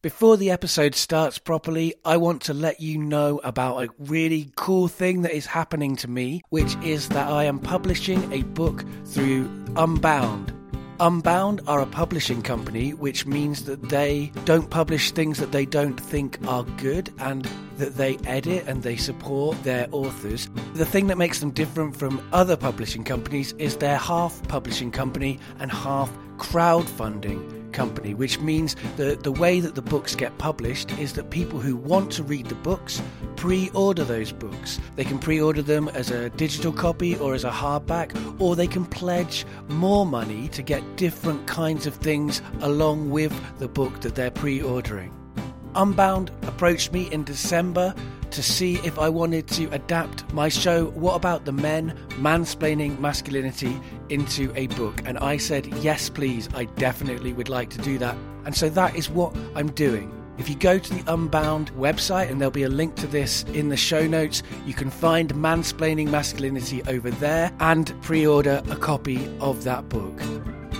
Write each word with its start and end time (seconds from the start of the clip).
Before 0.00 0.36
the 0.36 0.52
episode 0.52 0.94
starts 0.94 1.38
properly, 1.38 1.92
I 2.04 2.18
want 2.18 2.42
to 2.42 2.54
let 2.54 2.80
you 2.80 2.98
know 2.98 3.40
about 3.42 3.82
a 3.82 3.88
really 3.98 4.52
cool 4.54 4.86
thing 4.86 5.22
that 5.22 5.32
is 5.32 5.44
happening 5.44 5.96
to 5.96 6.08
me, 6.08 6.40
which 6.50 6.76
is 6.84 7.08
that 7.08 7.26
I 7.28 7.42
am 7.42 7.58
publishing 7.58 8.32
a 8.32 8.44
book 8.44 8.84
through 9.06 9.50
Unbound. 9.74 10.54
Unbound 11.00 11.62
are 11.66 11.80
a 11.80 11.86
publishing 11.86 12.42
company, 12.42 12.94
which 12.94 13.26
means 13.26 13.64
that 13.64 13.88
they 13.88 14.30
don't 14.44 14.70
publish 14.70 15.10
things 15.10 15.38
that 15.38 15.50
they 15.50 15.66
don't 15.66 15.98
think 15.98 16.38
are 16.46 16.62
good 16.62 17.12
and 17.18 17.48
that 17.78 17.96
they 17.96 18.18
edit 18.18 18.68
and 18.68 18.84
they 18.84 18.96
support 18.96 19.60
their 19.64 19.88
authors. 19.90 20.48
The 20.74 20.86
thing 20.86 21.08
that 21.08 21.18
makes 21.18 21.40
them 21.40 21.50
different 21.50 21.96
from 21.96 22.24
other 22.32 22.56
publishing 22.56 23.02
companies 23.02 23.52
is 23.54 23.78
they're 23.78 23.98
half 23.98 24.46
publishing 24.46 24.92
company 24.92 25.40
and 25.58 25.72
half 25.72 26.08
crowdfunding 26.36 27.57
company, 27.72 28.14
which 28.14 28.40
means 28.40 28.76
that 28.96 29.22
the 29.22 29.32
way 29.32 29.60
that 29.60 29.74
the 29.74 29.82
books 29.82 30.14
get 30.14 30.36
published 30.38 30.90
is 30.98 31.12
that 31.14 31.30
people 31.30 31.60
who 31.60 31.76
want 31.76 32.10
to 32.12 32.22
read 32.22 32.46
the 32.46 32.54
books 32.56 33.02
pre 33.36 33.70
order 33.70 34.04
those 34.04 34.32
books. 34.32 34.80
They 34.96 35.04
can 35.04 35.18
pre 35.18 35.40
order 35.40 35.62
them 35.62 35.88
as 35.88 36.10
a 36.10 36.30
digital 36.30 36.72
copy 36.72 37.16
or 37.16 37.34
as 37.34 37.44
a 37.44 37.50
hardback, 37.50 38.40
or 38.40 38.56
they 38.56 38.66
can 38.66 38.84
pledge 38.84 39.46
more 39.68 40.04
money 40.04 40.48
to 40.48 40.62
get 40.62 40.96
different 40.96 41.46
kinds 41.46 41.86
of 41.86 41.94
things 41.94 42.42
along 42.60 43.10
with 43.10 43.32
the 43.58 43.68
book 43.68 44.00
that 44.00 44.14
they're 44.14 44.30
pre 44.30 44.60
ordering. 44.60 45.14
Unbound 45.74 46.30
approached 46.42 46.92
me 46.92 47.10
in 47.12 47.24
December 47.24 47.94
to 48.30 48.42
see 48.42 48.74
if 48.84 48.98
I 48.98 49.08
wanted 49.08 49.46
to 49.48 49.66
adapt 49.72 50.30
my 50.32 50.48
show, 50.48 50.86
What 50.86 51.14
About 51.14 51.44
the 51.44 51.52
Men? 51.52 51.96
Mansplaining 52.20 52.98
Masculinity, 52.98 53.80
into 54.10 54.52
a 54.54 54.66
book. 54.68 55.02
And 55.04 55.18
I 55.18 55.36
said, 55.36 55.66
yes, 55.76 56.08
please, 56.08 56.48
I 56.54 56.64
definitely 56.64 57.32
would 57.32 57.48
like 57.48 57.70
to 57.70 57.78
do 57.78 57.98
that. 57.98 58.16
And 58.44 58.54
so 58.56 58.68
that 58.70 58.96
is 58.96 59.10
what 59.10 59.36
I'm 59.54 59.70
doing. 59.72 60.14
If 60.38 60.48
you 60.48 60.54
go 60.54 60.78
to 60.78 60.94
the 60.94 61.12
Unbound 61.12 61.72
website, 61.72 62.30
and 62.30 62.40
there'll 62.40 62.52
be 62.52 62.62
a 62.62 62.68
link 62.68 62.94
to 62.96 63.08
this 63.08 63.42
in 63.54 63.70
the 63.70 63.76
show 63.76 64.06
notes, 64.06 64.44
you 64.64 64.72
can 64.72 64.88
find 64.88 65.34
Mansplaining 65.34 66.10
Masculinity 66.10 66.80
over 66.86 67.10
there 67.10 67.52
and 67.58 67.92
pre 68.02 68.24
order 68.24 68.62
a 68.70 68.76
copy 68.76 69.28
of 69.40 69.64
that 69.64 69.88
book. 69.88 70.16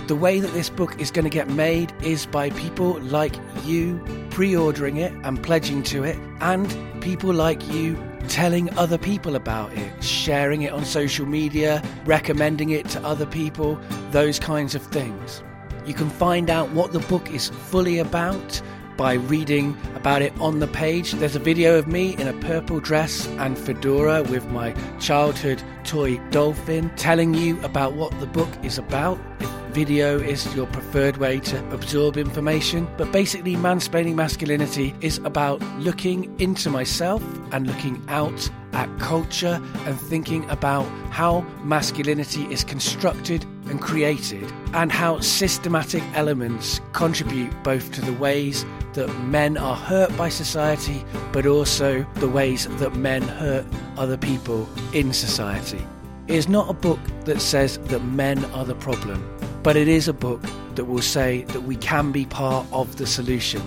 The 0.07 0.15
way 0.15 0.39
that 0.39 0.53
this 0.53 0.69
book 0.69 0.99
is 0.99 1.11
going 1.11 1.25
to 1.25 1.29
get 1.29 1.49
made 1.49 1.93
is 2.01 2.25
by 2.25 2.51
people 2.51 2.99
like 3.01 3.35
you 3.65 4.01
pre 4.29 4.55
ordering 4.55 4.97
it 4.97 5.11
and 5.23 5.43
pledging 5.43 5.83
to 5.83 6.05
it, 6.05 6.17
and 6.39 6.73
people 7.01 7.33
like 7.33 7.61
you 7.69 8.01
telling 8.29 8.69
other 8.77 8.97
people 8.97 9.35
about 9.35 9.73
it, 9.73 10.03
sharing 10.03 10.61
it 10.61 10.71
on 10.71 10.85
social 10.85 11.25
media, 11.25 11.83
recommending 12.05 12.69
it 12.69 12.87
to 12.89 13.03
other 13.03 13.25
people, 13.25 13.79
those 14.11 14.39
kinds 14.39 14.75
of 14.75 14.83
things. 14.83 15.43
You 15.85 15.93
can 15.93 16.09
find 16.09 16.49
out 16.49 16.69
what 16.71 16.93
the 16.93 16.99
book 16.99 17.31
is 17.31 17.49
fully 17.49 17.97
about 17.99 18.61
by 18.99 19.13
reading 19.13 19.77
about 19.95 20.21
it 20.21 20.37
on 20.41 20.59
the 20.59 20.67
page. 20.67 21.13
There's 21.13 21.37
a 21.37 21.39
video 21.39 21.79
of 21.79 21.87
me 21.87 22.17
in 22.17 22.27
a 22.27 22.33
purple 22.41 22.81
dress 22.81 23.29
and 23.39 23.57
fedora 23.57 24.23
with 24.23 24.45
my 24.47 24.73
childhood 24.99 25.63
toy 25.85 26.17
dolphin 26.31 26.91
telling 26.97 27.33
you 27.33 27.57
about 27.63 27.93
what 27.93 28.11
the 28.19 28.27
book 28.27 28.49
is 28.61 28.77
about. 28.77 29.17
Video 29.71 30.19
is 30.19 30.53
your 30.53 30.67
preferred 30.67 31.15
way 31.15 31.39
to 31.39 31.69
absorb 31.69 32.17
information, 32.17 32.89
but 32.97 33.09
basically, 33.13 33.55
mansplaining 33.55 34.15
masculinity 34.15 34.93
is 34.99 35.19
about 35.19 35.61
looking 35.77 36.37
into 36.37 36.69
myself 36.69 37.23
and 37.53 37.67
looking 37.67 38.03
out 38.09 38.49
at 38.73 38.89
culture 38.99 39.61
and 39.85 39.99
thinking 39.99 40.49
about 40.49 40.85
how 41.09 41.41
masculinity 41.63 42.43
is 42.51 42.63
constructed 42.63 43.45
and 43.67 43.81
created, 43.81 44.51
and 44.73 44.91
how 44.91 45.19
systematic 45.19 46.03
elements 46.15 46.81
contribute 46.93 47.51
both 47.63 47.91
to 47.91 48.01
the 48.01 48.13
ways 48.13 48.65
that 48.93 49.07
men 49.21 49.57
are 49.57 49.75
hurt 49.75 50.15
by 50.17 50.29
society, 50.29 51.03
but 51.31 51.45
also 51.45 52.05
the 52.15 52.29
ways 52.29 52.67
that 52.77 52.95
men 52.95 53.21
hurt 53.21 53.65
other 53.97 54.17
people 54.17 54.67
in 54.93 55.13
society. 55.13 55.85
It 56.27 56.35
is 56.35 56.47
not 56.47 56.69
a 56.69 56.73
book 56.73 56.99
that 57.25 57.41
says 57.41 57.77
that 57.77 58.03
men 58.03 58.43
are 58.45 58.65
the 58.65 58.75
problem, 58.75 59.23
but 59.63 59.75
it 59.75 59.87
is 59.87 60.07
a 60.07 60.13
book 60.13 60.41
that 60.75 60.85
will 60.85 61.01
say 61.01 61.43
that 61.43 61.61
we 61.61 61.75
can 61.75 62.11
be 62.11 62.25
part 62.25 62.65
of 62.71 62.95
the 62.97 63.05
solution. 63.05 63.61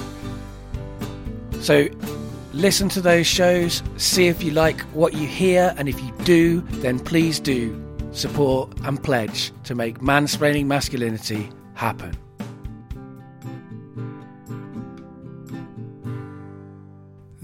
So, 1.59 1.87
listen 2.53 2.89
to 2.89 3.01
those 3.01 3.27
shows, 3.27 3.83
see 3.97 4.27
if 4.27 4.43
you 4.43 4.51
like 4.51 4.81
what 4.93 5.13
you 5.13 5.27
hear, 5.27 5.73
and 5.77 5.87
if 5.89 5.99
you 6.01 6.11
do, 6.23 6.61
then 6.81 6.99
please 6.99 7.39
do 7.39 7.75
support 8.11 8.71
and 8.83 9.01
pledge 9.03 9.51
to 9.63 9.75
make 9.75 9.99
mansplaining 9.99 10.65
masculinity 10.65 11.49
happen. 11.75 12.17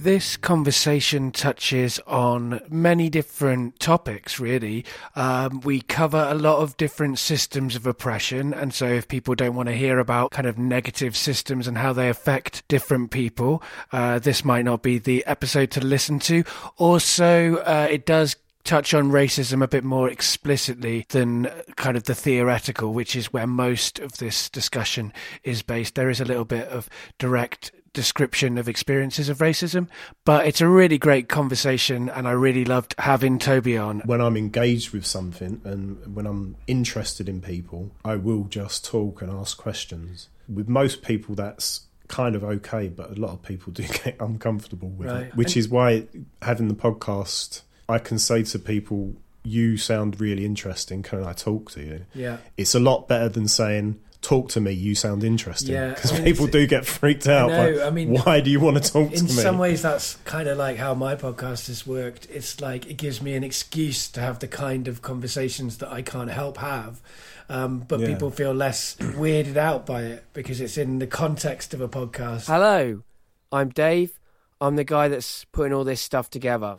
This 0.05 0.37
conversation 0.37 1.31
touches 1.31 1.99
on 2.05 2.61
many 2.69 3.09
different 3.09 3.79
topics, 3.79 4.39
really. 4.39 4.85
Um, 5.15 5.61
we 5.61 5.81
cover 5.81 6.27
a 6.29 6.35
lot 6.35 6.59
of 6.59 6.77
different 6.77 7.17
systems 7.17 7.75
of 7.75 7.87
oppression. 7.87 8.53
And 8.53 8.71
so, 8.71 8.85
if 8.85 9.07
people 9.07 9.33
don't 9.33 9.55
want 9.55 9.67
to 9.69 9.75
hear 9.75 9.97
about 9.97 10.29
kind 10.29 10.47
of 10.47 10.59
negative 10.59 11.17
systems 11.17 11.67
and 11.67 11.79
how 11.79 11.91
they 11.91 12.07
affect 12.07 12.67
different 12.67 13.09
people, 13.09 13.63
uh, 13.91 14.19
this 14.19 14.45
might 14.45 14.63
not 14.63 14.83
be 14.83 14.99
the 14.99 15.25
episode 15.25 15.71
to 15.71 15.81
listen 15.81 16.19
to. 16.19 16.43
Also, 16.77 17.55
uh, 17.65 17.87
it 17.89 18.05
does 18.05 18.35
touch 18.63 18.93
on 18.93 19.09
racism 19.09 19.63
a 19.63 19.67
bit 19.67 19.83
more 19.83 20.07
explicitly 20.07 21.07
than 21.09 21.49
kind 21.77 21.97
of 21.97 22.03
the 22.03 22.13
theoretical, 22.13 22.93
which 22.93 23.15
is 23.15 23.33
where 23.33 23.47
most 23.47 23.97
of 23.97 24.19
this 24.19 24.51
discussion 24.51 25.11
is 25.43 25.63
based. 25.63 25.95
There 25.95 26.11
is 26.11 26.21
a 26.21 26.25
little 26.25 26.45
bit 26.45 26.67
of 26.67 26.87
direct 27.17 27.71
description 27.95 28.59
of 28.59 28.69
experiences 28.69 29.27
of 29.29 29.39
racism, 29.39 29.87
but 30.25 30.45
it's 30.45 30.61
a 30.61 30.67
really 30.67 30.99
great 30.99 31.27
conversation, 31.27 32.09
and 32.09 32.27
I 32.27 32.31
really 32.31 32.63
loved 32.65 32.93
having 32.99 33.39
Toby 33.39 33.75
on. 33.77 34.01
When 34.01 34.21
I'm 34.21 34.37
engaged 34.37 34.91
with 34.93 35.05
something 35.05 35.61
and 35.63 36.15
when 36.15 36.27
I'm 36.27 36.55
interested 36.67 37.27
in 37.27 37.41
people, 37.41 37.89
I 38.05 38.15
will 38.17 38.43
just 38.43 38.85
talk 38.85 39.23
and 39.23 39.31
ask 39.31 39.57
questions. 39.57 40.29
With 40.47 40.69
most 40.69 41.01
people, 41.01 41.33
that's 41.33 41.81
kind 42.07 42.35
of 42.35 42.43
okay, 42.43 42.87
but 42.87 43.09
a 43.17 43.19
lot 43.19 43.31
of 43.31 43.41
people 43.41 43.73
do 43.79 43.81
get 43.83 44.15
uncomfortable 44.19 44.89
with 44.89 45.09
Right. 45.09 45.23
it, 45.27 45.35
which 45.35 45.57
is 45.57 45.67
why 45.67 46.05
having 46.43 46.67
the 46.67 46.75
podcast, 46.75 47.61
I 47.89 47.97
can 47.97 48.19
say 48.19 48.43
to 48.43 48.59
people, 48.59 49.15
"You 49.43 49.77
sound 49.77 50.19
really 50.21 50.45
interesting. 50.45 51.01
Can 51.01 51.23
I 51.23 51.33
talk 51.33 51.71
to 51.71 51.81
you?" 51.81 52.05
Yeah. 52.13 52.37
It's 52.57 52.75
a 52.75 52.79
lot 52.79 53.07
better 53.07 53.29
than 53.29 53.47
saying. 53.47 53.99
Talk 54.25 54.49
to 54.49 54.59
me. 54.59 54.71
You 54.71 54.95
sound 54.95 55.23
interesting. 55.23 55.75
Yeah, 55.75 55.89
because 55.93 56.11
I 56.11 56.15
mean, 56.15 56.23
people 56.23 56.47
do 56.47 56.65
get 56.65 56.83
freaked 56.83 57.27
out. 57.27 57.49
know, 57.51 57.69
like, 57.69 57.81
I 57.81 57.91
mean, 57.91 58.09
why 58.11 58.41
do 58.41 58.49
you 58.49 58.59
want 58.59 58.83
to 58.83 58.91
talk 58.91 59.11
to 59.11 59.15
me? 59.15 59.19
In 59.19 59.27
some 59.27 59.59
ways, 59.59 59.83
that's 59.83 60.15
kind 60.25 60.47
of 60.47 60.57
like 60.57 60.77
how 60.77 60.95
my 60.95 61.15
podcast 61.15 61.67
has 61.67 61.85
worked. 61.85 62.27
It's 62.31 62.59
like 62.59 62.87
it 62.87 62.95
gives 62.97 63.21
me 63.21 63.35
an 63.35 63.43
excuse 63.43 64.09
to 64.09 64.21
have 64.21 64.39
the 64.39 64.47
kind 64.47 64.87
of 64.87 65.03
conversations 65.03 65.77
that 65.77 65.91
I 65.91 66.01
can't 66.01 66.31
help 66.31 66.57
have. 66.57 67.01
Um, 67.49 67.85
but 67.87 67.99
Yeah. 67.99 68.07
people 68.07 68.31
feel 68.31 68.51
less 68.51 68.95
weirded 68.99 69.57
out 69.57 69.85
by 69.85 70.01
it 70.01 70.23
because 70.33 70.59
it's 70.59 70.77
in 70.79 70.97
the 70.97 71.05
context 71.07 71.75
of 71.75 71.81
a 71.81 71.87
podcast. 71.87 72.47
Hello, 72.47 73.03
I'm 73.51 73.69
Dave. 73.69 74.19
I'm 74.59 74.75
the 74.75 74.83
guy 74.83 75.07
that's 75.07 75.45
putting 75.51 75.71
all 75.71 75.83
this 75.83 76.01
stuff 76.01 76.31
together. 76.31 76.77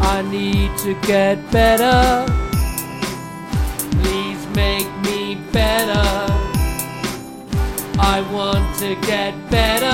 I 0.00 0.22
need 0.22 0.76
to 0.78 0.94
get 1.06 1.36
better. 1.52 2.41
I 8.24 8.32
want 8.32 8.78
to 8.78 8.94
get 9.04 9.34
better, 9.50 9.90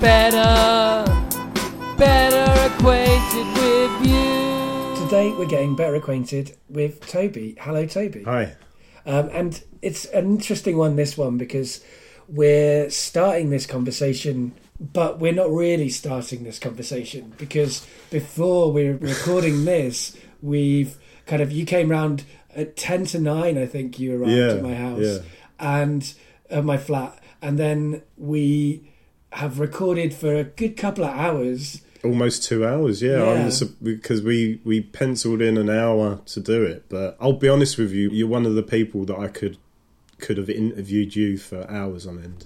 better, 0.00 1.04
better 1.96 2.74
acquainted 2.74 3.46
with 3.56 4.06
you. 4.08 5.04
Today, 5.04 5.32
we're 5.38 5.46
getting 5.46 5.76
better 5.76 5.94
acquainted 5.94 6.56
with 6.68 7.06
Toby. 7.06 7.54
Hello, 7.60 7.86
Toby. 7.86 8.24
Hi. 8.24 8.54
Um, 9.06 9.28
and 9.32 9.62
it's 9.82 10.06
an 10.06 10.24
interesting 10.26 10.76
one, 10.76 10.96
this 10.96 11.16
one, 11.16 11.38
because 11.38 11.80
we're 12.28 12.90
starting 12.90 13.50
this 13.50 13.66
conversation, 13.66 14.52
but 14.80 15.20
we're 15.20 15.32
not 15.32 15.52
really 15.52 15.90
starting 15.90 16.42
this 16.42 16.58
conversation 16.58 17.34
because 17.38 17.86
before 18.10 18.72
we're 18.72 18.96
recording 18.96 19.64
this, 19.64 20.16
we've 20.42 20.96
kind 21.26 21.40
of, 21.40 21.52
you 21.52 21.66
came 21.66 21.88
round 21.88 22.24
at 22.56 22.76
10 22.76 23.06
to 23.06 23.20
9, 23.20 23.58
I 23.58 23.64
think 23.66 24.00
you 24.00 24.16
arrived 24.20 24.32
Yeah, 24.32 24.48
at 24.54 24.62
my 24.62 24.74
house 24.74 25.00
yeah. 25.00 25.18
and 25.60 26.12
at 26.50 26.64
my 26.64 26.76
flat. 26.78 27.18
And 27.42 27.58
then 27.58 28.02
we 28.16 28.90
have 29.32 29.58
recorded 29.58 30.14
for 30.14 30.34
a 30.34 30.44
good 30.44 30.76
couple 30.76 31.04
of 31.04 31.10
hours 31.16 31.80
almost 32.04 32.42
two 32.44 32.66
hours. 32.66 33.00
Yeah, 33.00 33.16
Yeah. 33.18 33.44
I'm 33.44 33.50
su- 33.50 33.74
because 33.82 34.20
we 34.22 34.60
we 34.62 34.82
penciled 34.82 35.40
in 35.40 35.56
an 35.56 35.70
hour 35.70 36.20
to 36.26 36.40
do 36.40 36.62
it. 36.62 36.84
But 36.90 37.16
I'll 37.18 37.32
be 37.32 37.48
honest 37.48 37.78
with 37.78 37.92
you, 37.92 38.10
you're 38.10 38.28
one 38.28 38.44
of 38.44 38.54
the 38.54 38.62
people 38.62 39.04
that 39.06 39.18
I 39.18 39.28
could 39.28 39.56
could 40.18 40.36
have 40.36 40.50
interviewed 40.50 41.16
you 41.16 41.38
for 41.38 41.68
hours 41.70 42.06
on 42.06 42.18
end. 42.22 42.44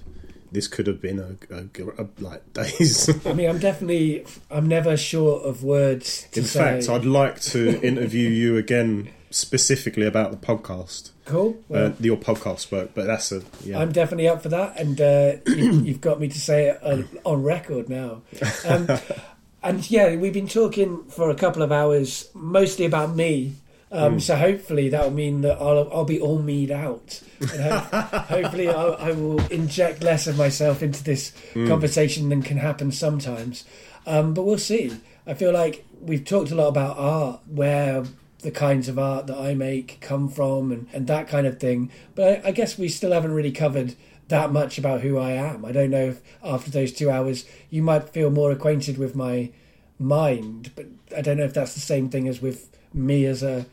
This 0.50 0.66
could 0.68 0.86
have 0.86 1.02
been 1.02 1.18
a, 1.18 1.36
a, 1.54 2.02
a- 2.02 2.08
like 2.22 2.52
days. 2.54 3.10
I 3.26 3.32
mean, 3.34 3.50
I'm 3.50 3.58
definitely, 3.58 4.24
I'm 4.50 4.66
never 4.66 4.96
short 4.96 5.44
of 5.44 5.62
words 5.64 6.26
to 6.32 6.40
In 6.40 6.46
say. 6.46 6.58
fact, 6.80 6.88
I'd 6.88 7.04
like 7.04 7.40
to 7.52 7.80
interview 7.82 8.28
you 8.30 8.56
again 8.56 9.10
specifically 9.30 10.06
about 10.06 10.30
the 10.30 10.36
podcast, 10.36 11.10
cool. 11.24 11.56
Well, 11.68 11.88
uh, 11.88 11.92
your 12.00 12.16
podcast 12.16 12.70
work. 12.72 12.90
But 12.94 13.06
that's 13.06 13.32
a 13.32 13.42
yeah. 13.64 13.78
I'm 13.78 13.92
definitely 13.92 14.28
up 14.28 14.42
for 14.42 14.48
that, 14.50 14.78
and 14.78 15.00
uh, 15.00 15.32
you, 15.46 15.72
you've 15.84 16.00
got 16.00 16.20
me 16.20 16.28
to 16.28 16.38
say 16.40 16.68
it 16.68 16.82
on, 16.82 17.08
on 17.24 17.42
record 17.42 17.88
now. 17.88 18.22
Um, 18.66 18.88
and 19.62 19.90
yeah, 19.90 20.16
we've 20.16 20.32
been 20.32 20.48
talking 20.48 21.04
for 21.10 21.30
a 21.30 21.34
couple 21.34 21.62
of 21.62 21.72
hours, 21.72 22.28
mostly 22.34 22.84
about 22.86 23.14
me. 23.14 23.54
Um, 23.90 24.14
Hmm. 24.14 24.18
So 24.18 24.36
hopefully 24.36 24.90
that'll 24.90 25.10
mean 25.10 25.40
that 25.40 25.58
I'll 25.62 25.88
I'll 25.90 26.04
be 26.04 26.20
all 26.20 26.38
mead 26.38 26.70
out. 26.70 27.22
Ho- 27.42 27.78
hopefully 28.28 28.68
I'll, 28.68 28.94
I 28.98 29.12
will 29.12 29.40
inject 29.46 30.02
less 30.02 30.26
of 30.26 30.36
myself 30.36 30.82
into 30.82 31.02
this 31.02 31.32
Hmm. 31.54 31.66
conversation 31.68 32.28
than 32.28 32.42
can 32.42 32.58
happen 32.58 32.92
sometimes. 32.92 33.64
Um, 34.06 34.34
but 34.34 34.42
we'll 34.42 34.58
see. 34.58 34.92
I 35.26 35.32
feel 35.34 35.52
like 35.52 35.86
we've 36.02 36.24
talked 36.24 36.50
a 36.50 36.54
lot 36.54 36.68
about 36.68 36.98
art, 36.98 37.40
where 37.46 38.04
the 38.40 38.50
kinds 38.50 38.88
of 38.88 38.98
art 38.98 39.26
that 39.26 39.38
I 39.38 39.54
make 39.54 39.98
come 40.00 40.28
from, 40.28 40.70
and, 40.70 40.86
and 40.92 41.06
that 41.06 41.28
kind 41.28 41.46
of 41.46 41.58
thing. 41.58 41.90
But 42.14 42.44
I, 42.44 42.48
I 42.48 42.50
guess 42.52 42.78
we 42.78 42.88
still 42.88 43.12
haven't 43.12 43.32
really 43.32 43.52
covered 43.52 43.94
that 44.28 44.52
much 44.52 44.78
about 44.78 45.00
who 45.00 45.18
I 45.18 45.32
am. 45.32 45.64
I 45.64 45.72
don't 45.72 45.90
know 45.90 46.10
if 46.10 46.22
after 46.42 46.70
those 46.70 46.92
two 46.92 47.10
hours 47.10 47.44
you 47.70 47.82
might 47.82 48.10
feel 48.10 48.30
more 48.30 48.52
acquainted 48.52 48.98
with 48.98 49.16
my 49.16 49.50
mind, 49.98 50.70
but 50.76 50.86
I 51.16 51.22
don't 51.22 51.38
know 51.38 51.44
if 51.44 51.54
that's 51.54 51.74
the 51.74 51.80
same 51.80 52.08
thing 52.08 52.28
as 52.28 52.40
with 52.40 52.68
me 52.92 53.24
as 53.26 53.42
a 53.42 53.66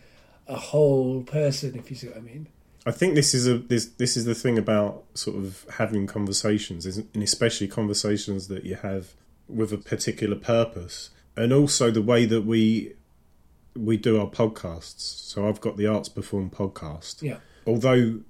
a 0.48 0.56
whole 0.56 1.24
person. 1.24 1.76
If 1.76 1.90
you 1.90 1.96
see 1.96 2.08
what 2.08 2.18
I 2.18 2.22
mean. 2.22 2.48
I 2.86 2.92
think 2.92 3.16
this 3.16 3.34
is 3.34 3.48
a 3.48 3.58
this 3.58 3.86
this 3.86 4.16
is 4.16 4.26
the 4.26 4.36
thing 4.36 4.58
about 4.58 5.04
sort 5.14 5.38
of 5.38 5.66
having 5.74 6.08
conversations, 6.08 6.86
and 6.86 7.24
especially 7.24 7.68
conversations 7.68 8.48
that 8.48 8.64
you 8.64 8.76
have 8.76 9.14
with 9.48 9.74
a 9.74 9.78
particular 9.78 10.36
purpose, 10.36 11.10
and 11.36 11.52
also 11.52 11.92
the 11.92 12.02
way 12.02 12.26
that 12.26 12.42
we 12.42 12.94
we 13.76 13.98
do 13.98 14.20
our 14.20 14.28
podcasts. 14.30 15.00
So 15.02 15.48
I've 15.48 15.62
got 15.62 15.78
the 15.78 15.88
Arts 15.88 16.10
Perform 16.10 16.50
podcast. 16.50 17.22
Yeah. 17.22 17.38
Although 17.68 18.22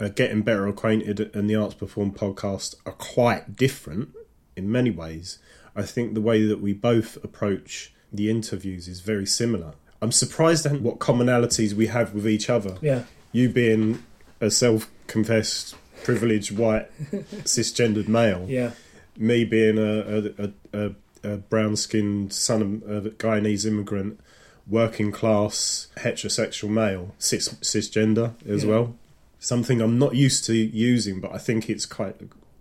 uh, 0.00 0.08
getting 0.08 0.42
better 0.42 0.66
acquainted 0.66 1.30
and 1.34 1.48
the 1.48 1.54
Arts 1.56 1.74
Perform 1.74 2.12
podcast 2.12 2.74
are 2.86 2.92
quite 2.92 3.56
different 3.56 4.10
in 4.56 4.70
many 4.70 4.90
ways, 4.90 5.38
I 5.74 5.82
think 5.82 6.14
the 6.14 6.20
way 6.20 6.44
that 6.46 6.60
we 6.60 6.72
both 6.72 7.16
approach 7.24 7.92
the 8.12 8.28
interviews 8.28 8.88
is 8.88 9.00
very 9.00 9.24
similar. 9.26 9.72
I'm 10.02 10.12
surprised 10.12 10.66
at 10.66 10.80
what 10.82 10.98
commonalities 10.98 11.72
we 11.72 11.86
have 11.86 12.12
with 12.12 12.26
each 12.28 12.50
other 12.50 12.76
Yeah. 12.82 13.04
you 13.30 13.48
being 13.48 14.02
a 14.40 14.50
self-confessed 14.50 15.74
privileged 16.04 16.56
white 16.58 16.90
cisgendered 17.44 18.08
male 18.08 18.44
Yeah. 18.48 18.72
me 19.16 19.44
being 19.44 19.78
a, 19.78 19.82
a, 19.82 20.44
a, 20.44 20.52
a, 20.72 20.94
a 21.22 21.36
brown-skinned 21.36 22.32
son 22.32 22.82
of 22.86 23.06
a 23.06 23.10
Guyanese 23.10 23.64
immigrant 23.66 24.20
working 24.68 25.10
class 25.12 25.88
heterosexual 25.98 26.68
male 26.68 27.14
cis, 27.18 27.48
cisgender 27.60 28.32
as 28.48 28.62
Yeah. 28.64 28.70
well 28.70 28.94
something 29.40 29.80
i'm 29.80 29.98
not 29.98 30.14
used 30.14 30.44
to 30.44 30.54
using 30.54 31.20
but 31.20 31.34
i 31.34 31.38
think 31.38 31.68
it's 31.68 31.84
quite 31.86 32.14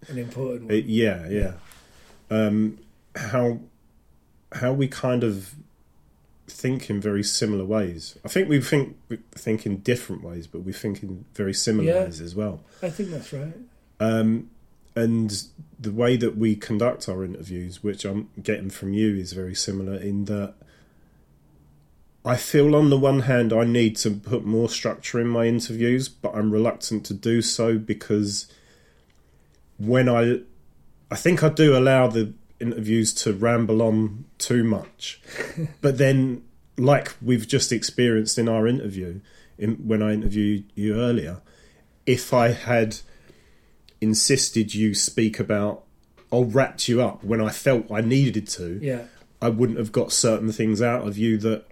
An 0.08 0.18
important 0.18 0.64
one. 0.66 0.84
yeah 0.88 1.28
yeah 1.30 1.54
um 2.32 2.80
how 3.16 3.60
how 4.54 4.74
we 4.74 4.88
kind 4.88 5.24
of 5.24 5.54
think 6.48 6.90
in 6.90 7.00
very 7.00 7.24
similar 7.24 7.64
ways 7.64 8.18
i 8.26 8.28
think 8.28 8.50
we 8.50 8.60
think 8.60 8.98
we 9.10 9.18
think 9.32 9.66
in 9.66 9.78
different 9.78 10.24
ways 10.24 10.48
but 10.48 10.64
we 10.64 10.74
think 10.74 11.02
in 11.04 11.24
very 11.36 11.54
similar 11.54 11.88
Yeah. 11.88 12.04
ways 12.06 12.20
as 12.20 12.36
well 12.36 12.62
I 12.82 12.90
think 12.90 13.12
that's 13.12 13.32
right. 13.32 13.54
um, 14.00 14.50
and 14.96 15.44
the 15.80 15.92
way 15.92 16.18
that 16.18 16.36
we 16.36 16.56
conduct 16.56 17.08
our 17.08 17.24
interviews, 17.24 17.82
which 17.82 18.04
I'm 18.04 18.28
getting 18.44 18.70
from 18.70 18.92
you, 18.94 19.16
is 19.16 19.32
very 19.34 19.56
similar 19.56 19.96
in 19.96 20.26
that 20.26 20.54
I 22.24 22.36
feel 22.36 22.76
on 22.76 22.90
the 22.90 23.00
one 23.00 23.22
hand 23.22 23.52
I 23.52 23.64
need 23.64 23.96
to 23.98 24.12
put 24.12 24.46
more 24.46 24.70
structure 24.70 25.20
in 25.20 25.28
my 25.28 25.46
interviews, 25.46 26.08
but 26.08 26.36
I'm 26.36 26.52
reluctant 26.52 27.06
to 27.08 27.14
do 27.14 27.42
so 27.42 27.78
because 27.78 28.48
when 29.78 30.08
I 30.08 30.42
I 31.10 31.16
think 31.16 31.44
I 31.44 31.50
do 31.50 31.76
allow 31.76 32.08
the 32.08 32.34
interviews 32.60 33.14
to 33.14 33.34
ramble 33.34 33.82
on 33.82 34.26
too 34.38 34.64
much. 34.64 35.22
but 35.82 35.98
then 35.98 36.44
like 36.78 37.16
we've 37.22 37.48
just 37.48 37.72
experienced 37.72 38.38
in 38.38 38.48
our 38.48 38.68
interview 38.68 39.20
in, 39.58 39.76
when 39.88 40.02
I 40.02 40.14
interviewed 40.14 40.66
you 40.76 40.96
earlier, 40.96 41.42
if 42.06 42.34
I 42.34 42.50
had 42.50 42.98
insisted 44.00 44.74
you 44.74 44.94
speak 44.94 45.40
about 45.40 45.84
or 46.30 46.46
wrapped 46.46 46.88
you 46.88 47.02
up 47.02 47.24
when 47.24 47.42
I 47.42 47.50
felt 47.50 47.92
I 47.92 48.02
needed 48.02 48.48
to, 48.50 48.80
Yeah. 48.82 49.06
I 49.42 49.50
wouldn't 49.50 49.80
have 49.80 49.92
got 49.92 50.12
certain 50.12 50.52
things 50.52 50.84
out 50.84 51.08
of 51.08 51.18
you 51.18 51.36
that 51.40 51.66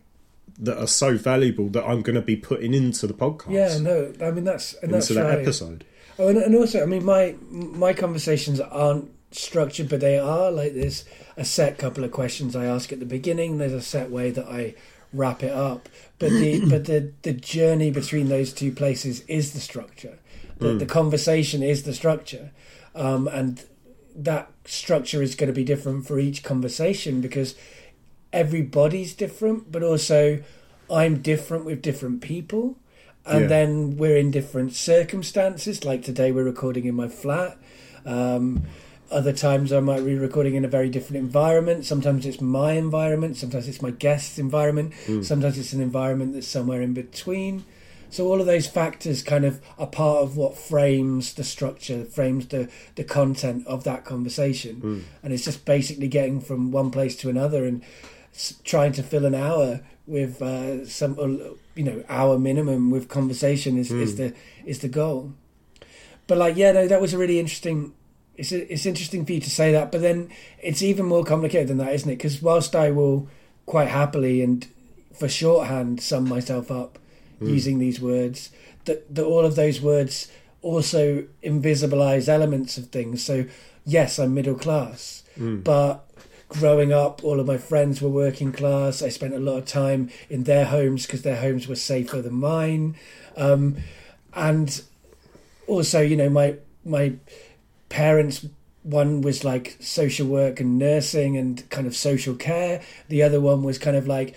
that 0.58 0.78
are 0.78 0.88
so 0.88 1.18
valuable 1.18 1.70
that 1.70 1.86
I'm 1.86 2.02
going 2.02 2.16
to 2.16 2.22
be 2.22 2.36
putting 2.36 2.74
into 2.74 3.08
the 3.08 3.14
podcast. 3.14 3.52
Yeah. 3.52 3.78
No. 3.78 4.14
I 4.26 4.32
mean 4.32 4.44
that's 4.44 4.74
and 4.76 4.94
that's 4.94 5.10
into 5.10 5.22
that 5.22 5.30
right. 5.30 5.40
episode. 5.40 5.86
Oh, 6.20 6.28
and, 6.28 6.38
and 6.38 6.54
also, 6.54 6.84
I 6.84 6.86
mean, 6.86 7.06
my 7.06 7.36
my 7.50 7.94
conversations 7.94 8.60
aren't 8.60 9.10
structured, 9.32 9.88
but 9.90 10.02
they 10.02 10.20
are 10.20 10.52
like 10.52 10.74
there's 10.74 11.06
a 11.38 11.46
set 11.46 11.78
couple 11.78 12.04
of 12.04 12.12
questions 12.12 12.56
I 12.56 12.66
ask 12.66 12.92
at 12.92 13.00
the 13.00 13.06
beginning. 13.06 13.58
There's 13.58 13.74
a 13.74 13.82
set 13.82 14.12
way 14.12 14.30
that 14.32 14.46
I 14.46 14.76
wrap 15.14 15.42
it 15.44 15.52
up, 15.52 15.88
but 16.20 16.30
the 16.32 16.66
but 16.70 16.86
the 16.86 17.14
the 17.22 17.34
journey 17.34 17.90
between 17.90 18.28
those 18.28 18.52
two 18.52 18.74
places 18.74 19.22
is 19.22 19.54
the 19.54 19.62
structure. 19.62 20.20
The, 20.58 20.74
the 20.74 20.86
conversation 20.86 21.64
is 21.64 21.84
the 21.84 21.94
structure, 21.94 22.52
um, 22.94 23.30
and 23.30 23.64
that 24.14 24.52
structure 24.66 25.24
is 25.24 25.34
going 25.36 25.48
to 25.48 25.54
be 25.54 25.64
different 25.64 26.06
for 26.06 26.20
each 26.20 26.44
conversation 26.44 27.22
because 27.22 27.56
everybody's 28.32 29.14
different, 29.14 29.72
but 29.72 29.84
also 29.84 30.40
I'm 30.90 31.22
different 31.22 31.66
with 31.66 31.82
different 31.82 32.22
people. 32.22 32.78
And 33.26 33.42
Yeah. 33.42 33.48
then 33.48 33.98
we're 33.98 34.18
in 34.18 34.32
different 34.32 34.74
circumstances. 34.74 35.84
Like 35.86 36.04
today, 36.04 36.32
we're 36.32 36.44
recording 36.44 36.86
in 36.86 36.96
my 36.96 37.08
flat. 37.08 37.58
Um, 38.06 38.64
other 39.12 39.34
times, 39.34 39.72
I 39.74 39.80
might 39.80 40.06
be 40.06 40.16
recording 40.16 40.56
in 40.56 40.64
a 40.66 40.68
very 40.68 40.90
different 40.90 41.18
environment. 41.24 41.86
Sometimes 41.86 42.26
it's 42.26 42.42
my 42.42 42.74
environment. 42.74 43.38
Sometimes 43.38 43.68
it's 43.68 43.82
my 43.82 43.92
guest's 43.92 44.40
environment. 44.40 44.94
Sometimes 45.22 45.58
it's 45.58 45.74
an 45.74 45.82
environment 45.82 46.34
that's 46.34 46.48
somewhere 46.48 46.82
in 46.82 46.94
between. 46.94 47.66
So 48.12 48.28
all 48.28 48.40
of 48.40 48.48
those 48.48 48.66
factors 48.66 49.22
kind 49.22 49.46
of 49.46 49.62
are 49.78 49.86
part 49.86 50.24
of 50.24 50.36
what 50.36 50.58
frames 50.58 51.34
the 51.34 51.44
structure, 51.44 52.06
frames 52.06 52.48
the 52.48 52.68
the 52.96 53.04
content 53.04 53.68
of 53.68 53.84
that 53.84 54.04
conversation, 54.06 55.06
and 55.22 55.32
it's 55.34 55.46
just 55.46 55.64
basically 55.66 56.08
getting 56.08 56.42
from 56.42 56.72
one 56.72 56.90
place 56.90 57.16
to 57.18 57.30
another 57.30 57.66
and 57.66 57.84
trying 58.64 58.92
to 58.94 59.04
fill 59.04 59.26
an 59.26 59.36
hour 59.36 59.82
with 60.08 60.42
uh, 60.42 60.86
some, 60.86 61.18
uh, 61.20 61.54
you 61.76 61.84
know, 61.84 62.04
hour 62.10 62.40
minimum 62.40 62.90
with 62.90 63.08
conversation 63.08 63.78
is, 63.78 63.92
is 63.92 64.12
hmm. 64.12 64.18
the 64.18 64.34
is 64.66 64.80
the 64.80 64.88
goal. 64.88 65.34
But 66.28 66.38
like, 66.38 66.58
yeah, 66.58 66.72
no, 66.72 66.88
that 66.88 67.02
was 67.02 67.14
a 67.14 67.18
really 67.18 67.40
interesting. 67.40 67.94
It's 68.36 68.52
it's 68.52 68.86
interesting 68.86 69.26
for 69.26 69.34
you 69.34 69.40
to 69.42 69.50
say 69.50 69.72
that, 69.72 69.92
but 69.92 70.02
then 70.02 70.30
it's 70.62 70.82
even 70.82 71.06
more 71.06 71.24
complicated 71.24 71.68
than 71.68 71.78
that, 71.78 71.94
isn't 71.94 72.10
it? 72.10 72.18
Because 72.18 72.42
whilst 72.42 72.76
I 72.76 72.92
will 72.92 73.28
quite 73.66 73.90
happily 73.90 74.42
and 74.42 74.68
for 75.14 75.30
shorthand 75.30 76.02
sum 76.02 76.28
myself 76.28 76.72
up 76.72 76.98
hmm. 77.40 77.48
using 77.48 77.80
these 77.80 78.00
words, 78.00 78.52
that 78.86 79.14
that 79.14 79.26
all 79.26 79.46
of 79.46 79.56
those 79.56 79.80
words 79.80 80.32
also 80.62 81.26
invisibilize 81.44 82.28
elements 82.28 82.78
of 82.78 82.88
things. 82.88 83.24
So 83.24 83.46
yes, 83.86 84.18
I'm 84.20 84.34
middle 84.34 84.56
class, 84.56 85.24
hmm. 85.36 85.60
but 85.60 86.09
growing 86.50 86.92
up, 86.92 87.24
all 87.24 87.40
of 87.40 87.48
my 87.48 87.58
friends 87.58 88.02
were 88.02 88.10
working 88.10 88.52
class. 88.52 89.02
I 89.02 89.10
spent 89.10 89.34
a 89.34 89.40
lot 89.40 89.58
of 89.58 89.66
time 89.66 90.10
in 90.30 90.44
their 90.44 90.66
homes 90.66 91.06
because 91.06 91.22
their 91.22 91.38
homes 91.38 91.68
were 91.68 91.76
safer 91.76 92.22
than 92.22 92.34
mine, 92.34 92.96
um, 93.38 93.78
and 94.34 94.82
also, 95.68 96.02
you 96.02 96.18
know, 96.18 96.30
my 96.30 96.58
my 96.84 97.14
parents. 97.88 98.46
One 98.84 99.22
was 99.22 99.44
like 99.44 99.76
social 99.82 100.26
work 100.26 100.62
and 100.62 100.80
nursing 100.80 101.38
and 101.38 101.70
kind 101.70 101.86
of 101.86 101.96
social 101.96 102.34
care. 102.34 102.82
The 103.10 103.22
other 103.22 103.40
one 103.42 103.62
was 103.62 103.78
kind 103.78 103.98
of 103.98 104.08
like 104.08 104.36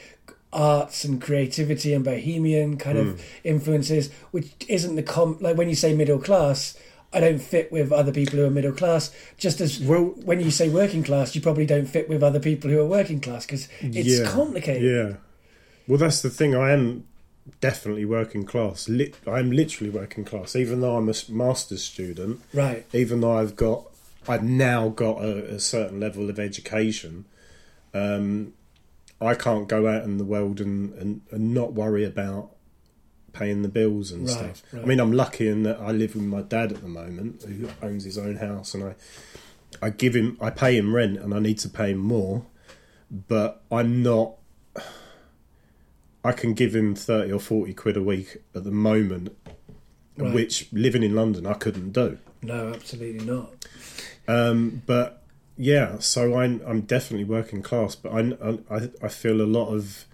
arts 0.53 1.05
and 1.05 1.23
creativity 1.23 1.95
and 1.95 2.05
bohemian 2.05 2.77
kind 2.77 2.99
of 2.99 3.25
influences, 3.45 4.11
which 4.33 4.53
isn't 4.69 4.97
the 4.97 5.03
com 5.03 5.39
like 5.41 5.57
when 5.57 5.69
you 5.69 5.75
say 5.75 5.95
middle 5.95 6.19
class. 6.19 6.77
I 7.13 7.21
don't 7.21 7.41
fit 7.41 7.71
with 7.71 7.93
other 7.93 8.13
people 8.13 8.39
who 8.39 8.45
are 8.47 8.51
middle 8.51 8.73
class. 8.73 9.11
Just 9.37 9.61
as 9.61 9.79
Well- 9.81 10.15
when 10.25 10.41
you 10.41 10.51
say 10.51 10.69
working 10.69 11.03
class, 11.03 11.35
you 11.35 11.41
probably 11.41 11.67
don't 11.67 11.87
fit 11.87 12.09
with 12.09 12.23
other 12.23 12.41
people 12.41 12.71
who 12.71 12.81
are 12.81 12.87
working 12.87 13.21
class 13.21 13.45
because 13.47 13.69
it's 13.81 14.09
Yeah, 14.21 14.25
complicated. 14.31 14.83
Yeah. 14.83 15.17
Well, 15.87 15.99
that's 15.99 16.23
the 16.23 16.31
thing. 16.31 16.55
I 16.55 16.73
am 16.73 17.05
definitely 17.61 18.05
working 18.05 18.45
class. 18.45 18.89
Lit- 18.89 19.17
I'm 19.27 19.51
literally 19.51 19.91
working 19.91 20.25
class, 20.25 20.55
even 20.57 20.81
though 20.81 20.97
I'm 20.97 21.09
a 21.09 21.15
master's 21.29 21.83
student. 21.83 22.41
Right. 22.55 22.87
Even 22.93 23.21
though 23.21 23.37
I've 23.37 23.57
got, 23.57 23.87
I've 24.29 24.45
now 24.45 24.89
got 24.89 25.23
a, 25.23 25.55
a 25.55 25.59
certain 25.61 26.01
level 26.01 26.31
of 26.31 26.39
education. 26.39 27.25
Um, 27.93 28.55
I 29.21 29.35
can't 29.35 29.69
go 29.69 29.87
out 29.87 30.05
in 30.05 30.19
the 30.19 30.25
world 30.25 30.61
and, 30.61 30.95
and, 30.95 31.21
and 31.31 31.53
not 31.53 31.75
worry 31.75 32.05
about 32.05 32.51
paying 33.33 33.63
the 33.63 33.69
bills 33.69 34.11
and 34.13 34.23
Right, 34.29 34.57
stuff. 34.57 34.63
right. 34.73 34.83
I 34.83 34.87
mean, 34.87 35.01
I'm 35.01 35.13
lucky 35.13 35.49
in 35.49 35.63
that 35.65 35.79
I 35.81 35.91
live 35.93 36.15
with 36.15 36.25
my 36.25 36.43
dad 36.43 36.73
at 36.73 36.83
the 36.83 36.89
moment, 36.89 37.43
who 37.43 37.69
owns 37.83 38.05
his 38.05 38.19
own 38.19 38.37
house, 38.37 38.75
and 38.75 38.85
I 38.85 38.95
I 39.81 39.91
give 39.91 40.15
him 40.15 40.37
I 40.41 40.51
pay 40.51 40.77
him 40.77 40.95
rent, 40.95 41.19
and 41.19 41.33
I 41.35 41.39
need 41.39 41.59
to 41.61 41.69
pay 41.69 41.93
him 41.93 41.99
more, 41.99 42.45
but 43.29 43.63
I'm 43.71 44.03
not. 44.03 44.35
I 46.25 46.33
can 46.33 46.55
give 46.55 46.75
him 46.75 46.95
thirty 46.95 47.33
or 47.33 47.41
forty 47.41 47.75
quid 47.75 47.97
a 47.97 48.03
week 48.03 48.39
at 48.55 48.65
the 48.65 48.71
moment, 48.71 49.37
Right. 50.17 50.33
which 50.35 50.69
living 50.73 51.03
in 51.03 51.15
London 51.15 51.47
I 51.47 51.55
couldn't 51.55 51.93
do. 51.93 52.19
No, 52.43 52.73
absolutely 52.75 53.25
not. 53.25 53.51
Um, 54.29 54.83
but 54.87 55.23
yeah, 55.57 55.99
so 55.99 56.39
I'm 56.39 56.61
I'm 56.67 56.83
definitely 56.83 57.25
working 57.25 57.63
class, 57.63 57.95
but 57.97 58.13
I 58.13 58.21
I 58.71 58.91
I 59.03 59.09
feel 59.09 59.41
a 59.41 59.49
lot 59.49 59.69
of. 59.75 60.05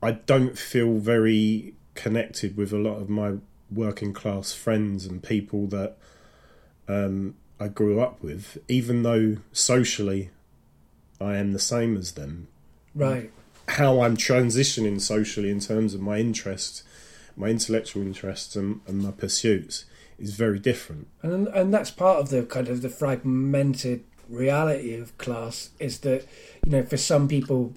I 0.00 0.12
don't 0.12 0.56
feel 0.56 0.98
very 0.98 1.74
connected 1.98 2.56
with 2.56 2.72
a 2.72 2.78
lot 2.78 3.00
of 3.00 3.10
my 3.10 3.34
working 3.72 4.12
class 4.12 4.52
friends 4.52 5.04
and 5.04 5.20
people 5.20 5.66
that 5.66 5.96
um, 6.86 7.34
I 7.58 7.66
grew 7.66 8.00
up 8.00 8.22
with, 8.22 8.56
even 8.68 9.02
though 9.02 9.38
socially 9.52 10.30
I 11.20 11.36
am 11.36 11.52
the 11.52 11.58
same 11.58 11.96
as 11.96 12.12
them. 12.12 12.46
Right. 12.94 13.32
How 13.66 14.00
I'm 14.00 14.16
transitioning 14.16 15.00
socially 15.00 15.50
in 15.50 15.58
terms 15.58 15.92
of 15.92 16.00
my 16.00 16.18
interests, 16.18 16.84
my 17.36 17.48
intellectual 17.48 18.02
interests, 18.02 18.54
and, 18.54 18.80
and 18.86 19.02
my 19.02 19.10
pursuits 19.10 19.84
is 20.20 20.36
very 20.36 20.60
different. 20.60 21.08
And 21.22 21.48
and 21.48 21.74
that's 21.74 21.90
part 21.90 22.20
of 22.20 22.30
the 22.30 22.44
kind 22.44 22.68
of 22.68 22.80
the 22.80 22.88
fragmented 22.88 24.04
reality 24.28 24.94
of 24.94 25.16
class 25.18 25.70
is 25.78 25.98
that 26.00 26.26
you 26.64 26.72
know 26.72 26.84
for 26.84 26.96
some 26.96 27.28
people 27.28 27.72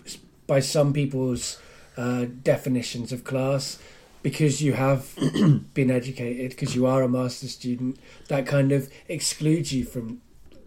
by 0.48 0.60
some 0.60 0.94
people's 0.94 1.60
uh, 1.98 2.26
definitions 2.44 3.12
of 3.12 3.24
class 3.24 3.80
because 4.22 4.62
you 4.62 4.74
have 4.74 5.16
been 5.74 5.92
educated 5.92 6.52
because 6.52 6.76
you 6.76 6.86
are 6.86 7.02
a 7.02 7.10
master 7.10 7.48
student 7.48 7.98
that 8.28 8.46
kind 8.46 8.72
of 8.72 8.92
excludes 9.08 9.74
you 9.74 9.84
from 9.84 10.22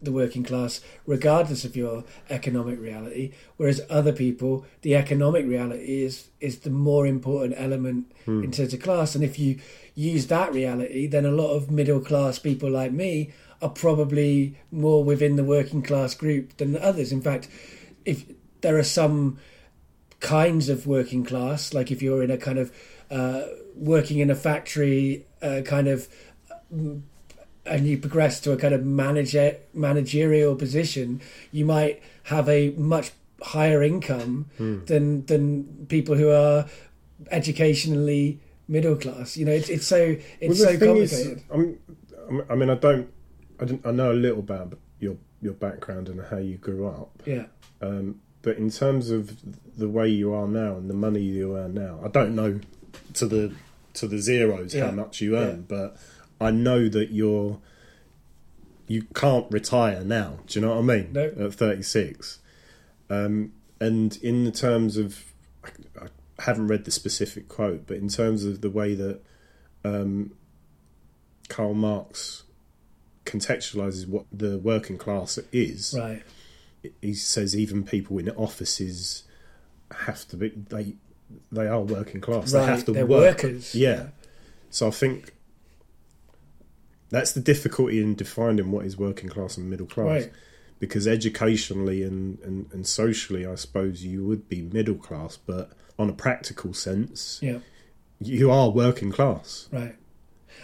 the 0.05 0.13
working 0.13 0.45
class 0.45 0.81
regardless 1.07 1.65
of 1.65 1.77
your 1.77 2.05
economic 2.31 2.79
reality. 2.79 3.33
Whereas 3.57 3.81
other 3.89 4.13
people 4.13 4.65
the 4.83 4.95
economic 4.95 5.47
reality 5.47 6.03
is 6.03 6.29
is 6.41 6.61
the 6.61 6.71
more 6.71 7.07
important 7.07 7.55
element 7.57 8.13
hmm. 8.25 8.45
in 8.45 8.51
terms 8.51 8.75
of 8.75 8.83
class. 8.83 9.15
And 9.15 9.25
if 9.25 9.39
you 9.39 9.59
use 9.95 10.27
that 10.29 10.53
reality 10.53 11.07
then 11.07 11.25
a 11.25 11.31
lot 11.31 11.55
of 11.55 11.71
middle 11.71 12.01
class 12.01 12.39
people 12.39 12.71
like 12.71 12.93
me 12.93 13.33
are 13.63 13.71
probably 13.71 14.59
more 14.71 15.03
within 15.03 15.37
the 15.37 15.45
working 15.45 15.83
class 15.83 16.15
group 16.15 16.57
than 16.59 16.77
others. 16.77 17.13
In 17.13 17.23
fact 17.23 17.49
if 18.05 18.25
there 18.61 18.77
are 18.77 18.85
some 18.85 19.39
kinds 20.21 20.69
of 20.69 20.87
working 20.87 21.25
class 21.25 21.75
like 21.75 21.91
if 21.91 22.01
you're 22.01 22.23
in 22.23 22.31
a 22.31 22.39
kind 22.39 22.59
of 22.59 22.73
uh, 23.15 23.43
working 23.77 24.19
in 24.19 24.29
a 24.31 24.35
factory 24.35 25.25
uh, 25.41 25.61
kind 25.65 25.89
of 25.89 26.09
and 27.67 27.87
you 27.87 27.97
progress 27.99 28.41
to 28.41 28.53
a 28.53 28.57
kind 28.57 28.75
of 28.75 28.85
manager 28.85 29.57
managerial 29.73 30.55
position, 30.57 31.21
you 31.53 31.65
might 31.65 32.03
have 32.25 32.49
a 32.49 32.71
much 32.73 33.13
higher 33.43 33.83
income 33.83 34.47
than 34.59 35.25
than 35.27 35.87
people 35.89 36.15
who 36.17 36.31
are 36.31 36.67
educationally 37.31 38.41
middle 38.69 38.97
class. 38.97 39.37
You 39.37 39.45
know, 39.47 39.53
it's 39.53 39.69
it's 39.69 39.87
so 39.87 40.17
it's 40.41 40.61
Well, 40.61 40.69
so 40.69 40.71
is, 40.71 41.11
complicated. 41.13 41.43
I'm, 41.51 41.61
I'm- 41.61 42.45
I 42.49 42.55
mean, 42.55 42.71
I 42.71 42.75
don't, 42.77 43.07
I 43.61 43.65
don't, 43.67 43.87
I 43.87 43.91
know 43.91 44.11
a 44.11 44.15
little 44.27 44.39
about 44.41 44.79
your 44.99 45.17
your 45.43 45.53
background 45.53 46.09
and 46.09 46.23
how 46.31 46.39
you 46.39 46.57
grew 46.57 46.87
up, 46.89 47.23
yeah, 47.27 47.45
um, 47.83 48.19
but 48.41 48.57
in 48.57 48.71
terms 48.71 49.11
of 49.11 49.23
the 49.77 49.91
way 49.91 50.09
you 50.09 50.33
are 50.33 50.49
now 50.49 50.77
and 50.79 50.89
the 50.89 50.95
money 50.95 51.21
you 51.21 51.55
earn 51.59 51.75
now, 51.75 52.01
I 52.03 52.09
don't 52.09 52.35
know 52.35 52.61
to 53.15 53.27
the 53.27 53.53
to 53.95 54.09
the 54.09 54.19
zeros 54.19 54.75
Yeah. 54.75 54.87
how 54.87 54.91
much 54.93 55.21
you 55.21 55.37
earn, 55.37 55.67
Yeah. 55.71 55.77
but 55.79 55.97
I 56.41 56.51
know 56.51 56.89
that 56.89 57.11
you're 57.11 57.61
you 58.87 59.03
can't 59.15 59.47
retire 59.51 60.05
now. 60.05 60.41
Do 60.47 60.59
you 60.59 60.67
know 60.67 60.75
what 60.75 60.79
I 60.91 60.97
mean? 60.97 61.13
No. 61.13 61.33
At 61.47 61.55
36, 61.55 62.41
um, 63.09 63.53
and 63.81 64.17
in 64.19 64.45
the 64.45 64.51
terms 64.51 64.97
of, 64.99 65.25
I, 65.65 65.69
I 66.05 66.09
haven't 66.43 66.67
read 66.69 66.85
the 66.85 66.91
specific 66.91 67.49
quote, 67.49 67.87
but 67.87 67.97
in 67.97 68.09
terms 68.09 68.45
of 68.45 68.61
the 68.61 68.69
way 68.69 68.95
that 68.95 69.21
um, 69.85 70.33
Karl 71.49 71.73
Marx 71.75 72.43
contextualizes 73.25 74.07
what 74.07 74.27
the 74.31 74.59
working 74.59 74.99
class 74.99 75.39
is, 75.51 75.95
right, 75.99 76.23
he 77.01 77.15
says 77.15 77.57
even 77.57 77.85
people 77.85 78.19
in 78.19 78.29
offices 78.31 79.23
have 79.93 80.27
to 80.29 80.37
be 80.37 80.49
they 80.51 80.95
they 81.53 81.67
are 81.67 81.81
working 81.81 82.21
class. 82.21 82.53
right. 82.53 82.61
They 82.61 82.67
have 82.67 82.85
to 82.87 82.93
They're 82.93 83.07
work. 83.07 83.43
workers. 83.43 83.75
Yeah. 83.75 84.09
So 84.71 84.89
I 84.89 84.91
think 84.91 85.33
that's 87.11 87.33
the 87.33 87.41
difficulty 87.41 88.01
in 88.01 88.15
defining 88.15 88.71
what 88.71 88.85
is 88.87 88.97
working 88.97 89.29
class 89.29 89.57
and 89.57 89.71
middle 89.71 89.87
class. 89.87 90.07
Right. 90.07 90.33
Because 90.81 91.07
educationally 91.07 92.03
and, 92.03 92.39
and, 92.41 92.67
and 92.73 92.87
socially, 92.87 93.47
I 93.47 93.55
suppose 93.55 94.05
you 94.05 94.25
would 94.27 94.49
be 94.49 94.63
middle 94.63 94.97
class, 94.97 95.37
but 95.37 95.71
on 95.99 96.11
a 96.11 96.13
practical 96.13 96.75
sense, 96.75 97.39
yeah. 97.41 97.59
you 98.21 98.51
are 98.51 98.71
working 98.71 99.13
class. 99.13 99.69
Right. 99.73 99.97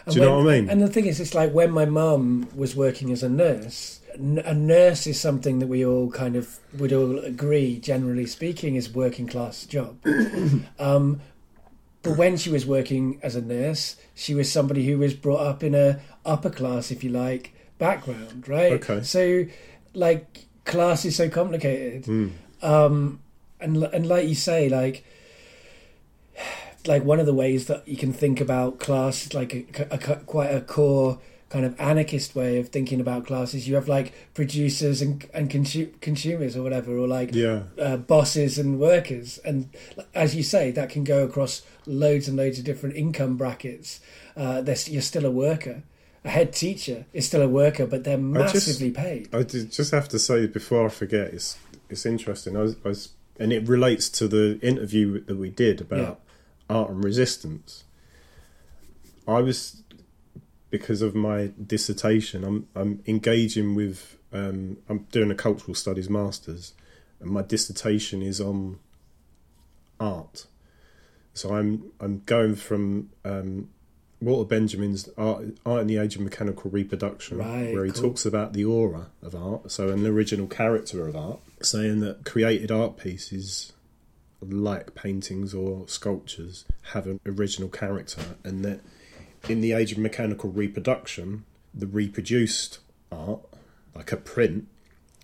Do 0.09 0.15
you 0.17 0.21
know 0.23 0.39
what 0.39 0.49
I 0.53 0.61
mean? 0.61 0.71
And 0.71 0.83
the 0.83 0.89
thing 0.89 1.07
is, 1.07 1.21
it's 1.21 1.35
like 1.35 1.53
when 1.53 1.71
my 1.71 1.85
mum 1.85 2.49
was 2.55 2.75
working 2.75 3.11
as 3.13 3.23
a 3.23 3.29
nurse. 3.29 4.01
A 4.15 4.55
nurse 4.55 5.07
is 5.07 5.21
something 5.21 5.61
that 5.61 5.69
we 5.69 5.85
all 5.85 6.11
kind 6.11 6.35
of 6.37 6.59
would 6.79 6.93
all 6.93 7.19
agree, 7.21 7.79
generally 7.79 8.27
speaking, 8.27 8.75
is 8.75 8.93
working 8.93 9.27
class 9.29 9.65
job. 9.67 9.99
um, 10.79 11.21
but 12.03 12.17
when 12.17 12.37
she 12.37 12.51
was 12.51 12.67
working 12.67 13.21
as 13.23 13.37
a 13.37 13.41
nurse, 13.41 13.97
she 14.15 14.35
was 14.35 14.51
somebody 14.51 14.85
who 14.87 14.99
was 14.99 15.15
brought 15.15 15.41
up 15.47 15.63
in 15.63 15.75
a 15.75 16.01
upper 16.25 16.51
class, 16.51 16.91
if 16.91 17.05
you 17.05 17.11
like, 17.11 17.53
background, 17.79 18.49
right? 18.49 18.73
Okay. 18.73 19.03
So, 19.03 19.45
like, 19.95 20.47
class 20.65 21.05
is 21.05 21.15
so 21.17 21.29
complicated, 21.29 22.05
Mm. 22.05 22.31
um, 22.63 23.21
and 23.61 23.83
and 23.85 24.07
like 24.09 24.27
you 24.29 24.35
say, 24.35 24.69
like 24.69 25.05
like 26.87 27.05
one 27.05 27.21
of 27.21 27.27
the 27.27 27.35
ways 27.35 27.67
that 27.67 27.87
you 27.87 27.97
can 27.97 28.13
think 28.13 28.41
about 28.41 28.79
class 28.79 29.27
is 29.27 29.35
like 29.35 29.55
a, 29.55 29.67
a- 29.95 30.13
a- 30.13 30.17
quite 30.25 30.49
a 30.51 30.61
core 30.61 31.19
kind 31.49 31.65
of 31.65 31.79
anarchist 31.81 32.35
way 32.37 32.59
of 32.61 32.69
thinking 32.69 33.01
about 33.01 33.27
classes 33.27 33.67
you 33.67 33.75
have 33.75 33.89
like 33.89 34.13
producers 34.35 35.03
and 35.03 35.29
and 35.35 35.51
consu- 35.51 35.91
consumers 36.01 36.57
or 36.57 36.63
whatever 36.63 36.97
or 36.97 37.09
like 37.09 37.35
Yeah. 37.35 37.63
uh, 37.79 37.97
bosses 37.97 38.57
and 38.59 38.79
workers. 38.79 39.39
And 39.45 39.69
as 40.15 40.35
you 40.37 40.43
say 40.45 40.71
that 40.71 40.91
can 40.91 41.03
go 41.05 41.25
across 41.25 41.63
loads 41.87 42.29
and 42.29 42.37
loads 42.37 42.59
of 42.59 42.65
different 42.65 42.95
income 42.97 43.37
brackets. 43.37 44.01
Uh, 44.37 44.63
you're 44.87 45.03
still 45.03 45.27
a 45.27 45.31
worker. 45.31 45.83
A 46.25 46.29
head 46.31 46.53
teacher 46.53 47.07
is 47.13 47.27
still 47.27 47.43
a 47.43 47.49
worker 47.49 47.85
but 47.87 48.05
they're 48.05 48.17
I 48.19 48.43
just- 48.43 48.55
massively 48.69 48.91
paid. 48.93 49.29
I 49.35 49.43
just 49.43 49.91
have 49.91 50.09
to 50.11 50.19
say 50.19 50.47
before 50.47 50.87
I 50.87 50.89
forget, 50.89 51.35
it's 51.35 51.59
it's 51.89 52.07
interesting. 52.07 52.57
I 52.57 52.61
was, 52.63 52.77
I 52.85 52.89
was 52.89 53.09
and 53.41 53.53
it 53.53 53.67
relates 53.69 54.09
to 54.11 54.29
the 54.29 54.61
interview 54.63 55.25
that 55.25 55.37
we 55.37 55.51
did 55.51 55.81
about 55.81 56.21
art 56.71 56.91
and 56.91 57.05
resistance. 57.05 57.85
I 59.29 59.41
was 59.41 59.83
because 60.71 61.03
of 61.03 61.15
my 61.15 61.51
dissertation. 61.67 62.45
I'm 62.45 62.69
I'm 62.75 63.03
engaging 63.07 63.75
with. 63.75 64.17
Um, 64.33 64.77
I'm 64.89 65.01
doing 65.11 65.31
a 65.33 65.35
cultural 65.35 65.75
studies 65.75 66.09
masters, 66.09 66.73
and 67.21 67.31
my 67.31 67.43
dissertation 67.43 68.23
is 68.23 68.41
on 68.41 68.79
art. 69.99 70.47
So 71.35 71.55
I'm 71.55 71.91
I'm 72.01 72.23
going 72.27 72.55
from 72.55 73.11
um, 73.25 73.69
Walter 74.21 74.49
Benjamin's 74.49 75.09
art, 75.17 75.47
art 75.67 75.81
in 75.83 75.87
the 75.89 75.97
Age 75.97 76.15
of 76.15 76.23
Mechanical 76.23 76.71
Reproduction, 76.71 77.39
Right, 77.39 77.73
where 77.75 77.85
he 77.85 77.91
cool. 77.91 78.03
talks 78.11 78.25
about 78.27 78.53
the 78.53 78.65
aura 78.65 79.07
of 79.23 79.35
art, 79.35 79.71
so 79.73 79.89
an 79.89 80.07
original 80.07 80.47
character 80.47 81.09
of 81.09 81.17
art, 81.17 81.41
saying 81.63 82.01
that 82.01 82.25
created 82.25 82.71
art 82.71 82.97
pieces, 82.97 83.73
like 84.43 84.95
paintings 84.95 85.55
or 85.55 85.87
sculptures, 85.89 86.65
have 86.93 87.07
an 87.07 87.21
original 87.27 87.69
character, 87.69 88.23
and 88.45 88.65
that 88.65 88.81
in 89.49 89.61
the 89.61 89.73
age 89.73 89.93
of 89.93 89.99
mechanical 89.99 90.51
reproduction, 90.51 91.45
the 91.75 91.87
reproduced 91.87 92.79
art, 93.11 93.41
like 93.95 94.13
a 94.13 94.17
print, 94.17 94.67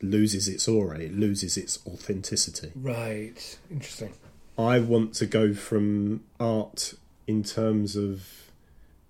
loses 0.02 0.49
its 0.49 0.68
aura, 0.68 0.99
it 0.99 1.14
loses 1.14 1.56
its 1.56 1.78
authenticity. 1.87 2.70
right 2.75 3.58
interesting 3.70 4.12
I 4.58 4.78
want 4.78 5.14
to 5.14 5.26
go 5.26 5.52
from 5.54 6.25
art 6.40 6.94
in 7.26 7.42
terms 7.42 7.96
of 7.96 8.50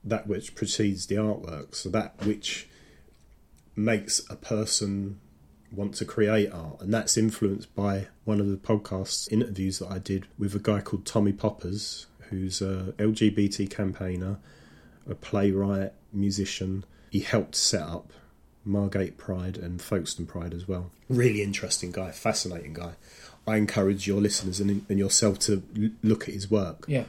that 0.02 0.26
which 0.26 0.54
precedes 0.54 1.06
the 1.06 1.16
artwork, 1.16 1.74
so 1.74 1.88
that 1.90 2.24
which 2.24 2.68
makes 3.74 4.22
a 4.30 4.36
person 4.36 5.20
want 5.72 5.94
to 5.96 6.04
create 6.04 6.50
art, 6.52 6.80
and 6.80 6.92
that's 6.92 7.16
influenced 7.16 7.74
by 7.74 8.08
one 8.24 8.40
of 8.40 8.48
the 8.48 8.56
podcast 8.56 9.30
interviews 9.32 9.78
that 9.80 9.90
I 9.90 9.98
did 9.98 10.26
with 10.38 10.54
a 10.54 10.58
guy 10.58 10.80
called 10.80 11.04
Tommy 11.04 11.32
Poppers, 11.32 12.06
who's 12.30 12.60
a 12.62 12.94
LGBT 12.98 13.70
campaigner, 13.70 14.38
a 15.08 15.14
playwright, 15.14 15.92
musician. 16.12 16.84
He 17.10 17.20
helped 17.20 17.54
set 17.54 17.82
up 17.82 18.12
Margate 18.64 19.16
Pride 19.16 19.56
and 19.56 19.80
Folkestone 19.80 20.26
Pride 20.26 20.52
as 20.52 20.66
well. 20.66 20.90
Really 21.08 21.42
interesting 21.42 21.92
guy, 21.92 22.10
fascinating 22.10 22.72
guy. 22.74 22.94
I 23.46 23.56
encourage 23.56 24.08
your 24.08 24.20
listeners 24.20 24.58
and, 24.60 24.84
and 24.88 24.98
yourself 24.98 25.38
to 25.40 25.62
l- 25.80 25.90
look 26.02 26.28
at 26.28 26.34
his 26.34 26.50
work 26.50 26.84
Yeah. 26.88 27.04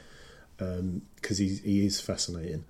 Um, 0.60 1.02
because 1.16 1.40
he, 1.40 1.56
he 1.56 1.86
is 1.86 2.00
fascinating. 2.00 2.66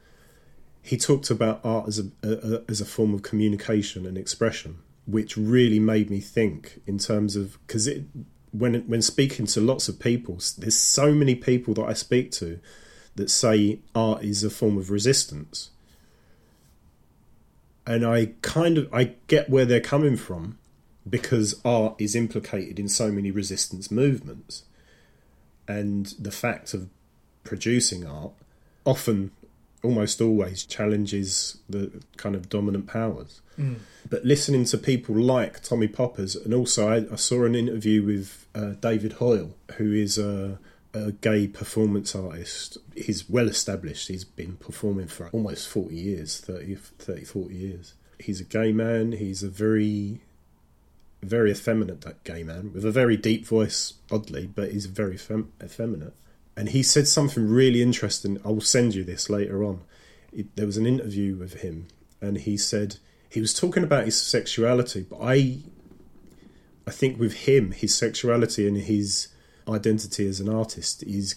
He 0.81 0.97
talked 0.97 1.29
about 1.29 1.59
art 1.65 1.87
as 1.89 1.99
a, 1.99 2.03
a, 2.23 2.55
a 2.55 2.61
as 2.69 2.79
a 2.79 2.85
form 2.85 3.13
of 3.13 3.21
communication 3.23 4.05
and 4.05 4.17
expression, 4.17 4.77
which 5.07 5.37
really 5.37 5.79
made 5.79 6.09
me 6.09 6.19
think 6.19 6.81
in 6.85 6.99
terms 6.99 7.35
of 7.35 7.57
because 7.65 7.87
it 7.87 8.03
when 8.51 8.75
when 8.87 9.01
speaking 9.01 9.45
to 9.47 9.61
lots 9.61 9.87
of 9.87 9.99
people, 9.99 10.39
there's 10.57 10.77
so 10.77 11.13
many 11.13 11.33
people 11.33 11.73
that 11.75 11.85
I 11.85 11.93
speak 11.93 12.31
to 12.33 12.59
that 13.15 13.31
say 13.31 13.79
art 13.95 14.23
is 14.23 14.43
a 14.43 14.49
form 14.49 14.77
of 14.77 14.91
resistance, 14.91 15.71
and 17.85 18.05
I 18.05 18.33
kind 18.41 18.77
of 18.77 18.93
I 18.93 19.15
get 19.27 19.49
where 19.49 19.65
they're 19.65 19.79
coming 19.79 20.17
from 20.17 20.57
because 21.09 21.59
art 21.63 21.95
is 21.99 22.15
implicated 22.15 22.79
in 22.79 22.89
so 22.89 23.11
many 23.11 23.31
resistance 23.31 23.89
movements, 23.89 24.63
and 25.67 26.13
the 26.19 26.31
fact 26.31 26.73
of 26.73 26.89
producing 27.43 28.05
art 28.05 28.33
often 28.85 29.31
almost 29.87 30.21
always 30.21 30.57
challenges 30.65 31.57
the 31.69 31.83
kind 32.17 32.35
of 32.35 32.49
dominant 32.49 32.85
powers. 32.87 33.41
But 34.09 34.23
listening 34.23 34.65
to 34.65 34.77
people 34.77 35.15
like 35.15 35.63
tommy 35.63 35.87
poppers 35.87 36.35
and 36.35 36.53
also 36.53 36.81
i, 36.95 36.97
I 37.11 37.15
saw 37.15 37.43
an 37.43 37.55
interview 37.55 37.99
with 38.11 38.45
uh, 38.53 38.73
david 38.87 39.13
hoyle 39.13 39.51
who 39.77 39.91
is 40.05 40.19
a, 40.19 40.59
a 40.93 41.11
gay 41.27 41.47
performance 41.47 42.15
artist. 42.15 42.77
He's 42.95 43.21
well 43.29 43.47
established. 43.47 44.07
He's 44.07 44.23
been 44.41 44.55
performing 44.57 45.07
for 45.07 45.29
almost 45.29 45.67
40 45.69 45.95
years 45.95 46.39
30, 46.39 46.75
30 46.75 47.25
40 47.25 47.55
years. 47.55 47.93
He's 48.19 48.39
a 48.41 48.43
gay 48.57 48.71
man. 48.71 49.13
He's 49.13 49.41
a 49.43 49.49
very 49.49 50.21
very 51.23 51.51
effeminate 51.51 52.05
gay 52.23 52.43
man 52.43 52.71
with 52.73 52.85
a 52.85 52.91
very 52.91 53.17
deep 53.17 53.43
voice 53.45 53.93
oddly 54.11 54.45
but 54.45 54.71
he's 54.71 54.85
very 54.85 55.17
fem- 55.17 55.51
effeminate 55.63 56.13
and 56.57 56.69
he 56.69 56.81
said 56.81 57.07
something 57.07 57.47
really 57.47 57.83
interesting. 57.83 58.41
I 58.43 58.47
will 58.47 58.61
send 58.61 58.95
you 58.95 59.03
this 59.03 59.29
later 59.29 59.63
on. 59.63 59.81
It, 60.33 60.55
there 60.55 60.65
was 60.65 60.75
an 60.75 60.87
interview 60.87 61.35
with 61.35 61.61
him, 61.61 61.87
and 62.19 62.39
he 62.39 62.57
said 62.57 62.97
he 63.29 63.39
was 63.39 63.53
talking 63.53 63.83
about 63.83 64.05
his 64.05 64.19
sexuality, 64.19 65.05
but 65.07 65.19
I, 65.21 65.59
I 66.87 66.91
think 66.91 67.19
with 67.19 67.33
him, 67.33 67.73
his 67.73 67.93
sexuality 67.95 68.67
and 68.67 68.75
his 68.75 69.27
identity 69.69 70.27
as 70.27 70.39
an 70.39 70.49
artist 70.49 71.03
is 71.03 71.35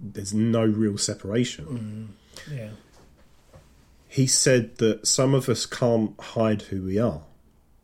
there's 0.00 0.32
no 0.32 0.64
real 0.64 0.96
separation. 0.96 2.16
Mm, 2.48 2.56
yeah. 2.56 2.70
He 4.08 4.26
said 4.26 4.78
that 4.78 5.06
some 5.06 5.34
of 5.34 5.50
us 5.50 5.66
can't 5.66 6.18
hide 6.18 6.62
who 6.62 6.82
we 6.82 6.98
are, 6.98 7.22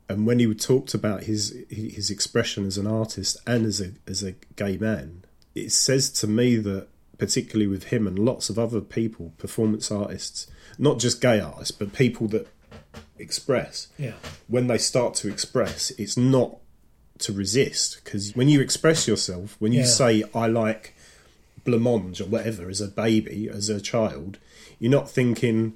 and 0.09 0.27
when 0.27 0.39
he 0.39 0.55
talked 0.55 0.95
about 0.95 1.25
his 1.25 1.55
his 1.69 2.11
expression 2.11 2.67
as 2.67 2.79
an 2.79 2.87
artist 2.87 3.37
and 3.47 3.67
as 3.67 3.79
a 3.83 3.93
as 4.07 4.23
a 4.23 4.33
gay 4.57 4.79
man, 4.79 5.25
it 5.55 5.73
says 5.73 6.11
to 6.11 6.27
me 6.27 6.57
that 6.57 6.89
particularly 7.19 7.67
with 7.67 7.85
him 7.85 8.07
and 8.07 8.19
lots 8.19 8.49
of 8.49 8.59
other 8.59 8.81
people, 8.81 9.33
performance 9.39 9.91
artists, 9.91 10.47
not 10.79 10.99
just 11.01 11.21
gay 11.21 11.41
artists, 11.41 11.73
but 11.73 11.93
people 11.93 12.29
that 12.29 12.47
express, 13.19 13.89
Yeah. 13.99 14.13
when 14.47 14.67
they 14.69 14.79
start 14.79 15.15
to 15.17 15.29
express, 15.29 15.91
it's 15.99 16.17
not 16.17 16.59
to 17.19 17.33
resist 17.33 18.01
because 18.05 18.37
when 18.37 18.49
you 18.49 18.61
express 18.61 19.09
yourself, 19.09 19.57
when 19.59 19.73
you 19.73 19.81
Yeah. 19.81 19.87
say 19.87 20.25
I 20.35 20.47
like 20.47 20.95
blancmange 21.65 22.21
or 22.21 22.27
whatever 22.27 22.69
as 22.71 22.81
a 22.81 22.87
baby, 22.89 23.49
as 23.53 23.69
a 23.69 23.81
child, 23.81 24.39
you're 24.79 24.91
not 24.93 25.11
thinking, 25.11 25.75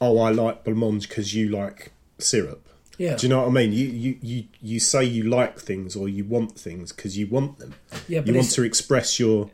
oh, 0.00 0.18
I 0.18 0.30
like 0.30 0.64
blancmange 0.64 1.08
because 1.08 1.34
you 1.34 1.48
like 1.48 1.92
syrup. 2.18 2.68
Yeah. 3.02 3.16
Do 3.16 3.26
you 3.26 3.30
know 3.32 3.40
what 3.42 3.48
I 3.48 3.50
mean? 3.50 3.72
You 3.72 3.86
you 3.86 4.12
you, 4.30 4.44
you 4.60 4.78
say 4.80 5.02
you 5.04 5.24
like 5.24 5.58
things 5.58 5.96
or 5.96 6.08
you 6.08 6.24
want 6.24 6.58
things 6.66 6.92
because 6.92 7.18
you 7.18 7.26
want 7.26 7.58
them. 7.58 7.74
Yeah, 8.08 8.20
but 8.20 8.28
you 8.28 8.34
want 8.34 8.50
to 8.52 8.62
express 8.62 9.18
your. 9.18 9.50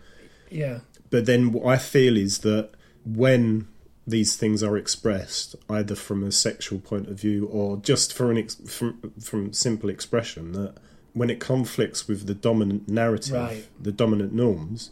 Yeah. 0.50 0.80
But 1.10 1.24
then 1.26 1.52
what 1.52 1.64
I 1.66 1.78
feel 1.78 2.16
is 2.16 2.38
that 2.40 2.70
when 3.06 3.66
these 4.06 4.36
things 4.36 4.62
are 4.62 4.76
expressed, 4.76 5.54
either 5.70 5.94
from 5.94 6.22
a 6.24 6.32
sexual 6.32 6.78
point 6.80 7.08
of 7.08 7.18
view 7.20 7.46
or 7.46 7.76
just 7.78 8.12
for 8.12 8.30
an 8.30 8.38
ex- 8.38 8.56
from 8.78 9.12
from 9.20 9.52
simple 9.52 9.88
expression, 9.88 10.52
that 10.52 10.74
when 11.14 11.30
it 11.30 11.40
conflicts 11.40 12.06
with 12.08 12.26
the 12.26 12.34
dominant 12.34 12.88
narrative, 12.88 13.34
Right. 13.34 13.66
the 13.82 13.92
dominant 13.92 14.32
norms, 14.34 14.90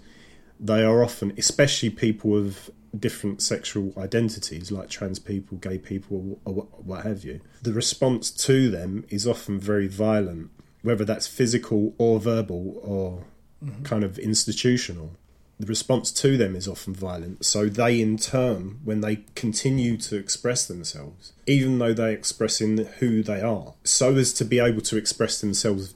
they 0.59 0.83
are 0.83 1.05
often, 1.05 1.33
especially 1.37 1.91
people 1.91 2.37
of 2.37 2.71
different 2.99 3.43
sexual 3.43 3.93
identities, 3.99 4.71
like 4.71 4.89
trans 4.89 5.19
people, 5.19 5.59
gay 5.59 5.79
people, 5.79 6.39
or 6.45 6.55
wh- 6.55 6.87
what 6.87 7.05
have 7.05 7.25
you. 7.25 7.41
The 7.63 7.73
response 7.73 8.31
to 8.31 8.71
them 8.71 9.05
is 9.09 9.27
often 9.27 9.59
very 9.59 9.87
violent, 9.87 10.51
whether 10.83 11.05
that's 11.05 11.27
physical 11.27 11.95
or 11.99 12.21
verbal 12.21 12.81
or 12.83 13.25
mm-hmm. 13.65 13.83
kind 13.83 14.05
of 14.05 14.19
institutional. 14.19 15.13
The 15.59 15.67
response 15.67 16.13
to 16.13 16.37
them 16.37 16.55
is 16.55 16.69
often 16.69 16.95
violent. 16.95 17.47
So 17.47 17.67
they, 17.67 18.01
in 18.01 18.19
turn, 18.19 18.81
when 18.85 19.01
they 19.01 19.25
continue 19.35 19.97
to 19.99 20.17
express 20.17 20.67
themselves, 20.67 21.33
even 21.47 21.79
though 21.79 21.95
they're 21.95 22.11
expressing 22.11 22.77
who 22.77 23.23
they 23.23 23.41
are, 23.41 23.73
so 23.83 24.15
as 24.17 24.35
to 24.35 24.45
be 24.45 24.59
able 24.59 24.83
to 24.83 24.99
express 24.99 25.41
themselves 25.41 25.95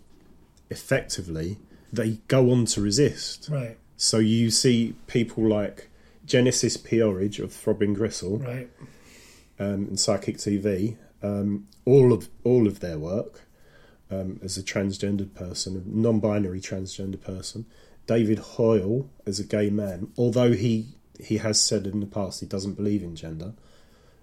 effectively, 0.70 1.58
they 1.92 2.20
go 2.28 2.50
on 2.50 2.64
to 2.66 2.80
resist. 2.80 3.48
Right. 3.50 3.76
So 3.98 4.16
you 4.18 4.50
see 4.50 4.94
people 5.08 5.46
like 5.46 5.89
Genesis 6.30 6.76
P-Orridge 6.76 7.40
of 7.40 7.52
Throbbing 7.52 7.92
Gristle 7.94 8.38
Right. 8.38 8.70
um, 9.58 9.88
and 9.88 9.98
Psychic 9.98 10.36
TV, 10.36 10.96
um, 11.22 11.66
all 11.84 12.12
of 12.12 12.28
all 12.44 12.68
of 12.68 12.78
their 12.78 12.98
work 12.98 13.42
um, 14.12 14.38
as 14.42 14.56
a 14.56 14.62
transgendered 14.62 15.34
person, 15.34 15.76
a 15.76 15.82
non-binary 15.88 16.60
transgender 16.60 17.20
person. 17.20 17.66
David 18.06 18.38
Hoyle 18.38 19.10
as 19.26 19.40
a 19.40 19.44
gay 19.44 19.70
man, 19.70 20.12
although 20.16 20.52
he 20.52 20.94
he 21.18 21.36
has 21.38 21.60
said 21.60 21.86
in 21.86 22.00
the 22.00 22.06
past 22.06 22.40
he 22.40 22.46
doesn't 22.46 22.74
believe 22.74 23.02
in 23.02 23.14
gender, 23.16 23.52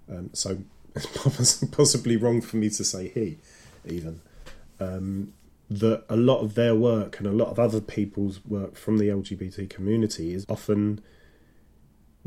um, 0.10 0.30
so 0.34 0.60
it's 0.96 1.64
possibly 1.66 2.16
wrong 2.16 2.40
for 2.42 2.56
me 2.56 2.70
to 2.70 2.84
say 2.86 3.10
he, 3.10 3.38
even. 3.86 4.22
Um, 4.80 5.34
that 5.70 6.06
a 6.08 6.16
lot 6.16 6.40
of 6.40 6.56
their 6.56 6.74
work 6.74 7.20
and 7.20 7.28
a 7.28 7.32
lot 7.34 7.50
of 7.50 7.60
other 7.60 7.82
people's 7.82 8.40
work 8.46 8.78
from 8.78 8.98
the 8.98 9.10
LGBT 9.10 9.70
community 9.70 10.34
is 10.34 10.46
often 10.48 11.02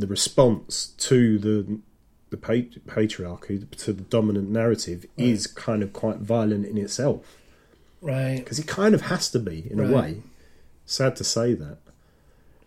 the 0.01 0.07
response 0.07 0.89
to 0.99 1.39
the 1.39 1.79
the 2.31 2.37
pat- 2.37 2.87
patriarchy, 2.87 3.69
to 3.71 3.93
the 3.93 4.03
dominant 4.03 4.49
narrative, 4.51 5.05
is 5.17 5.49
kind 5.49 5.83
of 5.83 5.93
quite 5.93 6.19
violent 6.19 6.65
in 6.65 6.79
itself 6.79 7.37
Right. 8.01 8.37
because 8.37 8.61
it 8.61 8.69
kind 8.69 8.95
of 8.95 9.01
has 9.03 9.29
to 9.33 9.41
be 9.41 9.67
in 9.69 9.79
Right. 9.81 9.91
a 9.91 9.93
way. 9.93 10.23
Sad 10.87 11.17
to 11.17 11.25
say 11.25 11.55
that, 11.55 11.79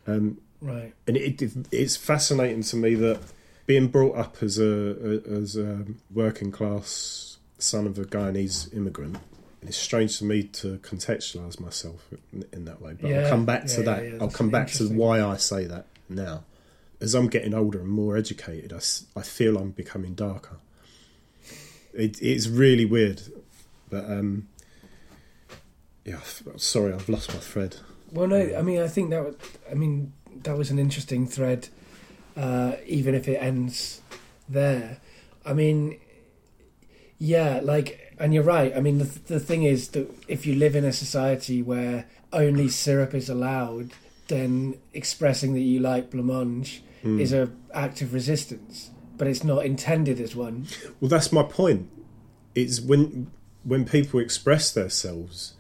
um, 0.06 0.40
Right. 0.60 0.94
and 1.08 1.16
it, 1.16 1.42
it, 1.42 1.52
it's 1.72 1.96
fascinating 1.96 2.62
to 2.64 2.76
me 2.76 2.96
that 2.96 3.22
being 3.66 3.88
brought 3.88 4.18
up 4.18 4.44
as 4.44 4.60
a, 4.60 5.22
as 5.30 5.56
a 5.56 5.86
working 6.14 6.52
class 6.52 7.38
son 7.58 7.88
of 7.88 7.98
a 7.98 8.04
Guyanese 8.04 8.74
immigrant, 8.76 9.16
it's 9.62 9.78
strange 9.78 10.18
to 10.20 10.26
me 10.26 10.44
to 10.44 10.78
contextualize 10.80 11.58
myself 11.58 12.06
in, 12.34 12.44
in 12.52 12.66
that 12.66 12.82
way. 12.82 12.98
But 13.00 13.10
Yeah, 13.10 13.22
I'll 13.22 13.30
come 13.30 13.46
back 13.46 13.66
to 13.68 13.78
yeah, 13.80 13.86
that. 13.86 14.04
yeah, 14.04 14.18
I'll 14.20 14.30
come 14.30 14.50
back 14.50 14.68
to 14.74 14.90
why 14.90 15.24
I 15.24 15.38
say 15.38 15.64
that 15.68 15.86
now. 16.10 16.44
As 17.04 17.14
I'm 17.14 17.28
getting 17.28 17.54
older 17.54 17.82
and 17.82 17.90
more 17.90 18.16
educated, 18.16 18.72
I, 18.72 18.80
I 19.20 19.24
feel 19.24 19.58
I'm 19.58 19.72
becoming 19.72 20.14
darker. 20.14 20.56
It, 21.94 22.22
it's 22.22 22.48
really 22.48 22.86
weird, 22.86 23.22
but 23.90 24.06
um, 24.06 24.48
yeah. 26.06 26.22
Sorry, 26.56 26.94
I've 26.94 27.10
lost 27.10 27.34
my 27.34 27.42
thread. 27.42 27.76
Well, 28.14 28.28
no, 28.28 28.56
I 28.58 28.62
mean, 28.62 28.80
I 28.80 28.88
think 28.88 29.10
that 29.10 29.22
was, 29.22 29.36
I 29.70 29.74
mean, 29.74 30.14
that 30.44 30.58
was 30.58 30.72
an 30.72 30.80
interesting 30.80 31.28
thread, 31.28 31.68
uh, 32.38 32.76
even 32.86 33.16
if 33.16 33.28
it 33.28 33.36
ends 33.36 34.00
there. 34.48 35.00
I 35.46 35.52
mean, 35.52 36.00
yeah, 37.20 37.60
like, 37.62 38.16
and 38.18 38.34
you're 38.34 38.44
right. 38.44 38.74
I 38.74 38.80
mean, 38.80 39.00
the 39.00 39.20
the 39.28 39.40
thing 39.42 39.64
is 39.64 39.90
that 39.90 40.10
if 40.30 40.46
you 40.46 40.56
live 40.56 40.74
in 40.74 40.86
a 40.86 40.94
society 40.94 41.62
where 41.62 42.06
only 42.32 42.70
syrup 42.70 43.14
is 43.14 43.28
allowed, 43.28 43.92
then 44.30 44.78
expressing 44.94 45.54
that 45.56 45.60
you 45.60 45.82
like 45.82 46.10
blancmange 46.10 46.80
Hmm. 47.04 47.20
is 47.20 47.34
a 47.34 47.52
act 47.74 48.02
of 48.02 48.14
resistance, 48.14 48.92
but 49.18 49.28
it's 49.28 49.44
not 49.44 49.66
intended 49.66 50.20
as 50.22 50.36
one. 50.36 50.68
Well, 51.00 51.10
that's 51.10 51.32
my 51.32 51.44
point. 51.44 51.90
It's 52.56 52.80
when 52.80 53.30
when 53.64 53.86
people 53.86 54.20
express 54.20 54.72
themselves. 54.72 55.56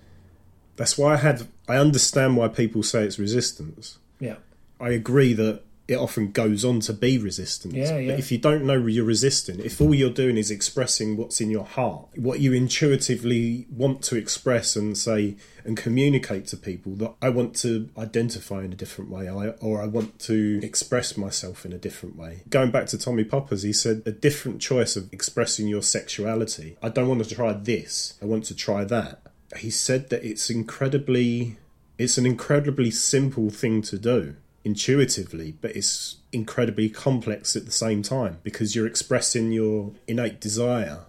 That's 0.78 0.98
why 0.98 1.14
I 1.14 1.18
had. 1.18 1.48
I 1.68 1.76
understand 1.76 2.38
why 2.38 2.48
people 2.48 2.82
say 2.82 3.04
it's 3.04 3.20
resistance. 3.20 4.00
Yeah, 4.20 4.38
I 4.80 4.92
agree 4.92 5.34
that 5.34 5.62
it 5.88 5.96
often 5.96 6.32
goes 6.32 6.64
on 6.64 6.80
to 6.82 6.94
be 6.94 7.18
resistance. 7.18 7.74
Yeah, 7.74 7.98
yeah. 7.98 8.12
But 8.12 8.20
if 8.20 8.32
you 8.32 8.38
don't 8.38 8.64
know 8.64 8.86
you're 8.86 9.04
resistant, 9.04 9.60
if 9.60 9.82
all 9.82 9.94
you're 9.94 10.10
doing 10.10 10.38
is 10.38 10.50
expressing 10.50 11.18
what's 11.18 11.42
in 11.42 11.50
your 11.50 11.66
heart, 11.66 12.08
what 12.16 12.40
you 12.40 12.54
intuitively 12.54 13.68
want 13.70 14.02
to 14.04 14.16
express 14.16 14.78
and 14.78 14.98
say 14.98 15.36
and 15.66 15.76
communicate 15.76 16.48
to 16.48 16.58
people 16.58 16.96
that 16.96 17.14
I 17.22 17.30
want 17.30 17.56
to 17.58 17.90
identify 17.98 18.64
in 18.64 18.72
a 18.72 18.76
different 18.76 19.12
way, 19.12 19.28
I, 19.28 19.50
or 19.50 19.82
I 19.82 19.88
want 19.88 20.20
to 20.20 20.60
express 20.64 21.18
myself 21.18 21.66
in 21.66 21.74
a 21.74 21.78
different 21.78 22.16
way. 22.16 22.44
Going 22.50 22.72
back 22.72 22.88
to 22.88 22.98
Tommy 22.98 23.26
Poppers, 23.26 23.64
he 23.64 23.74
said 23.74 24.04
a 24.06 24.12
different 24.12 24.62
choice 24.62 24.96
of 24.96 25.12
expressing 25.12 25.68
your 25.68 25.82
sexuality. 25.82 26.78
I 26.82 26.90
don't 26.90 27.10
want 27.10 27.24
to 27.26 27.36
try 27.36 27.54
this. 27.54 28.18
I 28.22 28.26
want 28.26 28.46
to 28.46 28.56
try 28.56 28.86
that. 28.86 29.22
He 29.58 29.70
said 29.70 30.10
that 30.10 30.24
it's 30.24 30.50
incredibly, 30.50 31.58
it's 31.98 32.18
an 32.18 32.26
incredibly 32.26 32.90
simple 32.90 33.50
thing 33.50 33.82
to 33.84 34.00
do 34.00 34.36
intuitively, 34.64 35.54
but 35.62 35.76
it's 35.76 36.18
incredibly 36.32 36.90
complex 36.90 37.56
at 37.56 37.66
the 37.66 37.72
same 37.72 38.02
time 38.02 38.40
because 38.44 38.76
you're 38.76 38.88
expressing 38.88 39.52
your 39.52 39.92
innate 40.08 40.40
desire, 40.40 41.00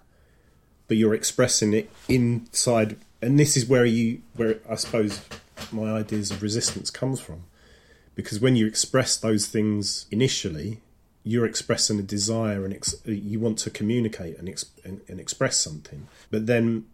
but 0.88 0.96
you're 0.96 1.14
expressing 1.14 1.72
it 1.72 1.90
inside. 2.08 2.96
And 3.22 3.38
this 3.38 3.56
is 3.56 3.66
where 3.66 3.84
you, 3.84 4.22
where 4.34 4.58
I 4.68 4.74
suppose 4.74 5.20
my 5.70 5.92
ideas 5.92 6.30
of 6.30 6.42
resistance 6.42 6.90
comes 6.90 7.20
from, 7.20 7.44
because 8.14 8.40
when 8.40 8.56
you 8.56 8.66
express 8.66 9.16
those 9.16 9.46
things 9.46 10.06
initially, 10.10 10.80
you're 11.22 11.46
expressing 11.46 11.98
a 11.98 12.02
desire 12.02 12.64
and 12.64 12.74
ex- 12.74 12.96
you 13.06 13.40
want 13.40 13.58
to 13.58 13.70
communicate 13.70 14.38
and, 14.38 14.48
ex- 14.48 14.66
and, 14.84 15.00
and 15.08 15.18
express 15.18 15.56
something, 15.56 16.06
but 16.30 16.46
then 16.46 16.84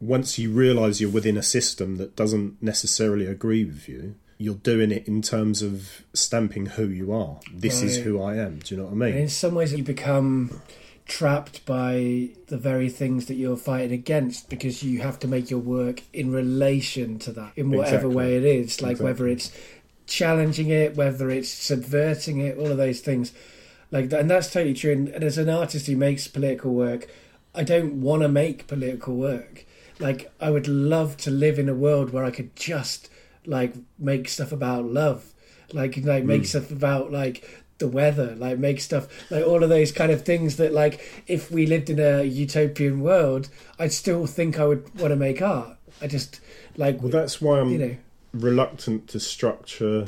once 0.00 0.38
you 0.38 0.50
realize 0.50 1.00
you're 1.00 1.10
within 1.10 1.36
a 1.36 1.42
system 1.42 1.96
that 1.98 2.16
doesn't 2.16 2.60
necessarily 2.62 3.26
agree 3.26 3.64
with 3.64 3.88
you, 3.88 4.14
you're 4.40 4.54
doing 4.54 4.90
it 4.90 5.06
in 5.06 5.20
terms 5.20 5.60
of 5.60 6.02
stamping 6.14 6.64
who 6.64 6.86
you 6.88 7.12
are. 7.12 7.38
This 7.52 7.82
is 7.82 7.98
who 7.98 8.22
I 8.22 8.36
am. 8.36 8.60
Do 8.60 8.74
you 8.74 8.80
know 8.80 8.84
what 8.86 8.90
I 8.90 8.92
And 8.92 9.14
mean? 9.14 9.22
in 9.24 9.28
some 9.28 9.54
ways, 9.54 9.74
you 9.74 9.84
become 9.84 10.62
trapped 11.06 11.66
by 11.66 12.30
the 12.46 12.56
very 12.56 12.88
things 12.88 13.26
that 13.26 13.34
you're 13.34 13.56
fighting 13.56 13.92
against 13.92 14.48
because 14.48 14.82
you 14.82 15.00
have 15.00 15.18
to 15.18 15.28
make 15.28 15.50
your 15.50 15.60
work 15.60 16.02
in 16.14 16.30
relation 16.32 17.18
to 17.18 17.32
that 17.32 17.52
in 17.56 17.68
whatever 17.70 18.06
Exactly. 18.06 18.14
way 18.16 18.36
it 18.36 18.44
is. 18.44 18.80
Like 18.80 18.98
whether 18.98 19.28
it's 19.28 19.52
challenging 20.06 20.70
it, 20.70 20.96
whether 20.96 21.28
it's 21.30 21.50
subverting 21.50 22.40
it, 22.40 22.56
all 22.56 22.68
of 22.70 22.76
those 22.78 23.00
things. 23.00 23.32
Like 23.90 24.08
that, 24.10 24.20
and 24.20 24.30
that's 24.30 24.50
totally 24.52 24.72
true. 24.74 24.92
And, 24.92 25.08
and 25.08 25.22
as 25.24 25.36
an 25.36 25.50
artist 25.50 25.86
who 25.86 25.96
makes 25.96 26.28
political 26.28 26.72
work, 26.72 27.08
I 27.54 27.62
don't 27.64 28.00
want 28.00 28.22
to 28.22 28.28
make 28.28 28.68
political 28.68 29.16
work. 29.16 29.66
Like 29.98 30.32
I 30.40 30.50
would 30.50 30.66
love 30.68 31.16
to 31.18 31.30
live 31.30 31.58
in 31.58 31.68
a 31.68 31.74
world 31.74 32.10
where 32.10 32.24
I 32.24 32.30
could 32.30 32.54
just 32.56 33.10
like 33.46 33.74
make 33.98 34.28
stuff 34.28 34.52
about 34.52 34.84
love, 34.84 35.32
like 35.72 35.96
like 35.98 36.24
make 36.24 36.42
mm. 36.42 36.46
stuff 36.46 36.70
about 36.70 37.12
like 37.12 37.64
the 37.78 37.88
weather, 37.88 38.36
like 38.36 38.58
make 38.58 38.80
stuff 38.80 39.08
like 39.30 39.44
all 39.44 39.62
of 39.64 39.68
those 39.68 39.90
kind 39.90 40.12
of 40.12 40.24
things 40.24 40.56
that 40.56 40.72
like 40.72 41.24
if 41.26 41.50
we 41.50 41.66
lived 41.66 41.90
in 41.90 41.98
a 41.98 42.22
utopian 42.22 43.00
world, 43.00 43.48
I'd 43.78 43.92
still 43.92 44.26
think 44.26 44.58
I 44.58 44.66
would 44.66 45.00
want 45.00 45.10
to 45.12 45.16
make 45.16 45.42
art. 45.42 45.76
I 46.00 46.06
just 46.06 46.40
like 46.76 47.02
Well, 47.02 47.10
that's 47.10 47.40
why 47.40 47.60
I'm 47.60 47.72
you 47.72 47.78
know 47.78 47.96
reluctant 48.32 49.08
to 49.08 49.20
structure. 49.20 50.06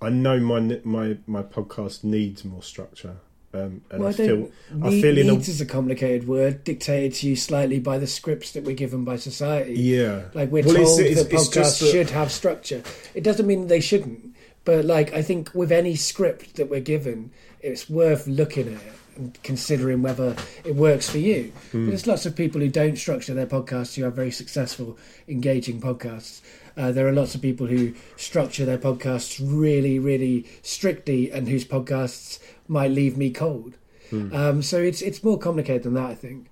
I 0.00 0.08
know 0.08 0.40
my 0.40 0.80
my 0.84 1.18
my 1.26 1.42
podcast 1.42 2.04
needs 2.04 2.44
more 2.44 2.62
structure, 2.62 3.16
um, 3.52 3.80
and 3.90 4.00
Well, 4.00 4.08
I 4.08 4.12
feel 4.12 4.50
I 4.82 4.90
feel 5.00 5.18
in 5.18 5.28
a 5.28 5.32
needs 5.32 5.48
is 5.48 5.60
a 5.60 5.66
complicated 5.66 6.28
word 6.28 6.62
dictated 6.64 7.14
to 7.14 7.28
you 7.28 7.36
slightly 7.36 7.78
by 7.80 7.98
the 7.98 8.06
scripts 8.06 8.52
that 8.52 8.64
we're 8.64 8.76
given 8.76 9.04
by 9.04 9.16
society. 9.16 9.74
yeah. 9.74 10.24
Like 10.34 10.50
we're 10.52 10.64
Well, 10.64 10.76
told 10.76 11.00
it's- 11.00 11.22
that 11.24 11.32
it's 11.34 11.48
podcasts 11.48 11.80
that- 11.80 11.90
should 11.90 12.10
have 12.10 12.30
structure. 12.30 12.82
It 13.14 13.24
doesn't 13.24 13.46
mean 13.46 13.66
they 13.66 13.80
shouldn't. 13.80 14.34
But 14.64 14.84
like 14.84 15.12
I 15.14 15.22
think 15.22 15.52
with 15.54 15.72
any 15.72 15.96
script 15.96 16.56
that 16.56 16.68
we're 16.70 16.80
given, 16.80 17.30
it's 17.60 17.88
worth 17.90 18.26
looking 18.26 18.68
at 18.68 18.74
it 18.74 18.92
and 19.16 19.42
considering 19.42 20.00
whether 20.02 20.36
it 20.64 20.76
works 20.76 21.08
for 21.10 21.18
you. 21.18 21.52
Hmm. 21.72 21.88
There's 21.88 22.06
lots 22.06 22.26
of 22.26 22.36
people 22.36 22.60
who 22.60 22.68
don't 22.68 22.96
structure 22.96 23.34
their 23.34 23.46
podcasts 23.46 23.94
who 23.96 24.04
have 24.04 24.14
very 24.14 24.30
successful, 24.30 24.96
engaging 25.28 25.80
podcasts. 25.80 26.40
Uh, 26.76 26.92
there 26.92 27.08
are 27.08 27.12
lots 27.12 27.34
of 27.34 27.42
people 27.42 27.66
who 27.66 27.92
structure 28.16 28.64
their 28.64 28.78
podcasts 28.78 29.40
really, 29.42 29.98
really 29.98 30.46
strictly, 30.62 31.30
and 31.30 31.48
whose 31.48 31.64
podcasts 31.64 32.38
might 32.70 32.90
leave 32.90 33.16
me 33.16 33.30
cold. 33.30 33.76
Hmm. 34.10 34.34
Um, 34.34 34.62
so 34.62 34.78
it's 34.78 35.02
it's 35.02 35.22
more 35.22 35.38
complicated 35.38 35.82
than 35.82 35.94
that, 35.94 36.10
I 36.10 36.14
think. 36.14 36.50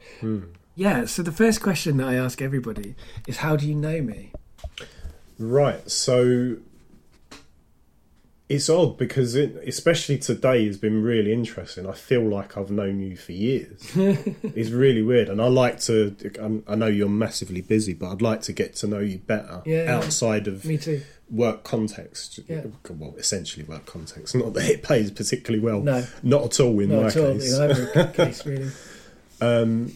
Yeah. 0.75 1.07
So 1.07 1.23
the 1.23 1.33
first 1.33 1.63
question 1.63 1.97
that 1.97 2.09
I 2.09 2.15
ask 2.15 2.43
everybody 2.43 2.95
is, 3.27 3.39
"How 3.39 3.57
do 3.57 3.67
you 3.67 3.75
know 3.75 4.03
me?" 4.03 4.33
Right. 5.39 5.89
So 5.91 6.57
it's 8.49 8.71
odd 8.71 8.97
because 8.97 9.35
it, 9.35 9.57
especially 9.67 10.19
today 10.19 10.67
has 10.67 10.79
been 10.79 11.03
really 11.03 11.33
interesting. 11.33 11.87
I 11.87 11.93
feel 11.93 12.23
like 12.23 12.57
I've 12.57 12.71
known 12.71 12.99
you 13.01 13.17
for 13.17 13.33
years. 13.33 13.91
it's 13.95 14.71
really 14.71 15.03
weird, 15.03 15.29
and 15.29 15.41
I 15.41 15.49
like 15.49 15.81
to. 15.81 16.17
I'm- 16.41 16.63
I 16.67 16.75
know 16.75 16.87
you're 16.87 17.09
massively 17.09 17.61
busy, 17.61 17.93
but 17.93 18.11
I'd 18.11 18.23
like 18.23 18.43
to 18.43 18.53
get 18.53 18.75
to 18.77 18.87
know 18.87 19.01
you 19.01 19.19
better 19.19 19.63
yeah. 19.67 19.95
outside 19.95 20.49
of 20.49 20.65
Me 20.65 20.79
too. 20.79 21.03
Work 21.31 21.63
context. 21.65 22.41
Yeah. 22.49 22.63
Well, 22.89 23.15
essentially 23.19 23.65
work 23.65 23.87
context. 23.87 24.35
Not 24.35 24.55
that 24.55 24.69
it 24.71 24.83
pays 24.83 25.11
particularly 25.11 25.63
well. 25.65 25.81
No. 25.81 26.05
Not 26.23 26.45
at 26.47 26.61
all 26.61 26.79
in 26.81 26.89
Not 26.91 27.01
my 27.03 27.07
at 27.09 27.17
all. 27.17 27.33
case. 27.35 27.55
In 27.59 27.71
either 27.71 28.07
case, 28.15 28.47
really. 28.47 28.71
Um, 29.41 29.93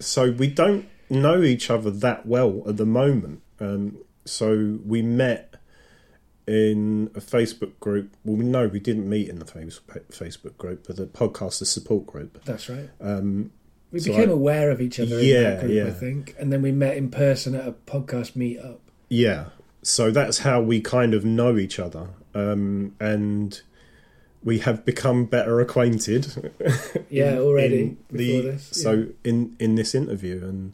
so 0.00 0.30
we 0.30 0.48
don't 0.48 0.86
know 1.10 1.42
each 1.42 1.70
other 1.70 1.90
that 1.90 2.26
well 2.26 2.62
at 2.66 2.76
the 2.76 2.86
moment. 2.86 3.42
Um, 3.60 3.98
so 4.24 4.78
we 4.84 5.02
met 5.02 5.54
in 6.46 7.10
a 7.14 7.20
Facebook 7.20 7.78
group. 7.80 8.14
Well, 8.24 8.36
we 8.36 8.44
know 8.44 8.68
we 8.68 8.80
didn't 8.80 9.08
meet 9.08 9.28
in 9.28 9.38
the 9.38 9.44
face- 9.46 9.80
Facebook 10.10 10.56
group, 10.58 10.86
but 10.86 10.96
the 10.96 11.06
podcaster 11.06 11.66
support 11.66 12.06
group. 12.06 12.42
That's 12.44 12.68
right. 12.68 12.90
Um, 13.00 13.50
We 13.92 14.00
So 14.00 14.10
became 14.10 14.28
I- 14.30 14.32
aware 14.32 14.70
of 14.70 14.80
each 14.80 14.98
other 15.00 15.18
in 15.18 15.42
that 15.42 15.60
group, 15.60 15.86
I 15.86 15.90
think, 15.92 16.34
and 16.38 16.52
then 16.52 16.62
we 16.62 16.72
met 16.72 16.96
in 16.96 17.10
person 17.10 17.54
at 17.54 17.66
a 17.66 17.72
podcast 17.72 18.32
meetup. 18.36 18.78
yeah, 19.08 19.46
so 19.84 20.10
that's 20.10 20.38
how 20.38 20.60
we 20.60 20.80
kind 20.80 21.14
of 21.14 21.24
know 21.24 21.56
each 21.56 21.78
other, 21.78 22.08
um, 22.34 22.94
and 22.98 23.60
we 24.42 24.58
have 24.58 24.84
become 24.84 25.24
better 25.26 25.60
acquainted. 25.60 26.52
Yeah, 27.10 27.38
already 27.38 27.96
before 28.12 28.42
the- 28.42 28.50
this. 28.52 28.64
So 28.72 29.06
in 29.22 29.54
in 29.60 29.76
this 29.76 29.94
interview, 29.94 30.44
and 30.44 30.72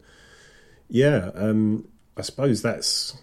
yeah, 0.89 1.29
um, 1.35 1.87
I 2.17 2.21
suppose 2.23 2.61
that's 2.63 3.15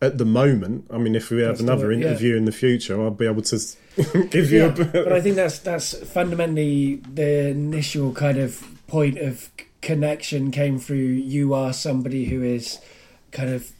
at 0.00 0.16
the 0.18 0.24
moment. 0.24 0.86
I 0.90 0.98
mean, 0.98 1.14
if 1.14 1.30
we 1.30 1.40
have 1.42 1.48
That's 1.50 1.60
the 1.60 1.64
another 1.72 1.88
way- 1.88 1.98
yeah. 2.00 2.06
interview 2.08 2.36
in 2.36 2.44
the 2.46 2.52
future, 2.52 3.00
I'll 3.00 3.10
be 3.10 3.26
able 3.26 3.42
to 3.42 3.58
give 4.30 4.50
you 4.50 4.58
Yeah, 4.60 4.64
a 4.66 4.72
bit. 4.72 4.92
but 4.92 5.12
I 5.12 5.20
think 5.20 5.36
that's 5.36 5.58
that's 5.58 5.94
fundamentally 6.10 6.96
the 7.14 7.48
initial 7.50 8.12
kind 8.12 8.38
of 8.38 8.64
point 8.86 9.18
of 9.18 9.50
connection 9.82 10.50
came 10.50 10.78
through. 10.78 10.96
You 10.96 11.52
are 11.54 11.72
somebody 11.72 12.24
who 12.26 12.42
is 12.42 12.78
kind 13.32 13.50
of 13.50 13.70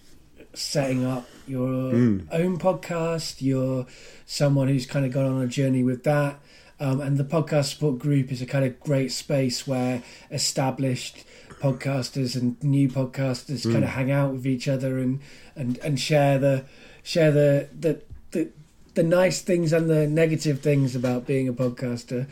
setting 0.55 1.05
up 1.05 1.27
your 1.47 1.93
Mm. 1.93 2.27
own 2.33 2.59
podcast. 2.59 3.37
You're 3.41 3.87
someone 4.27 4.69
who's 4.69 4.87
kind 4.87 5.05
of 5.07 5.13
gone 5.13 5.27
on 5.27 5.43
a 5.43 5.47
journey 5.47 5.83
with 5.83 6.05
that. 6.05 6.41
Um, 6.81 7.01
and 7.01 7.17
the 7.17 7.25
podcast 7.25 7.67
support 7.75 7.99
group 7.99 8.33
is 8.33 8.43
a 8.43 8.47
kind 8.47 8.65
of 8.65 8.79
great 8.81 9.13
space 9.13 9.67
where 9.67 10.03
established 10.31 11.25
podcasters 11.61 12.35
and 12.35 12.61
new 12.63 12.89
podcasters 12.89 13.63
kind 13.71 13.85
of 13.85 13.91
hang 13.91 14.11
out 14.11 14.33
with 14.33 14.47
each 14.47 14.67
other 14.67 14.99
and, 14.99 15.21
and, 15.55 15.79
and 15.79 16.01
share 16.01 16.39
the 16.39 16.65
share 17.05 17.31
the, 17.31 17.69
the 17.79 18.01
the 18.33 18.49
the 18.95 19.03
nice 19.05 19.43
things 19.43 19.73
and 19.73 19.89
the 19.89 20.07
negative 20.09 20.61
things 20.61 20.97
about 20.97 21.25
being 21.27 21.47
a 21.49 21.53
podcaster. 21.53 22.27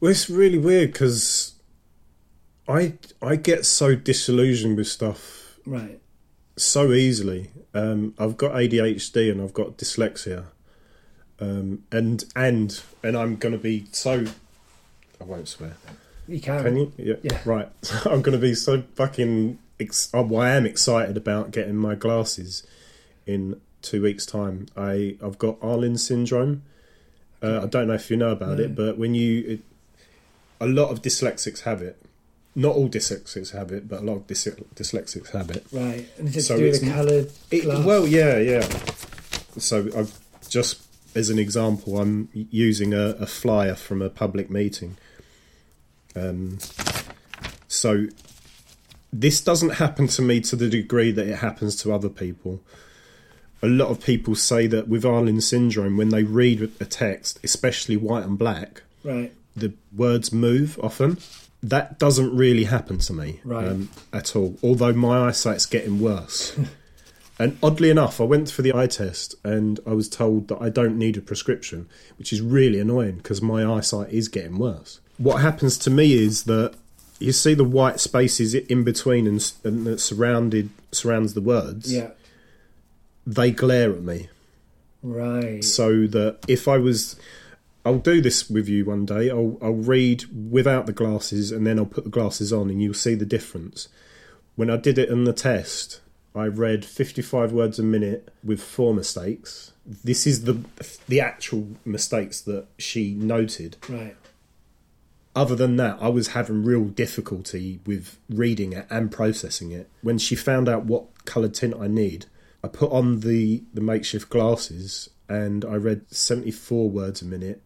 Well, 0.00 0.10
it's 0.10 0.28
really 0.28 0.58
weird 0.58 0.92
because 0.92 1.52
I 2.68 2.94
I 3.22 3.36
get 3.36 3.64
so 3.66 3.94
disillusioned 3.94 4.76
with 4.76 4.88
stuff 4.88 5.58
Right. 5.64 6.00
So 6.56 6.92
easily. 6.92 7.50
Um, 7.74 8.14
I've 8.18 8.36
got 8.36 8.52
ADHD 8.52 9.30
and 9.30 9.42
I've 9.42 9.52
got 9.52 9.76
dyslexia, 9.76 10.44
um, 11.40 11.84
and 11.92 12.24
and 12.34 12.80
and 13.02 13.16
I'm 13.16 13.36
going 13.36 13.52
to 13.52 13.58
be 13.58 13.86
so. 13.92 14.24
I 15.20 15.24
won't 15.24 15.48
swear. 15.48 15.76
You 16.28 16.40
can. 16.40 16.62
Can 16.64 16.76
you? 16.76 16.92
Yeah. 16.96 17.14
Yeah. 17.22 17.38
Right. 17.44 17.68
I'm 18.06 18.22
going 18.22 18.32
to 18.32 18.38
be 18.38 18.54
so 18.54 18.82
fucking. 18.94 19.58
Ex- 19.78 20.08
oh, 20.14 20.34
I 20.36 20.50
am 20.50 20.64
excited 20.64 21.18
about 21.18 21.50
getting 21.50 21.76
my 21.76 21.94
glasses 21.94 22.66
in 23.26 23.60
two 23.82 24.00
weeks' 24.02 24.24
time. 24.24 24.66
I 24.76 25.16
I've 25.22 25.38
got 25.38 25.60
Irlen 25.60 25.98
syndrome. 25.98 26.62
Uh, 27.42 27.60
I 27.64 27.66
don't 27.66 27.88
know 27.88 27.94
if 27.94 28.10
you 28.10 28.16
know 28.16 28.30
about 28.30 28.56
No. 28.56 28.64
it, 28.64 28.74
but 28.74 28.96
when 28.96 29.14
you, 29.14 29.44
it, 29.46 29.60
a 30.58 30.66
lot 30.66 30.88
of 30.88 31.02
dyslexics 31.02 31.60
have 31.60 31.82
it. 31.82 32.00
Not 32.58 32.74
all 32.74 32.88
dyslexics 32.88 33.52
have 33.52 33.70
it, 33.70 33.86
but 33.86 34.00
a 34.00 34.04
lot 34.04 34.16
of 34.16 34.26
dys- 34.26 34.64
dyslexics 34.74 35.30
have 35.32 35.50
it. 35.50 35.64
Right. 35.70 36.08
And 36.18 36.26
is 36.28 36.36
it 36.38 36.42
So 36.42 36.54
to 36.54 36.60
do 36.60 36.66
with 36.66 36.74
it's- 36.82 36.88
the 36.90 36.94
coloured 36.96 37.30
It, 37.50 37.84
well, 37.84 38.06
yeah, 38.06 38.38
yeah. 38.38 38.66
So 39.58 39.88
I've 39.96 40.18
just 40.48 40.82
as 41.14 41.30
an 41.30 41.38
example, 41.38 41.98
I'm 42.00 42.28
using 42.32 42.92
a, 42.92 43.10
a 43.20 43.26
flyer 43.26 43.74
from 43.74 44.02
a 44.02 44.10
public 44.10 44.50
meeting. 44.50 44.96
Um, 46.14 46.58
so 47.68 48.06
this 49.12 49.40
doesn't 49.40 49.74
happen 49.74 50.08
to 50.08 50.22
me 50.22 50.40
to 50.42 50.56
the 50.56 50.68
degree 50.68 51.10
that 51.12 51.26
it 51.26 51.36
happens 51.36 51.76
to 51.82 51.92
other 51.92 52.08
people. 52.08 52.60
a 53.62 53.66
lot 53.66 53.88
of 53.88 54.04
people 54.04 54.34
say 54.34 54.66
that 54.66 54.86
with 54.86 55.02
Irlen 55.04 55.40
syndrome, 55.42 55.96
when 55.96 56.10
they 56.10 56.22
read 56.22 56.70
a 56.78 56.84
text, 56.84 57.40
especially 57.42 57.96
white 57.96 58.24
and 58.24 58.38
black, 58.38 58.82
Right. 59.02 59.32
the 59.56 59.72
words 59.96 60.30
move 60.32 60.78
often. 60.82 61.16
That 61.62 61.98
doesn't 61.98 62.36
really 62.36 62.64
happen 62.64 62.98
to 62.98 63.12
me 63.12 63.40
Right. 63.44 63.66
um, 63.68 63.88
at 64.12 64.36
all. 64.36 64.56
Although 64.62 64.92
my 64.92 65.26
eyesight's 65.28 65.66
getting 65.66 65.98
worse. 66.00 66.56
and 67.38 67.56
oddly 67.62 67.90
enough, 67.90 68.20
I 68.20 68.24
went 68.24 68.50
for 68.50 68.62
the 68.62 68.74
eye 68.74 68.86
test 68.86 69.34
and 69.42 69.80
I 69.86 69.92
was 69.94 70.08
told 70.08 70.48
that 70.48 70.58
I 70.60 70.68
don't 70.68 70.96
need 70.98 71.16
a 71.16 71.20
prescription, 71.20 71.88
which 72.18 72.32
is 72.32 72.40
really 72.40 72.78
annoying 72.78 73.16
because 73.16 73.42
my 73.42 73.64
eyesight 73.64 74.10
is 74.12 74.28
getting 74.28 74.58
worse. 74.58 75.00
What 75.18 75.40
happens 75.40 75.78
to 75.78 75.90
me 75.90 76.12
is 76.12 76.44
that 76.44 76.74
you 77.18 77.32
see 77.32 77.54
the 77.54 77.64
white 77.64 77.98
spaces 77.98 78.54
in 78.54 78.84
between 78.84 79.26
and, 79.26 79.52
and 79.64 79.86
that 79.86 80.00
surrounded 80.00 80.68
surrounds 80.92 81.32
the 81.34 81.40
words. 81.40 81.92
Yeah. 81.92 82.10
They 83.26 83.50
glare 83.50 83.90
at 83.92 84.02
me 84.02 84.28
Right. 85.02 85.64
so 85.64 86.06
that 86.06 86.38
if 86.46 86.68
I 86.68 86.76
was, 86.78 87.16
I'll 87.86 87.98
do 87.98 88.20
this 88.20 88.50
with 88.50 88.68
you 88.68 88.84
one 88.84 89.06
day. 89.06 89.30
I'll 89.30 89.56
I'll 89.62 89.72
read 89.72 90.24
without 90.50 90.86
the 90.86 90.92
glasses 90.92 91.52
and 91.52 91.64
then 91.64 91.78
I'll 91.78 91.86
put 91.86 92.02
the 92.02 92.10
glasses 92.10 92.52
on 92.52 92.68
and 92.68 92.82
you'll 92.82 92.94
see 92.94 93.14
the 93.14 93.24
difference. 93.24 93.86
When 94.56 94.70
I 94.70 94.76
did 94.76 94.98
it 94.98 95.08
in 95.08 95.22
the 95.22 95.32
test, 95.32 96.00
I 96.34 96.46
read 96.46 96.84
55 96.84 97.52
words 97.52 97.78
a 97.78 97.84
minute 97.84 98.32
with 98.42 98.60
four 98.60 98.92
mistakes. 98.92 99.72
This 99.86 100.26
is 100.26 100.44
the 100.44 100.64
the 101.06 101.20
actual 101.20 101.68
mistakes 101.84 102.40
that 102.40 102.66
she 102.76 103.14
noted. 103.14 103.76
Right. 103.88 104.16
Other 105.36 105.54
than 105.54 105.76
that, 105.76 105.98
I 106.00 106.08
was 106.08 106.28
having 106.28 106.64
real 106.64 106.86
difficulty 106.86 107.78
with 107.86 108.18
reading 108.28 108.72
it 108.72 108.88
and 108.90 109.12
processing 109.12 109.70
it. 109.70 109.88
When 110.02 110.18
she 110.18 110.34
found 110.34 110.68
out 110.68 110.86
what 110.86 111.24
coloured 111.24 111.54
tint 111.54 111.74
I 111.78 111.86
need, 111.86 112.26
I 112.64 112.68
put 112.68 112.90
on 112.90 113.20
the, 113.20 113.62
the 113.72 113.82
makeshift 113.82 114.28
glasses 114.30 115.10
and 115.28 115.64
I 115.64 115.74
read 115.74 116.10
74 116.10 116.88
words 116.88 117.20
a 117.20 117.26
minute 117.26 117.62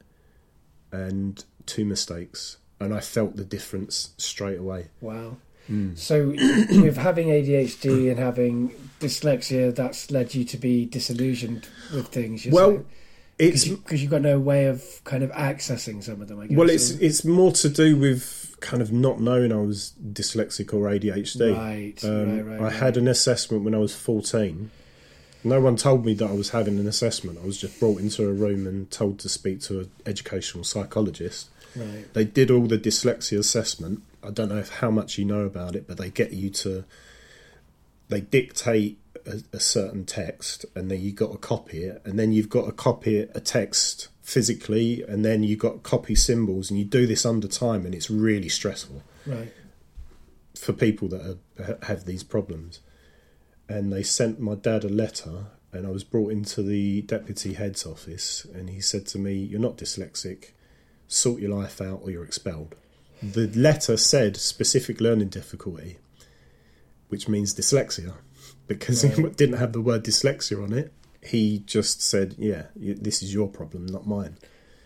and 0.92 1.44
two 1.66 1.84
mistakes. 1.84 2.56
And 2.78 2.94
I 2.94 3.00
felt 3.00 3.36
the 3.36 3.44
difference 3.44 4.14
straight 4.16 4.58
away. 4.58 4.88
Wow. 5.00 5.36
Hmm. 5.66 5.94
So, 5.94 6.28
with 6.70 6.96
having 6.96 7.28
ADHD 7.28 8.10
and 8.10 8.18
having 8.18 8.70
dyslexia, 9.00 9.74
that's 9.74 10.10
led 10.10 10.34
you 10.34 10.44
to 10.44 10.56
be 10.56 10.86
disillusioned 10.86 11.68
with 11.92 12.08
things. 12.08 12.46
Well, 12.46 12.70
saying? 12.70 12.86
It's 13.38 13.66
because 13.68 14.02
you've 14.02 14.10
got 14.10 14.20
no 14.20 14.38
way 14.38 14.66
of 14.66 14.84
kind 15.04 15.22
of 15.22 15.30
accessing 15.32 16.02
some 16.02 16.20
of 16.20 16.28
them. 16.28 16.40
I 16.40 16.46
guess. 16.46 16.56
well, 16.56 16.68
it's 16.68 16.90
it's 16.90 17.24
more 17.24 17.52
to 17.52 17.68
do 17.70 17.96
with 17.96 18.54
kind 18.60 18.82
of 18.82 18.92
not 18.92 19.20
knowing 19.20 19.50
I 19.52 19.56
was 19.56 19.94
dyslexic 20.12 20.74
or 20.74 20.90
ADHD. 20.90 21.56
right, 21.56 22.04
Um, 22.04 22.36
right, 22.36 22.44
right. 22.46 22.60
I 22.60 22.64
right. 22.64 22.72
had 22.72 22.96
an 22.98 23.08
assessment 23.08 23.64
when 23.64 23.74
I 23.74 23.78
was 23.78 23.94
14. 23.94 24.70
No 25.42 25.60
one 25.60 25.76
told 25.76 26.04
me 26.04 26.14
that 26.14 26.28
I 26.28 26.32
was 26.32 26.50
having 26.50 26.78
an 26.78 26.86
assessment. 26.86 27.38
I 27.42 27.46
was 27.46 27.58
just 27.58 27.80
brought 27.80 28.00
into 28.00 28.28
a 28.28 28.32
room 28.32 28.66
and 28.66 28.90
told 28.90 29.18
to 29.20 29.28
speak 29.28 29.60
to 29.62 29.80
an 29.80 29.90
educational 30.04 30.64
psychologist. 30.64 31.48
right, 31.74 32.12
They 32.12 32.24
did 32.24 32.50
all 32.50 32.66
the 32.66 32.78
dyslexia 32.78 33.38
assessment. 33.38 34.02
I 34.22 34.30
don't 34.30 34.50
know 34.50 34.58
if 34.58 34.68
how 34.68 34.90
much 34.90 35.16
you 35.16 35.24
know 35.24 35.42
about 35.42 35.74
it, 35.74 35.86
but 35.88 35.96
they 35.96 36.10
get 36.10 36.32
you 36.32 36.50
to. 36.50 36.84
They 38.08 38.20
dictate 38.20 38.98
a, 39.26 39.42
a 39.52 39.60
certain 39.60 40.04
text, 40.04 40.66
and 40.74 40.90
then 40.90 41.00
you 41.00 41.12
got 41.12 41.32
to 41.32 41.38
copy 41.38 41.84
it, 41.84 42.02
and 42.04 42.18
then 42.18 42.32
you've 42.32 42.50
got 42.50 42.66
to 42.66 42.72
copy 42.72 43.20
a 43.20 43.40
text 43.40 44.08
physically, 44.22 45.02
and 45.02 45.24
then 45.24 45.42
you've 45.42 45.58
got 45.58 45.72
to 45.72 45.78
copy 45.78 46.14
symbols, 46.14 46.70
and 46.70 46.78
you 46.78 46.84
do 46.84 47.06
this 47.06 47.24
under 47.24 47.48
time, 47.48 47.86
and 47.86 47.94
it's 47.94 48.10
really 48.10 48.48
stressful 48.48 49.02
right. 49.26 49.52
for 50.54 50.72
people 50.72 51.08
that 51.08 51.38
are, 51.58 51.78
have 51.86 52.04
these 52.04 52.22
problems. 52.22 52.80
And 53.74 53.92
they 53.92 54.02
sent 54.02 54.40
my 54.40 54.56
dad 54.56 54.82
a 54.84 54.88
letter, 54.88 55.46
and 55.72 55.86
I 55.86 55.90
was 55.90 56.02
brought 56.04 56.32
into 56.32 56.62
the 56.62 57.02
deputy 57.02 57.52
head's 57.54 57.86
office, 57.86 58.44
and 58.52 58.68
he 58.70 58.80
said 58.80 59.06
to 59.08 59.18
me, 59.18 59.34
"You're 59.34 59.60
not 59.68 59.78
dyslexic. 59.78 60.50
Sort 61.06 61.40
your 61.40 61.50
life 61.60 61.80
out, 61.80 62.00
or 62.02 62.10
you're 62.10 62.24
expelled." 62.24 62.74
The 63.22 63.46
letter 63.48 63.96
said 63.96 64.36
specific 64.36 65.00
learning 65.00 65.28
difficulty, 65.28 65.98
which 67.08 67.28
means 67.28 67.54
dyslexia, 67.54 68.14
because 68.66 69.04
it 69.04 69.16
Right. 69.16 69.36
didn't 69.36 69.58
have 69.58 69.72
the 69.72 69.80
word 69.80 70.04
dyslexia 70.04 70.62
on 70.62 70.72
it. 70.72 70.92
He 71.22 71.60
just 71.66 72.02
said, 72.02 72.34
"Yeah, 72.38 72.66
this 72.76 73.22
is 73.22 73.32
your 73.32 73.48
problem, 73.48 73.86
not 73.86 74.06
mine." 74.06 74.36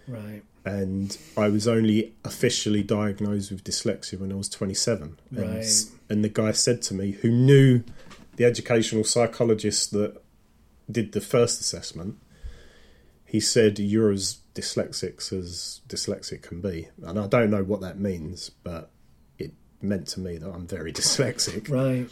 Right. 0.06 0.42
and 0.66 1.18
I 1.36 1.48
was 1.48 1.68
only 1.68 2.14
officially 2.24 2.82
diagnosed 2.82 3.50
with 3.50 3.64
dyslexia 3.64 4.18
when 4.18 4.32
I 4.32 4.36
was 4.36 4.48
27. 4.48 5.18
And, 5.30 5.38
Right. 5.38 5.84
and 6.08 6.24
the 6.24 6.30
guy 6.30 6.52
said 6.52 6.80
to 6.82 6.94
me, 6.94 7.10
who 7.20 7.30
knew 7.30 7.82
the 8.36 8.44
educational 8.44 9.04
psychologist 9.04 9.90
that 9.92 10.22
did 10.90 11.12
the 11.12 11.20
first 11.20 11.60
assessment, 11.60 12.16
he 13.24 13.40
said, 13.40 13.78
You're 13.78 14.12
as 14.12 14.38
dyslexic 14.54 15.32
as 15.32 15.80
dyslexic 15.88 16.42
can 16.42 16.60
be. 16.60 16.88
And 17.02 17.18
I 17.18 17.26
don't 17.26 17.50
know 17.50 17.64
what 17.64 17.80
that 17.80 17.98
means, 17.98 18.50
but 18.50 18.90
it 19.38 19.52
meant 19.82 20.08
to 20.08 20.20
me 20.20 20.38
that 20.38 20.48
I'm 20.48 20.66
very 20.66 20.92
dyslexic. 21.00 21.68
Right. 21.68 22.08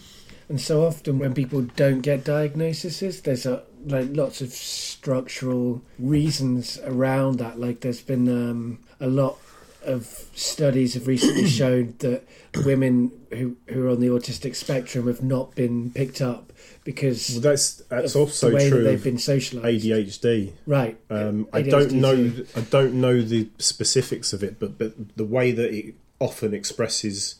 And 0.48 0.60
so 0.60 0.84
often 0.84 1.18
when 1.18 1.34
people 1.34 1.62
don't 1.76 2.00
get 2.00 2.24
diagnoses, 2.24 3.22
there's 3.22 3.46
a, 3.46 3.62
like 3.86 4.08
lots 4.10 4.40
of 4.40 4.50
structural 4.50 5.82
reasons 5.98 6.78
around 6.84 7.38
that. 7.38 7.58
Like 7.58 7.80
there's 7.80 8.02
been 8.02 8.28
um, 8.28 8.80
a 9.00 9.06
lot 9.06 9.38
of 9.84 10.06
studies 10.34 10.94
have 10.94 11.06
recently 11.06 11.46
shown 11.60 11.94
that 11.98 12.24
women 12.64 13.12
who 13.30 13.56
who 13.68 13.86
are 13.86 13.90
on 13.90 14.00
the 14.00 14.08
autistic 14.08 14.54
spectrum 14.56 15.06
have 15.06 15.22
not 15.22 15.54
been 15.54 15.90
picked 15.90 16.20
up 16.20 16.52
because 16.84 17.30
Well, 17.32 17.40
that's 17.40 17.74
that's 17.88 18.14
of 18.14 18.22
also 18.22 18.50
the 18.50 18.56
way 18.56 18.68
true 18.68 18.82
that 18.82 18.90
they've 18.90 19.04
been 19.04 19.16
socialised. 19.16 19.82
ADHD. 19.82 20.52
Right. 20.66 20.98
Um, 21.10 21.48
I 21.52 21.62
don't 21.62 21.92
know. 21.92 22.16
too. 22.16 22.46
I 22.56 22.60
don't 22.60 22.94
know 22.94 23.22
the 23.22 23.48
specifics 23.58 24.32
of 24.32 24.42
it, 24.42 24.58
but 24.58 24.78
but 24.78 25.16
the 25.16 25.24
way 25.24 25.52
that 25.52 25.72
it 25.72 25.94
often 26.18 26.54
expresses 26.54 27.36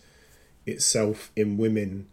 itself 0.66 1.30
in 1.36 1.56
women 1.56 2.08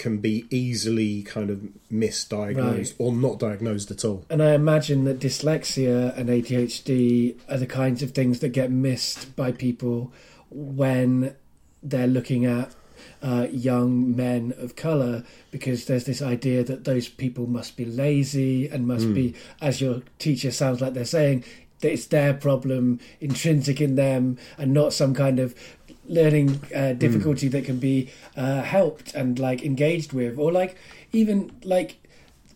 can 0.00 0.16
be 0.18 0.46
easily 0.50 1.22
kind 1.22 1.50
of 1.50 1.60
misdiagnosed 1.92 2.56
Right. 2.56 2.94
or 2.98 3.12
not 3.12 3.38
diagnosed 3.38 3.90
at 3.90 4.04
all. 4.04 4.24
And 4.30 4.42
I 4.42 4.54
imagine 4.54 5.04
that 5.04 5.20
dyslexia 5.20 6.16
and 6.16 6.28
ADHD 6.30 7.36
are 7.48 7.58
the 7.58 7.66
kinds 7.66 8.02
of 8.02 8.12
things 8.12 8.40
that 8.40 8.48
get 8.48 8.70
missed 8.70 9.36
by 9.36 9.52
people 9.52 10.10
when 10.50 11.34
they're 11.82 12.06
looking 12.06 12.44
at 12.46 12.74
uh, 13.22 13.46
young 13.52 14.16
men 14.16 14.54
of 14.58 14.74
colour 14.76 15.22
because 15.50 15.84
there's 15.84 16.04
this 16.04 16.22
idea 16.22 16.64
that 16.64 16.84
those 16.84 17.08
people 17.08 17.46
must 17.46 17.76
be 17.76 17.84
lazy 17.84 18.68
and 18.68 18.86
must 18.86 19.12
be, 19.14 19.34
as 19.60 19.80
your 19.80 20.02
teacher 20.18 20.50
sounds 20.50 20.80
like 20.80 20.94
they're 20.94 21.04
saying, 21.04 21.44
that 21.80 21.92
it's 21.92 22.06
their 22.06 22.34
problem, 22.34 23.00
intrinsic 23.20 23.80
in 23.80 23.94
them, 23.96 24.36
and 24.58 24.72
not 24.74 24.92
some 24.92 25.14
kind 25.14 25.38
of 25.38 25.54
learning 26.06 26.60
uh, 26.74 26.92
difficulty 26.94 27.48
that 27.48 27.64
can 27.64 27.78
be 27.78 28.10
uh, 28.36 28.62
helped 28.62 29.14
and 29.14 29.38
like 29.38 29.62
engaged 29.62 30.12
with, 30.12 30.38
or 30.38 30.50
like 30.52 30.76
even 31.12 31.52
like 31.64 31.96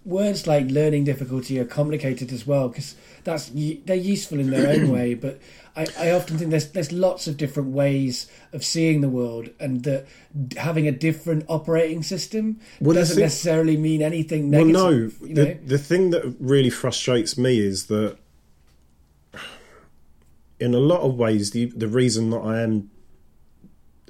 words 0.04 0.46
like 0.46 0.66
learning 0.70 1.04
difficulty 1.04 1.58
are 1.58 1.64
complicated 1.64 2.30
as 2.30 2.46
well 2.46 2.68
because 2.68 2.94
that's 3.24 3.50
they're 3.54 3.96
useful 3.96 4.38
in 4.38 4.50
their 4.50 4.68
own 4.68 4.90
way 4.92 5.14
but 5.14 5.40
I, 5.74 5.86
I 5.98 6.10
often 6.10 6.36
think 6.36 6.50
there's 6.50 6.68
there's 6.72 6.92
lots 6.92 7.26
of 7.26 7.38
different 7.38 7.70
ways 7.70 8.30
of 8.52 8.62
seeing 8.62 9.00
the 9.00 9.08
world 9.08 9.48
and 9.58 9.82
that 9.84 10.06
having 10.58 10.86
a 10.86 10.92
different 10.92 11.46
operating 11.48 12.02
system 12.02 12.60
Well, 12.82 12.94
doesn't 12.96 13.14
thing- 13.16 13.24
necessarily 13.24 13.78
mean 13.78 14.02
anything 14.02 14.50
Well, 14.50 14.66
no. 14.66 14.90
you 14.90 15.10
know? 15.34 15.44
The, 15.44 15.54
the 15.64 15.78
thing 15.78 16.10
that 16.10 16.36
really 16.38 16.68
frustrates 16.70 17.38
me 17.38 17.58
is 17.58 17.86
that, 17.86 18.18
in 20.60 20.74
a 20.74 20.78
lot 20.78 21.00
of 21.00 21.14
ways, 21.14 21.50
the 21.52 21.66
the 21.66 21.88
reason 21.88 22.28
that 22.30 22.38
I 22.40 22.60
am, 22.62 22.90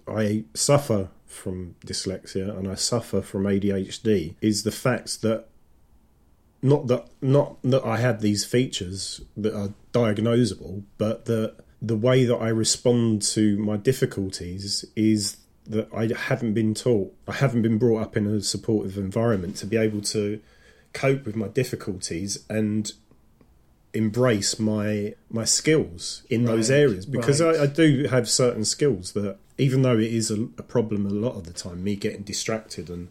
I 0.07 0.45
suffer 0.55 1.09
from 1.27 1.77
dyslexia 1.85 2.57
and 2.57 2.69
I 2.69 2.75
suffer 2.75 3.23
from 3.23 3.45
ADHD 3.45 4.35
is 4.41 4.63
the 4.63 4.71
fact 4.71 5.23
that, 5.23 5.47
not 6.63 6.87
that 6.87 7.07
not 7.21 7.59
that 7.63 7.85
I 7.85 7.99
have 7.99 8.21
these 8.21 8.45
features 8.45 9.21
that 9.37 9.55
are 9.55 9.75
diagnosable, 9.93 10.85
but 10.99 11.27
that 11.27 11.57
the 11.83 11.97
way 11.97 12.25
that 12.25 12.37
I 12.37 12.49
respond 12.49 13.23
to 13.23 13.59
my 13.59 13.77
difficulties 13.77 14.85
is 14.97 15.39
that 15.67 15.89
I 15.95 16.09
haven't 16.17 16.55
been 16.55 16.75
taught, 16.75 17.15
I 17.29 17.33
haven't 17.33 17.63
been 17.63 17.79
brought 17.79 18.03
up 18.03 18.17
in 18.17 18.27
a 18.27 18.41
supportive 18.41 18.97
environment 18.97 19.57
to 19.57 19.67
be 19.67 19.77
able 19.77 20.01
to 20.03 20.41
cope 20.93 21.27
with 21.27 21.37
my 21.37 21.49
difficulties 21.49 22.45
and 22.49 22.93
embrace 23.95 24.59
my 24.59 25.15
my 25.31 25.45
skills 25.45 26.23
in 26.29 26.45
those 26.45 26.71
areas 26.71 27.07
because 27.07 27.41
right. 27.41 27.57
I, 27.57 27.63
I 27.63 27.67
do 27.67 28.07
have 28.11 28.29
certain 28.29 28.65
skills 28.65 29.13
that 29.13 29.37
even 29.57 29.83
though 29.83 29.99
it 29.99 30.13
is 30.13 30.31
a, 30.31 30.43
a 30.59 30.63
problem 30.63 31.07
a 31.07 31.11
lot 31.11 31.37
of 31.37 31.45
the 31.45 31.53
time 31.53 31.85
me 31.85 31.97
getting 31.97 32.23
distracted 32.23 32.91
and 32.91 33.09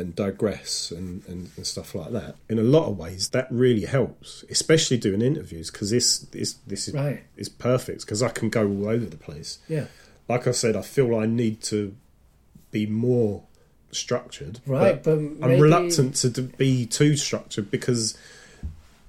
and 0.00 0.14
digress 0.14 0.92
and, 0.92 1.24
and, 1.26 1.50
and 1.56 1.66
stuff 1.66 1.94
like 1.94 2.12
that 2.12 2.36
in 2.48 2.58
a 2.58 2.62
lot 2.62 2.88
of 2.88 2.96
ways 2.96 3.30
that 3.30 3.48
really 3.50 3.86
helps 3.86 4.44
especially 4.48 4.96
doing 4.96 5.22
interviews 5.22 5.70
because 5.70 5.90
this 5.90 6.18
this 6.18 6.52
this 6.66 6.86
is 6.86 6.94
right 6.94 7.24
is 7.36 7.48
perfect 7.48 8.02
because 8.02 8.22
I 8.22 8.28
can 8.28 8.48
go 8.48 8.68
all 8.68 8.88
over 8.88 9.06
the 9.06 9.16
place 9.16 9.58
yeah 9.66 9.86
like 10.28 10.46
I 10.46 10.50
said, 10.50 10.76
I 10.76 10.82
feel 10.82 11.16
I 11.16 11.26
need 11.26 11.62
to 11.64 11.96
be 12.70 12.86
more 12.86 13.42
structured. 13.90 14.60
Right, 14.66 15.02
but, 15.02 15.12
I'm 15.12 15.40
maybe- 15.40 15.60
reluctant 15.60 16.14
to 16.16 16.42
be 16.42 16.86
too 16.86 17.16
structured 17.16 17.70
because, 17.70 18.16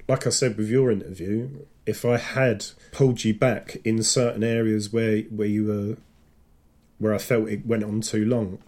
like 0.10 0.28
I 0.28 0.32
said 0.32 0.58
with 0.58 0.70
your 0.70 0.92
interview, 0.92 1.50
if 1.86 2.04
I 2.04 2.18
had 2.18 2.66
pulled 2.92 3.24
you 3.24 3.34
back 3.34 3.78
in 3.86 4.04
certain 4.04 4.44
areas 4.44 4.92
where 4.92 5.20
where 5.24 5.48
you 5.48 5.66
were, 5.66 5.98
where 6.98 7.14
I 7.14 7.18
felt 7.20 7.48
it 7.48 7.66
went 7.66 7.84
on 7.84 8.02
too 8.02 8.26
long, 8.26 8.60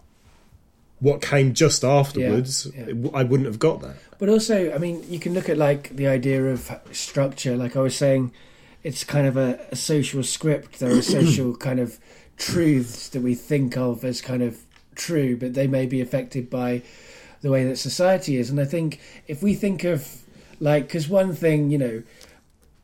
what 1.00 1.20
came 1.20 1.52
just 1.52 1.84
afterwards, 1.84 2.68
yeah. 2.74 2.84
it- 2.86 3.10
I 3.12 3.24
wouldn't 3.24 3.46
have 3.48 3.58
got 3.58 3.82
that. 3.82 3.96
But 4.18 4.28
also, 4.28 4.72
I 4.72 4.78
mean, 4.78 5.04
you 5.08 5.18
can 5.18 5.34
look 5.34 5.48
at 5.48 5.58
like 5.58 5.96
the 5.96 6.06
idea 6.06 6.44
of 6.46 6.70
structure. 6.92 7.56
Like 7.56 7.76
I 7.76 7.80
was 7.80 7.96
saying, 7.96 8.32
it's 8.84 9.02
kind 9.02 9.26
of 9.26 9.36
a, 9.36 9.58
a 9.72 9.76
social 9.76 10.22
script. 10.22 10.78
There 10.78 10.96
are 10.96 11.02
social 11.18 11.56
kind 11.56 11.80
of 11.80 11.98
truths 12.36 13.08
that 13.10 13.22
we 13.22 13.34
think 13.34 13.76
of 13.76 14.04
as 14.04 14.20
kind 14.20 14.42
of 14.42 14.62
true, 14.94 15.36
but 15.36 15.54
they 15.54 15.66
may 15.66 15.86
be 15.86 16.00
affected 16.00 16.48
by 16.48 16.82
the 17.40 17.50
way 17.50 17.64
that 17.64 17.76
society 17.78 18.36
is. 18.36 18.48
And 18.50 18.60
I 18.60 18.64
think 18.64 19.00
if 19.26 19.42
we 19.42 19.54
think 19.54 19.82
of 19.82 20.21
like, 20.62 20.86
because 20.86 21.08
one 21.08 21.34
thing, 21.34 21.70
you 21.70 21.78
know, 21.78 22.02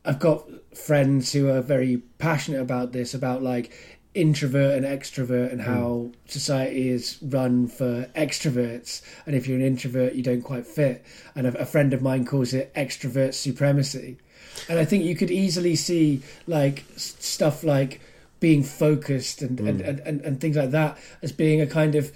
I've 0.04 0.18
got 0.18 0.44
friends 0.76 1.32
who 1.32 1.48
are 1.48 1.60
very 1.60 1.98
passionate 2.18 2.60
about 2.60 2.90
this, 2.90 3.14
about 3.14 3.40
like 3.40 3.72
introvert 4.14 4.74
and 4.74 4.84
extrovert 4.84 5.52
and 5.52 5.60
mm. 5.60 5.64
how 5.64 6.10
society 6.26 6.88
is 6.88 7.18
run 7.22 7.68
for 7.68 8.06
extroverts. 8.16 9.00
And 9.26 9.36
if 9.36 9.46
you're 9.46 9.56
an 9.56 9.64
introvert, 9.64 10.14
you 10.14 10.24
don't 10.24 10.42
quite 10.42 10.66
fit. 10.66 11.04
And 11.36 11.46
a, 11.46 11.56
a 11.60 11.64
friend 11.64 11.94
of 11.94 12.02
mine 12.02 12.24
calls 12.24 12.52
it 12.52 12.74
extrovert 12.74 13.32
supremacy. 13.34 14.18
And 14.68 14.80
I 14.80 14.84
think 14.84 15.04
you 15.04 15.14
could 15.14 15.30
easily 15.30 15.76
see 15.76 16.20
like 16.48 16.84
stuff 16.96 17.62
like 17.62 18.00
being 18.40 18.64
focused 18.64 19.40
and, 19.40 19.60
and, 19.60 19.80
mm. 19.80 19.88
and, 19.88 20.00
and, 20.00 20.20
and 20.22 20.40
things 20.40 20.56
like 20.56 20.72
that 20.72 20.98
as 21.22 21.30
being 21.30 21.60
a 21.60 21.66
kind 21.66 21.94
of 21.94 22.10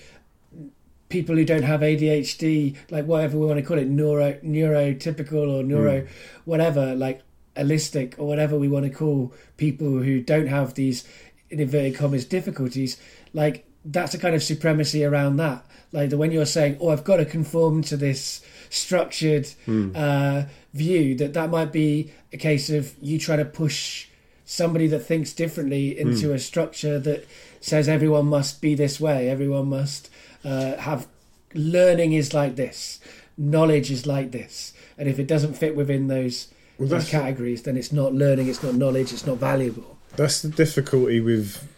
people 1.12 1.36
who 1.36 1.44
don't 1.44 1.62
have 1.62 1.82
ADHD, 1.82 2.74
like 2.90 3.04
whatever 3.04 3.38
we 3.38 3.46
want 3.46 3.60
to 3.60 3.64
call 3.64 3.78
it, 3.78 3.86
neuro 3.86 4.32
neurotypical 4.42 5.60
or 5.60 5.62
neuro 5.62 6.00
hmm. 6.00 6.06
whatever, 6.46 6.94
like 6.94 7.22
holistic 7.54 8.14
or 8.18 8.26
whatever 8.26 8.58
we 8.58 8.66
want 8.66 8.86
to 8.86 8.90
call 8.90 9.32
people 9.58 9.98
who 9.98 10.20
don't 10.22 10.46
have 10.46 10.72
these 10.72 11.04
in 11.50 11.60
inverted 11.60 11.94
commas 11.94 12.24
difficulties, 12.24 12.96
like 13.34 13.66
that's 13.84 14.14
a 14.14 14.18
kind 14.18 14.34
of 14.34 14.42
supremacy 14.42 15.04
around 15.04 15.36
that. 15.36 15.64
Like 15.92 16.08
the 16.08 16.16
when 16.16 16.32
you're 16.32 16.46
saying, 16.46 16.78
"Oh, 16.80 16.88
I've 16.88 17.04
got 17.04 17.18
to 17.18 17.26
conform 17.26 17.82
to 17.82 17.96
this 17.98 18.40
structured 18.70 19.46
hmm. 19.66 19.90
uh, 19.94 20.44
view," 20.72 21.14
that 21.16 21.34
that 21.34 21.50
might 21.50 21.72
be 21.72 22.10
a 22.32 22.38
case 22.38 22.70
of 22.70 22.94
you 23.02 23.18
trying 23.18 23.38
to 23.38 23.44
push 23.44 24.08
somebody 24.46 24.86
that 24.86 25.00
thinks 25.00 25.34
differently 25.34 25.92
hmm. 25.92 26.08
into 26.08 26.32
a 26.32 26.38
structure 26.38 26.98
that 26.98 27.26
says 27.60 27.86
everyone 27.86 28.26
must 28.26 28.62
be 28.62 28.74
this 28.74 28.98
way, 28.98 29.28
everyone 29.28 29.68
must 29.68 30.08
uh, 30.44 30.76
have 30.76 31.06
learning 31.54 32.12
is 32.12 32.32
like 32.34 32.56
this, 32.56 33.00
knowledge 33.36 33.90
is 33.90 34.06
like 34.06 34.30
this, 34.32 34.72
and 34.98 35.08
if 35.08 35.18
it 35.18 35.26
doesn't 35.26 35.54
fit 35.54 35.76
within 35.76 36.08
those, 36.08 36.48
Well, 36.78 36.88
those 36.88 37.08
categories, 37.08 37.62
then 37.62 37.76
it's 37.76 37.92
not 37.92 38.14
learning, 38.14 38.48
it's 38.48 38.62
not 38.62 38.74
knowledge, 38.74 39.12
it's 39.12 39.26
not 39.26 39.38
valuable. 39.38 39.98
That's 40.16 40.42
the 40.42 40.48
difficulty 40.48 41.20
with 41.20 41.68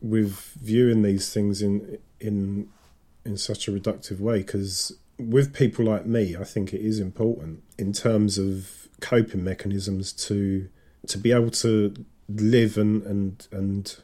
with 0.00 0.52
viewing 0.60 1.02
these 1.02 1.32
things 1.32 1.62
in 1.62 1.98
in 2.20 2.68
in 3.24 3.36
such 3.38 3.68
a 3.68 3.72
reductive 3.72 4.20
way 4.20 4.38
because 4.38 4.92
with 5.18 5.54
people 5.54 5.84
like 5.86 6.06
me, 6.06 6.36
I 6.36 6.44
think 6.44 6.74
it 6.74 6.80
is 6.80 6.98
important 6.98 7.62
in 7.78 7.92
terms 7.92 8.38
of 8.38 8.88
coping 9.00 9.44
mechanisms 9.44 10.12
to 10.12 10.68
to 11.06 11.18
be 11.18 11.32
able 11.32 11.50
to 11.50 11.94
live 12.28 12.76
and 12.76 13.02
and 13.02 13.48
and 13.52 13.96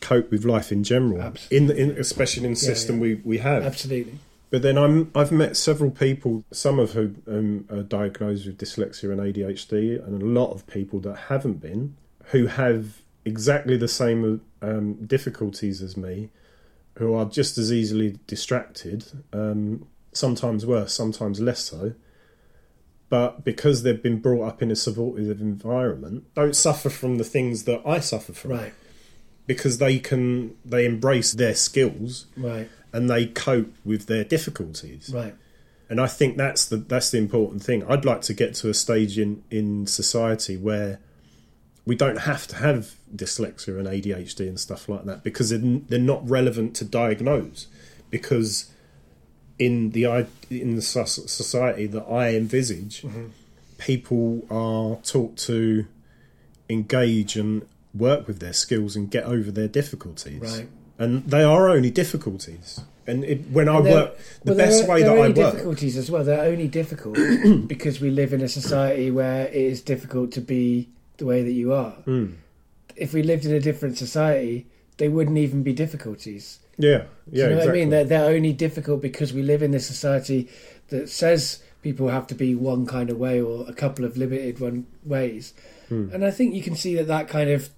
cope 0.00 0.30
with 0.30 0.44
life 0.44 0.72
in 0.72 0.84
general, 0.84 1.20
Abs- 1.22 1.48
in, 1.50 1.70
in 1.70 1.90
especially 1.92 2.44
in 2.44 2.52
the 2.52 2.56
system 2.56 2.96
yeah. 2.96 3.02
we 3.02 3.14
we 3.16 3.38
have. 3.38 3.64
Absolutely. 3.64 4.18
But 4.50 4.62
then 4.62 4.76
I'm 4.76 5.10
I've 5.14 5.32
met 5.32 5.56
several 5.56 5.90
people, 5.90 6.44
some 6.50 6.78
of 6.78 6.92
who 6.92 7.14
um, 7.28 7.66
are 7.70 7.82
diagnosed 7.82 8.46
with 8.46 8.58
dyslexia 8.58 9.12
and 9.12 9.20
ADHD, 9.20 10.04
and 10.04 10.20
a 10.20 10.26
lot 10.26 10.52
of 10.52 10.66
people 10.66 10.98
that 11.00 11.16
haven't 11.28 11.60
been, 11.60 11.96
who 12.26 12.46
have 12.46 13.02
exactly 13.24 13.76
the 13.76 13.88
same 13.88 14.40
um, 14.60 14.94
difficulties 15.06 15.82
as 15.82 15.96
me, 15.96 16.30
who 16.98 17.14
are 17.14 17.24
just 17.24 17.58
as 17.58 17.72
easily 17.72 18.18
distracted, 18.26 19.04
um, 19.32 19.86
sometimes 20.12 20.66
worse, 20.66 20.92
sometimes 20.92 21.40
less 21.40 21.64
so. 21.64 21.94
But 23.08 23.44
because 23.44 23.82
they've 23.82 24.02
been 24.02 24.20
brought 24.20 24.46
up 24.46 24.62
in 24.62 24.70
a 24.70 24.76
supportive 24.76 25.40
environment, 25.40 26.32
don't 26.34 26.54
suffer 26.54 26.88
from 26.88 27.18
the 27.18 27.24
things 27.24 27.64
that 27.64 27.82
I 27.84 28.00
suffer 28.00 28.32
from. 28.32 28.52
Right, 28.52 28.74
Because 29.54 29.78
they 29.78 29.98
can 29.98 30.54
they 30.64 30.84
embrace 30.86 31.32
their 31.32 31.54
skills 31.54 32.26
right, 32.36 32.68
and 32.92 33.10
they 33.10 33.26
cope 33.26 33.72
with 33.84 34.06
their 34.06 34.24
difficulties. 34.24 35.10
right. 35.12 35.34
And 35.88 36.00
I 36.00 36.06
think 36.06 36.36
that's 36.36 36.66
the 36.66 36.76
that's 36.76 37.10
the 37.10 37.18
important 37.18 37.64
thing. 37.64 37.82
I'd 37.90 38.04
like 38.04 38.22
to 38.22 38.34
get 38.34 38.54
to 38.56 38.68
a 38.70 38.74
stage 38.74 39.18
in 39.18 39.42
in 39.50 39.86
society 39.88 40.56
where 40.56 41.00
we 41.84 41.96
don't 41.96 42.20
have 42.20 42.46
to 42.48 42.56
have 42.56 42.94
dyslexia 43.14 43.76
and 43.78 43.88
ADHD 43.88 44.48
and 44.48 44.60
stuff 44.60 44.88
like 44.88 45.04
that 45.06 45.24
because 45.24 45.50
they're, 45.50 45.80
they're 45.88 45.98
not 45.98 46.22
relevant 46.28 46.76
to 46.76 46.84
diagnose. 46.84 47.66
Because 48.08 48.70
in 49.58 49.90
the 49.90 50.06
i- 50.06 50.26
in 50.48 50.76
the 50.76 50.82
society 50.82 51.86
that 51.86 52.04
I 52.04 52.36
envisage, 52.36 53.02
mm-hmm. 53.02 53.26
people 53.78 54.46
are 54.48 55.02
taught 55.02 55.36
to 55.48 55.86
engage 56.68 57.36
and 57.36 57.66
work 57.94 58.26
with 58.26 58.38
their 58.40 58.52
skills 58.52 58.96
and 58.96 59.10
get 59.10 59.24
over 59.24 59.50
their 59.50 59.68
difficulties. 59.68 60.40
Right. 60.40 60.68
And 60.98 61.24
they 61.24 61.42
are 61.42 61.68
only 61.70 61.90
difficulties. 61.90 62.80
And 63.06 63.24
it, 63.24 63.48
when 63.50 63.68
I 63.68 63.78
And 63.78 63.86
they're- 63.86 63.92
work, 63.94 64.18
the 64.44 64.52
well, 64.52 64.56
best 64.58 64.86
way 64.88 65.02
that 65.02 65.10
I 65.10 65.18
work, 65.18 65.34
difficulties 65.34 65.96
as 65.96 66.10
well. 66.10 66.22
They're 66.22 66.44
only 66.44 66.68
difficult 66.68 67.16
because 67.66 68.00
we 68.00 68.10
live 68.10 68.32
in 68.32 68.40
a 68.42 68.48
society 68.48 69.10
where 69.10 69.46
it 69.48 69.54
is 69.54 69.80
difficult 69.80 70.30
to 70.32 70.40
be 70.40 70.88
the 71.16 71.24
way 71.26 71.42
that 71.42 71.52
you 71.52 71.72
are. 71.72 71.94
Mm. 72.06 72.34
If 72.96 73.12
we 73.14 73.22
lived 73.22 73.44
in 73.46 73.52
a 73.54 73.60
different 73.60 73.96
society, 73.98 74.66
they 74.98 75.08
wouldn't 75.08 75.38
even 75.38 75.62
be 75.62 75.72
difficulties. 75.72 76.58
yeah, 76.76 76.98
Do 76.98 77.04
yeah, 77.32 77.44
you 77.44 77.50
know 77.50 77.56
exactly. 77.56 77.66
what 77.66 77.68
I 77.68 77.72
mean? 77.72 77.90
They're, 77.90 78.04
they're 78.04 78.30
only 78.36 78.52
difficult 78.52 79.00
because 79.00 79.32
we 79.32 79.42
live 79.42 79.62
in 79.62 79.70
this 79.70 79.86
society 79.86 80.48
that 80.88 81.08
says 81.08 81.62
people 81.82 82.08
have 82.08 82.26
to 82.28 82.34
be 82.34 82.54
one 82.54 82.84
kind 82.86 83.08
of 83.10 83.16
way 83.16 83.40
or 83.40 83.64
a 83.68 83.72
couple 83.72 84.04
of 84.04 84.16
limited 84.18 84.60
one 84.60 84.86
ways. 85.04 85.54
Hmm. 85.90 86.08
And 86.12 86.24
I 86.24 86.30
think 86.30 86.54
you 86.54 86.62
can 86.62 86.74
see 86.74 86.94
that 86.94 87.08
that 87.08 87.28
kind 87.28 87.50
of 87.50 87.68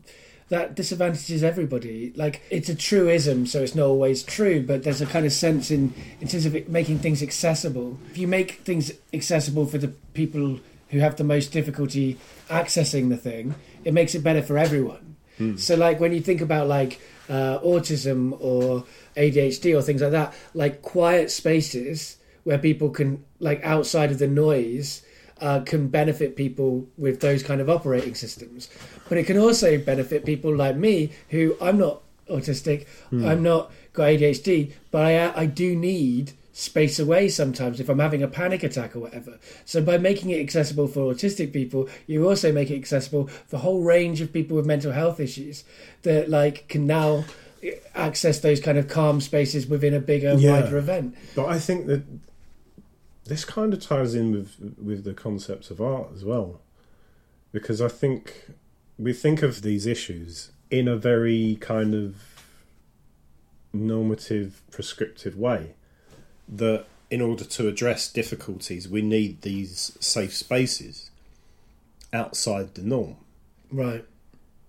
that 0.51 0.77
disadvantages 0.77 1.43
everybody. 1.43 2.13
Like 2.15 2.43
it's 2.51 2.69
a 2.69 2.75
truism, 2.75 3.47
so 3.47 3.63
it's 3.63 3.75
not 3.75 3.87
always 3.87 4.23
true, 4.23 4.63
but 4.65 4.85
there's 4.85 5.01
a 5.01 5.07
kind 5.07 5.27
of 5.27 5.33
sense 5.33 5.71
in 5.71 5.93
in 6.21 6.29
terms 6.29 6.47
of 6.47 6.69
making 6.69 7.01
things 7.01 7.23
accessible. 7.23 7.99
If 8.11 8.19
you 8.19 8.29
make 8.29 8.61
things 8.61 8.93
accessible 9.13 9.67
for 9.67 9.79
the 9.79 9.89
people 10.15 10.61
who 10.91 10.99
have 11.01 11.17
the 11.17 11.25
most 11.25 11.53
difficulty 11.53 12.19
accessing 12.51 13.09
the 13.09 13.17
thing, 13.17 13.55
it 13.83 13.95
makes 13.95 14.15
it 14.15 14.23
better 14.23 14.43
for 14.43 14.59
everyone. 14.59 15.17
So 15.57 15.75
like 15.75 15.99
when 15.99 16.13
you 16.13 16.21
think 16.21 16.41
about 16.41 16.69
like 16.69 17.01
uh, 17.29 17.59
autism 17.61 18.37
or 18.41 18.85
ADHD 19.17 19.77
or 19.77 19.83
things 19.83 20.03
like 20.03 20.13
that, 20.13 20.35
like 20.55 20.83
quiet 20.83 21.31
spaces 21.31 22.19
where 22.45 22.59
people 22.59 22.91
can 22.91 23.25
like 23.41 23.61
outside 23.65 24.11
of 24.11 24.19
the 24.19 24.29
noise 24.29 25.03
uh, 25.43 25.61
can 25.61 25.89
benefit 25.89 26.37
people 26.37 26.87
with 26.97 27.21
those 27.21 27.43
kind 27.43 27.61
of 27.61 27.69
operating 27.69 28.15
systems. 28.15 28.71
But 29.09 29.19
it 29.19 29.25
can 29.27 29.37
also 29.37 29.77
benefit 29.77 30.25
people 30.25 30.55
like 30.57 30.77
me 30.77 31.13
who 31.31 31.57
I'm 31.61 31.79
not 31.79 32.01
autistic, 32.31 32.87
I'm 33.13 33.43
not 33.43 33.71
got 33.93 34.05
ADHD, 34.05 34.73
but 34.91 35.03
I 35.05 35.43
I 35.43 35.47
do 35.47 35.77
need 35.77 36.33
space 36.55 36.99
away 36.99 37.29
sometimes 37.29 37.81
if 37.81 37.89
I'm 37.89 37.99
having 37.99 38.23
a 38.23 38.29
panic 38.29 38.63
attack 38.63 38.95
or 38.95 39.01
whatever. 39.01 39.39
So 39.65 39.83
by 39.83 39.97
making 39.99 40.31
it 40.31 40.41
accessible 40.41 40.87
for 40.87 41.13
autistic 41.13 41.53
people, 41.53 41.89
you 42.07 42.29
also 42.29 42.53
make 42.53 42.71
it 42.71 42.77
accessible 42.77 43.27
for 43.49 43.57
a 43.57 43.59
whole 43.61 43.81
range 43.83 44.21
of 44.21 44.33
people 44.33 44.57
with 44.59 44.67
mental 44.67 44.93
health 44.93 45.19
issues 45.19 45.65
that 46.03 46.29
like 46.31 46.69
can 46.69 46.87
now 46.87 47.25
access 47.95 48.41
those 48.41 48.61
kind 48.61 48.77
of 48.79 48.89
calm 48.89 49.21
spaces 49.21 49.67
within 49.67 49.95
a 49.95 50.01
bigger, 50.01 50.35
Yeah. 50.35 50.61
wider 50.61 50.77
event. 50.79 51.15
But 51.35 51.47
I 51.47 51.59
think 51.59 51.87
that 51.87 52.03
this 53.25 53.45
kind 53.45 53.73
of 53.73 53.81
ties 53.81 54.15
in 54.15 54.33
with 54.33 54.77
with 54.83 55.05
the 55.05 55.15
concept 55.15 55.71
of 55.71 55.81
art 55.81 56.09
as 56.15 56.25
well, 56.25 56.61
because 57.53 57.81
I 57.81 57.89
think 57.89 58.51
we 58.99 59.13
think 59.13 59.43
of 59.43 59.63
these 59.63 59.87
issues 59.87 60.51
in 60.71 60.89
a 60.89 60.97
very 60.97 61.57
kind 61.61 61.95
of 61.95 62.17
normative, 63.73 64.63
prescriptive 64.71 65.37
way. 65.37 65.75
That 66.49 66.87
in 67.11 67.21
order 67.21 67.45
to 67.45 67.69
address 67.69 68.11
difficulties, 68.11 68.89
we 68.89 69.03
need 69.03 69.43
these 69.43 69.97
safe 70.01 70.35
spaces 70.35 71.11
outside 72.13 72.75
the 72.75 72.83
norm. 72.83 73.17
Right. 73.71 74.05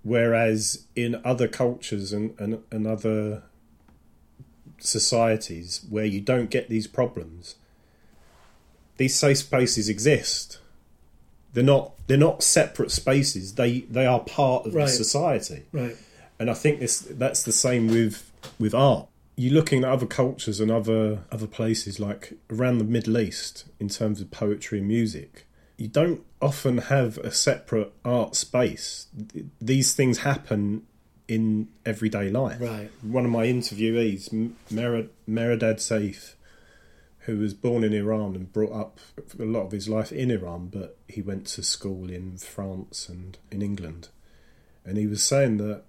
Whereas 0.04 0.86
in 0.96 1.22
other 1.24 1.48
cultures 1.48 2.12
and, 2.12 2.38
and, 2.38 2.62
and 2.70 2.86
other 2.86 3.44
societies 4.80 5.86
where 5.90 6.06
you 6.06 6.19
don't 6.19 6.50
get 6.50 6.67
these 6.67 6.88
problems, 6.88 7.56
these 8.98 9.15
safe 9.17 9.39
spaces 9.39 9.89
exist. 9.89 10.60
They're 11.54 11.63
not 11.63 11.91
they're 12.08 12.17
not 12.17 12.44
separate 12.44 12.91
spaces. 12.91 13.56
They 13.56 13.81
they 13.81 14.06
are 14.06 14.19
part 14.19 14.65
of 14.65 14.73
Right. 14.75 14.85
the 14.85 14.91
society. 14.91 15.63
Right. 15.71 15.96
And 16.39 16.50
I 16.50 16.54
think 16.54 16.79
this 16.79 17.00
that's 17.00 17.44
the 17.44 17.52
same 17.52 17.87
with 17.87 18.31
with 18.60 18.73
art. 18.73 19.08
you're 19.35 19.54
looking 19.54 19.83
at 19.83 19.89
other 19.89 20.06
cultures 20.06 20.60
and 20.60 20.69
other 20.71 21.19
other 21.31 21.48
places 21.48 22.00
like 22.00 22.33
around 22.52 22.77
the 22.77 22.83
Middle 22.83 23.17
East 23.17 23.65
in 23.79 23.89
terms 23.89 24.21
of 24.21 24.29
poetry 24.31 24.79
and 24.79 24.87
music. 24.87 25.46
You 25.77 25.87
don't 25.87 26.21
often 26.41 26.77
have 26.77 27.17
a 27.19 27.31
separate 27.31 27.91
art 28.06 28.35
space. 28.35 29.08
These 29.60 29.94
things 29.96 30.19
happen 30.19 30.83
in 31.27 31.67
everyday 31.85 32.29
life. 32.29 32.60
Right. 32.62 32.91
One 33.02 33.25
of 33.25 33.31
my 33.31 33.46
interviewees, 33.48 34.31
Mer- 34.69 35.08
Meredad 35.27 35.77
Saif, 35.79 36.33
who 37.26 37.38
was 37.38 37.54
born 37.54 37.84
in 37.84 37.94
Iran 37.94 38.36
and 38.36 38.52
brought 38.52 38.74
up 38.74 39.00
a 39.40 39.44
lot 39.44 39.65
of 39.65 39.71
his 39.71 39.88
life 39.88 40.12
in 40.12 40.30
Iran, 40.30 40.67
but 40.67 40.98
he 41.08 41.21
went 41.21 41.48
to 41.48 41.63
school 41.63 42.10
in 42.10 42.38
France 42.38 43.08
and 43.08 43.38
in 43.50 43.62
England. 43.62 44.10
And 44.86 44.98
he 44.98 45.08
was 45.08 45.24
saying 45.24 45.58
that 45.58 45.84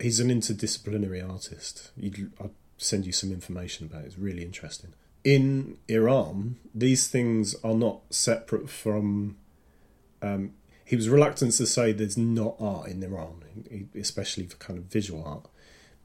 he's 0.00 0.18
an 0.18 0.28
interdisciplinary 0.28 1.28
artist. 1.28 1.90
You'd, 1.96 2.32
I'll 2.40 2.54
send 2.78 3.04
you 3.04 3.12
some 3.12 3.30
information 3.30 3.86
about 3.86 4.02
it. 4.02 4.06
It's 4.06 4.18
really 4.18 4.42
interesting. 4.42 4.94
In 5.24 5.76
Iran, 5.88 6.56
these 6.74 7.06
things 7.06 7.54
are 7.62 7.74
not 7.74 8.00
separate 8.10 8.70
from. 8.70 9.36
Um, 10.22 10.54
he 10.84 10.96
was 10.96 11.08
reluctant 11.08 11.52
to 11.54 11.66
say 11.66 11.92
there's 11.92 12.18
not 12.18 12.56
art 12.58 12.88
in 12.88 13.02
Iran, 13.02 13.44
especially 13.94 14.46
for 14.46 14.56
kind 14.56 14.78
of 14.78 14.86
visual 14.86 15.24
art 15.24 15.46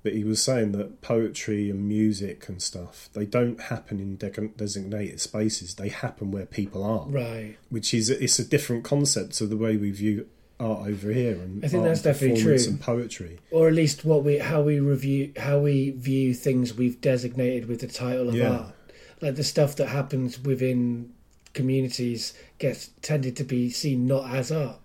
but 0.08 0.16
he 0.16 0.24
was 0.24 0.42
saying 0.42 0.72
that 0.72 1.02
poetry 1.02 1.70
and 1.70 1.86
music 1.86 2.48
and 2.48 2.62
stuff 2.62 3.10
they 3.12 3.26
don't 3.26 3.60
happen 3.64 4.00
in 4.00 4.16
de- 4.16 4.48
designated 4.56 5.20
spaces. 5.20 5.76
They 5.76 5.90
happen 5.90 6.32
where 6.32 6.46
people 6.46 6.82
are. 6.82 7.10
Right. 7.10 7.58
Which 7.70 7.94
is 7.94 8.10
it's 8.10 8.40
a 8.40 8.46
different 8.46 8.86
concept 8.86 9.34
to 9.40 9.46
the 9.46 9.58
way 9.58 9.76
we 9.76 9.92
view 9.92 10.30
art 10.62 10.88
over 10.88 11.12
here 11.12 11.34
and 11.34 11.66
I 11.66 11.68
think 11.68 11.84
that's 11.84 12.04
definitely 12.04 12.42
true. 12.42 12.56
and 12.56 12.80
poetry. 12.80 13.40
Or 13.52 13.68
at 13.68 13.74
least 13.74 14.06
what 14.06 14.24
we 14.24 14.38
how 14.38 14.62
we 14.62 14.80
review 14.80 15.34
how 15.36 15.60
we 15.60 15.90
view 15.90 16.34
things 16.34 16.74
we've 16.74 17.02
designated 17.02 17.68
with 17.68 17.82
the 17.82 17.88
title 17.88 18.30
of 18.30 18.36
yeah. 18.36 18.52
art. 18.52 18.76
Like 19.20 19.36
the 19.36 19.44
stuff 19.44 19.76
that 19.76 19.90
happens 19.90 20.40
within 20.40 21.12
communities 21.54 22.34
gets 22.60 22.92
tended 23.02 23.36
to 23.36 23.44
be 23.44 23.72
seen 23.72 24.08
not 24.08 24.34
as 24.34 24.54
art. 24.54 24.78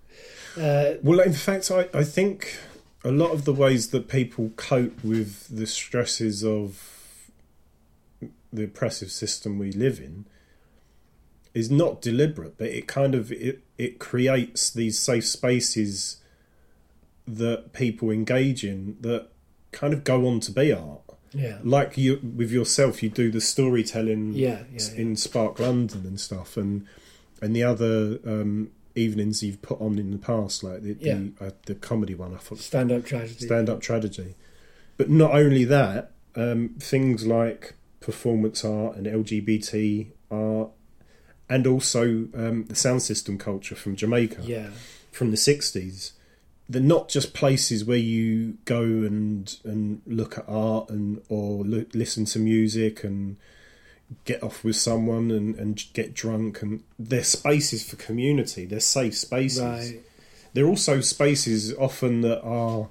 Uh, 0.56 0.94
well 1.04 1.20
in 1.20 1.32
fact 1.32 1.70
I, 1.70 1.88
I 1.94 2.02
think 2.02 2.58
a 3.04 3.10
lot 3.10 3.32
of 3.32 3.44
the 3.44 3.52
ways 3.52 3.88
that 3.88 4.08
people 4.08 4.50
cope 4.56 5.02
with 5.02 5.48
the 5.54 5.66
stresses 5.66 6.44
of 6.44 7.30
the 8.52 8.64
oppressive 8.64 9.10
system 9.10 9.58
we 9.58 9.72
live 9.72 9.98
in 9.98 10.26
is 11.54 11.70
not 11.70 12.00
deliberate, 12.00 12.56
but 12.56 12.68
it 12.68 12.86
kind 12.86 13.14
of 13.14 13.32
it, 13.32 13.62
it 13.76 13.98
creates 13.98 14.70
these 14.70 14.98
safe 14.98 15.26
spaces 15.26 16.18
that 17.26 17.72
people 17.72 18.10
engage 18.10 18.64
in 18.64 18.96
that 19.00 19.28
kind 19.70 19.92
of 19.92 20.04
go 20.04 20.26
on 20.26 20.40
to 20.40 20.52
be 20.52 20.72
art. 20.72 21.00
Yeah. 21.32 21.58
Like 21.62 21.96
you 21.96 22.20
with 22.36 22.50
yourself, 22.50 23.02
you 23.02 23.08
do 23.08 23.30
the 23.30 23.40
storytelling 23.40 24.34
yeah, 24.34 24.64
yeah, 24.72 24.82
yeah. 24.92 25.00
in 25.00 25.16
Spark 25.16 25.58
London 25.58 26.02
and 26.06 26.20
stuff 26.20 26.56
and 26.56 26.86
and 27.40 27.56
the 27.56 27.64
other 27.64 28.18
um, 28.24 28.70
evenings 28.94 29.42
you've 29.42 29.62
put 29.62 29.80
on 29.80 29.98
in 29.98 30.10
the 30.10 30.18
past, 30.18 30.62
like 30.62 30.82
the 30.82 30.96
yeah. 31.00 31.14
the, 31.14 31.46
uh, 31.46 31.50
the, 31.66 31.74
comedy 31.74 32.14
one. 32.14 32.34
I 32.34 32.38
thought 32.38 32.58
stand 32.58 32.92
up 32.92 33.04
tragedy. 33.04 33.46
Stand 33.46 33.68
up 33.68 33.80
tragedy. 33.80 34.34
But 34.96 35.10
not 35.10 35.32
only 35.34 35.64
that, 35.64 36.12
um, 36.36 36.76
things 36.78 37.26
like 37.26 37.74
performance 38.00 38.64
art 38.64 38.96
and 38.96 39.06
LGBT 39.06 40.08
art, 40.30 40.70
and 41.48 41.66
also 41.66 42.28
um, 42.34 42.66
the 42.68 42.74
sound 42.74 43.02
system 43.02 43.38
culture 43.38 43.74
from 43.74 43.96
Jamaica, 43.96 44.42
yeah, 44.42 44.70
from 45.10 45.30
the 45.30 45.36
sixties. 45.36 46.12
They're 46.68 46.80
not 46.80 47.08
just 47.08 47.34
places 47.34 47.84
where 47.84 47.98
you 47.98 48.56
go 48.64 48.82
and 48.82 49.54
and 49.64 50.00
look 50.06 50.38
at 50.38 50.44
art 50.48 50.88
and 50.90 51.22
or 51.28 51.64
look, 51.64 51.94
listen 51.94 52.24
to 52.26 52.38
music 52.38 53.04
and 53.04 53.36
get 54.24 54.42
off 54.42 54.64
with 54.64 54.76
someone 54.76 55.30
and, 55.30 55.54
and 55.56 55.84
get 55.92 56.14
drunk 56.14 56.62
and 56.62 56.82
they're 56.98 57.24
spaces 57.24 57.88
for 57.88 57.96
community 57.96 58.64
they're 58.64 58.80
safe 58.80 59.16
spaces. 59.16 59.62
Right. 59.62 60.00
they're 60.52 60.66
also 60.66 61.00
spaces 61.00 61.74
often 61.74 62.20
that 62.22 62.42
are 62.42 62.88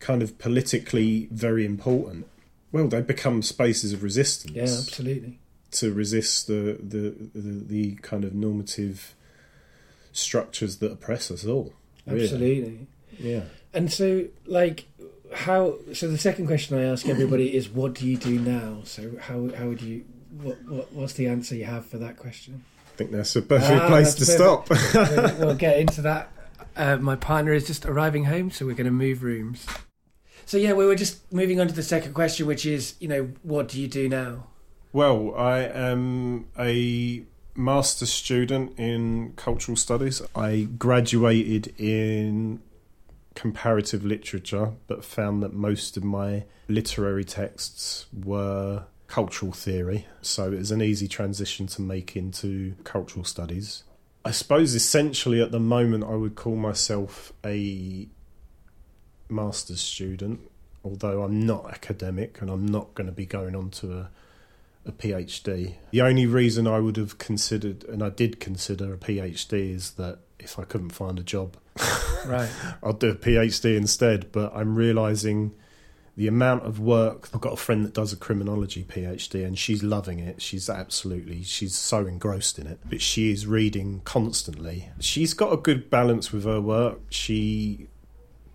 kind 0.00 0.22
of 0.22 0.38
politically 0.38 1.28
very 1.30 1.64
important. 1.64 2.26
Well 2.72 2.88
they 2.88 3.02
become 3.02 3.42
spaces 3.42 3.92
of 3.92 4.02
resistance. 4.02 4.54
Yeah 4.54 4.62
absolutely. 4.62 5.38
To 5.72 5.92
resist 5.92 6.46
the 6.46 6.78
the 6.82 7.14
the, 7.34 7.64
the 7.64 7.94
kind 7.96 8.24
of 8.24 8.34
normative 8.34 9.14
structures 10.12 10.78
that 10.78 10.92
oppress 10.92 11.30
us 11.30 11.46
all 11.46 11.72
really. 12.06 12.24
absolutely. 12.24 12.86
Yeah. 13.18 13.42
And 13.72 13.92
so 13.92 14.26
like 14.46 14.86
how 15.34 15.78
so 15.94 16.08
the 16.08 16.18
second 16.18 16.46
question 16.46 16.76
i 16.78 16.82
ask 16.82 17.08
everybody 17.08 17.56
is 17.56 17.68
what 17.68 17.94
do 17.94 18.06
you 18.06 18.16
do 18.16 18.38
now? 18.38 18.80
So 18.84 19.12
how 19.18 19.48
how 19.56 19.68
would 19.68 19.82
you 19.82 20.04
what, 20.40 20.64
what, 20.64 20.92
what's 20.92 21.12
the 21.14 21.26
answer 21.28 21.54
you 21.54 21.64
have 21.64 21.86
for 21.86 21.98
that 21.98 22.16
question? 22.16 22.64
I 22.92 22.96
think 22.96 23.10
that's 23.10 23.34
a 23.36 23.42
perfect 23.42 23.82
ah, 23.82 23.88
place 23.88 24.14
to 24.14 24.26
stop. 24.26 24.68
we'll 25.38 25.54
get 25.56 25.78
into 25.78 26.02
that. 26.02 26.30
Uh, 26.76 26.96
my 26.96 27.16
partner 27.16 27.52
is 27.52 27.66
just 27.66 27.86
arriving 27.86 28.24
home, 28.24 28.50
so 28.50 28.66
we're 28.66 28.74
going 28.74 28.86
to 28.86 28.90
move 28.90 29.22
rooms. 29.22 29.66
So 30.46 30.56
yeah, 30.56 30.72
we 30.72 30.86
were 30.86 30.94
just 30.94 31.32
moving 31.32 31.60
on 31.60 31.68
to 31.68 31.74
the 31.74 31.82
second 31.82 32.14
question, 32.14 32.46
which 32.46 32.66
is, 32.66 32.94
you 32.98 33.08
know, 33.08 33.30
what 33.42 33.68
do 33.68 33.80
you 33.80 33.88
do 33.88 34.08
now? 34.08 34.46
Well, 34.92 35.34
I 35.34 35.60
am 35.60 36.46
a 36.58 37.22
master's 37.54 38.12
student 38.12 38.78
in 38.78 39.32
cultural 39.36 39.76
studies. 39.76 40.22
I 40.34 40.68
graduated 40.78 41.74
in 41.78 42.60
comparative 43.34 44.04
literature, 44.04 44.72
but 44.86 45.04
found 45.04 45.42
that 45.42 45.54
most 45.54 45.96
of 45.96 46.04
my 46.04 46.44
literary 46.68 47.24
texts 47.24 48.06
were 48.12 48.84
cultural 49.12 49.52
theory, 49.52 50.06
so 50.22 50.50
it 50.50 50.58
was 50.58 50.70
an 50.70 50.80
easy 50.80 51.06
transition 51.06 51.66
to 51.66 51.82
make 51.82 52.16
into 52.16 52.74
cultural 52.82 53.26
studies. 53.26 53.84
I 54.24 54.30
suppose 54.30 54.74
essentially 54.74 55.42
at 55.42 55.52
the 55.52 55.60
moment 55.60 56.04
I 56.04 56.14
would 56.14 56.34
call 56.34 56.56
myself 56.56 57.30
a 57.44 58.08
master's 59.28 59.82
student, 59.82 60.40
although 60.82 61.24
I'm 61.24 61.44
not 61.44 61.68
academic 61.68 62.40
and 62.40 62.48
I'm 62.48 62.64
not 62.64 62.94
going 62.94 63.06
to 63.06 63.12
be 63.12 63.26
going 63.26 63.54
on 63.54 63.68
to 63.82 63.98
a, 63.98 64.10
a 64.86 64.92
PhD. 64.92 65.74
The 65.90 66.00
only 66.00 66.24
reason 66.24 66.66
I 66.66 66.78
would 66.78 66.96
have 66.96 67.18
considered, 67.18 67.84
and 67.84 68.02
I 68.02 68.08
did 68.08 68.40
consider 68.40 68.94
a 68.94 68.96
PhD, 68.96 69.74
is 69.74 69.90
that 69.92 70.20
if 70.38 70.58
I 70.58 70.64
couldn't 70.64 70.94
find 70.94 71.18
a 71.18 71.22
job, 71.22 71.58
right, 72.24 72.48
I'll 72.82 72.94
do 72.94 73.10
a 73.10 73.14
PhD 73.14 73.76
instead. 73.76 74.32
But 74.32 74.56
I'm 74.56 74.74
realizing 74.74 75.52
the 76.16 76.28
amount 76.28 76.64
of 76.64 76.78
work 76.78 77.30
I've 77.32 77.40
got 77.40 77.54
a 77.54 77.56
friend 77.56 77.84
that 77.84 77.94
does 77.94 78.12
a 78.12 78.16
criminology 78.16 78.84
PhD 78.84 79.46
and 79.46 79.58
she's 79.58 79.82
loving 79.82 80.18
it. 80.18 80.42
She's 80.42 80.68
absolutely 80.68 81.42
she's 81.42 81.74
so 81.74 82.06
engrossed 82.06 82.58
in 82.58 82.66
it. 82.66 82.80
But 82.88 83.00
she 83.00 83.30
is 83.30 83.46
reading 83.46 84.02
constantly. 84.04 84.90
She's 85.00 85.32
got 85.32 85.52
a 85.52 85.56
good 85.56 85.88
balance 85.88 86.30
with 86.30 86.44
her 86.44 86.60
work. 86.60 87.00
She 87.08 87.88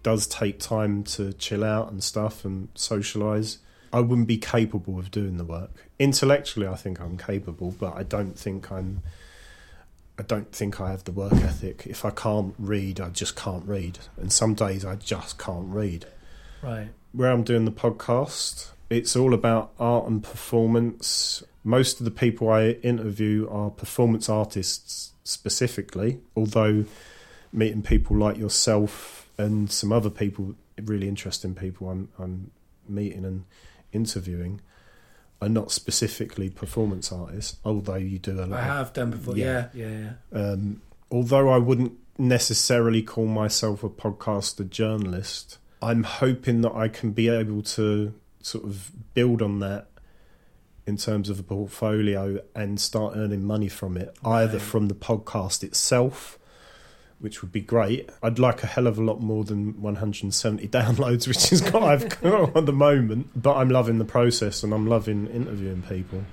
does 0.04 0.28
take 0.28 0.60
time 0.60 1.04
to 1.04 1.34
chill 1.34 1.64
out 1.64 1.92
and 1.92 2.04
stuff 2.04 2.46
and 2.46 2.70
socialize. 2.76 3.58
I 3.92 4.02
wouldn't 4.02 4.28
be 4.28 4.38
capable 4.38 5.00
of 5.00 5.10
doing 5.10 5.38
the 5.38 5.46
work. 5.46 5.72
Intellectually 5.98 6.68
I 6.68 6.76
think 6.76 7.02
I'm 7.02 7.18
capable, 7.18 7.72
but 7.72 7.96
I 7.96 8.04
don't 8.04 8.38
think 8.38 8.72
I'm 8.72 9.02
I 10.20 10.24
don't 10.24 10.52
think 10.52 10.80
I 10.80 10.92
have 10.92 11.06
the 11.06 11.12
work 11.12 11.34
ethic. 11.34 11.86
If 11.88 12.06
I 12.06 12.12
can't 12.12 12.54
read, 12.60 13.00
I 13.00 13.10
just 13.10 13.36
can't 13.36 13.66
read. 13.66 14.00
And 14.18 14.32
some 14.32 14.54
days 14.54 14.86
I 14.86 14.96
just 14.96 15.40
can't 15.40 15.68
read. 15.68 16.06
Right 16.62 16.90
where 17.18 17.32
I'm 17.32 17.44
doing 17.44 17.66
the 17.66 17.72
podcast, 17.72 18.70
it's 18.92 19.16
all 19.16 19.34
about 19.34 19.72
art 19.80 20.08
and 20.08 20.24
performance. 20.24 21.44
Most 21.64 22.00
of 22.00 22.06
the 22.06 22.12
people 22.12 22.48
I 22.50 22.70
interview 22.84 23.50
are 23.50 23.72
performance 23.72 24.30
artists 24.30 25.14
specifically, 25.24 26.20
although 26.36 26.86
meeting 27.52 27.82
people 27.82 28.16
like 28.16 28.38
yourself 28.38 29.28
and 29.36 29.72
some 29.72 29.92
other 29.92 30.12
people, 30.12 30.54
really 30.82 31.08
interesting 31.08 31.56
people 31.56 31.90
I'm, 31.90 32.10
I'm 32.20 32.52
meeting 32.88 33.26
and 33.26 33.46
interviewing, 33.92 34.62
are 35.42 35.50
not 35.50 35.72
specifically 35.72 36.52
performance 36.52 37.12
artists, 37.12 37.58
although 37.66 37.96
you 37.96 38.20
do 38.20 38.40
a 38.40 38.46
lot. 38.46 38.60
I 38.60 38.64
have 38.64 38.94
done 38.94 39.10
before, 39.10 39.36
yeah, 39.36 39.70
yeah, 39.74 39.88
yeah. 39.88 40.10
yeah. 40.32 40.40
Um, 40.52 40.82
although 41.10 41.50
I 41.50 41.58
wouldn't 41.58 41.94
necessarily 42.20 43.02
call 43.02 43.26
myself 43.26 43.84
a 43.84 43.90
podcaster 43.90 44.70
journalist, 44.70 45.58
I'm 45.82 46.04
hoping 46.04 46.62
that 46.62 46.74
I 46.74 46.88
can 46.88 47.12
be 47.12 47.30
able 47.30 47.62
to 47.64 48.14
sort 48.42 48.64
of 48.64 48.92
build 49.14 49.42
on 49.42 49.60
that 49.60 49.88
in 50.86 50.98
terms 50.98 51.30
of 51.30 51.40
a 51.40 51.44
portfolio 51.44 52.40
and 52.56 52.80
start 52.80 53.14
earning 53.16 53.44
money 53.44 53.68
from 53.68 53.98
it, 53.98 54.16
either 54.24 54.58
from 54.58 54.88
the 54.88 54.96
podcast 54.96 55.62
itself, 55.62 56.40
which 57.20 57.42
would 57.42 57.52
be 57.52 57.60
great. 57.60 58.10
I'd 58.24 58.40
like 58.40 58.64
a 58.64 58.68
hell 58.68 58.88
of 58.88 58.98
a 58.98 59.04
lot 59.04 59.20
more 59.20 59.44
than 59.44 59.80
170 59.82 60.68
downloads, 60.70 61.28
which 61.28 61.52
is 61.52 61.62
what 61.72 61.84
I've 61.84 62.22
got 62.22 62.56
at 62.56 62.66
the 62.66 62.74
moment. 62.74 63.30
But 63.36 63.58
I'm 63.58 63.70
loving 63.70 64.00
the 64.00 64.06
process 64.06 64.64
and 64.64 64.74
I'm 64.74 64.88
loving 64.88 65.28
interviewing 65.28 65.84
people. 65.84 66.24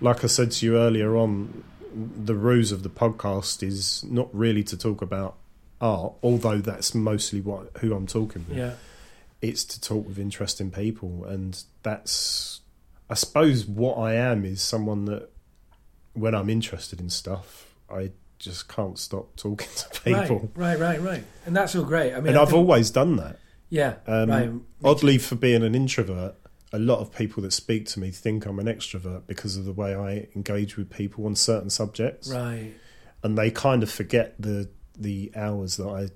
Like 0.00 0.22
I 0.22 0.28
said 0.28 0.52
to 0.52 0.66
you 0.66 0.78
earlier 0.78 1.16
on, 1.16 1.64
the 1.92 2.36
ruse 2.36 2.70
of 2.70 2.84
the 2.84 2.90
podcast 2.90 3.64
is 3.64 4.04
not 4.04 4.32
really 4.32 4.62
to 4.62 4.76
talk 4.76 5.02
about 5.02 5.36
art, 5.80 6.14
although 6.22 6.58
that's 6.58 6.94
mostly 6.94 7.40
what 7.40 7.70
who 7.78 7.94
I'm 7.94 8.06
talking 8.06 8.44
with. 8.48 8.56
Yeah. 8.58 8.74
It's 9.40 9.64
to 9.66 9.80
talk 9.80 10.06
with 10.08 10.18
interesting 10.18 10.70
people, 10.70 11.24
and 11.24 11.62
that's 11.82 12.60
I 13.10 13.14
suppose 13.14 13.66
what 13.66 13.94
I 13.96 14.14
am 14.14 14.44
is 14.44 14.60
someone 14.60 15.04
that, 15.06 15.30
when 16.14 16.34
I'm 16.34 16.50
interested 16.50 17.00
in 17.00 17.08
stuff, 17.10 17.72
I 17.90 18.10
just 18.38 18.68
can't 18.68 18.98
stop 18.98 19.34
talking 19.36 19.68
to 19.76 20.00
people. 20.02 20.50
Right, 20.54 20.78
right, 20.78 20.98
right, 20.98 21.00
right. 21.00 21.24
And 21.46 21.56
that's 21.56 21.74
all 21.76 21.84
great. 21.84 22.12
I 22.12 22.16
mean, 22.16 22.28
and 22.28 22.36
I 22.38 22.42
I've 22.42 22.48
think- 22.48 22.58
always 22.58 22.90
done 22.90 23.16
that. 23.16 23.38
yeah, 23.70 23.94
Um, 24.06 24.28
right. 24.30 24.50
Oddly, 24.84 25.18
for 25.18 25.36
being 25.36 25.62
an 25.62 25.74
introvert, 25.74 26.34
a 26.72 26.78
lot 26.78 26.98
of 26.98 27.14
people 27.14 27.42
that 27.44 27.52
speak 27.52 27.86
to 27.86 28.00
me 28.00 28.10
think 28.10 28.44
I'm 28.44 28.58
an 28.58 28.66
extrovert 28.66 29.22
because 29.26 29.56
of 29.56 29.64
the 29.64 29.72
way 29.72 29.94
I 29.94 30.28
engage 30.36 30.76
with 30.76 30.90
people 30.90 31.24
on 31.26 31.34
certain 31.36 31.70
subjects, 31.70 32.28
Right. 32.30 32.74
and 33.22 33.38
they 33.38 33.50
kind 33.50 33.82
of 33.82 33.90
forget 33.90 34.34
the 34.38 34.68
the 34.98 35.30
hours 35.36 35.76
that 35.76 35.86
I 35.88 36.08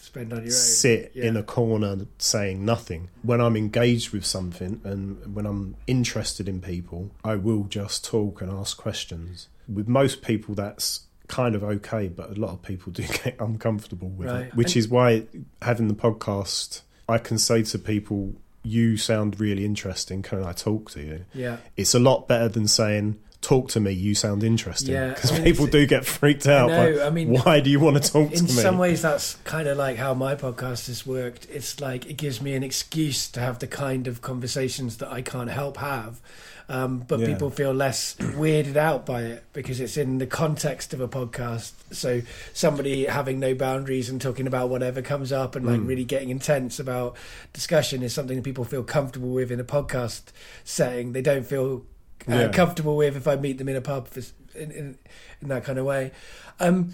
Spend 0.00 0.32
on 0.32 0.38
your 0.38 0.46
own. 0.46 0.50
sit 0.52 1.12
Yeah. 1.14 1.24
in 1.24 1.36
a 1.36 1.42
corner 1.42 2.06
saying 2.18 2.64
nothing. 2.64 3.10
When 3.22 3.40
I'm 3.40 3.56
engaged 3.56 4.10
with 4.10 4.24
something 4.24 4.80
and 4.84 5.34
when 5.34 5.46
I'm 5.46 5.76
interested 5.86 6.48
in 6.48 6.60
people, 6.60 7.10
I 7.22 7.36
will 7.36 7.64
just 7.64 8.04
talk 8.04 8.40
and 8.40 8.50
ask 8.50 8.76
questions. 8.76 9.48
With 9.68 9.88
most 9.88 10.22
people, 10.22 10.54
that's 10.54 11.00
kind 11.28 11.54
of 11.54 11.62
okay, 11.62 12.08
but 12.08 12.30
a 12.36 12.40
lot 12.40 12.50
of 12.50 12.62
people 12.62 12.92
do 13.00 13.02
get 13.02 13.36
uncomfortable 13.38 14.08
with 14.08 14.28
Right. 14.28 14.46
it, 14.46 14.54
which 14.56 14.74
And- 14.74 14.76
is 14.76 14.88
why 14.88 15.26
having 15.62 15.88
the 15.88 15.94
podcast, 15.94 16.80
I 17.08 17.18
can 17.18 17.38
say 17.38 17.62
to 17.64 17.78
people, 17.78 18.34
You 18.62 18.98
sound 18.98 19.40
really 19.40 19.64
interesting. 19.64 20.20
Can 20.22 20.42
I 20.44 20.52
talk 20.52 20.90
to 20.90 21.00
you? 21.00 21.24
Yeah. 21.32 21.56
It's 21.78 21.94
a 21.94 21.98
lot 21.98 22.28
better 22.28 22.46
than 22.48 22.68
saying, 22.68 23.16
Talk 23.40 23.70
to 23.70 23.80
me, 23.80 23.92
you 23.92 24.14
sound 24.14 24.44
interesting. 24.44 24.92
Yeah, 24.92 25.14
Because 25.14 25.32
mean, 25.32 25.44
people 25.44 25.66
do 25.66 25.86
get 25.86 26.04
freaked 26.04 26.46
out. 26.46 26.68
by, 26.68 27.00
I 27.02 27.08
mean, 27.08 27.30
why 27.30 27.60
do 27.60 27.70
you 27.70 27.80
want 27.80 28.02
to 28.02 28.12
talk 28.12 28.30
to 28.32 28.38
in 28.38 28.46
some 28.48 28.76
ways 28.76 29.00
that's 29.00 29.36
kind 29.44 29.66
of 29.66 29.78
like 29.78 29.96
how 29.96 30.12
my 30.12 30.34
podcast 30.34 30.88
has 30.88 31.06
worked 31.06 31.46
it's 31.50 31.80
like 31.80 32.04
it 32.04 32.18
gives 32.18 32.42
me 32.42 32.52
an 32.54 32.62
excuse 32.62 33.28
to 33.30 33.40
have 33.40 33.58
the 33.58 33.66
kind 33.66 34.06
of 34.06 34.20
conversations 34.20 34.98
that 34.98 35.10
i 35.10 35.22
can't 35.22 35.50
help 35.50 35.78
have 35.78 36.20
um, 36.68 36.98
but 37.08 37.18
Yeah. 37.18 37.26
people 37.28 37.50
feel 37.50 37.72
less 37.72 38.14
weirded 38.18 38.76
out 38.76 39.06
by 39.06 39.22
it 39.22 39.44
because 39.54 39.80
it's 39.80 39.96
in 39.96 40.18
the 40.18 40.26
context 40.26 40.92
of 40.92 41.00
a 41.00 41.08
podcast 41.08 41.72
so 41.90 42.20
somebody 42.52 43.06
having 43.06 43.40
no 43.40 43.54
boundaries 43.54 44.08
and 44.10 44.20
talking 44.20 44.46
about 44.46 44.68
whatever 44.68 45.00
comes 45.00 45.32
up 45.32 45.56
and 45.56 45.64
like 45.66 45.80
Mm. 45.80 45.88
really 45.88 46.04
getting 46.04 46.28
intense 46.28 46.78
about 46.78 47.16
discussion 47.54 48.02
is 48.02 48.12
something 48.12 48.36
that 48.36 48.44
people 48.44 48.64
feel 48.64 48.84
comfortable 48.84 49.30
with 49.30 49.50
in 49.50 49.58
a 49.60 49.64
podcast 49.64 50.24
setting 50.62 51.12
they 51.12 51.22
don't 51.22 51.46
feel 51.46 51.84
uh, 52.28 52.32
Yeah. 52.34 52.48
comfortable 52.48 52.96
with 52.96 53.16
if 53.16 53.26
i 53.26 53.36
meet 53.36 53.58
them 53.58 53.68
in 53.68 53.76
a 53.76 53.80
pub 53.80 54.08
for, 54.08 54.20
in, 54.58 54.70
in, 54.70 54.98
in 55.40 55.48
that 55.48 55.64
kind 55.64 55.78
of 55.78 55.84
way 55.84 56.12
um, 56.60 56.92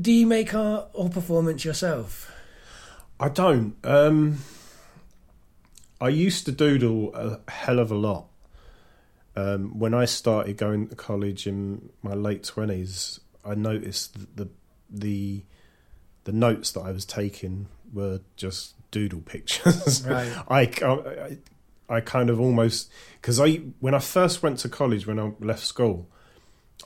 do 0.00 0.12
you 0.12 0.26
make 0.26 0.54
art 0.54 0.88
or 0.92 1.08
performance 1.08 1.64
yourself? 1.64 2.32
I 3.18 3.28
don't. 3.28 3.74
Um, 3.84 4.38
I 6.00 6.08
used 6.08 6.44
to 6.46 6.52
doodle 6.52 7.14
a 7.14 7.50
hell 7.50 7.78
of 7.78 7.90
a 7.90 7.94
lot. 7.94 8.26
Um, 9.34 9.78
when 9.78 9.92
I 9.94 10.04
started 10.04 10.56
going 10.56 10.88
to 10.88 10.94
college 10.96 11.46
in 11.46 11.90
my 12.02 12.14
late 12.14 12.44
twenties, 12.44 13.20
I 13.44 13.54
noticed 13.54 14.14
that 14.14 14.36
the 14.36 14.48
the 14.90 15.44
the 16.24 16.32
notes 16.32 16.72
that 16.72 16.80
I 16.80 16.90
was 16.90 17.04
taking 17.04 17.68
were 17.92 18.20
just 18.36 18.74
doodle 18.90 19.20
pictures. 19.20 20.04
Right. 20.06 20.32
I, 20.48 20.60
I 20.60 21.38
I 21.88 22.00
kind 22.00 22.30
of 22.30 22.40
almost 22.40 22.90
because 23.20 23.40
I 23.40 23.56
when 23.80 23.94
I 23.94 23.98
first 23.98 24.42
went 24.42 24.58
to 24.60 24.68
college 24.68 25.06
when 25.06 25.18
I 25.18 25.32
left 25.40 25.64
school, 25.64 26.08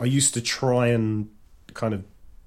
I 0.01 0.05
used 0.05 0.35
to 0.35 0.41
try 0.41 0.89
and 0.89 1.31
kind 1.75 1.95
of 1.95 2.05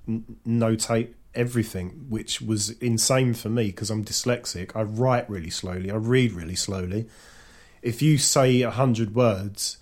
n- 0.08 0.38
notate 0.46 1.14
everything, 1.36 2.06
which 2.10 2.42
was 2.42 2.72
insane 2.72 3.34
for 3.34 3.50
me 3.50 3.68
because 3.68 3.90
I'm 3.90 4.06
dyslexic. 4.06 4.76
I 4.76 4.84
write 4.84 5.30
really 5.30 5.50
slowly. 5.50 5.90
I 5.90 5.96
read 5.96 6.34
really 6.34 6.56
slowly. 6.56 7.08
If 7.82 8.02
you 8.02 8.18
say 8.18 8.62
a 8.62 8.72
hundred 8.72 9.16
words, 9.16 9.78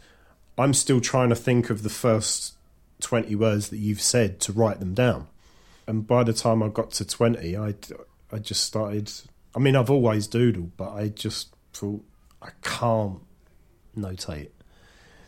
I'm 0.58 0.74
still 0.74 1.02
trying 1.02 1.30
to 1.30 1.36
think 1.36 1.70
of 1.70 1.84
the 1.84 1.90
first 1.90 2.56
twenty 3.00 3.36
words 3.36 3.70
that 3.70 3.78
you've 3.78 4.02
said 4.02 4.40
to 4.42 4.54
write 4.54 4.80
them 4.80 4.94
down. 4.94 5.28
And 5.88 6.08
by 6.08 6.24
the 6.24 6.34
time 6.34 6.64
I 6.64 6.70
got 6.70 6.92
to 6.92 7.06
twenty, 7.06 7.58
I 7.58 7.76
I 8.32 8.40
just 8.40 8.64
started. 8.64 9.12
I 9.54 9.60
mean, 9.60 9.76
I've 9.76 9.90
always 9.90 10.28
doodled, 10.28 10.72
but 10.78 10.94
I 10.94 11.10
just 11.10 11.54
thought 11.74 12.06
I 12.42 12.50
can't 12.62 13.20
notate. 13.98 14.50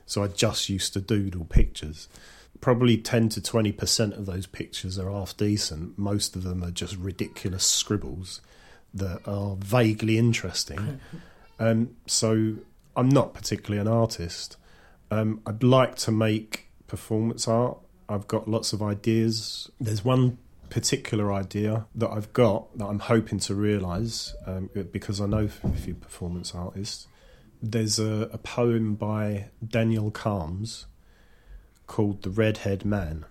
So 0.05 0.23
I 0.23 0.27
just 0.27 0.69
used 0.69 0.93
to 0.93 1.01
doodle 1.01 1.45
pictures. 1.45 2.07
Probably 2.61 2.97
10 2.97 3.29
to 3.29 3.41
20% 3.41 4.17
of 4.17 4.25
those 4.25 4.47
pictures 4.47 4.97
are 4.97 5.09
half 5.09 5.35
decent. 5.35 5.97
Most 5.97 6.35
of 6.35 6.43
them 6.43 6.63
are 6.63 6.71
just 6.71 6.95
ridiculous 6.95 7.65
scribbles 7.65 8.41
that 8.93 9.21
are 9.27 9.55
vaguely 9.57 10.17
interesting. 10.17 10.99
um, 11.59 11.95
so 12.05 12.55
I'm 12.95 13.09
not 13.09 13.33
particularly 13.33 13.81
an 13.81 13.87
artist. 13.87 14.57
Um, 15.11 15.41
I'd 15.45 15.63
like 15.63 15.95
to 15.97 16.11
make 16.11 16.69
performance 16.87 17.47
art. 17.47 17.77
I've 18.07 18.27
got 18.27 18.47
lots 18.47 18.73
of 18.73 18.81
ideas. 18.81 19.69
There's 19.79 20.05
one 20.05 20.37
particular 20.73 21.31
idea 21.31 21.85
that 21.93 22.09
I've 22.09 22.33
got 22.33 22.75
that 22.79 22.85
I'm 22.85 22.97
hoping 22.97 23.37
to 23.41 23.53
realise 23.53 24.33
um, 24.47 24.71
because 24.91 25.21
I 25.21 25.27
know 25.27 25.47
a 25.63 25.69
few 25.69 25.93
performance 25.93 26.55
artists. 26.55 27.05
There's 27.61 27.99
a, 27.99 28.27
a 28.33 28.39
poem 28.39 28.95
by 28.95 29.49
Daniel 29.65 30.09
Kharms 30.09 30.85
called 31.85 32.23
The 32.23 32.31
Red-Haired 32.31 32.85
Man. 32.85 33.25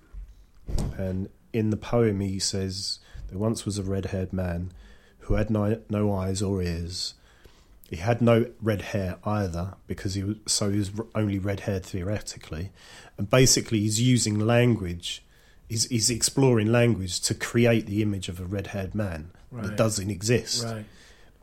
And 0.96 1.30
in 1.52 1.70
the 1.70 1.76
poem, 1.76 2.20
he 2.20 2.38
says, 2.38 3.00
There 3.28 3.38
once 3.38 3.66
was 3.66 3.76
a 3.76 3.82
red 3.82 4.06
haired 4.06 4.32
man 4.32 4.72
who 5.20 5.34
had 5.34 5.50
no, 5.50 5.80
no 5.90 6.14
eyes 6.14 6.42
or 6.42 6.62
ears. 6.62 7.14
He 7.90 7.96
had 7.96 8.22
no 8.22 8.46
red 8.62 8.82
hair 8.82 9.18
either, 9.24 9.74
because 9.88 10.14
he 10.14 10.22
was 10.22 10.36
so 10.46 10.70
he 10.70 10.78
was 10.78 10.92
only 11.16 11.40
red 11.40 11.60
haired 11.60 11.84
theoretically. 11.84 12.70
And 13.18 13.28
basically, 13.28 13.80
he's 13.80 14.00
using 14.00 14.38
language, 14.38 15.24
he's, 15.72 15.84
he's 15.86 16.10
exploring 16.10 16.70
language 16.70 17.18
to 17.20 17.34
create 17.34 17.86
the 17.86 18.02
image 18.02 18.28
of 18.28 18.38
a 18.38 18.44
red 18.44 18.68
haired 18.68 18.94
man 18.94 19.30
Right. 19.50 19.64
that 19.64 19.76
doesn't 19.76 20.10
exist. 20.10 20.64
Right. 20.64 20.84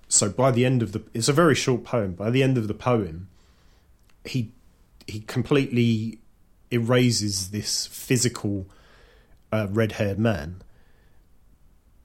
So 0.07 0.29
by 0.29 0.49
the 0.51 0.65
end 0.65 0.81
of 0.81 0.93
the, 0.93 1.03
it's 1.13 1.27
a 1.27 1.33
very 1.33 1.53
short 1.53 1.83
poem. 1.83 2.13
By 2.13 2.29
the 2.31 2.41
end 2.41 2.57
of 2.57 2.67
the 2.67 2.73
poem, 2.73 3.27
he 4.25 4.51
he 5.05 5.19
completely 5.21 6.19
erases 6.71 7.49
this 7.51 7.85
physical 7.87 8.65
uh, 9.51 9.67
red-haired 9.69 10.19
man. 10.19 10.61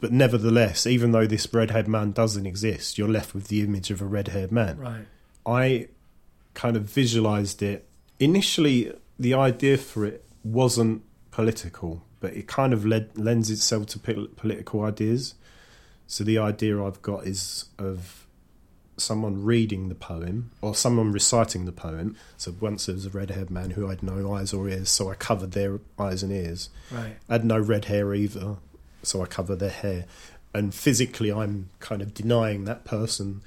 But 0.01 0.12
nevertheless, 0.12 0.87
even 0.87 1.12
though 1.12 1.27
this 1.27 1.49
red-haired 1.53 1.89
man 1.89 2.12
doesn't 2.12 2.47
exist, 2.47 2.99
you're 2.99 3.09
left 3.09 3.35
with 3.35 3.49
the 3.49 3.62
image 3.62 3.91
of 3.91 4.01
a 4.03 4.07
red-haired 4.07 4.53
man. 4.53 4.79
Right. 4.79 5.07
I 5.47 5.89
kind 6.55 6.77
of 6.77 6.85
visualized 6.85 7.62
it. 7.62 7.87
Initially, 8.18 8.93
the 9.18 9.33
idea 9.35 9.77
for 9.79 10.05
it 10.05 10.25
wasn't 10.43 11.03
political, 11.31 12.04
but 12.25 12.33
it 12.33 12.47
kind 12.47 12.72
of 12.72 12.87
led, 12.87 13.11
lends 13.18 13.51
itself 13.51 13.85
to 13.85 13.99
political 13.99 14.83
ideas. 14.83 15.35
So 16.07 16.25
the 16.25 16.39
idea 16.39 16.83
I've 16.83 17.03
got 17.03 17.27
is 17.27 17.66
of 17.79 18.27
someone 18.97 19.45
reading 19.45 19.91
the 19.91 19.95
poem 19.95 20.51
or 20.62 20.75
someone 20.75 21.12
reciting 21.12 21.66
the 21.66 21.72
poem. 21.72 22.16
So 22.39 22.55
once 22.59 22.87
there 22.87 22.95
was 22.95 23.05
a 23.05 23.11
red-haired 23.11 23.51
man 23.51 23.72
who 23.72 23.91
had 23.91 24.03
no 24.03 24.33
eyes 24.33 24.55
or 24.55 24.66
ears, 24.70 24.89
so 24.89 25.11
I 25.11 25.16
covered 25.16 25.53
their 25.53 25.81
eyes 25.99 26.22
and 26.22 26.33
ears. 26.33 26.70
Right. 26.91 27.14
I 27.29 27.33
had 27.35 27.45
no 27.45 27.59
red 27.59 27.85
hair 27.85 28.14
either, 28.14 28.57
so 29.03 29.20
I 29.20 29.27
cover 29.27 29.55
their 29.55 29.68
hair. 29.68 30.07
And 30.55 30.75
physically, 30.75 31.31
I'm 31.31 31.68
kind 31.79 32.01
of 32.01 32.14
denying 32.14 32.64
that 32.64 32.87
person 32.87 33.43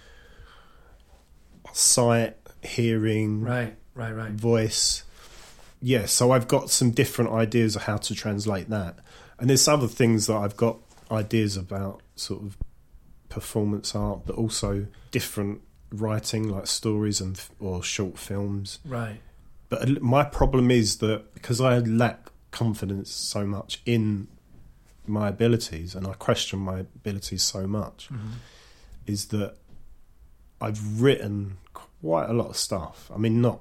sight, 1.73 2.37
hearing, 2.61 3.41
Right. 3.41 3.75
Right. 3.95 4.11
Right. 4.11 4.31
voice. 4.33 5.01
Yeah, 5.81 6.05
so 6.05 6.31
I've 6.31 6.47
got 6.47 6.69
some 6.69 6.91
different 6.91 7.31
ideas 7.31 7.75
of 7.75 7.83
how 7.83 7.97
to 7.97 8.15
translate 8.15 8.69
that. 8.69 8.97
And 9.39 9.49
there's 9.49 9.67
other 9.67 9.87
things 9.87 10.27
that 10.27 10.35
I've 10.35 10.57
got 10.57 10.77
ideas 11.11 11.55
about, 11.57 12.01
sort 12.15 12.41
of 12.43 12.57
performance 13.29 13.93
art, 13.95 14.21
but 14.25 14.35
also 14.35 14.87
different 15.11 15.61
writing, 15.91 16.49
like 16.49 16.67
stories 16.67 17.21
and 17.21 17.39
or 17.59 17.83
short 17.83 18.17
films. 18.17 18.79
Right. 18.83 19.21
But 19.69 20.01
my 20.01 20.23
problem 20.23 20.71
is 20.71 20.97
that 20.97 21.33
because 21.33 21.61
I 21.61 21.77
lack 21.79 22.29
confidence 22.51 23.11
so 23.11 23.45
much 23.45 23.81
in 23.85 24.27
my 25.05 25.27
abilities 25.29 25.93
and 25.93 26.07
I 26.07 26.13
question 26.13 26.59
my 26.59 26.79
abilities 26.79 27.43
so 27.43 27.67
much, 27.67 28.09
Mm-hmm. 28.11 28.31
is 29.05 29.27
that 29.27 29.55
I've 30.59 31.01
written 31.01 31.57
quite 31.73 32.29
a 32.29 32.33
lot 32.33 32.47
of 32.49 32.57
stuff. 32.57 33.11
I 33.13 33.17
mean, 33.17 33.41
not 33.41 33.59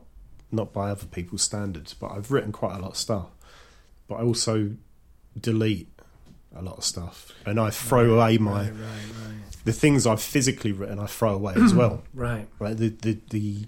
not 0.53 0.73
by 0.73 0.91
other 0.91 1.07
people's 1.07 1.43
standards, 1.43 1.95
but 1.95 2.13
I've 2.13 2.31
written 2.31 2.53
quite 2.53 2.77
a 2.77 2.81
lot 2.81 2.93
of 2.93 2.97
stuff. 2.97 3.29
But 4.09 4.17
I 4.17 4.23
also 4.23 4.73
delete 5.41 5.89
a 6.55 6.63
lot 6.63 6.79
of 6.79 6.85
stuff, 6.85 7.33
and 7.45 7.61
I 7.61 7.71
throw 7.71 8.15
away 8.15 8.39
my 8.39 8.71
Right. 8.71 8.73
Right. 8.73 9.65
the 9.65 9.73
things 9.73 10.07
I've 10.07 10.23
physically 10.23 10.73
written. 10.73 10.99
I 10.99 11.07
throw 11.07 11.35
away 11.35 11.55
as 11.57 11.75
well. 11.81 12.03
Right. 12.15 12.31
Right. 12.31 12.49
Right, 12.59 12.77
the 12.77 12.89
the, 12.89 13.19
the 13.31 13.67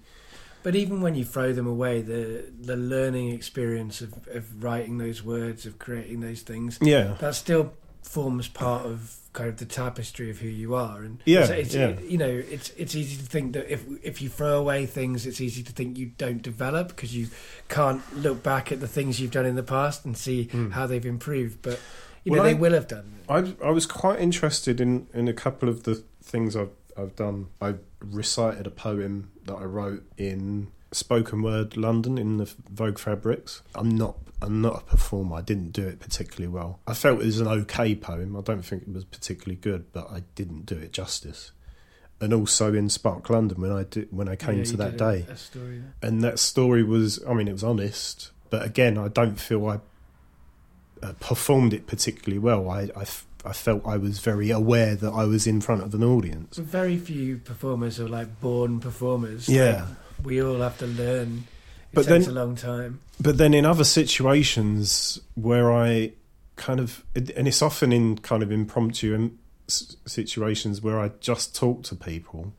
But 0.63 0.75
even 0.77 1.01
when 1.01 1.15
you 1.15 1.25
throw 1.25 1.53
them 1.53 1.67
away, 1.67 2.01
the 2.01 2.45
the 2.61 2.77
learning 2.77 3.31
experience 3.33 4.01
of, 4.01 4.15
of 4.29 4.63
writing 4.63 4.99
those 4.99 5.23
words, 5.23 5.67
of 5.67 5.79
creating 5.79 6.21
those 6.21 6.43
things, 6.43 6.79
yeah. 6.81 7.17
that's 7.19 7.39
still 7.39 7.73
forms 8.09 8.49
part 8.49 8.87
of 8.87 9.17
kind 9.35 9.49
of 9.51 9.59
the 9.59 9.67
tapestry 9.67 10.31
of 10.31 10.39
who 10.39 10.49
you 10.49 10.75
are 10.75 11.03
and 11.03 11.23
Yeah, 11.27 11.45
so 11.45 11.53
it's, 11.53 11.75
yeah. 11.75 11.99
you 12.01 12.17
know 12.19 12.27
it's 12.29 12.71
it's 12.71 12.95
easy 12.95 13.17
to 13.17 13.23
think 13.23 13.53
that 13.53 13.71
if 13.73 13.85
if 14.03 14.23
you 14.23 14.29
throw 14.31 14.59
away 14.59 14.87
things 14.87 15.27
it's 15.27 15.41
easy 15.41 15.63
to 15.63 15.73
think 15.73 15.99
you 15.99 16.07
don't 16.17 16.43
develop 16.43 16.89
because 16.89 17.15
you 17.15 17.29
can't 17.69 18.03
look 18.17 18.43
back 18.43 18.73
at 18.73 18.81
the 18.81 18.89
things 18.89 19.21
you've 19.21 19.31
done 19.31 19.47
in 19.47 19.55
the 19.57 19.63
past 19.63 20.05
and 20.07 20.17
see 20.17 20.49
Mm. 20.53 20.73
how 20.73 20.87
they've 20.87 21.05
improved 21.07 21.61
but 21.63 21.79
you 22.25 22.33
Well, 22.33 22.39
know 22.43 22.45
they 22.49 22.57
I- 22.57 22.61
will 22.65 22.73
have 22.73 22.89
done 22.89 23.13
I, 23.29 23.55
I 23.63 23.71
was 23.71 23.85
quite 23.87 24.19
interested 24.21 24.81
in, 24.81 25.07
in 25.13 25.29
a 25.29 25.35
couple 25.35 25.69
of 25.69 25.83
the 25.83 26.03
things 26.23 26.57
I've, 26.57 26.71
I've 26.97 27.15
done. 27.15 27.49
I 27.61 27.75
recited 28.01 28.67
a 28.67 28.71
poem 28.71 29.31
that 29.45 29.55
I 29.57 29.65
wrote 29.65 30.03
in 30.17 30.69
spoken 30.93 31.43
word 31.43 31.77
London 31.77 32.17
in 32.17 32.39
the 32.39 32.51
Vogue 32.71 32.99
Fabrics. 32.99 33.61
I'm 33.75 33.91
not 33.91 34.17
I'm 34.41 34.61
not 34.61 34.83
a 34.83 34.85
performer. 34.85 35.37
I 35.37 35.41
didn't 35.43 35.73
do 35.73 35.87
it 35.87 35.99
particularly 36.01 36.47
well. 36.49 36.79
I 36.87 36.95
felt 36.95 37.21
it 37.21 37.27
was 37.27 37.41
an 37.41 37.49
okay 37.49 37.95
poem. 37.97 38.37
I 38.37 38.41
don't 38.41 38.63
think 38.63 38.83
it 38.83 38.93
was 38.93 39.05
particularly 39.05 39.57
good, 39.57 39.93
but 39.93 40.11
I 40.11 40.23
didn't 40.37 40.67
do 40.67 40.77
it 40.77 40.93
justice. 40.93 41.51
And 42.21 42.33
also 42.33 42.73
in 42.75 42.89
Spark 42.89 43.29
London 43.31 43.61
when 43.61 43.73
I 43.73 43.85
did 43.85 44.09
when 44.11 44.29
I 44.29 44.37
came 44.37 44.59
Yeah, 44.59 44.65
to 44.65 44.77
that 44.79 44.95
a- 44.95 44.97
day, 44.97 45.27
a 45.29 45.37
story 45.37 45.79
there. 45.79 45.95
and 46.03 46.23
that 46.25 46.39
story 46.39 46.83
was 46.83 47.23
I 47.29 47.35
mean 47.35 47.47
it 47.49 47.53
was 47.53 47.63
honest, 47.65 48.31
but 48.51 48.65
again 48.65 48.97
I 48.99 49.09
don't 49.09 49.39
feel 49.41 49.67
I 49.69 49.79
uh, 51.03 51.13
performed 51.21 51.73
it 51.73 51.87
particularly 51.87 52.39
well. 52.39 52.69
I, 52.71 52.91
I 52.97 53.03
f- 53.03 53.25
I 53.45 53.53
felt 53.53 53.87
I 53.87 53.97
was 53.99 54.19
very 54.19 54.51
aware 54.51 54.97
that 54.97 55.11
I 55.13 55.25
was 55.25 55.47
in 55.47 55.61
front 55.61 55.83
of 55.85 55.95
an 55.95 56.03
audience. 56.03 56.57
Very 56.59 56.97
few 56.99 57.39
performers 57.39 58.01
are 58.01 58.09
like 58.09 58.41
born 58.41 58.81
performers 58.81 59.49
Yeah. 59.49 59.83
Like, 59.85 60.27
we 60.27 60.43
all 60.43 60.59
have 60.61 60.77
to 60.79 60.87
learn 60.89 61.45
it 61.93 61.95
But 61.95 62.07
takes 62.07 62.27
then- 62.27 62.37
a 62.37 62.39
long 62.41 62.57
time 62.57 62.99
But 63.21 63.39
then 63.39 63.55
in 63.55 63.67
other 63.67 63.85
situations 63.85 65.21
where 65.35 65.73
I 65.73 66.13
kind 66.57 66.81
of, 66.81 67.05
and 67.15 67.49
it's 67.49 67.63
often 67.63 67.93
in 67.93 68.19
kind 68.19 68.43
of 68.43 68.53
impromptu 68.53 69.15
im- 69.15 69.39
situations 69.67 70.83
where 70.83 71.01
I 71.01 71.11
just 71.21 71.55
talk 71.55 71.83
to 71.85 71.97
people, 71.97 72.53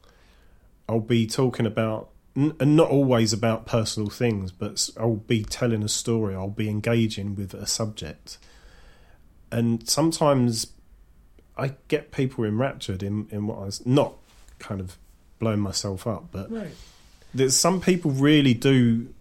I'll 0.87 0.99
be 0.99 1.27
talking 1.27 1.65
about, 1.65 2.09
and 2.35 2.75
not 2.75 2.89
always 2.89 3.33
about 3.33 3.65
personal 3.65 4.09
things, 4.09 4.51
but 4.51 4.89
I'll 4.99 5.15
be 5.15 5.43
telling 5.43 5.83
a 5.83 5.89
story, 5.89 6.35
I'll 6.35 6.49
be 6.49 6.69
engaging 6.69 7.35
with 7.35 7.53
a 7.53 7.65
subject. 7.65 8.37
And 9.51 9.87
sometimes 9.87 10.67
I 11.57 11.73
get 11.87 12.11
people 12.11 12.43
enraptured 12.43 13.01
in, 13.01 13.27
in 13.31 13.47
what 13.47 13.59
I 13.59 13.65
was, 13.65 13.85
not 13.85 14.15
kind 14.59 14.81
of 14.81 14.97
blowing 15.39 15.59
myself 15.59 16.05
up, 16.05 16.31
but 16.31 16.51
right 16.51 16.71
there's 17.33 17.55
some 17.55 17.79
people 17.81 18.11
really 18.11 18.53
do 18.53 19.13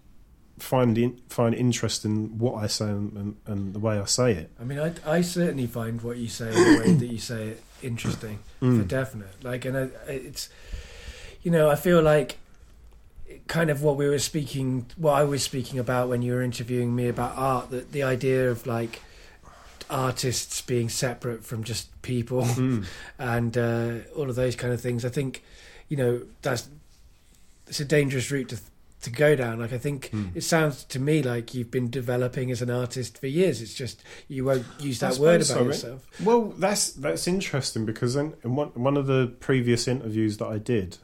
find 0.58 0.96
in, 0.98 1.16
find 1.28 1.54
interest 1.54 2.04
in 2.04 2.38
what 2.38 2.54
I 2.62 2.66
say 2.66 2.86
and, 2.86 3.12
and, 3.16 3.36
and 3.46 3.74
the 3.74 3.78
way 3.78 3.98
I 3.98 4.04
say 4.04 4.32
it. 4.32 4.50
I 4.60 4.64
mean, 4.64 4.78
I, 4.78 4.92
I 5.06 5.20
certainly 5.22 5.66
find 5.66 6.00
what 6.02 6.16
you 6.18 6.28
say, 6.28 6.50
the 6.50 6.80
way 6.84 6.92
that 7.02 7.06
you 7.06 7.18
say 7.18 7.48
it, 7.48 7.62
interesting 7.82 8.38
for 8.58 8.66
Mm. 8.66 8.88
definite. 8.88 9.44
Like, 9.44 9.64
and 9.64 9.76
I, 9.76 9.82
it's, 10.10 10.48
you 11.42 11.50
know, 11.50 11.70
I 11.70 11.76
feel 11.76 12.02
like 12.02 12.38
kind 13.46 13.70
of 13.70 13.82
what 13.82 13.96
we 13.96 14.08
were 14.08 14.18
speaking, 14.18 14.86
what 14.96 15.12
I 15.12 15.24
was 15.24 15.42
speaking 15.42 15.78
about 15.78 16.08
when 16.08 16.22
you 16.22 16.32
were 16.32 16.42
interviewing 16.42 16.94
me 16.94 17.08
about 17.08 17.36
art, 17.36 17.70
that 17.70 17.92
the 17.92 18.02
idea 18.02 18.50
of 18.50 18.66
like 18.66 19.00
artists 19.90 20.60
being 20.60 20.88
separate 20.88 21.44
from 21.44 21.64
just 21.64 21.90
people 22.02 22.42
Mm. 22.42 22.84
and 23.18 23.56
uh, 23.56 23.92
all 24.16 24.28
of 24.28 24.36
those 24.36 24.56
kind 24.56 24.72
of 24.72 24.80
things. 24.80 25.04
I 25.04 25.08
think, 25.08 25.42
you 25.88 25.96
know, 25.96 26.22
that's 26.42 26.68
it's 27.66 27.80
a 27.80 27.84
dangerous 27.84 28.30
route 28.30 28.48
to 28.48 28.58
to 29.02 29.10
go 29.10 29.36
down. 29.36 29.60
Like, 29.60 29.72
I 29.72 29.78
think 29.78 30.10
Mm. 30.12 30.34
it 30.34 30.42
sounds 30.42 30.84
to 30.84 30.98
me 30.98 31.22
like 31.22 31.54
you've 31.54 31.70
been 31.70 31.88
developing 31.90 32.50
as 32.50 32.60
an 32.62 32.70
artist 32.70 33.18
for 33.18 33.26
years. 33.28 33.60
It's 33.62 33.74
just 33.74 34.02
you 34.26 34.44
won't 34.44 34.66
use 34.80 34.98
that 35.00 35.18
word 35.18 35.36
about 35.36 35.46
so, 35.46 35.64
yourself. 35.64 36.06
Well, 36.22 36.46
that's 36.58 36.90
that's 36.92 37.28
interesting 37.28 37.86
because 37.86 38.16
in, 38.16 38.34
in 38.44 38.56
one 38.56 38.68
one 38.74 38.96
of 38.96 39.06
the 39.06 39.32
previous 39.40 39.86
interviews 39.86 40.38
that 40.38 40.46
I 40.46 40.58
did, 40.58 40.98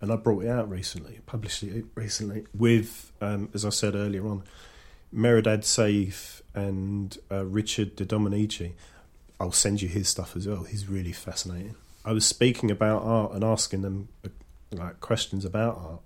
and 0.00 0.10
I 0.10 0.16
brought 0.16 0.44
it 0.44 0.48
out 0.48 0.68
recently, 0.70 1.20
published 1.26 1.62
it 1.62 1.84
recently 1.94 2.46
with, 2.54 3.12
um, 3.20 3.48
as 3.54 3.64
I 3.64 3.70
said 3.70 3.94
earlier 3.94 4.26
on, 4.26 4.42
Meredad 5.14 5.60
Saif 5.62 6.40
and 6.54 7.16
uh, 7.30 7.44
Richard 7.46 7.96
DeDomenici. 7.96 8.72
I'll 9.38 9.52
send 9.52 9.80
you 9.82 9.88
his 9.88 10.08
stuff 10.08 10.36
as 10.36 10.46
well. 10.46 10.64
He's 10.64 10.86
really 10.86 11.12
fascinating. 11.12 11.74
I 12.04 12.12
was 12.12 12.26
speaking 12.26 12.70
about 12.70 13.02
art 13.02 13.32
and 13.32 13.42
asking 13.44 13.82
them 13.82 14.08
uh, 14.24 14.28
like 14.72 15.00
questions 15.00 15.44
about 15.44 15.76
art, 15.76 16.00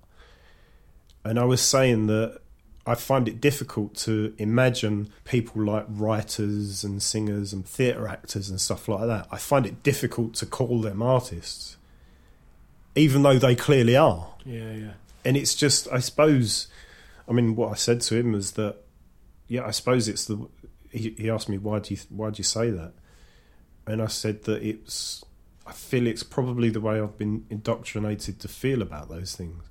and 1.24 1.38
I 1.38 1.44
was 1.44 1.60
saying 1.60 2.06
that 2.08 2.40
I 2.86 2.94
find 2.94 3.26
it 3.28 3.40
difficult 3.40 3.94
to 3.96 4.34
imagine 4.36 5.08
people 5.24 5.64
like 5.64 5.86
writers 5.88 6.84
and 6.84 7.02
singers 7.02 7.52
and 7.52 7.66
theatre 7.66 8.06
actors 8.06 8.50
and 8.50 8.60
stuff 8.60 8.88
like 8.88 9.06
that. 9.06 9.26
I 9.30 9.38
find 9.38 9.64
it 9.64 9.82
difficult 9.82 10.34
to 10.34 10.46
call 10.46 10.82
them 10.82 11.00
artists, 11.00 11.78
even 12.94 13.22
though 13.22 13.38
they 13.38 13.54
clearly 13.54 13.96
are. 13.96 14.34
Yeah, 14.44 14.72
yeah. 14.72 14.92
And 15.24 15.36
it's 15.38 15.54
just, 15.54 15.88
I 15.90 16.00
suppose, 16.00 16.66
I 17.26 17.32
mean, 17.32 17.56
what 17.56 17.72
I 17.72 17.74
said 17.74 18.02
to 18.02 18.16
him 18.16 18.32
was 18.32 18.52
that, 18.52 18.76
yeah, 19.48 19.66
I 19.66 19.70
suppose 19.70 20.08
it's 20.08 20.26
the. 20.26 20.46
He, 20.90 21.10
he 21.18 21.28
asked 21.28 21.48
me 21.48 21.58
why 21.58 21.80
do 21.80 21.92
you 21.92 22.00
why 22.08 22.30
do 22.30 22.38
you 22.38 22.44
say 22.44 22.70
that, 22.70 22.92
and 23.86 24.00
I 24.00 24.06
said 24.06 24.44
that 24.44 24.62
it's. 24.62 25.24
I 25.66 25.72
feel 25.72 26.06
it's 26.06 26.22
probably 26.22 26.70
the 26.70 26.80
way 26.80 27.00
I've 27.00 27.18
been 27.18 27.46
indoctrinated 27.50 28.38
to 28.40 28.48
feel 28.48 28.80
about 28.80 29.08
those 29.08 29.34
things 29.34 29.64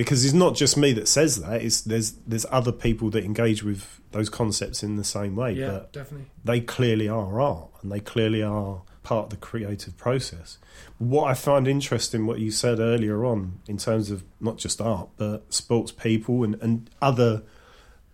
because 0.00 0.24
it's 0.24 0.32
not 0.32 0.54
just 0.54 0.78
me 0.78 0.94
that 0.94 1.06
says 1.08 1.42
that. 1.42 1.60
It's 1.60 1.82
there's 1.82 2.12
there's 2.26 2.46
other 2.50 2.72
people 2.72 3.10
that 3.10 3.22
engage 3.22 3.62
with 3.62 4.00
those 4.12 4.30
concepts 4.30 4.82
in 4.82 4.96
the 4.96 5.04
same 5.04 5.36
way, 5.36 5.52
yeah, 5.52 5.66
but 5.72 5.92
definitely. 5.92 6.28
they 6.42 6.58
clearly 6.62 7.06
are 7.06 7.38
art 7.38 7.68
and 7.82 7.92
they 7.92 8.00
clearly 8.00 8.42
are 8.42 8.80
part 9.02 9.24
of 9.24 9.30
the 9.30 9.36
creative 9.36 9.98
process. 9.98 10.56
What 10.96 11.24
I 11.24 11.34
find 11.34 11.68
interesting, 11.68 12.24
what 12.24 12.38
you 12.38 12.50
said 12.50 12.78
earlier 12.78 13.26
on, 13.26 13.60
in 13.68 13.76
terms 13.76 14.10
of 14.10 14.24
not 14.40 14.56
just 14.56 14.80
art 14.80 15.10
but 15.18 15.52
sports 15.52 15.92
people 15.92 16.44
and, 16.44 16.54
and 16.62 16.88
other 17.02 17.42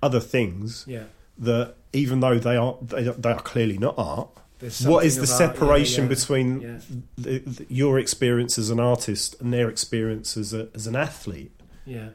other 0.02 0.18
things 0.20 0.84
Yeah. 0.88 1.04
that 1.38 1.74
even 1.92 2.18
though 2.18 2.40
they 2.40 2.56
are 2.56 2.76
they, 2.82 3.04
they 3.04 3.30
are 3.30 3.40
clearly 3.42 3.78
not 3.78 3.94
art. 3.96 4.28
What 4.86 5.04
is 5.04 5.16
the 5.16 5.22
about- 5.22 5.28
separation 5.38 6.04
yeah, 6.04 6.10
yeah. 6.10 6.14
between 6.16 6.48
the, 7.16 7.38
the, 7.40 7.66
your 7.68 7.98
experience 8.00 8.58
as 8.58 8.70
an 8.70 8.80
artist 8.80 9.38
and 9.40 9.52
their 9.52 9.68
experience 9.68 10.36
as 10.36 10.52
a, 10.54 10.68
as 10.74 10.86
an 10.86 10.96
athlete? 10.96 11.52
Yeah. 11.86 12.08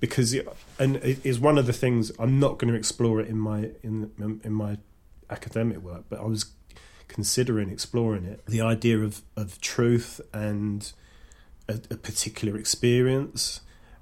because 0.00 0.32
it, 0.34 0.46
and 0.78 0.96
it 0.96 1.18
is 1.24 1.40
one 1.40 1.58
of 1.58 1.66
the 1.66 1.72
things 1.72 2.12
I'm 2.18 2.38
not 2.38 2.58
going 2.58 2.72
to 2.72 2.78
explore 2.78 3.20
it 3.20 3.28
in 3.28 3.38
my 3.38 3.70
in 3.82 4.10
in 4.44 4.52
my 4.52 4.78
academic 5.30 5.78
work, 5.78 6.04
but 6.08 6.20
I 6.20 6.24
was 6.24 6.46
considering 7.08 7.68
exploring 7.70 8.24
it. 8.24 8.44
The 8.46 8.60
idea 8.60 8.98
of 9.00 9.22
of 9.36 9.60
truth 9.60 10.20
and 10.32 10.92
a, 11.68 11.74
a 11.90 11.96
particular 11.96 12.56
experience, 12.58 13.60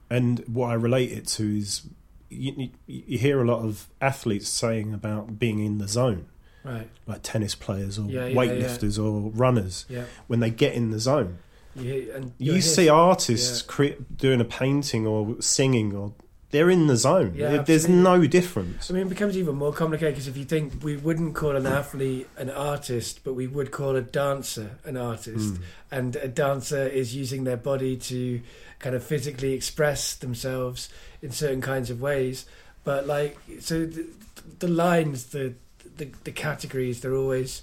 and 0.09 0.41
what 0.47 0.69
I 0.71 0.75
relate 0.75 1.13
it 1.13 1.27
to 1.29 1.45
is 1.59 1.83
you, 2.29 2.71
you, 2.87 3.19
hear 3.19 3.43
a 3.43 3.45
lot 3.47 3.65
of 3.65 3.89
athletes 4.01 4.49
saying 4.49 4.95
about 4.95 5.39
being 5.39 5.59
in 5.65 5.79
the 5.79 5.89
zone, 5.89 6.27
Right. 6.65 6.89
like 7.07 7.23
tennis 7.23 7.55
players 7.57 7.99
or 7.99 8.09
Yeah, 8.09 8.27
yeah, 8.27 8.35
weightlifters 8.37 9.03
or 9.03 9.31
runners. 9.31 9.85
Yeah. 9.89 10.05
When 10.29 10.39
they 10.41 10.51
get 10.51 10.75
in 10.75 10.91
the 10.91 11.01
zone, 11.01 11.39
You, 11.77 12.13
and 12.15 12.33
you 12.39 12.61
see 12.61 12.89
artists 12.89 13.63
yeah. 13.63 13.67
cre- 13.73 14.03
doing 14.17 14.41
a 14.41 14.45
painting 14.45 15.07
or 15.07 15.37
singing 15.41 15.95
or 15.95 16.13
they're 16.51 16.69
in 16.69 16.89
the 16.89 16.97
zone 16.97 17.35
Yeah, 17.37 17.59
there's 17.63 17.85
absolutely. 17.85 18.03
no 18.03 18.27
difference 18.27 18.91
I 18.91 18.95
mean, 18.95 19.07
it 19.07 19.09
becomes 19.09 19.37
even 19.39 19.55
more 19.55 19.73
complicated 19.73 20.15
because 20.15 20.27
if 20.27 20.37
you 20.37 20.45
think 20.45 20.83
we 20.83 20.97
wouldn't 20.97 21.37
call 21.37 21.55
an 21.55 21.67
athlete 21.67 22.27
an 22.37 22.51
artist, 22.51 23.21
but 23.23 23.35
we 23.35 23.47
would 23.47 23.71
call 23.71 23.95
a 23.95 24.03
dancer 24.03 24.79
an 24.85 24.97
artist, 24.97 25.55
Mm. 25.55 25.61
and 25.93 26.17
a 26.17 26.27
dancer 26.27 26.89
is 26.89 27.15
using 27.15 27.45
their 27.45 27.57
body 27.57 27.97
to 27.97 28.41
kind 28.81 28.97
of 28.97 29.05
physically 29.05 29.53
express 29.53 30.17
themselves 30.17 30.89
in 31.23 31.31
certain 31.31 31.61
kinds 31.61 31.89
of 31.89 32.01
ways. 32.01 32.47
But 32.83 33.07
like, 33.07 33.39
so 33.61 33.87
the, 33.87 34.07
the 34.59 34.69
lines, 34.69 35.27
the, 35.27 35.55
the 35.99 36.09
the 36.25 36.33
categories, 36.33 37.01
they're 37.01 37.15
always 37.15 37.63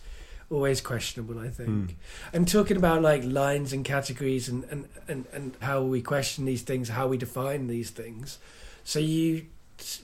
always 0.49 0.81
questionable. 0.81 1.39
I 1.39 1.49
think. 1.49 1.69
Mm. 1.69 1.95
And 2.33 2.47
talking 2.47 2.77
about 2.77 3.01
like 3.01 3.23
lines 3.23 3.73
and 3.73 3.83
categories 3.85 4.47
and, 4.49 4.63
and, 4.65 4.87
and, 5.07 5.25
and 5.33 5.55
how 5.61 5.81
we 5.83 6.01
question 6.01 6.45
these 6.45 6.61
things, 6.61 6.89
how 6.89 7.07
we 7.07 7.17
define 7.17 7.67
these 7.67 7.89
things. 7.89 8.39
So 8.83 8.99
you 8.99 9.45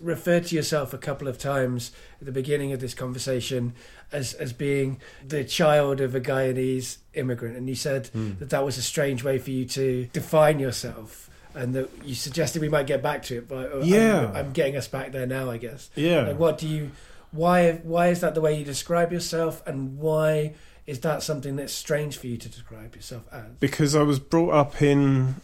referred 0.01 0.45
to 0.45 0.55
yourself 0.55 0.93
a 0.93 0.97
couple 0.99 1.27
of 1.27 1.39
times 1.39 1.91
at 2.19 2.25
the 2.27 2.31
beginning 2.31 2.73
of 2.73 2.79
this 2.79 2.93
conversation 2.93 3.73
as 4.11 4.33
as 4.35 4.53
being 4.53 4.99
the 5.27 5.43
child 5.43 5.99
of 5.99 6.13
a 6.13 6.21
Guyanese 6.21 6.97
immigrant, 7.15 7.57
and 7.57 7.67
you 7.67 7.75
said 7.75 8.09
Mm. 8.15 8.37
that 8.39 8.49
that 8.51 8.63
was 8.63 8.77
a 8.77 8.81
strange 8.83 9.23
way 9.23 9.39
for 9.39 9.49
you 9.49 9.65
to 9.65 10.05
define 10.13 10.59
yourself, 10.59 11.29
and 11.55 11.73
that 11.73 11.89
you 12.05 12.13
suggested 12.13 12.61
we 12.61 12.69
might 12.69 12.85
get 12.85 13.01
back 13.01 13.23
to 13.23 13.37
it. 13.37 13.47
But 13.47 13.71
I'm- 13.71 13.81
Yeah. 13.83 14.31
I'm, 14.35 14.51
getting 14.51 14.75
us 14.77 14.87
back 14.87 15.11
there 15.11 15.25
now, 15.25 15.49
I 15.49 15.57
guess. 15.57 15.89
yeah 15.95 16.21
Like, 16.27 16.37
what 16.37 16.59
do 16.59 16.67
you? 16.67 16.91
Why? 17.33 17.73
Why 17.83 18.07
is 18.07 18.21
that 18.21 18.35
the 18.35 18.41
way 18.41 18.57
you 18.57 18.63
describe 18.63 19.11
yourself, 19.11 19.65
and 19.67 19.97
why 19.97 20.53
is 20.85 20.99
that 21.01 21.23
something 21.23 21.55
that's 21.55 21.73
strange 21.73 22.17
for 22.17 22.27
you 22.27 22.37
to 22.37 22.49
describe 22.49 22.95
yourself 22.95 23.27
as? 23.31 23.45
because 23.59 23.95
I 23.95 24.03
was 24.03 24.19
brought 24.19 24.53
up 24.53 24.81
in 24.81 25.35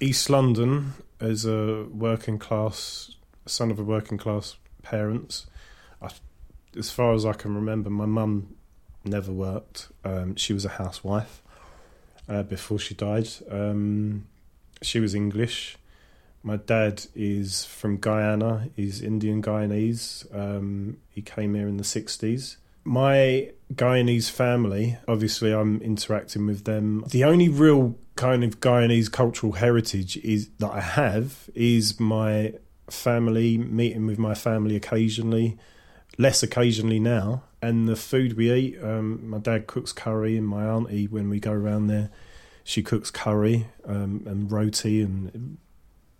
East 0.00 0.30
London 0.30 0.94
as 1.18 1.44
a 1.44 1.84
working 1.84 2.38
class 2.38 3.14
son 3.46 3.70
of 3.70 3.78
a 3.78 3.82
working 3.82 4.16
class 4.16 4.56
parents 4.82 5.46
I, 6.00 6.10
as 6.78 6.90
far 6.90 7.14
as 7.14 7.26
I 7.26 7.32
can 7.32 7.54
remember 7.54 7.90
my 7.90 8.06
mum 8.06 8.54
never 9.04 9.32
worked. 9.32 9.88
Um, 10.04 10.36
she 10.36 10.52
was 10.52 10.64
a 10.64 10.70
housewife 10.70 11.42
uh, 12.28 12.42
before 12.42 12.78
she 12.78 12.94
died. 12.94 13.28
Um, 13.50 14.26
she 14.82 15.00
was 15.00 15.14
English. 15.14 15.76
My 16.42 16.56
dad 16.56 17.06
is 17.14 17.64
from 17.64 17.98
Guyana. 17.98 18.68
He's 18.74 19.02
Indian 19.02 19.42
Guyanese. 19.42 20.26
Um, 20.34 20.98
he 21.08 21.22
came 21.22 21.54
here 21.54 21.68
in 21.68 21.76
the 21.76 21.84
60s. 21.84 22.56
My 22.82 23.50
Guyanese 23.74 24.30
family, 24.30 24.98
obviously, 25.06 25.52
I'm 25.52 25.82
interacting 25.82 26.46
with 26.46 26.64
them. 26.64 27.04
The 27.10 27.24
only 27.24 27.48
real 27.48 27.98
kind 28.16 28.42
of 28.42 28.60
Guyanese 28.60 29.12
cultural 29.12 29.52
heritage 29.52 30.16
is 30.18 30.48
that 30.58 30.70
I 30.70 30.80
have 30.80 31.50
is 31.54 32.00
my 32.00 32.54
family 32.88 33.58
meeting 33.58 34.06
with 34.06 34.18
my 34.18 34.34
family 34.34 34.76
occasionally, 34.76 35.58
less 36.16 36.42
occasionally 36.42 37.00
now, 37.00 37.44
and 37.60 37.86
the 37.86 37.96
food 37.96 38.36
we 38.36 38.50
eat. 38.50 38.82
Um, 38.82 39.28
my 39.28 39.38
dad 39.38 39.66
cooks 39.66 39.92
curry, 39.92 40.38
and 40.38 40.46
my 40.46 40.64
auntie, 40.64 41.06
when 41.06 41.28
we 41.28 41.38
go 41.38 41.52
around 41.52 41.88
there, 41.88 42.10
she 42.64 42.82
cooks 42.82 43.10
curry 43.10 43.66
um, 43.84 44.22
and 44.26 44.50
roti 44.50 45.02
and 45.02 45.58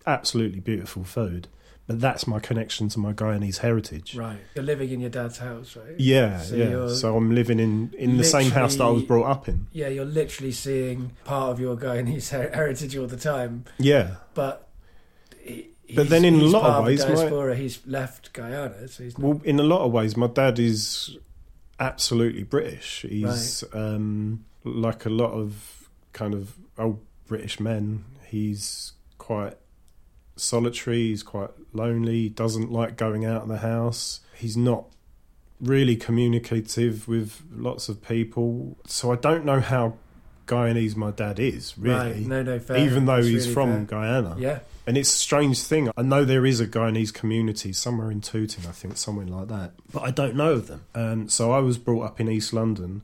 absolutely 0.06 0.60
beautiful 0.60 1.04
food. 1.04 1.48
But 1.86 2.00
that's 2.00 2.28
my 2.28 2.38
connection 2.38 2.88
to 2.90 3.00
my 3.00 3.12
Guyanese 3.12 3.58
heritage. 3.58 4.14
Right. 4.14 4.38
You're 4.54 4.64
living 4.64 4.90
in 4.90 5.00
your 5.00 5.10
dad's 5.10 5.38
house, 5.38 5.74
right? 5.74 5.98
Yeah, 5.98 6.38
So 6.38 6.54
yeah. 6.54 6.94
So 6.94 7.16
I'm 7.16 7.34
living 7.34 7.58
in 7.58 7.92
in 7.98 8.16
the 8.16 8.22
same 8.22 8.52
house 8.52 8.76
that 8.76 8.84
I 8.84 8.90
was 8.90 9.02
brought 9.02 9.28
up 9.28 9.48
in. 9.48 9.66
Yeah, 9.72 9.88
you're 9.88 10.04
literally 10.04 10.52
seeing 10.52 11.10
part 11.24 11.50
of 11.50 11.58
your 11.58 11.76
Guyanese 11.76 12.30
her- 12.30 12.50
heritage 12.54 12.96
all 12.96 13.08
the 13.08 13.16
time, 13.16 13.64
Yeah, 13.78 14.16
but. 14.34 14.68
He, 15.42 15.70
But 15.96 16.08
then 16.10 16.24
in 16.24 16.34
a 16.34 16.44
lot 16.44 16.78
of 16.78 16.84
ways, 16.84 17.04
my- 17.04 17.54
he's 17.56 17.84
left 17.84 18.32
Guyana, 18.32 18.86
so 18.86 19.02
he's 19.02 19.18
not. 19.18 19.26
Well, 19.26 19.40
in 19.44 19.58
a 19.58 19.64
lot 19.64 19.80
of 19.80 19.90
ways, 19.90 20.16
my 20.16 20.28
dad 20.28 20.60
is 20.60 21.16
absolutely 21.80 22.44
British. 22.44 23.04
He's 23.08 23.64
um, 23.72 24.44
like 24.62 25.06
a 25.06 25.10
lot 25.10 25.32
of 25.32 25.88
kind 26.12 26.34
of 26.34 26.54
old 26.78 27.00
British 27.26 27.58
men. 27.58 28.04
He's 28.28 28.92
quite 29.18 29.56
solitary. 30.40 31.08
He's 31.08 31.22
quite 31.22 31.50
lonely. 31.72 32.28
Doesn't 32.28 32.70
like 32.70 32.96
going 32.96 33.24
out 33.24 33.42
of 33.42 33.48
the 33.48 33.58
house. 33.58 34.20
He's 34.34 34.56
not 34.56 34.86
really 35.60 35.96
communicative 35.96 37.06
with 37.06 37.42
lots 37.52 37.88
of 37.88 38.02
people. 38.02 38.78
So 38.86 39.12
I 39.12 39.16
don't 39.16 39.44
know 39.44 39.60
how 39.60 39.94
Guyanese 40.46 40.96
my 40.96 41.10
dad 41.10 41.38
is 41.38 41.76
really. 41.78 42.12
Right. 42.12 42.26
No, 42.26 42.42
no, 42.42 42.58
fair. 42.58 42.78
Even 42.78 43.06
though 43.06 43.16
That's 43.16 43.28
he's 43.28 43.42
really 43.44 43.54
from 43.54 43.86
fair. 43.86 44.00
Guyana. 44.00 44.36
Yeah. 44.38 44.58
And 44.86 44.98
it's 44.98 45.14
a 45.14 45.18
strange 45.18 45.62
thing. 45.62 45.90
I 45.96 46.02
know 46.02 46.24
there 46.24 46.44
is 46.44 46.58
a 46.58 46.66
Guyanese 46.66 47.14
community 47.14 47.72
somewhere 47.72 48.10
in 48.10 48.20
Tooting, 48.20 48.66
I 48.66 48.72
think, 48.72 48.96
somewhere 48.96 49.26
like 49.26 49.48
that. 49.48 49.72
But 49.92 50.02
I 50.02 50.10
don't 50.10 50.34
know 50.34 50.54
of 50.54 50.66
them. 50.66 50.84
Um, 50.94 51.28
so 51.28 51.52
I 51.52 51.60
was 51.60 51.78
brought 51.78 52.02
up 52.02 52.20
in 52.20 52.28
East 52.28 52.52
London 52.52 53.02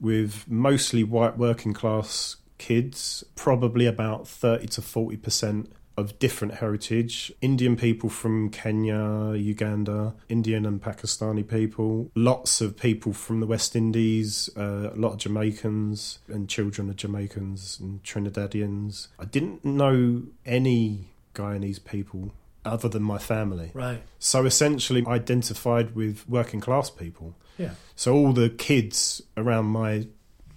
with 0.00 0.44
mostly 0.48 1.02
white 1.02 1.38
working 1.38 1.72
class 1.72 2.36
kids, 2.58 3.24
probably 3.36 3.86
about 3.86 4.28
30 4.28 4.66
to 4.66 4.80
40% 4.80 5.68
of 5.96 6.18
different 6.18 6.54
heritage. 6.54 7.32
Indian 7.40 7.76
people 7.76 8.08
from 8.08 8.50
Kenya, 8.50 9.32
Uganda, 9.34 10.14
Indian 10.28 10.66
and 10.66 10.82
Pakistani 10.82 11.46
people, 11.46 12.10
lots 12.14 12.60
of 12.60 12.76
people 12.76 13.12
from 13.12 13.40
the 13.40 13.46
West 13.46 13.76
Indies, 13.76 14.50
uh, 14.56 14.90
a 14.92 14.96
lot 14.96 15.12
of 15.12 15.18
Jamaicans 15.18 16.18
and 16.28 16.48
children 16.48 16.90
of 16.90 16.96
Jamaicans 16.96 17.78
and 17.80 18.02
Trinidadians. 18.02 19.08
I 19.18 19.24
didn't 19.24 19.64
know 19.64 20.22
any 20.44 21.10
Guyanese 21.34 21.84
people 21.84 22.32
other 22.64 22.88
than 22.88 23.02
my 23.02 23.18
family. 23.18 23.70
Right. 23.74 24.02
So 24.18 24.46
essentially 24.46 25.04
identified 25.06 25.94
with 25.94 26.28
working 26.28 26.60
class 26.60 26.90
people. 26.90 27.36
Yeah. 27.58 27.72
So 27.94 28.14
all 28.14 28.32
the 28.32 28.48
kids 28.48 29.22
around 29.36 29.66
my 29.66 30.08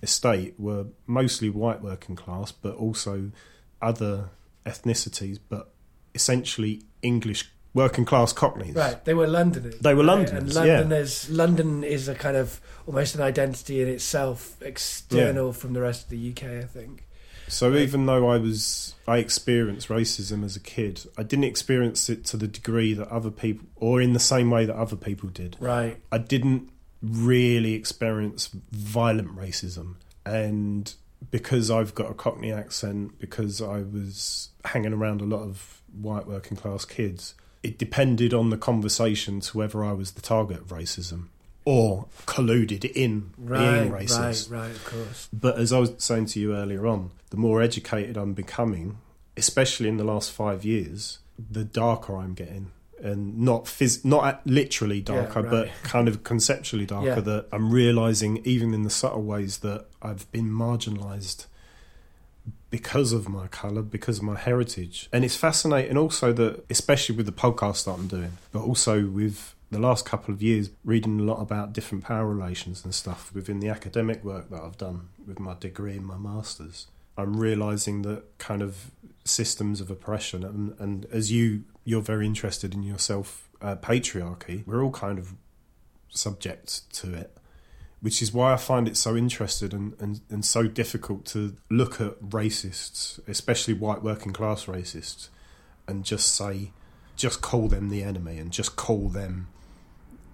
estate 0.01 0.55
were 0.57 0.85
mostly 1.05 1.49
white 1.49 1.81
working 1.81 2.15
class, 2.15 2.51
but 2.51 2.75
also 2.75 3.31
other 3.81 4.29
ethnicities, 4.67 5.39
but 5.49 5.71
essentially 6.13 6.83
English 7.01 7.49
working 7.73 8.05
class 8.05 8.33
Cockneys. 8.33 8.75
Right, 8.75 9.03
they 9.05 9.13
were 9.13 9.27
Londoners. 9.27 9.77
They 9.79 9.93
were 9.93 10.03
right? 10.03 10.07
Londoners, 10.07 10.55
and 10.55 10.67
yeah. 10.67 10.79
Londoners. 10.79 11.29
London 11.29 11.83
is 11.83 12.07
a 12.07 12.15
kind 12.15 12.35
of 12.35 12.59
almost 12.85 13.15
an 13.15 13.21
identity 13.21 13.81
in 13.81 13.87
itself, 13.87 14.57
external 14.61 15.53
from 15.53 15.73
the 15.73 15.81
rest 15.81 16.03
of 16.05 16.09
the 16.09 16.31
UK. 16.31 16.43
I 16.43 16.63
think. 16.63 17.03
So 17.49 17.69
Right. 17.69 17.81
even 17.81 18.05
though 18.07 18.27
I 18.27 18.37
was 18.37 18.95
I 19.07 19.17
experienced 19.19 19.87
racism 19.87 20.43
as 20.43 20.55
a 20.55 20.59
kid, 20.59 21.05
I 21.17 21.23
didn't 21.23 21.45
experience 21.45 22.09
it 22.09 22.25
to 22.25 22.37
the 22.37 22.47
degree 22.47 22.93
that 22.93 23.07
other 23.07 23.31
people 23.31 23.67
or 23.75 24.01
in 24.01 24.13
the 24.13 24.19
same 24.19 24.49
way 24.49 24.65
that 24.65 24.75
other 24.75 24.97
people 24.97 25.29
did. 25.29 25.55
Right. 25.59 25.97
I 26.11 26.17
didn't 26.17 26.69
really 27.01 27.73
experience 27.73 28.49
violent 28.71 29.35
racism. 29.35 29.95
And 30.25 30.93
because 31.31 31.69
I've 31.71 31.95
got 31.95 32.11
a 32.11 32.13
Cockney 32.13 32.51
accent, 32.51 33.19
because 33.19 33.61
I 33.61 33.79
was 33.81 34.49
hanging 34.65 34.93
around 34.93 35.21
a 35.21 35.25
lot 35.25 35.41
of 35.41 35.81
white 35.99 36.27
working 36.27 36.57
class 36.57 36.85
kids, 36.85 37.33
it 37.63 37.77
depended 37.77 38.33
on 38.33 38.49
the 38.49 38.57
conversation 38.57 39.39
to 39.41 39.57
whether 39.57 39.83
I 39.83 39.93
was 39.93 40.11
the 40.11 40.21
target 40.21 40.59
of 40.61 40.67
racism 40.67 41.27
or 41.65 42.05
colluded 42.25 42.85
in 42.95 43.31
Right. 43.37 43.81
being 43.81 43.91
racist. 43.91 44.49
Right. 44.51 44.59
Right. 44.67 44.71
Of 44.71 44.85
course. 44.85 45.29
But 45.33 45.57
as 45.57 45.73
I 45.73 45.79
was 45.79 45.91
saying 45.97 46.27
to 46.27 46.39
you 46.39 46.55
earlier 46.55 46.87
on, 46.87 47.11
the 47.29 47.37
more 47.37 47.61
educated 47.61 48.15
I'm 48.15 48.33
becoming, 48.33 48.99
especially 49.35 49.89
in 49.89 49.97
the 49.97 50.05
last 50.05 50.31
five 50.31 50.63
years, 50.63 51.19
the 51.37 51.65
darker 51.65 52.15
I'm 52.15 52.33
getting. 52.35 52.71
And 53.01 53.37
not 53.39 53.65
phys- 53.65 54.03
not 54.03 54.45
literally 54.47 55.01
darker, 55.01 55.41
right. 55.41 55.51
but 55.51 55.69
kind 55.83 56.07
of 56.07 56.23
conceptually 56.23 56.85
darker. 56.95 57.07
Yeah. 57.07 57.19
That 57.19 57.47
I'm 57.51 57.71
realizing, 57.71 58.37
even 58.43 58.73
in 58.73 58.83
the 58.83 58.89
subtle 58.89 59.21
ways, 59.21 59.59
that 59.59 59.85
I've 60.01 60.31
been 60.31 60.49
marginalized 60.49 61.45
because 62.69 63.13
of 63.13 63.29
my 63.29 63.47
color, 63.47 63.81
because 63.81 64.17
of 64.17 64.23
my 64.23 64.37
heritage. 64.37 65.09
And 65.13 65.23
it's 65.23 65.35
fascinating 65.35 65.97
also 65.97 66.33
that, 66.33 66.65
especially 66.69 67.15
with 67.15 67.25
the 67.25 67.31
podcast 67.31 67.85
that 67.85 67.91
I'm 67.91 68.07
doing, 68.07 68.37
but 68.51 68.61
also 68.61 69.05
with 69.05 69.55
the 69.69 69.79
last 69.79 70.05
couple 70.05 70.33
of 70.33 70.41
years 70.41 70.69
reading 70.83 71.19
a 71.19 71.23
lot 71.23 71.41
about 71.41 71.73
different 71.73 72.03
power 72.03 72.25
relations 72.25 72.83
and 72.83 72.95
stuff 72.95 73.31
within 73.33 73.59
the 73.59 73.69
academic 73.69 74.23
work 74.23 74.49
that 74.49 74.61
I've 74.61 74.77
done 74.77 75.09
with 75.25 75.39
my 75.39 75.55
degree 75.59 75.97
and 75.97 76.05
my 76.05 76.17
masters. 76.17 76.87
I'm 77.17 77.37
realizing 77.37 78.03
that 78.03 78.37
kind 78.37 78.61
of 78.61 78.91
systems 79.23 79.81
of 79.81 79.91
oppression 79.91 80.43
and, 80.43 80.73
and 80.79 81.05
as 81.11 81.31
you 81.31 81.63
you're 81.83 82.01
very 82.01 82.25
interested 82.25 82.73
in 82.73 82.83
yourself 82.83 83.49
uh, 83.61 83.75
patriarchy 83.75 84.65
we're 84.65 84.81
all 84.81 84.91
kind 84.91 85.19
of 85.19 85.33
subject 86.09 86.89
to 86.93 87.13
it 87.13 87.37
which 87.99 88.21
is 88.21 88.31
why 88.31 88.53
I 88.53 88.57
find 88.57 88.87
it 88.87 88.95
so 88.95 89.15
interested 89.15 89.73
and, 89.73 89.95
and, 89.99 90.21
and 90.29 90.45
so 90.45 90.67
difficult 90.67 91.25
to 91.27 91.55
look 91.69 91.99
at 91.99 92.19
racists, 92.21 93.19
especially 93.27 93.73
white 93.73 94.03
working 94.03 94.33
class 94.33 94.65
racists, 94.65 95.29
and 95.87 96.03
just 96.03 96.33
say, 96.35 96.71
just 97.15 97.41
call 97.41 97.67
them 97.67 97.89
the 97.89 98.03
enemy 98.03 98.37
and 98.37 98.51
just 98.51 98.75
call 98.75 99.09
them 99.09 99.47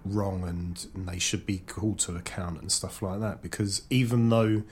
wrong 0.04 0.46
and, 0.46 0.86
and 0.94 1.08
they 1.08 1.18
should 1.18 1.46
be 1.46 1.58
called 1.58 1.98
to 2.00 2.14
account 2.14 2.60
and 2.60 2.70
stuff 2.70 3.00
like 3.00 3.20
that. 3.20 3.40
Because 3.40 3.82
even 3.88 4.28
though, 4.28 4.62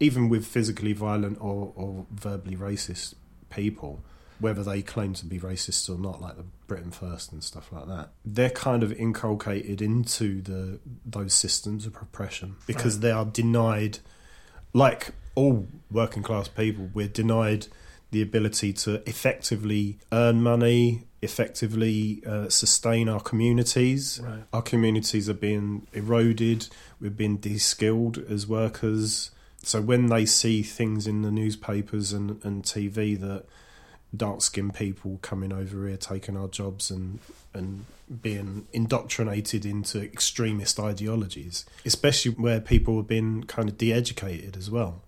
even 0.00 0.28
with 0.28 0.46
physically 0.46 0.92
violent 0.92 1.38
or, 1.40 1.72
or 1.74 2.06
verbally 2.10 2.56
racist 2.56 3.14
people, 3.50 4.00
whether 4.38 4.62
they 4.62 4.82
claim 4.82 5.14
to 5.14 5.26
be 5.26 5.38
racist 5.38 5.88
or 5.88 5.98
not, 6.00 6.20
like 6.20 6.36
the 6.36 6.44
Britain 6.68 6.90
First 6.90 7.32
and 7.32 7.42
stuff 7.42 7.72
like 7.72 7.86
that, 7.88 8.10
they're 8.24 8.50
kind 8.50 8.82
of 8.82 8.92
inculcated 8.92 9.82
into 9.82 10.40
the 10.42 10.78
those 11.04 11.34
systems 11.34 11.86
of 11.86 11.96
oppression 11.96 12.56
because 12.66 12.94
Right. 12.96 13.02
they 13.02 13.10
are 13.10 13.24
denied, 13.24 13.98
like 14.72 15.12
all 15.34 15.66
working 15.90 16.22
class 16.22 16.46
people, 16.48 16.90
we're 16.94 17.08
denied 17.08 17.66
the 18.10 18.22
ability 18.22 18.72
to 18.72 19.02
effectively 19.08 19.98
earn 20.12 20.42
money, 20.42 21.04
effectively 21.20 22.22
uh, 22.26 22.48
sustain 22.48 23.08
our 23.08 23.20
communities. 23.20 24.20
Right. 24.22 24.44
Our 24.52 24.62
communities 24.62 25.28
are 25.28 25.34
being 25.34 25.86
eroded. 25.92 26.68
We're 27.00 27.10
being 27.10 27.36
de-skilled 27.38 28.18
as 28.18 28.46
workers. 28.46 29.30
So 29.62 29.80
when 29.80 30.06
they 30.06 30.24
see 30.24 30.62
things 30.62 31.06
in 31.06 31.22
the 31.22 31.30
newspapers 31.30 32.12
and, 32.12 32.42
and 32.44 32.62
TV 32.62 33.18
that 33.20 33.44
dark 34.16 34.40
skinned 34.40 34.74
people 34.74 35.18
coming 35.20 35.52
over 35.52 35.86
here 35.86 35.96
taking 35.96 36.36
our 36.36 36.48
jobs 36.48 36.90
and 36.90 37.18
and 37.52 37.84
being 38.22 38.66
indoctrinated 38.72 39.66
into 39.66 40.02
extremist 40.02 40.80
ideologies, 40.80 41.66
especially 41.84 42.32
where 42.32 42.60
people 42.60 42.96
have 42.96 43.06
been 43.06 43.44
kind 43.44 43.68
of 43.68 43.76
de-educated 43.76 44.56
as 44.56 44.70
well. 44.70 45.02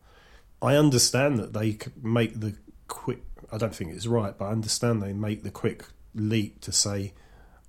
I 0.61 0.77
understand 0.77 1.39
that 1.39 1.53
they 1.55 1.79
make 2.03 2.41
the 2.41 2.57
quick. 2.89 3.23
I 3.51 3.57
don't 3.57 3.75
think 3.75 3.93
it's 3.95 4.07
right, 4.07 4.37
but 4.37 4.47
I 4.47 4.51
understand 4.51 5.03
they 5.03 5.13
make 5.15 5.43
the 5.43 5.51
quick 5.51 5.85
leap 6.15 6.61
to 6.63 6.73
say, 6.73 7.15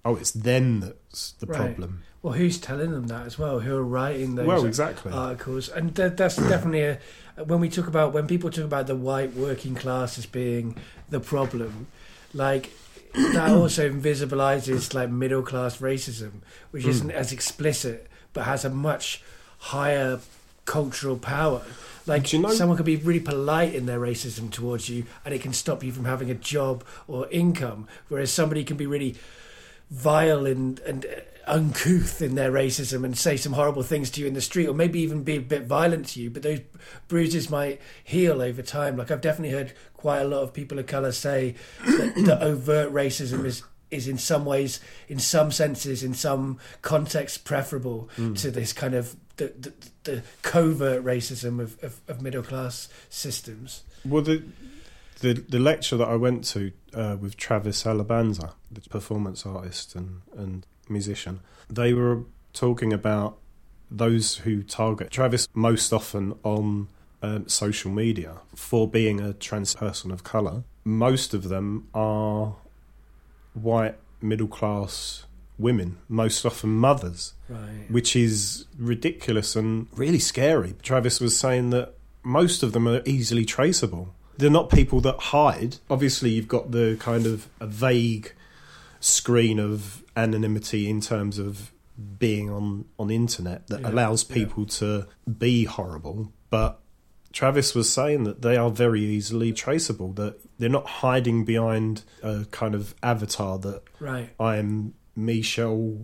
"Oh, 0.04 0.16
it's 0.18 0.32
them 0.32 0.82
that's 0.82 1.32
the 1.34 1.48
Right. 1.48 1.58
problem." 1.58 2.04
Well, 2.22 2.34
who's 2.34 2.60
telling 2.60 2.92
them 2.92 3.08
that 3.08 3.26
as 3.26 3.40
well? 3.40 3.60
Who 3.62 3.76
are 3.76 3.84
writing 3.84 4.36
those 4.36 4.46
Well, 4.48 4.66
exactly. 4.66 5.12
articles? 5.12 5.70
And 5.70 5.96
th- 5.96 6.14
that's 6.16 6.36
definitely 6.36 6.84
a, 6.84 7.00
when 7.46 7.60
we 7.60 7.68
talk 7.70 7.88
about 7.88 8.14
when 8.14 8.28
people 8.28 8.52
talk 8.52 8.66
about 8.66 8.86
the 8.88 8.96
white 8.96 9.34
working 9.34 9.74
class 9.74 10.18
as 10.20 10.28
being 10.28 10.78
the 11.10 11.20
problem, 11.20 11.88
like 12.34 12.70
that 13.16 13.50
also 13.58 13.90
invisibilizes 13.90 14.94
like 14.94 15.10
middle 15.10 15.42
class 15.42 15.78
racism, 15.78 16.32
which 16.70 16.84
Mm. 16.86 16.90
isn't 16.90 17.12
as 17.12 17.32
explicit 17.32 18.08
but 18.34 18.44
has 18.44 18.64
a 18.64 18.70
much 18.70 19.24
higher 19.58 20.20
cultural 20.66 21.18
power. 21.18 21.64
Like 22.06 22.32
you 22.34 22.40
know- 22.40 22.54
someone 22.54 22.78
could 22.78 22.86
be 22.86 22.98
really 22.98 23.20
polite 23.20 23.74
in 23.74 23.88
their 23.88 24.00
racism 24.00 24.52
towards 24.52 24.90
you, 24.90 25.06
and 25.26 25.34
it 25.34 25.42
can 25.42 25.54
stop 25.54 25.84
you 25.84 25.92
from 25.92 26.06
having 26.06 26.30
a 26.30 26.36
job 26.36 26.84
or 27.08 27.28
income. 27.32 27.88
Whereas 28.10 28.32
somebody 28.32 28.64
can 28.64 28.78
be 28.78 28.86
really 28.86 29.16
vile 29.90 30.46
and 30.46 30.80
and 30.82 31.06
uncouth 31.48 32.22
in 32.22 32.36
their 32.36 32.52
racism 32.52 33.04
and 33.04 33.18
say 33.18 33.38
some 33.38 33.54
horrible 33.54 33.84
things 33.84 34.10
to 34.12 34.22
you 34.22 34.28
in 34.28 34.34
the 34.34 34.42
street, 34.42 34.68
or 34.68 34.74
maybe 34.74 35.00
even 35.00 35.24
be 35.24 35.38
a 35.38 35.42
bit 35.42 35.64
violent 35.64 36.08
to 36.08 36.22
you. 36.22 36.30
But 36.30 36.44
those 36.44 36.62
bruises 37.08 37.50
might 37.50 37.82
heal 38.04 38.42
over 38.42 38.62
time. 38.62 38.98
Like 38.98 39.12
I've 39.12 39.22
definitely 39.22 39.56
heard 39.56 39.74
quite 39.94 40.22
a 40.22 40.28
lot 40.28 40.42
of 40.42 40.54
people 40.54 40.80
of 40.80 40.88
color 40.88 41.12
say 41.12 41.56
that, 41.86 42.14
that 42.26 42.42
overt 42.42 42.92
racism 42.92 43.46
is 43.46 43.64
is 43.90 44.08
in 44.08 44.18
some 44.18 44.46
ways, 44.46 44.80
in 45.10 45.20
some 45.20 45.52
senses, 45.52 46.02
in 46.02 46.14
some 46.14 46.58
contexts, 46.82 47.38
preferable 47.38 48.10
to 48.36 48.50
this 48.50 48.72
kind 48.72 48.94
of 48.94 49.18
the, 49.36 49.52
the, 49.60 49.74
the 50.04 50.24
covert 50.44 51.04
racism 51.04 51.60
of, 51.60 51.82
of, 51.84 52.00
of 52.08 52.22
middle 52.22 52.42
class 52.42 52.88
systems. 53.10 53.84
Well, 54.06 54.22
the 54.22 54.44
the 55.20 55.34
the 55.34 55.60
lecture 55.60 55.98
that 55.98 56.08
I 56.08 56.16
went 56.16 56.44
to 56.46 56.72
uh, 56.94 57.18
with 57.20 57.38
Travis 57.38 57.84
Alabanza, 57.84 58.54
the 58.72 58.82
performance 58.82 59.46
artist 59.46 59.96
and 59.96 60.22
and 60.36 60.66
musician, 60.92 61.40
they 61.70 61.94
were 61.94 62.24
talking 62.54 62.92
about 62.94 63.38
those 63.90 64.38
who 64.38 64.64
target 64.64 65.10
Travis 65.12 65.48
most 65.54 65.92
often 65.92 66.34
on 66.44 66.88
um, 67.22 67.48
social 67.48 67.92
media 67.92 68.38
for 68.56 68.88
being 68.88 69.20
a 69.20 69.34
trans 69.34 69.76
person 69.76 70.12
of 70.12 70.24
color. 70.24 70.64
Most 70.84 71.34
of 71.34 71.50
them 71.50 71.88
are 71.94 72.56
white 73.54 73.96
middle 74.22 74.48
class 74.48 75.26
women, 75.58 75.98
most 76.10 76.46
often 76.46 76.70
mothers 76.72 77.34
Right. 77.50 77.86
which 77.90 78.16
is 78.16 78.66
ridiculous 78.78 79.56
and 79.56 79.88
really 79.96 80.20
scary. 80.20 80.74
Travis 80.82 81.20
was 81.20 81.38
saying 81.38 81.70
that 81.72 81.94
most 82.24 82.64
of 82.64 82.72
them 82.72 82.88
are 82.88 83.02
easily 83.06 83.46
traceable. 83.46 84.14
They're 84.38 84.50
not 84.50 84.70
people 84.70 85.02
that 85.02 85.20
hide. 85.20 85.78
Obviously, 85.90 86.30
you've 86.32 86.48
got 86.48 86.72
the 86.72 86.96
kind 87.00 87.26
of 87.28 87.48
a 87.60 87.68
vague 87.68 88.32
screen 89.02 89.60
of 89.60 90.04
anonymity 90.16 90.90
in 90.90 91.02
terms 91.02 91.38
of 91.38 91.72
being 92.18 92.50
on 92.50 92.86
on 92.98 93.12
internet 93.12 93.68
that 93.68 93.82
Yeah, 93.82 93.90
allows 93.90 94.26
yeah. 94.30 94.34
people 94.36 94.66
to 94.68 95.08
be 95.38 95.66
horrible, 95.66 96.32
but 96.50 96.80
Travis 97.34 97.74
was 97.76 97.92
saying 97.92 98.24
that 98.26 98.42
they 98.42 98.58
are 98.58 98.70
very 98.70 99.02
easily 99.02 99.54
traceable. 99.54 100.12
That 100.14 100.40
they're 100.58 100.70
not 100.70 100.88
hiding 100.88 101.46
behind 101.46 102.04
a 102.24 102.46
kind 102.52 102.76
of 102.76 102.94
avatar 103.04 103.58
that 103.60 103.84
Right. 104.00 104.30
I'm 104.40 104.94
Michelle 105.16 105.98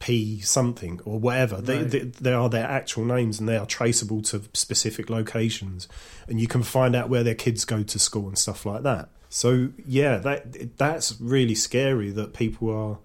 P 0.00 0.40
something 0.40 1.00
or 1.04 1.18
whatever. 1.18 1.60
They, 1.60 1.78
Right. 1.78 1.90
they 1.90 1.98
they 2.00 2.32
are 2.32 2.48
their 2.48 2.66
actual 2.66 3.04
names 3.04 3.40
and 3.40 3.48
they 3.48 3.56
are 3.56 3.66
traceable 3.66 4.22
to 4.22 4.42
specific 4.54 5.10
locations, 5.10 5.88
and 6.28 6.40
you 6.40 6.46
can 6.46 6.62
find 6.62 6.94
out 6.96 7.08
where 7.08 7.22
their 7.24 7.34
kids 7.34 7.64
go 7.64 7.82
to 7.82 7.98
school 7.98 8.28
and 8.28 8.38
stuff 8.38 8.64
like 8.64 8.82
that. 8.84 9.08
So 9.28 9.70
yeah, 9.86 10.18
that 10.18 10.76
that's 10.78 11.20
really 11.20 11.54
scary 11.54 12.10
that 12.10 12.32
people 12.32 12.70
are 12.70 12.98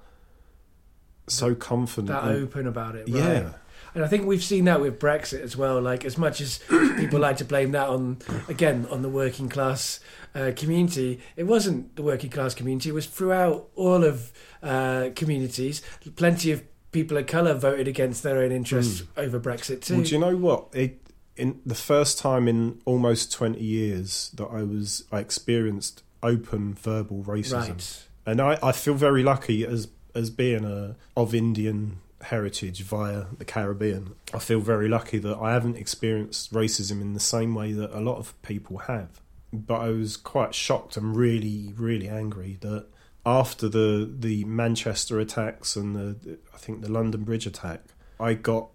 so 1.27 1.55
confident. 1.55 2.07
That 2.09 2.23
and- 2.25 2.43
open 2.43 2.67
about 2.67 2.95
it. 2.95 3.09
Right? 3.09 3.23
yeah, 3.23 3.53
And 3.95 4.03
I 4.03 4.07
think 4.07 4.25
we've 4.25 4.43
seen 4.43 4.65
that 4.65 4.81
with 4.81 4.99
Brexit 4.99 5.41
as 5.41 5.55
well. 5.55 5.81
Like, 5.81 6.05
as 6.05 6.17
much 6.17 6.41
as 6.41 6.59
people 6.97 7.19
like 7.19 7.37
to 7.37 7.45
blame 7.45 7.71
that 7.71 7.87
on, 7.87 8.19
again, 8.47 8.87
on 8.89 9.01
the 9.01 9.09
working 9.09 9.49
class 9.49 9.99
uh, 10.35 10.51
community, 10.55 11.19
it 11.35 11.43
wasn't 11.43 11.95
the 11.95 12.03
working 12.03 12.29
class 12.29 12.53
community. 12.53 12.89
It 12.89 12.93
was 12.93 13.05
throughout 13.05 13.69
all 13.75 14.03
of 14.03 14.31
uh, 14.61 15.09
communities. 15.15 15.81
Plenty 16.15 16.51
of 16.51 16.63
people 16.91 17.17
of 17.17 17.27
colour 17.27 17.53
voted 17.53 17.87
against 17.87 18.23
their 18.23 18.37
own 18.37 18.51
interests 18.51 19.03
over 19.17 19.39
Brexit 19.39 19.81
too. 19.81 19.95
Well, 19.95 20.03
do 20.03 20.11
you 20.11 20.19
know 20.19 20.37
what? 20.37 20.67
It 20.73 20.99
in 21.35 21.59
the 21.65 21.75
first 21.75 22.19
time 22.19 22.47
in 22.47 22.79
almost 22.85 23.31
twenty 23.31 23.63
years 23.63 24.29
that 24.35 24.45
I 24.45 24.61
was 24.61 25.03
I 25.11 25.19
experienced 25.19 26.03
open 26.23 26.73
verbal 26.73 27.23
racism. 27.23 27.69
right. 27.69 28.07
and 28.25 28.41
I, 28.41 28.57
I 28.63 28.71
feel 28.71 28.93
very 28.95 29.21
lucky 29.23 29.65
as 29.65 29.87
as 30.15 30.29
being 30.29 30.63
a 30.65 30.95
of 31.17 31.33
Indian 31.35 31.97
heritage 32.21 32.81
via 32.83 33.25
the 33.37 33.43
Caribbean. 33.45 34.15
I 34.33 34.39
feel 34.39 34.59
very 34.61 34.87
lucky 34.87 35.17
that 35.19 35.37
I 35.37 35.51
haven't 35.53 35.75
experienced 35.75 36.53
racism 36.53 37.01
in 37.01 37.13
the 37.13 37.19
same 37.19 37.53
way 37.53 37.73
that 37.73 37.91
a 37.91 37.99
lot 37.99 38.17
of 38.17 38.39
people 38.43 38.77
have. 38.79 39.19
But 39.51 39.81
I 39.81 39.89
was 39.89 40.15
quite 40.17 40.55
shocked 40.55 40.95
and 40.97 41.15
really, 41.15 41.73
really 41.75 42.07
angry 42.07 42.57
that 42.61 42.85
after 43.25 43.67
the 43.69 44.09
the 44.19 44.45
Manchester 44.45 45.19
attacks 45.19 45.75
and 45.75 45.95
the 45.95 46.37
I 46.53 46.57
think 46.57 46.81
the 46.81 46.91
London 46.91 47.23
Bridge 47.23 47.45
attack, 47.45 47.81
I 48.19 48.33
got 48.35 48.69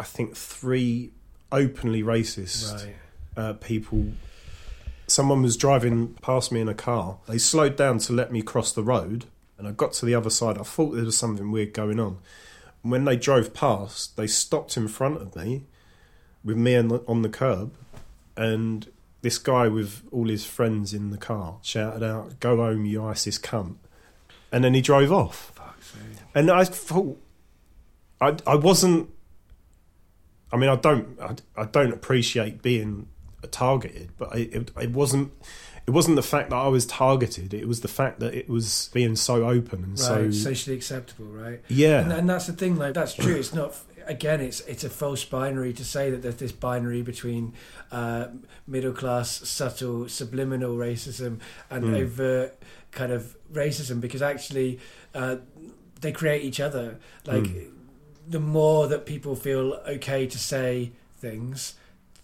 I 0.00 0.04
think 0.04 0.36
three 0.36 1.12
openly 1.52 2.02
racist 2.02 2.74
Right. 2.74 2.94
uh, 3.36 3.52
people. 3.54 4.12
Someone 5.08 5.42
was 5.42 5.56
driving 5.56 6.14
past 6.22 6.52
me 6.52 6.60
in 6.60 6.68
a 6.68 6.74
car. 6.74 7.18
They 7.26 7.38
slowed 7.38 7.76
down 7.76 7.98
to 8.00 8.12
let 8.12 8.30
me 8.30 8.42
cross 8.42 8.72
the 8.72 8.82
road, 8.82 9.24
and 9.56 9.66
I 9.66 9.72
got 9.72 9.92
to 9.94 10.06
the 10.06 10.14
other 10.14 10.30
side. 10.30 10.58
I 10.58 10.62
thought 10.62 10.90
there 10.90 11.04
was 11.04 11.16
something 11.16 11.50
weird 11.50 11.72
going 11.72 11.98
on. 11.98 12.18
And 12.82 12.92
when 12.92 13.04
they 13.04 13.16
drove 13.16 13.54
past, 13.54 14.16
they 14.16 14.26
stopped 14.26 14.76
in 14.76 14.86
front 14.86 15.20
of 15.20 15.34
me, 15.34 15.64
with 16.44 16.56
me 16.56 16.76
on 16.76 16.88
the, 16.88 17.02
on 17.08 17.22
the 17.22 17.28
curb, 17.28 17.72
and 18.36 18.86
this 19.22 19.38
guy 19.38 19.66
with 19.66 20.02
all 20.12 20.28
his 20.28 20.44
friends 20.44 20.94
in 20.94 21.10
the 21.10 21.18
car 21.18 21.58
shouted 21.62 22.02
out, 22.02 22.38
"Go 22.38 22.58
home, 22.58 22.84
you 22.84 23.04
ISIS 23.04 23.38
cunt!" 23.38 23.76
And 24.52 24.62
then 24.62 24.74
he 24.74 24.80
drove 24.80 25.10
off. 25.10 25.52
And 26.34 26.50
I 26.50 26.64
thought, 26.64 27.20
I 28.20 28.36
I 28.46 28.54
wasn't. 28.54 29.10
I 30.52 30.56
mean, 30.56 30.70
I 30.70 30.76
don't 30.76 31.18
I, 31.20 31.34
I 31.56 31.64
don't 31.64 31.92
appreciate 31.92 32.62
being 32.62 33.08
targeted, 33.46 34.10
but 34.18 34.34
I, 34.34 34.38
it 34.38 34.70
it 34.80 34.90
wasn't. 34.90 35.32
It 35.86 35.92
wasn't 35.92 36.16
the 36.16 36.22
fact 36.22 36.50
that 36.50 36.56
I 36.56 36.68
was 36.68 36.84
targeted. 36.84 37.54
It 37.54 37.66
was 37.66 37.80
the 37.80 37.88
fact 37.88 38.20
that 38.20 38.34
it 38.34 38.46
was 38.50 38.90
being 38.92 39.16
so 39.16 39.48
open 39.48 39.84
and 39.84 39.92
Right. 39.92 39.98
so 39.98 40.30
Socially 40.30 40.76
acceptable, 40.76 41.24
right? 41.24 41.62
yeah. 41.68 42.00
And, 42.02 42.12
and 42.12 42.28
that's 42.28 42.46
the 42.46 42.52
thing, 42.52 42.76
like 42.76 42.92
that's 42.92 43.14
true. 43.14 43.36
It's 43.36 43.54
not 43.54 43.74
again. 44.06 44.42
It's 44.42 44.60
it's 44.62 44.84
a 44.84 44.90
false 44.90 45.24
binary 45.24 45.72
to 45.72 45.84
say 45.86 46.10
that 46.10 46.20
there's 46.20 46.36
this 46.36 46.52
binary 46.52 47.00
between 47.00 47.54
uh, 47.90 48.26
middle 48.66 48.92
class, 48.92 49.30
subtle, 49.48 50.08
subliminal 50.10 50.76
racism 50.76 51.38
and 51.70 51.84
Mm. 51.84 52.02
overt 52.02 52.62
kind 52.90 53.10
of 53.12 53.34
racism, 53.50 53.98
because 53.98 54.20
actually 54.20 54.80
uh, 55.14 55.36
they 56.02 56.12
create 56.12 56.42
each 56.42 56.60
other. 56.60 56.98
Like 57.24 57.44
Mm. 57.44 57.70
the 58.28 58.40
more 58.40 58.88
that 58.88 59.06
people 59.06 59.34
feel 59.36 59.80
okay 59.88 60.26
to 60.26 60.38
say 60.38 60.92
things, 61.18 61.74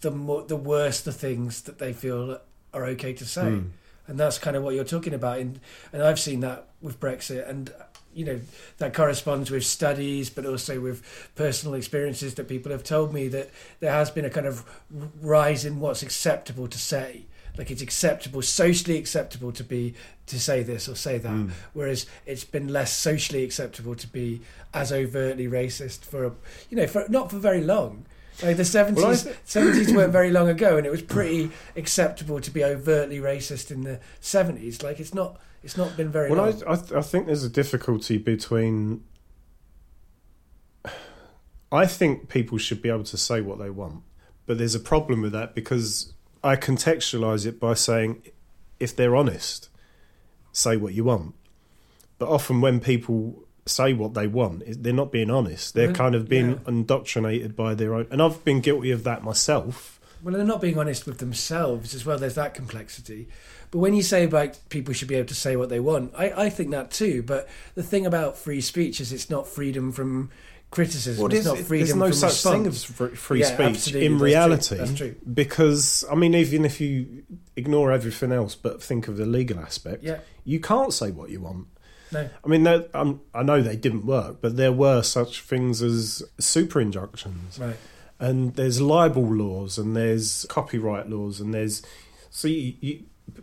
the 0.04 0.10
more 0.10 0.42
the 0.42 0.54
worse 0.54 1.00
the 1.00 1.12
things 1.12 1.62
that 1.62 1.78
they 1.78 1.92
feel 1.92 2.38
are 2.74 2.84
okay 2.84 3.14
to 3.14 3.24
say. 3.24 3.42
Mm. 3.42 3.70
and 4.06 4.20
that's 4.20 4.38
kind 4.38 4.54
of 4.54 4.62
what 4.62 4.74
you're 4.74 4.84
talking 4.84 5.14
about. 5.14 5.38
And 5.38 5.58
and 5.92 6.02
I've 6.02 6.20
seen 6.20 6.40
that 6.40 6.68
with 6.80 7.00
Brexit. 7.00 7.48
And 7.48 7.72
you 8.12 8.24
know 8.24 8.40
that 8.78 8.94
corresponds 8.94 9.50
with 9.50 9.64
studies 9.64 10.30
but 10.30 10.46
also 10.46 10.80
with 10.80 11.02
personal 11.34 11.74
experiences 11.74 12.34
that 12.34 12.46
people 12.48 12.70
have 12.70 12.84
told 12.84 13.12
me 13.12 13.26
that 13.28 13.50
there 13.80 13.90
has 13.90 14.08
been 14.10 14.24
a 14.24 14.30
kind 14.30 14.46
of 14.46 14.62
rise 15.20 15.64
in 15.64 15.80
what's 15.80 16.02
acceptable 16.02 16.68
to 16.68 16.78
say. 16.78 17.24
Like 17.56 17.70
it's 17.70 17.82
acceptable 17.82 18.42
socially 18.42 18.98
acceptable 18.98 19.52
to 19.52 19.64
be 19.64 19.94
to 20.26 20.38
say 20.38 20.62
this 20.62 20.86
or 20.86 20.96
say 20.96 21.16
that. 21.18 21.32
Mm. 21.32 21.50
whereas 21.72 22.04
it's 22.26 22.44
been 22.44 22.68
less 22.68 22.92
socially 22.92 23.42
acceptable 23.42 23.94
to 23.94 24.06
be 24.06 24.42
as 24.74 24.92
overtly 24.92 25.48
racist 25.48 26.04
for 26.04 26.26
a, 26.26 26.32
you 26.68 26.76
know 26.76 26.86
for 26.86 27.06
not 27.08 27.30
for 27.30 27.38
very 27.38 27.62
long 27.62 28.04
like 28.42 28.56
the 28.56 28.62
70s 28.64 29.32
70s 29.46 29.94
weren't 29.94 30.12
very 30.12 30.30
long 30.30 30.48
ago 30.48 30.76
and 30.76 30.86
it 30.86 30.90
was 30.90 31.02
pretty 31.02 31.50
acceptable 31.76 32.40
to 32.40 32.50
be 32.50 32.64
overtly 32.64 33.18
racist 33.18 33.70
in 33.70 33.82
the 33.82 34.00
70s 34.20 34.82
like 34.82 34.98
it's 34.98 35.14
not 35.14 35.38
it's 35.64 35.78
not 35.78 35.96
been 35.96 36.10
very 36.10 36.30
Well, 36.30 36.44
long 36.44 36.62
I, 36.66 36.72
I, 36.72 36.76
th- 36.76 36.92
I 36.92 37.00
think 37.00 37.26
there's 37.26 37.42
a 37.42 37.48
difficulty 37.48 38.18
between. 38.18 39.02
I 41.72 41.86
think 41.86 42.28
people 42.28 42.58
should 42.58 42.82
be 42.82 42.90
able 42.90 43.04
to 43.04 43.16
say 43.16 43.40
what 43.40 43.58
they 43.58 43.70
want, 43.70 44.02
but 44.44 44.58
there's 44.58 44.74
a 44.74 44.80
problem 44.80 45.22
with 45.22 45.32
that 45.32 45.54
because 45.54 46.12
I 46.44 46.56
contextualize 46.56 47.46
it 47.46 47.58
by 47.58 47.72
saying, 47.72 48.22
if 48.78 48.94
they're 48.94 49.16
honest, 49.16 49.70
say 50.52 50.76
what 50.76 50.92
you 50.92 51.04
want. 51.04 51.34
But 52.18 52.28
often 52.28 52.60
when 52.60 52.78
people 52.78 53.43
say 53.66 53.92
what 53.94 54.14
they 54.14 54.26
want, 54.26 54.62
they're 54.82 54.92
not 54.92 55.10
being 55.10 55.30
honest. 55.30 55.74
They're 55.74 55.86
Well, 55.88 55.96
kind 55.96 56.14
of 56.14 56.28
being 56.28 56.50
yeah. 56.50 56.58
indoctrinated 56.68 57.56
by 57.56 57.74
their 57.74 57.94
own. 57.94 58.06
And 58.10 58.20
I've 58.22 58.44
been 58.44 58.60
guilty 58.60 58.90
of 58.90 59.04
that 59.04 59.22
myself. 59.24 59.98
well 60.22 60.34
they're 60.34 60.44
not 60.44 60.60
being 60.60 60.78
honest 60.78 61.06
with 61.06 61.18
themselves 61.18 61.94
as 61.94 62.04
well 62.06 62.16
there's 62.18 62.34
that 62.36 62.54
complexity 62.54 63.28
but 63.70 63.78
when 63.78 63.92
you 63.94 64.02
say 64.02 64.26
like 64.26 64.68
people 64.70 64.94
should 64.94 65.08
be 65.08 65.16
able 65.16 65.28
to 65.28 65.34
say 65.34 65.54
what 65.56 65.68
they 65.68 65.80
want 65.80 66.12
I, 66.16 66.44
I 66.46 66.48
think 66.50 66.70
that 66.70 66.90
too 66.90 67.22
but 67.22 67.46
the 67.74 67.82
thing 67.82 68.06
about 68.06 68.38
free 68.38 68.62
speech 68.62 69.00
is 69.02 69.12
it's 69.12 69.28
not 69.28 69.46
freedom 69.46 69.92
from 69.92 70.30
criticism 70.70 71.30
it's 71.30 71.44
not 71.44 71.58
freedom 71.58 71.86
there's 71.86 71.96
no 71.96 72.06
from 72.06 72.12
such 72.14 72.30
response. 72.30 72.84
thing 72.86 73.10
as 73.12 73.18
free 73.18 73.40
Yeah, 73.40 73.46
speech 73.48 73.60
absolutely, 73.66 74.06
in 74.06 74.12
that's 74.12 74.20
true, 74.20 74.26
reality. 74.26 74.76
that's 74.76 74.94
true. 74.94 75.14
Because 75.34 76.04
I 76.10 76.14
mean, 76.14 76.34
even 76.34 76.64
if 76.64 76.80
you 76.80 77.24
ignore 77.56 77.92
everything 77.92 78.32
else 78.32 78.54
but 78.54 78.82
think 78.82 79.08
of 79.08 79.16
the 79.18 79.26
legal 79.26 79.58
aspect, 79.60 80.02
yeah 80.02 80.18
you 80.44 80.58
can't 80.60 80.92
say 80.92 81.10
what 81.10 81.28
you 81.30 81.40
want. 81.40 81.66
No. 82.14 82.30
I 82.44 82.48
mean, 82.48 82.66
um, 82.94 83.20
I 83.34 83.42
know 83.42 83.60
they 83.60 83.76
didn't 83.76 84.06
work, 84.06 84.38
but 84.40 84.56
there 84.56 84.72
were 84.72 85.02
such 85.02 85.42
things 85.42 85.82
as 85.82 86.22
super 86.38 86.80
injunctions, 86.80 87.58
Right. 87.58 87.76
and 88.18 88.54
there's 88.54 88.80
libel 88.80 89.24
laws, 89.34 89.76
and 89.78 89.94
there's 89.96 90.46
copyright 90.48 91.10
laws, 91.10 91.40
and 91.40 91.52
there's 91.52 91.82
so 92.30 92.48
you, 92.48 92.74
you, 92.80 93.02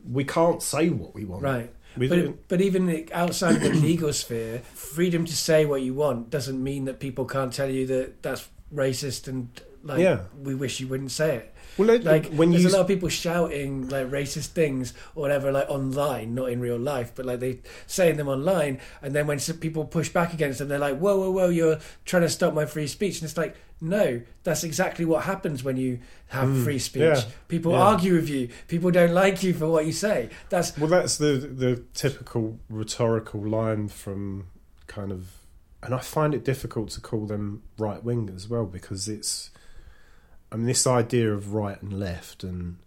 we 0.09 0.23
can't 0.23 0.61
say 0.63 0.89
what 0.89 1.13
we 1.13 1.25
want. 1.25 1.43
Right. 1.43 1.71
We, 1.97 2.07
But, 2.07 2.47
but 2.47 2.61
even 2.61 3.07
outside 3.13 3.55
of 3.57 3.61
the 3.61 3.69
legal 3.89 4.13
sphere, 4.13 4.59
freedom 4.73 5.25
to 5.25 5.35
say 5.35 5.65
what 5.65 5.81
you 5.81 5.93
want 5.93 6.29
doesn't 6.29 6.61
mean 6.63 6.85
that 6.85 6.99
people 6.99 7.25
can't 7.25 7.51
tell 7.53 7.69
you 7.69 7.85
that 7.87 8.23
that's 8.23 8.47
racist 8.73 9.27
and 9.27 9.49
like 9.83 9.99
Yeah. 9.99 10.21
we 10.41 10.55
wish 10.55 10.79
you 10.79 10.87
wouldn't 10.87 11.11
say 11.11 11.35
it. 11.37 11.50
Well, 11.77 11.89
it- 11.89 12.03
Like 12.03 12.27
when 12.33 12.51
there's 12.51 12.63
you 12.63 12.69
a 12.69 12.71
lot 12.71 12.81
of 12.81 12.87
people 12.87 13.09
shouting 13.09 13.87
like 13.89 14.07
racist 14.09 14.47
things 14.47 14.93
or 15.15 15.21
whatever, 15.21 15.51
like 15.51 15.69
online, 15.69 16.35
not 16.35 16.49
in 16.51 16.59
real 16.59 16.77
life, 16.79 17.11
but 17.15 17.25
like 17.25 17.39
they 17.39 17.59
saying 17.87 18.17
them 18.17 18.27
online, 18.27 18.79
and 19.01 19.13
then 19.15 19.27
when 19.27 19.39
some 19.39 19.57
people 19.57 19.85
push 19.85 20.09
back 20.09 20.33
against 20.33 20.59
them, 20.59 20.67
they're 20.67 20.79
like, 20.79 20.97
"Whoa, 20.99 21.17
whoa, 21.19 21.31
whoa! 21.31 21.49
You're 21.49 21.79
trying 22.05 22.23
to 22.23 22.29
stop 22.29 22.53
my 22.53 22.65
free 22.65 22.87
speech," 22.87 23.19
and 23.21 23.29
it's 23.29 23.37
like, 23.37 23.55
no, 23.83 24.21
that's 24.43 24.63
exactly 24.63 25.05
what 25.05 25.23
happens 25.23 25.63
when 25.63 25.75
you 25.75 25.99
have 26.27 26.47
Mm, 26.49 26.63
free 26.63 26.77
speech. 26.77 27.01
yeah, 27.01 27.23
People 27.47 27.71
yeah. 27.71 27.79
argue 27.81 28.13
with 28.13 28.29
you. 28.29 28.49
People 28.67 28.91
don't 28.91 29.13
like 29.13 29.41
you 29.41 29.53
for 29.55 29.67
what 29.69 29.85
you 29.87 29.91
say. 29.91 30.29
That's 30.49 30.77
Well, 30.77 30.87
that's 30.89 31.17
the 31.17 31.33
the 31.37 31.83
typical 31.95 32.59
rhetorical 32.69 33.41
line 33.41 33.87
from 33.87 34.47
kind 34.87 35.11
of, 35.11 35.29
and 35.81 35.93
I 35.95 35.99
find 35.99 36.35
it 36.35 36.43
difficult 36.43 36.89
to 36.91 37.01
call 37.01 37.25
them 37.25 37.63
right 37.77 38.03
wing 38.03 38.29
as 38.35 38.47
well 38.49 38.65
because 38.65 39.07
it's, 39.07 39.50
I 40.51 40.55
mean, 40.57 40.65
this 40.65 40.85
idea 40.85 41.33
of 41.33 41.53
right 41.53 41.81
and 41.81 41.97
left, 41.99 42.43
and 42.43 42.77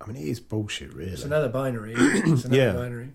I 0.00 0.06
mean, 0.06 0.16
it 0.16 0.26
is 0.28 0.40
bullshit, 0.40 0.92
really. 0.92 1.12
it's 1.12 1.24
another 1.24 1.48
binary. 1.48 1.94
It's 1.96 2.44
another 2.44 2.56
Yeah. 2.62 2.72
binary. 2.72 3.08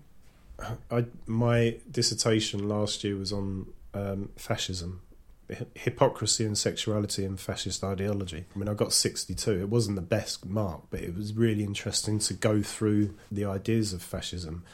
I 0.90 1.04
my 1.26 1.76
dissertation 1.88 2.68
last 2.68 3.04
year 3.04 3.16
was 3.16 3.32
on 3.32 3.66
um, 3.94 4.30
fascism, 4.34 5.02
hy- 5.48 5.66
hypocrisy 5.74 6.44
and 6.44 6.58
sexuality 6.58 7.24
in 7.24 7.36
fascist 7.36 7.84
ideology. 7.84 8.44
I 8.54 8.58
mean, 8.58 8.68
I 8.68 8.74
got 8.74 8.92
sixty 8.92 9.34
two. 9.34 9.60
It 9.60 9.68
wasn't 9.68 9.94
the 9.96 10.02
best 10.02 10.44
mark, 10.44 10.82
but 10.90 11.00
it 11.00 11.14
was 11.16 11.32
really 11.34 11.62
interesting 11.62 12.18
to 12.20 12.34
go 12.34 12.60
through 12.62 13.14
the 13.30 13.44
ideas 13.44 13.92
of 13.92 14.02
fascism 14.02 14.64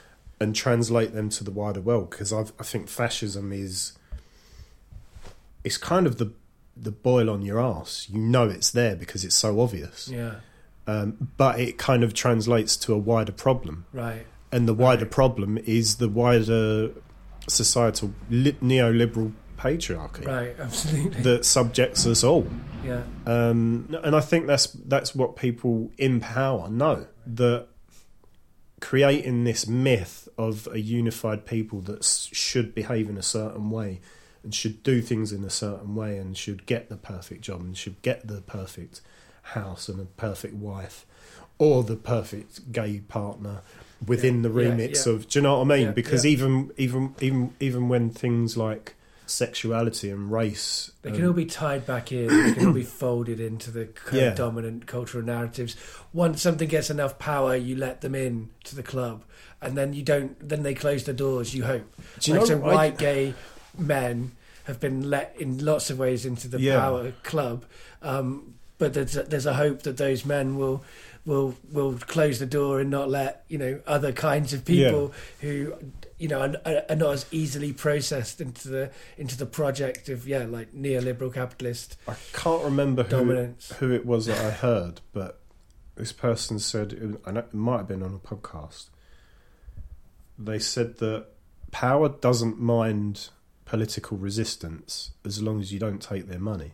and 0.40 0.56
translate 0.56 1.12
them 1.12 1.28
to 1.28 1.44
the 1.44 1.50
wider 1.50 1.80
world 1.82 2.08
because 2.10 2.32
I 2.32 2.40
I 2.58 2.62
think 2.64 2.88
fascism 2.88 3.52
is 3.52 3.92
it's 5.64 5.76
kind 5.76 6.06
of 6.06 6.16
the 6.18 6.32
the 6.77 6.91
boil 6.91 7.31
on 7.31 7.43
your 7.43 7.61
ass. 7.61 8.07
You 8.11 8.18
know 8.18 8.49
it's 8.49 8.70
there 8.70 8.97
because 8.97 9.25
it's 9.25 9.37
so 9.37 9.61
obvious, 9.61 10.09
Yeah. 10.09 10.37
um, 10.87 11.31
but 11.37 11.61
it 11.61 11.79
kind 11.79 12.03
of 12.03 12.14
translates 12.14 12.77
to 12.79 12.93
a 12.95 12.99
wider 12.99 13.33
problem 13.33 13.87
Right. 13.93 14.27
and 14.53 14.66
the 14.68 14.75
wider 14.75 15.05
Right. 15.05 15.11
problem 15.12 15.59
is 15.59 15.97
the 15.97 16.09
wider 16.09 16.91
societal 17.49 18.12
li- 18.31 18.57
neoliberal 18.62 19.33
patriarchy 19.59 20.27
Right. 20.27 20.57
Absolutely. 20.59 21.22
that 21.22 21.45
subjects 21.45 22.07
us 22.07 22.25
all. 22.25 22.47
yeah. 22.85 23.03
Um, 23.27 23.97
and 24.03 24.14
I 24.16 24.20
think 24.20 24.47
that's 24.47 24.66
that's 24.66 25.14
what 25.14 25.37
people 25.37 25.91
in 25.97 26.20
power 26.20 26.68
know 26.68 27.07
that 27.27 27.68
creating 28.81 29.45
this 29.45 29.66
myth 29.66 30.29
of 30.37 30.68
a 30.72 30.81
unified 30.81 31.47
people 31.47 31.81
that 31.83 32.05
should 32.05 32.75
behave 32.75 33.09
in 33.09 33.16
a 33.16 33.22
certain 33.22 33.70
way 33.70 34.01
and 34.45 34.55
should 34.55 34.82
do 34.82 35.01
things 35.01 35.32
in 35.32 35.42
a 35.45 35.51
certain 35.51 35.95
way 35.95 36.16
and 36.18 36.36
should 36.36 36.66
get 36.66 36.88
the 36.88 36.97
perfect 36.97 37.40
job 37.42 37.61
and 37.61 37.76
should 37.76 38.01
get 38.03 38.26
the 38.26 38.40
perfect 38.42 39.01
house 39.42 39.88
and 39.88 40.01
a 40.01 40.05
perfect 40.05 40.55
wife 40.55 41.05
or 41.59 41.82
the 41.82 41.97
perfect 41.97 42.72
gay 42.72 43.01
partner 43.01 43.62
within 44.07 44.42
the 44.42 44.51
Yeah, 44.51 44.62
yeah, 44.62 44.68
remits 44.70 45.07
yeah. 45.07 45.12
of 45.14 45.28
do 45.28 45.38
you 45.38 45.42
know 45.42 45.59
what 45.59 45.64
I 45.72 45.76
mean 45.76 45.86
Yeah, 45.86 45.92
because 45.92 46.24
yeah. 46.24 46.30
even 46.32 46.70
even 46.76 47.14
even 47.20 47.55
even 47.61 47.88
when 47.88 48.11
things 48.11 48.57
like 48.57 48.95
sexuality 49.26 50.11
and 50.11 50.30
race 50.30 50.92
They 51.03 51.11
can 51.11 51.26
all 51.26 51.32
be 51.32 51.47
tied 51.47 51.86
back 51.86 52.12
in. 52.12 52.26
They 52.28 52.53
can 52.55 52.66
all 52.66 52.72
be 52.74 52.82
folded 53.03 53.40
into 53.40 53.70
the 53.70 53.86
kind 53.86 54.16
Yeah. 54.20 54.28
of 54.28 54.36
dominant 54.36 54.86
cultural 54.86 55.24
narratives. 55.24 55.76
Once 56.12 56.42
something 56.42 56.68
gets 56.68 56.90
enough 56.90 57.18
power, 57.18 57.57
you 57.57 57.74
let 57.76 58.03
them 58.03 58.14
in 58.14 58.51
to 58.64 58.76
the 58.76 58.82
club, 58.82 59.24
and 59.62 59.78
then 59.78 59.95
you 59.95 60.03
don't. 60.03 60.36
Then 60.47 60.62
they 60.62 60.74
close 60.74 61.05
the 61.05 61.14
doors. 61.14 61.55
You 61.55 61.64
hope. 61.64 61.90
Do 62.20 62.32
you 62.32 62.38
like 62.38 62.49
know, 62.51 62.59
so, 62.61 62.64
I- 62.66 62.74
white 62.74 62.99
gay 62.99 63.34
men 63.79 64.33
have 64.64 64.81
been 64.81 65.11
let 65.11 65.35
in 65.39 65.64
lots 65.64 65.91
of 65.91 65.99
ways 65.99 66.25
into 66.25 66.49
the 66.49 66.61
Yeah. 66.61 66.81
power 66.81 67.12
club, 67.22 67.64
um, 68.03 68.55
but 68.79 68.95
there's 68.95 69.16
a, 69.16 69.22
there's 69.25 69.47
a 69.47 69.55
hope 69.55 69.83
that 69.83 69.97
those 69.97 70.25
men 70.25 70.57
will. 70.57 70.85
Will 71.27 71.55
will 71.72 71.95
close 71.95 72.39
the 72.39 72.45
door 72.45 72.81
and 72.81 72.91
not 72.91 73.09
let 73.09 73.47
you 73.49 73.57
know 73.57 73.81
other 73.87 74.12
kinds 74.12 74.53
of 74.53 74.62
people 74.66 75.14
who 75.41 75.72
you 76.18 76.29
know 76.29 76.39
are, 76.66 76.83
are 76.91 76.97
not 76.97 77.12
as 77.14 77.25
easily 77.31 77.72
processed 77.72 78.43
into 78.43 78.68
the 78.68 78.91
into 79.16 79.35
the 79.35 79.47
project 79.47 80.11
of 80.11 80.29
yeah 80.29 80.45
like 80.45 80.75
neoliberal 80.75 81.33
capitalist 81.33 81.97
I 82.07 82.14
can't 82.35 82.62
remember 82.62 83.05
who, 83.05 83.09
dominance. 83.09 83.72
who 83.79 83.91
it 83.91 84.05
was 84.05 84.27
that 84.27 84.37
I 84.39 84.51
heard, 84.51 85.01
but 85.14 85.41
this 85.95 86.12
person 86.12 86.59
said, 86.59 87.18
I 87.25 87.31
it 87.39 87.55
might 87.55 87.79
have 87.79 87.89
been 87.89 88.03
on 88.03 88.12
a 88.14 88.18
podcast. 88.18 88.89
They 90.39 90.59
said 90.59 90.99
that 90.99 91.29
power 91.70 92.11
doesn't 92.11 92.61
mind 92.61 93.31
political 93.64 94.16
resistance 94.18 95.12
as 95.24 95.42
long 95.42 95.60
as 95.60 95.72
you 95.72 95.78
don't 95.78 96.00
take 96.02 96.26
their 96.28 96.38
money. 96.40 96.72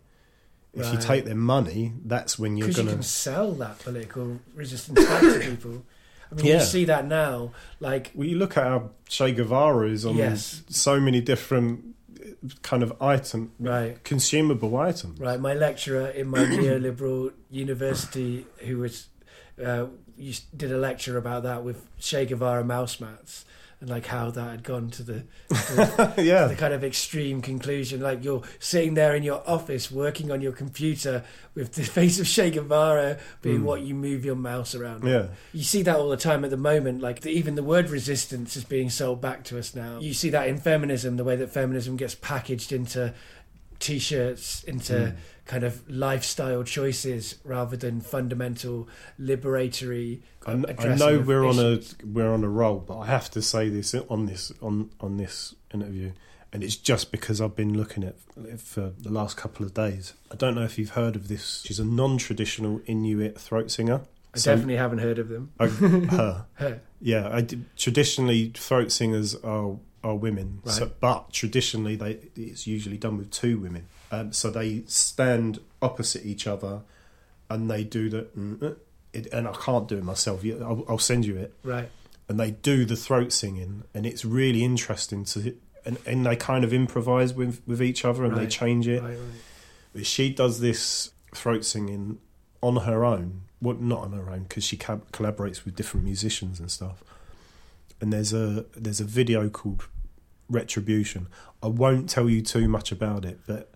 If 0.73 0.93
you 0.93 0.99
take 1.01 1.25
their 1.25 1.35
money, 1.35 1.95
that's 2.05 2.39
when 2.39 2.57
you're 2.57 2.69
because 2.69 2.79
you 2.79 2.85
going 2.85 2.97
can 2.97 3.03
to. 3.03 3.09
sell 3.09 3.53
that 3.55 3.81
political 3.81 4.39
resistance 4.55 5.05
back 5.05 5.21
to 5.21 5.41
people. 5.41 5.85
I 6.31 6.35
mean, 6.37 6.47
Yeah. 6.47 6.55
you 6.55 6.65
see 6.65 6.85
that 6.85 7.07
now. 7.07 7.51
Like, 7.81 8.13
Well, 8.15 8.29
you 8.29 8.39
look 8.39 8.57
at 8.57 8.63
how 8.65 8.91
Che 9.09 9.33
Guevara 9.33 9.89
is 9.91 10.07
on 10.07 10.15
Yes. 10.17 10.63
so 10.69 11.01
many 11.01 11.21
different 11.21 11.97
uh, 12.21 12.49
kind 12.63 12.85
of 12.85 12.93
item, 13.03 13.51
right, 13.59 14.03
consumable 14.05 14.77
items. 14.77 15.19
right. 15.19 15.41
My 15.41 15.55
lecturer 15.55 16.07
in 16.07 16.29
my 16.29 16.39
neoliberal 16.45 17.33
university, 17.51 18.47
who 18.59 18.79
was, 18.79 19.09
uh, 19.65 19.87
did 20.57 20.71
a 20.71 20.79
lecture 20.79 21.19
about 21.19 21.43
that 21.43 21.65
with 21.65 21.85
Che 21.99 22.27
Guevara 22.27 22.63
mouse 22.63 23.01
mats 23.01 23.45
and 23.81 23.89
like 23.89 24.05
how 24.07 24.31
that 24.31 24.51
had 24.51 24.63
gone 24.63 24.91
to 24.91 25.03
the, 25.03 25.25
the 25.49 26.15
yeah. 26.23 26.47
the 26.47 26.55
kind 26.55 26.75
of 26.75 26.85
extreme 26.85 27.41
conclusion. 27.41 28.01
Like 28.01 28.23
you're 28.23 28.43
sitting 28.59 28.93
there 28.95 29.15
in 29.15 29.23
your 29.23 29.43
office 29.49 29.91
working 29.91 30.31
on 30.31 30.43
your 30.43 30.53
computer 30.53 31.25
with 31.55 31.73
the 31.73 31.83
face 31.99 32.21
of 32.21 32.27
Che 32.27 32.51
Guevara 32.51 33.19
being 33.41 33.61
Mm. 33.61 33.65
what 33.65 33.81
you 33.81 33.95
move 33.95 34.25
your 34.25 34.37
mouse 34.37 34.75
around. 34.75 35.05
Yeah. 35.05 35.29
You 35.55 35.63
see 35.65 35.83
that 35.83 35.97
all 35.97 36.11
the 36.11 36.17
time 36.19 36.45
at 36.45 36.51
the 36.51 36.57
moment. 36.59 37.01
Like 37.01 37.21
the, 37.23 37.31
even 37.31 37.55
the 37.55 37.63
word 37.63 37.89
resistance 37.91 38.55
is 38.57 38.65
being 38.65 38.91
sold 38.91 39.21
back 39.23 39.45
to 39.45 39.59
us 39.59 39.75
now. 39.75 39.99
You 39.99 40.13
see 40.13 40.29
that 40.31 40.47
in 40.47 40.59
feminism, 40.59 41.17
the 41.17 41.25
way 41.25 41.37
that 41.37 41.51
feminism 41.51 41.97
gets 41.97 42.15
packaged 42.15 42.73
into 42.73 43.15
t-shirts, 43.79 44.63
into 44.65 44.93
Mm. 44.93 45.17
Kind 45.51 45.65
of 45.65 45.83
lifestyle 45.91 46.63
choices 46.63 47.35
rather 47.43 47.77
than 47.77 48.01
fundamental 48.01 48.89
liberatory. 49.21 50.21
Uh, 50.47 50.63
I, 50.79 50.87
I 50.89 50.95
know 50.95 51.19
we're 51.19 51.45
on 51.45 51.59
a 51.59 51.81
we're 52.07 52.33
on 52.33 52.45
a 52.45 52.49
roll, 52.49 52.79
but 52.79 52.99
I 53.01 53.07
have 53.07 53.31
to 53.33 53.43
say 53.43 53.69
this 53.69 53.93
on 54.09 54.27
this 54.27 54.53
on 54.63 54.91
on 55.01 55.17
this 55.17 55.57
interview, 55.75 56.13
and 56.53 56.63
it's 56.63 56.77
just 56.77 57.11
because 57.11 57.41
I've 57.41 57.57
been 57.57 57.77
looking 57.77 58.05
at 58.05 58.15
it 58.47 58.61
for 58.61 58.93
the 58.99 59.11
last 59.11 59.37
couple 59.37 59.67
of 59.67 59.75
days. 59.75 60.15
I 60.31 60.37
don't 60.37 60.55
know 60.55 60.63
if 60.63 60.79
you've 60.79 60.91
heard 60.91 61.17
of 61.17 61.27
this. 61.27 61.63
She's 61.67 61.81
a 61.81 61.85
non-traditional 61.85 62.81
Inuit 62.87 63.39
throat 63.39 63.71
singer. 63.73 64.03
I 64.33 64.39
So- 64.39 64.53
definitely 64.53 64.77
haven't 64.77 64.99
heard 64.99 65.19
of 65.19 65.29
them. 65.29 65.51
I- 65.59 65.67
her, 65.67 66.47
Her. 66.55 66.81
yeah. 67.01 67.29
I 67.33 67.41
did, 67.41 67.65
traditionally, 67.77 68.53
throat 68.55 68.93
singers 68.93 69.35
are 69.35 69.79
are 70.03 70.15
women, 70.15 70.61
so, 70.65 70.91
but 71.01 71.31
traditionally, 71.33 71.95
they 71.97 72.21
it's 72.37 72.67
usually 72.67 72.97
done 72.97 73.19
with 73.19 73.31
two 73.33 73.59
women. 73.59 73.87
Um, 74.11 74.33
so 74.33 74.51
they 74.51 74.83
stand 74.87 75.61
opposite 75.81 76.25
each 76.27 76.47
other, 76.47 76.83
and 77.49 77.71
they 77.71 77.85
do 77.85 78.09
the. 78.11 78.23
mm, 78.37 78.77
It, 79.13 79.27
and 79.33 79.49
I 79.49 79.53
can't 79.53 79.89
do 79.89 79.99
it 79.99 80.05
myself. 80.05 80.45
I'll, 80.45 80.85
I'll 80.89 80.99
send 80.99 81.25
you 81.27 81.37
it 81.37 81.53
Right. 81.65 81.89
and 82.29 82.39
they 82.39 82.53
do 82.53 82.85
the 82.85 82.95
throat 82.97 83.33
singing, 83.33 83.83
and 83.95 84.07
it's 84.07 84.25
really 84.25 84.63
interesting 84.65 85.25
to. 85.27 85.57
And, 85.85 85.97
and 86.07 86.27
they 86.27 86.37
kind 86.37 86.63
of 86.63 86.73
improvise 86.75 87.33
with, 87.33 87.63
with 87.67 87.81
each 87.83 88.05
other 88.05 88.25
and 88.27 88.37
they 88.37 88.47
change 88.47 88.87
it. 88.87 89.01
Right, 89.03 89.13
right. 89.13 89.41
But 89.95 90.05
she 90.07 90.29
does 90.29 90.61
this 90.61 91.11
throat 91.35 91.65
singing 91.65 92.19
on 92.61 92.77
her 92.85 93.03
own. 93.03 93.43
Well, 93.63 93.77
not 93.77 94.01
on 94.01 94.13
her 94.13 94.29
own 94.31 94.43
because 94.43 94.63
she 94.63 94.77
collaborates 94.77 95.65
with 95.65 95.75
different 95.77 96.05
musicians 96.05 96.61
and 96.61 96.71
stuff. 96.71 97.03
And 97.99 98.13
there's 98.13 98.35
a 98.35 98.67
there's 98.77 99.01
a 99.01 99.05
video 99.05 99.49
called 99.49 99.85
Retribution. 100.51 101.29
I 101.63 101.69
won't 101.69 102.11
tell 102.11 102.29
you 102.29 102.43
too 102.43 102.69
much 102.69 102.93
about 102.93 103.25
it, 103.25 103.41
but 103.47 103.73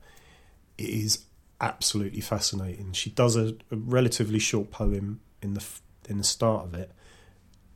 it 0.78 0.88
is 0.88 1.24
absolutely 1.60 2.20
fascinating. 2.20 2.92
She 2.92 3.10
does 3.10 3.36
a, 3.36 3.54
a 3.70 3.76
relatively 3.76 4.38
short 4.38 4.70
poem 4.70 5.20
in 5.40 5.54
the 5.54 5.64
in 6.08 6.18
the 6.18 6.24
start 6.24 6.66
of 6.66 6.74
it, 6.74 6.92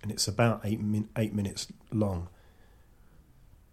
and 0.02 0.10
it's 0.10 0.28
about 0.28 0.60
eight 0.64 0.80
min- 0.80 1.08
eight 1.16 1.34
minutes 1.34 1.68
long. 1.92 2.28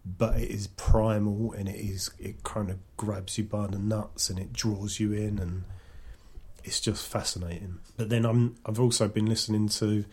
But 0.04 0.38
it 0.38 0.50
is 0.50 0.68
primal, 0.68 1.52
and 1.52 1.68
it 1.68 1.76
is 1.76 2.10
it 2.18 2.44
kind 2.44 2.70
of 2.70 2.78
grabs 2.96 3.38
you 3.38 3.44
by 3.44 3.66
the 3.66 3.78
nuts, 3.78 4.30
and 4.30 4.38
it 4.38 4.52
draws 4.52 5.00
you 5.00 5.12
in, 5.12 5.38
and 5.38 5.64
it's 6.62 6.80
just 6.80 7.06
fascinating. 7.06 7.80
But 7.96 8.08
then 8.08 8.24
I'm 8.24 8.54
I've 8.64 8.78
also 8.78 9.08
been 9.08 9.26
listening 9.26 9.68
to 9.68 10.04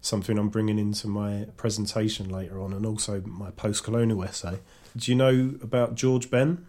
something 0.00 0.38
I'm 0.38 0.48
bringing 0.48 0.78
into 0.78 1.08
my 1.08 1.46
presentation 1.56 2.28
later 2.28 2.60
on, 2.60 2.72
and 2.72 2.84
also 2.84 3.20
my 3.22 3.50
post-colonial 3.52 4.22
essay. 4.24 4.58
Do 4.96 5.10
you 5.10 5.16
know 5.16 5.54
about 5.62 5.94
George 5.94 6.30
Ben? 6.30 6.66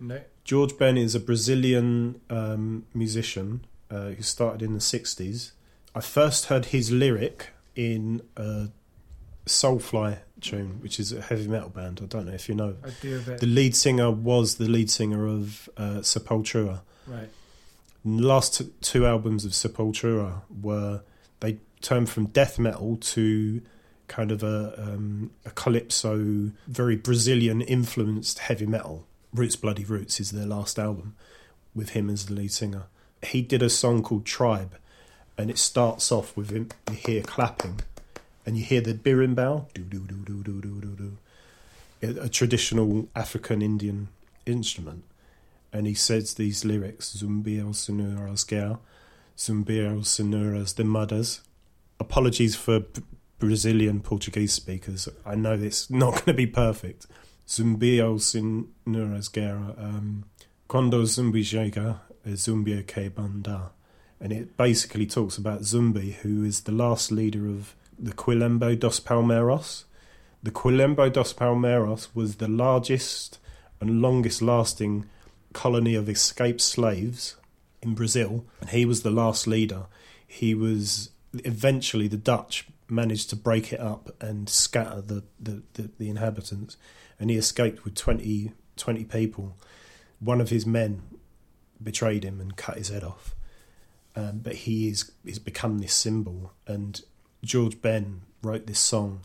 No. 0.00 0.20
George 0.48 0.78
Ben 0.78 0.96
is 0.96 1.14
a 1.14 1.20
Brazilian 1.20 2.22
um, 2.30 2.86
musician 2.94 3.66
uh, 3.90 4.12
who 4.12 4.22
started 4.22 4.62
in 4.62 4.72
the 4.72 4.78
60s. 4.78 5.50
I 5.94 6.00
first 6.00 6.46
heard 6.46 6.64
his 6.66 6.90
lyric 6.90 7.50
in 7.76 8.22
a 8.34 8.68
Soulfly 9.44 10.20
tune, 10.40 10.80
which 10.80 10.98
is 10.98 11.12
a 11.12 11.20
heavy 11.20 11.48
metal 11.48 11.68
band. 11.68 12.00
I 12.02 12.06
don't 12.06 12.24
know 12.24 12.32
if 12.32 12.48
you 12.48 12.54
know. 12.54 12.76
I 12.82 12.88
do 13.02 13.18
a 13.18 13.20
bit. 13.20 13.40
The 13.40 13.46
lead 13.46 13.76
singer 13.76 14.10
was 14.10 14.54
the 14.54 14.68
lead 14.68 14.90
singer 14.90 15.26
of 15.26 15.68
uh, 15.76 16.00
Sepultura. 16.00 16.80
right. 17.06 17.28
And 18.02 18.20
the 18.20 18.26
last 18.26 18.56
t- 18.56 18.70
two 18.80 19.04
albums 19.04 19.44
of 19.44 19.52
Sepultura 19.52 20.40
were 20.62 21.02
they 21.40 21.58
turned 21.82 22.08
from 22.08 22.24
death 22.24 22.58
metal 22.58 22.96
to 22.96 23.60
kind 24.06 24.32
of 24.32 24.42
a 24.42 24.72
um, 24.78 25.30
a 25.44 25.50
calypso, 25.50 26.52
very 26.66 26.96
Brazilian 26.96 27.60
influenced 27.60 28.38
heavy 28.38 28.64
metal. 28.64 29.04
Roots 29.32 29.56
Bloody 29.56 29.84
Roots 29.84 30.20
is 30.20 30.30
their 30.30 30.46
last 30.46 30.78
album 30.78 31.14
with 31.74 31.90
him 31.90 32.08
as 32.10 32.26
the 32.26 32.34
lead 32.34 32.52
singer. 32.52 32.84
He 33.22 33.42
did 33.42 33.62
a 33.62 33.70
song 33.70 34.02
called 34.02 34.24
Tribe, 34.24 34.76
and 35.36 35.50
it 35.50 35.58
starts 35.58 36.10
off 36.10 36.36
with 36.36 36.50
him. 36.50 36.68
You 36.88 36.96
hear 36.96 37.22
clapping, 37.22 37.80
and 38.46 38.56
you 38.56 38.64
hear 38.64 38.80
the 38.80 38.94
berimbau, 38.94 39.72
do 39.74 39.82
do 39.82 40.00
do 40.00 40.16
do 40.24 40.42
do 40.42 40.60
do 40.60 40.80
do 40.80 41.16
do, 42.00 42.20
a 42.20 42.28
traditional 42.28 43.08
African 43.14 43.60
Indian 43.60 44.08
instrument 44.46 45.04
and 45.72 45.86
he 45.86 45.94
says 45.94 46.34
these 46.34 46.64
lyrics 46.64 47.16
Zumbi 47.16 47.60
al 47.60 47.72
Sonoras 47.72 48.46
Guerra, 48.46 48.78
Zumbi 49.36 49.80
Sonoras 50.04 50.74
de 50.74 50.84
Mothers. 50.84 51.40
Apologies 52.00 52.56
for 52.56 52.84
Brazilian 53.38 54.00
Portuguese 54.00 54.52
speakers. 54.52 55.08
I 55.26 55.34
know 55.34 55.54
it's 55.54 55.90
not 55.90 56.12
going 56.14 56.24
to 56.26 56.34
be 56.34 56.46
perfect. 56.46 57.06
Zumbi 57.48 57.98
al 57.98 58.18
Sonoras 58.18 59.32
Guerra. 59.32 59.74
Um, 59.78 60.24
Quando 60.68 61.02
Zumbi 61.04 61.42
chega, 61.42 62.00
é 62.26 62.86
que 62.86 63.08
banda. 63.08 63.70
And 64.20 64.32
it 64.32 64.56
basically 64.56 65.06
talks 65.06 65.38
about 65.38 65.62
Zumbi, 65.62 66.12
who 66.16 66.44
is 66.44 66.62
the 66.62 66.72
last 66.72 67.10
leader 67.10 67.46
of 67.48 67.74
the 67.98 68.12
Quilombo 68.12 68.78
dos 68.78 69.00
Palmeiros. 69.00 69.84
The 70.42 70.50
Quilombo 70.50 71.10
dos 71.10 71.32
Palmeiros 71.32 72.08
was 72.14 72.36
the 72.36 72.48
largest 72.48 73.38
and 73.80 74.02
longest 74.02 74.42
lasting 74.42 75.06
colony 75.54 75.94
of 75.94 76.08
escaped 76.08 76.60
slaves 76.60 77.36
in 77.80 77.94
Brazil, 77.94 78.44
and 78.60 78.70
he 78.70 78.84
was 78.84 79.02
the 79.02 79.10
last 79.10 79.46
leader. 79.46 79.86
He 80.26 80.54
was 80.54 81.10
eventually 81.44 82.08
the 82.08 82.18
Dutch 82.18 82.66
managed 82.90 83.30
to 83.30 83.36
break 83.36 83.72
it 83.72 83.80
up 83.80 84.10
and 84.20 84.48
scatter 84.48 85.00
the, 85.00 85.22
the, 85.40 85.62
the, 85.74 85.90
the 85.98 86.10
inhabitants, 86.10 86.76
and 87.18 87.30
he 87.30 87.36
escaped 87.36 87.84
with 87.84 87.94
20, 87.94 88.52
20 88.76 89.04
people. 89.04 89.56
One 90.20 90.40
of 90.40 90.50
his 90.50 90.64
men 90.66 91.02
betrayed 91.82 92.24
him 92.24 92.40
and 92.40 92.56
cut 92.56 92.76
his 92.78 92.88
head 92.88 93.04
off. 93.04 93.34
Um, 94.16 94.38
but 94.42 94.54
he 94.54 94.88
is 94.88 95.12
he's 95.24 95.38
become 95.38 95.78
this 95.78 95.94
symbol, 95.94 96.52
and 96.66 97.00
George 97.44 97.80
Ben 97.80 98.22
wrote 98.42 98.66
this 98.66 98.78
song 98.80 99.20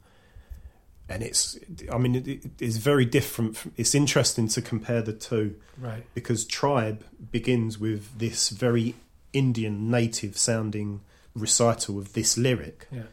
and 1.09 1.21
it's 1.21 1.59
i 1.91 1.97
mean 1.97 2.15
it, 2.15 2.25
it 2.27 2.41
is 2.61 2.77
very 2.77 3.03
different 3.03 3.57
from, 3.57 3.71
it's 3.75 3.93
interesting 3.93 4.47
to 4.47 4.61
compare 4.61 5.01
the 5.01 5.11
two 5.13 5.53
Right. 5.77 6.03
because 6.15 6.45
tribe 6.45 7.03
begins 7.31 7.77
with 7.77 8.17
this 8.17 8.47
very 8.49 8.95
indian 9.33 9.91
native 9.91 10.37
sounding 10.37 11.01
recital 11.35 11.99
of 11.99 12.13
this 12.13 12.37
lyric 12.37 12.87
Yeah. 12.89 13.03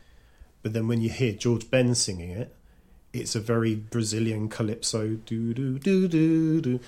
but 0.63 0.73
then 0.73 0.87
when 0.87 1.01
you 1.01 1.11
hear 1.11 1.33
george 1.33 1.69
ben 1.69 1.95
singing 1.97 2.31
it 2.31 2.55
it's 3.13 3.35
a 3.35 3.41
very 3.41 3.75
brazilian 3.75 4.49
calypso 4.49 5.09
do 5.27 5.53
do 5.53 5.79
do 5.79 6.09
do 6.09 6.61
do 6.61 6.81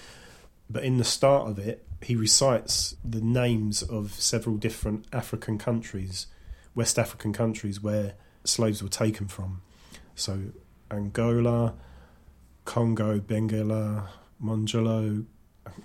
but 0.71 0.85
in 0.85 0.99
the 0.99 1.05
start 1.05 1.49
of 1.49 1.59
it 1.59 1.85
he 2.01 2.17
recites 2.17 2.97
the 3.05 3.21
names 3.21 3.83
of 3.83 4.13
several 4.15 4.57
different 4.57 5.05
african 5.13 5.59
countries 5.59 6.27
west 6.75 6.99
african 6.99 7.33
countries 7.33 7.83
where 7.83 8.15
slaves 8.45 8.83
were 8.83 8.89
taken 8.89 9.27
from 9.29 9.63
so 10.15 10.39
Angola, 10.93 11.75
Congo, 12.65 13.19
Benguela, 13.19 14.07
Mongolo. 14.43 15.25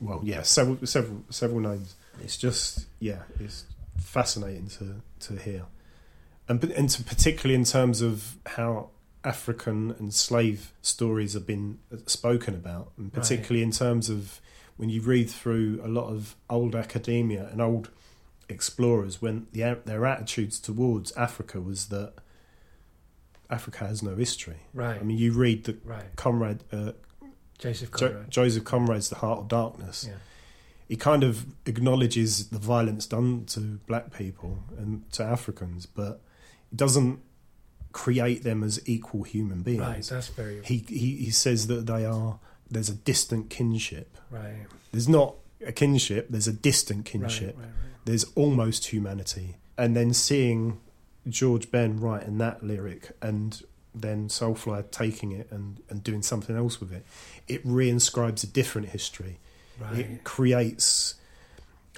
Well, 0.02 0.20
yeah, 0.24 0.42
several, 0.42 0.86
several, 0.86 1.24
several 1.30 1.62
names. 1.62 1.96
It's 2.22 2.38
just, 2.38 2.88
yeah, 3.00 3.24
it's 3.40 3.66
fascinating 3.98 4.68
to 4.68 5.02
to 5.28 5.40
hear, 5.40 5.66
and 6.48 6.64
and 6.64 6.90
to, 6.90 7.04
particularly 7.04 7.56
in 7.56 7.64
terms 7.64 8.02
of 8.02 8.36
how 8.46 8.90
African 9.28 9.92
and 10.00 10.14
slave 10.14 10.72
stories 10.82 11.34
have 11.34 11.46
been 11.46 11.80
spoken 12.06 12.54
about, 12.56 12.92
and 12.98 13.06
Right. 13.08 13.14
particularly 13.14 13.62
in 13.64 13.72
terms 13.72 14.10
of 14.10 14.40
when 14.78 14.90
you 14.90 15.02
read 15.02 15.30
through 15.30 15.82
a 15.84 15.88
lot 15.88 16.08
of 16.10 16.36
old 16.50 16.76
academia 16.76 17.48
and 17.52 17.62
old 17.62 17.90
explorers, 18.50 19.22
when 19.22 19.48
the, 19.52 19.80
their 19.86 20.06
attitudes 20.06 20.60
towards 20.60 21.12
Africa 21.18 21.60
was 21.60 21.88
that 21.88 22.14
Africa 23.50 23.88
has 23.88 24.04
no 24.04 24.16
history. 24.16 24.58
Right. 24.74 25.00
I 25.00 25.04
mean, 25.04 25.18
you 25.18 25.32
read 25.34 25.64
the 25.66 25.78
right. 25.84 26.16
Conrad, 26.16 26.64
uh, 26.72 26.92
Joseph 27.58 27.92
jo- 27.98 28.26
Joseph 28.30 28.64
Conrad's 28.64 29.10
The 29.10 29.16
Heart 29.18 29.40
of 29.40 29.48
Darkness. 29.48 30.06
Yeah. 30.08 30.18
He 30.88 30.96
kind 30.96 31.24
of 31.24 31.46
acknowledges 31.66 32.48
the 32.50 32.60
violence 32.60 33.06
done 33.08 33.46
to 33.48 33.60
black 33.88 34.14
people 34.16 34.64
and 34.78 35.10
to 35.14 35.24
Africans, 35.24 35.86
but 35.86 36.22
he 36.70 36.76
doesn't 36.78 37.20
create 38.04 38.44
them 38.44 38.64
as 38.64 38.80
equal 38.88 39.24
human 39.24 39.62
beings. 39.64 39.80
Right. 39.82 40.04
That's 40.04 40.28
very 40.28 40.62
He, 40.64 40.78
he 40.88 41.16
he 41.26 41.32
says 41.32 41.66
that 41.68 41.88
they 41.88 42.06
are 42.06 42.38
there's 42.70 42.90
a 42.90 42.94
distant 43.12 43.50
kinship. 43.50 44.10
right. 44.30 44.68
There's 44.92 45.10
not 45.10 45.36
a 45.66 45.72
kinship. 45.72 46.28
There's 46.30 46.48
a 46.48 46.54
distant 46.54 47.00
Right, 47.00 47.12
kinship. 47.12 47.56
right, 47.58 47.66
right. 47.66 48.06
There's 48.06 48.26
almost 48.36 48.82
humanity, 48.94 49.56
and 49.78 49.96
then 49.96 50.14
seeing 50.14 50.80
George 51.28 51.72
Ben 51.72 52.00
writing 52.00 52.38
that 52.38 52.64
lyric 52.64 53.12
and 53.22 53.62
then 53.96 54.30
Soulfly 54.30 54.84
taking 54.92 55.32
it 55.32 55.48
and, 55.52 55.82
and 55.90 56.04
doing 56.04 56.22
something 56.22 56.56
else 56.56 56.80
with 56.80 56.92
it, 56.94 57.04
it 57.48 57.66
reinscribes 57.66 58.44
a 58.44 58.48
different 58.48 58.90
history. 58.90 59.40
Right. 59.82 60.00
It 60.00 60.24
creates. 60.24 61.16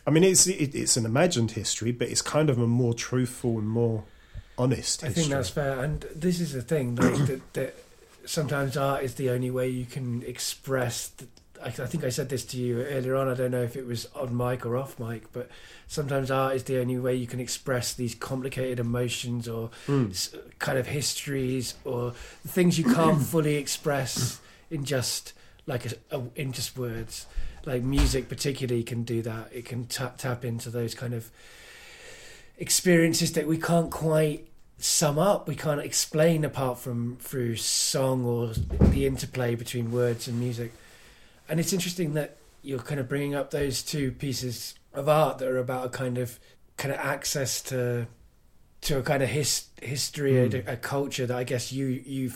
I 0.08 0.12
mean, 0.12 0.24
it's 0.24 0.48
it, 0.48 0.74
it's 0.74 0.96
an 0.98 1.06
imagined 1.06 1.52
history, 1.52 1.92
but 1.92 2.08
it's 2.08 2.22
kind 2.24 2.50
of 2.50 2.58
a 2.58 2.68
more 2.68 2.94
truthful 2.94 3.58
and 3.60 3.68
more 3.68 4.06
honest. 4.60 5.04
I 5.04 5.08
history. 5.08 5.24
think 5.24 5.34
that's 5.34 5.50
fair, 5.50 5.80
and 5.80 6.06
this 6.16 6.40
is 6.40 6.54
the 6.54 6.62
thing 6.62 6.96
like, 6.96 7.16
that, 7.28 7.54
that 7.54 7.76
sometimes 8.26 8.78
art 8.78 9.04
is 9.04 9.16
the 9.16 9.30
only 9.32 9.50
way 9.50 9.68
you 9.70 9.86
can 9.86 10.22
express. 10.24 11.08
The, 11.08 11.26
I, 11.64 11.68
I 11.68 11.72
think 11.72 12.04
I 12.04 12.10
said 12.10 12.30
this 12.30 12.46
to 12.46 12.58
you 12.58 12.82
earlier 12.84 13.16
on. 13.16 13.28
I 13.28 13.34
don't 13.34 13.52
know 13.52 13.64
if 13.64 13.76
it 13.76 13.86
was 13.86 14.08
on 14.16 14.36
mic 14.38 14.66
or 14.66 14.78
off 14.78 14.98
mic, 15.00 15.32
but 15.34 15.50
sometimes 15.88 16.30
art 16.32 16.56
is 16.56 16.64
the 16.66 16.80
only 16.80 16.98
way 16.98 17.16
you 17.16 17.28
can 17.28 17.40
express 17.40 17.94
these 17.94 18.16
complicated 18.16 18.80
emotions 18.80 19.48
or 19.48 19.70
Mm. 19.88 20.12
s- 20.12 20.34
kind 20.60 20.78
of 20.78 20.88
histories 20.88 21.74
or 21.84 22.12
things 22.48 22.78
you 22.78 22.86
can't 22.86 23.22
fully 23.34 23.56
express 23.56 24.40
in 24.72 24.86
just 24.86 25.34
like 25.66 25.86
a, 25.86 25.92
a, 26.18 26.22
in 26.36 26.52
just 26.54 26.78
words. 26.78 27.26
Like 27.66 27.84
music, 27.84 28.30
particularly, 28.30 28.84
can 28.84 29.04
do 29.04 29.22
that. 29.24 29.50
It 29.52 29.66
can 29.66 29.86
tap 29.86 30.18
tap 30.18 30.46
into 30.46 30.70
those 30.70 30.96
kind 30.96 31.14
of 31.14 31.30
experiences 32.58 33.34
that 33.34 33.48
we 33.48 33.58
can't 33.58 33.92
quite 33.92 34.48
sum 34.80 35.20
up. 35.20 35.48
We 35.48 35.56
can't 35.56 35.82
explain 35.82 36.44
apart 36.46 36.80
from 36.80 37.18
through 37.20 37.58
song 37.58 38.26
or 38.26 38.54
the 38.92 39.06
interplay 39.06 39.56
between 39.56 39.92
words 39.92 40.28
and 40.28 40.40
music. 40.40 40.72
And 41.48 41.60
it's 41.60 41.74
interesting 41.74 42.14
that 42.14 42.38
you're 42.62 42.80
kind 42.80 43.00
of 43.00 43.08
bringing 43.08 43.36
up 43.36 43.52
those 43.52 43.82
two 43.84 44.12
pieces 44.12 44.76
of 44.94 45.08
art 45.10 45.38
that 45.40 45.48
are 45.48 45.58
about 45.58 45.86
a 45.86 45.90
kind 45.90 46.18
of 46.18 46.40
kind 46.78 46.94
of 46.94 47.00
access 47.00 47.62
to 47.64 48.08
to 48.82 48.98
a 48.98 49.02
kind 49.04 49.22
of 49.22 49.28
his, 49.30 49.66
history, 49.82 50.32
Mm. 50.34 50.66
a, 50.68 50.74
a 50.74 50.76
culture 50.78 51.26
that 51.26 51.36
I 51.38 51.44
guess 51.44 51.72
you 51.72 51.88
you 51.88 52.32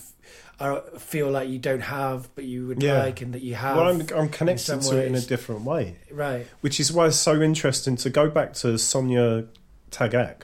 are, 0.59 0.81
feel 0.99 1.31
like 1.31 1.47
you 1.49 1.57
don't 1.59 1.79
have, 1.81 2.33
but 2.35 2.43
you 2.43 2.67
would 2.67 2.83
Yeah. 2.83 2.99
like, 2.99 3.21
and 3.21 3.33
that 3.33 3.41
you 3.41 3.55
have. 3.55 3.75
Well, 3.77 3.87
I'm, 3.89 4.01
I'm 4.15 4.29
connected 4.29 4.81
to 4.81 4.97
it 4.97 5.07
in 5.07 5.15
a 5.15 5.21
different 5.21 5.61
way, 5.61 5.97
right, 6.11 6.45
which 6.61 6.79
is 6.79 6.91
why 6.91 7.07
it's 7.07 7.15
so 7.17 7.41
interesting 7.41 7.95
to 7.97 8.09
go 8.09 8.29
back 8.29 8.53
to 8.55 8.77
Tanya 8.77 9.45
Tagaq 9.91 10.41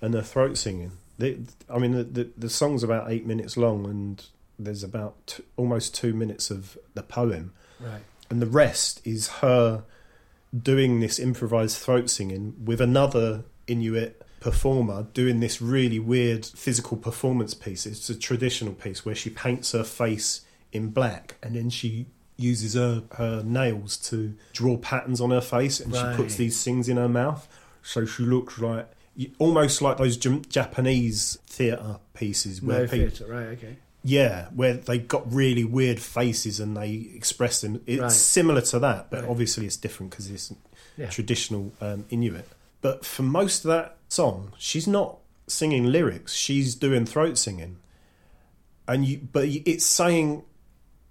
and 0.00 0.14
her 0.14 0.22
throat 0.22 0.56
singing. 0.58 0.92
The, 1.18 1.38
I 1.68 1.78
mean, 1.78 1.92
the, 1.92 2.04
the 2.04 2.30
the 2.36 2.50
song's 2.50 2.82
about 2.82 3.10
eight 3.10 3.26
minutes 3.26 3.56
long, 3.56 3.86
and 3.86 4.24
there's 4.58 4.82
about 4.82 5.26
t- 5.26 5.44
almost 5.56 5.94
two 5.94 6.12
minutes 6.12 6.50
of 6.50 6.76
the 6.94 7.02
poem, 7.02 7.52
right, 7.80 8.02
and 8.30 8.42
the 8.42 8.46
rest 8.46 9.00
is 9.04 9.28
her 9.28 9.84
doing 10.62 11.00
this 11.00 11.18
improvised 11.18 11.78
throat 11.78 12.10
singing 12.10 12.54
with 12.64 12.80
another 12.80 13.44
Inuit 13.66 14.24
performer 14.40 15.06
doing 15.14 15.40
this 15.40 15.62
really 15.62 15.98
weird 15.98 16.44
physical 16.44 16.96
performance 16.96 17.54
piece. 17.54 17.86
It's 17.86 18.10
a 18.10 18.14
traditional 18.14 18.74
piece 18.74 19.04
where 19.04 19.14
she 19.14 19.30
paints 19.30 19.72
her 19.72 19.84
face 19.84 20.42
in 20.70 20.90
black 20.90 21.36
and 21.42 21.56
then 21.56 21.70
she 21.70 22.06
uses 22.36 22.74
her, 22.74 23.04
her 23.12 23.42
nails 23.42 23.96
to 23.96 24.34
draw 24.52 24.76
patterns 24.76 25.20
on 25.20 25.30
her 25.30 25.40
face 25.40 25.80
and 25.80 25.94
she 25.94 26.02
puts 26.14 26.36
these 26.36 26.62
things 26.62 26.88
in 26.90 26.98
her 26.98 27.08
mouth. 27.08 27.48
So 27.82 28.04
she 28.04 28.22
looks 28.22 28.58
like 28.58 28.90
almost 29.38 29.80
like 29.82 29.96
those 29.98 30.16
Japanese 30.16 31.38
theatre 31.46 31.98
pieces 32.14 32.60
where 32.62 32.80
Noh 32.80 32.88
people, 32.88 32.98
theatre, 33.10 33.26
right? 33.32 33.46
Okay. 33.48 33.76
yeah, 34.02 34.48
where 34.54 34.74
they 34.74 34.98
got 34.98 35.32
really 35.32 35.64
weird 35.64 36.00
faces 36.00 36.60
and 36.60 36.76
they 36.76 37.10
express 37.14 37.60
them. 37.60 37.80
It's 37.86 38.00
Right. 38.02 38.12
similar 38.12 38.60
to 38.62 38.78
that, 38.80 39.10
but 39.10 39.20
Right. 39.22 39.30
obviously 39.30 39.66
it's 39.66 39.76
different 39.76 40.10
because 40.10 40.30
it's 40.30 40.52
Yeah. 40.96 41.08
traditional 41.10 41.72
um, 41.80 42.04
Inuit. 42.10 42.48
But 42.80 43.04
for 43.04 43.22
most 43.22 43.64
of 43.64 43.68
that 43.70 43.96
song, 44.08 44.52
she's 44.58 44.86
not 44.86 45.18
singing 45.46 45.86
lyrics; 45.86 46.32
she's 46.34 46.74
doing 46.74 47.04
throat 47.06 47.38
singing, 47.38 47.76
and 48.86 49.04
you. 49.06 49.18
But 49.32 49.48
it's 49.48 49.84
saying, 49.86 50.42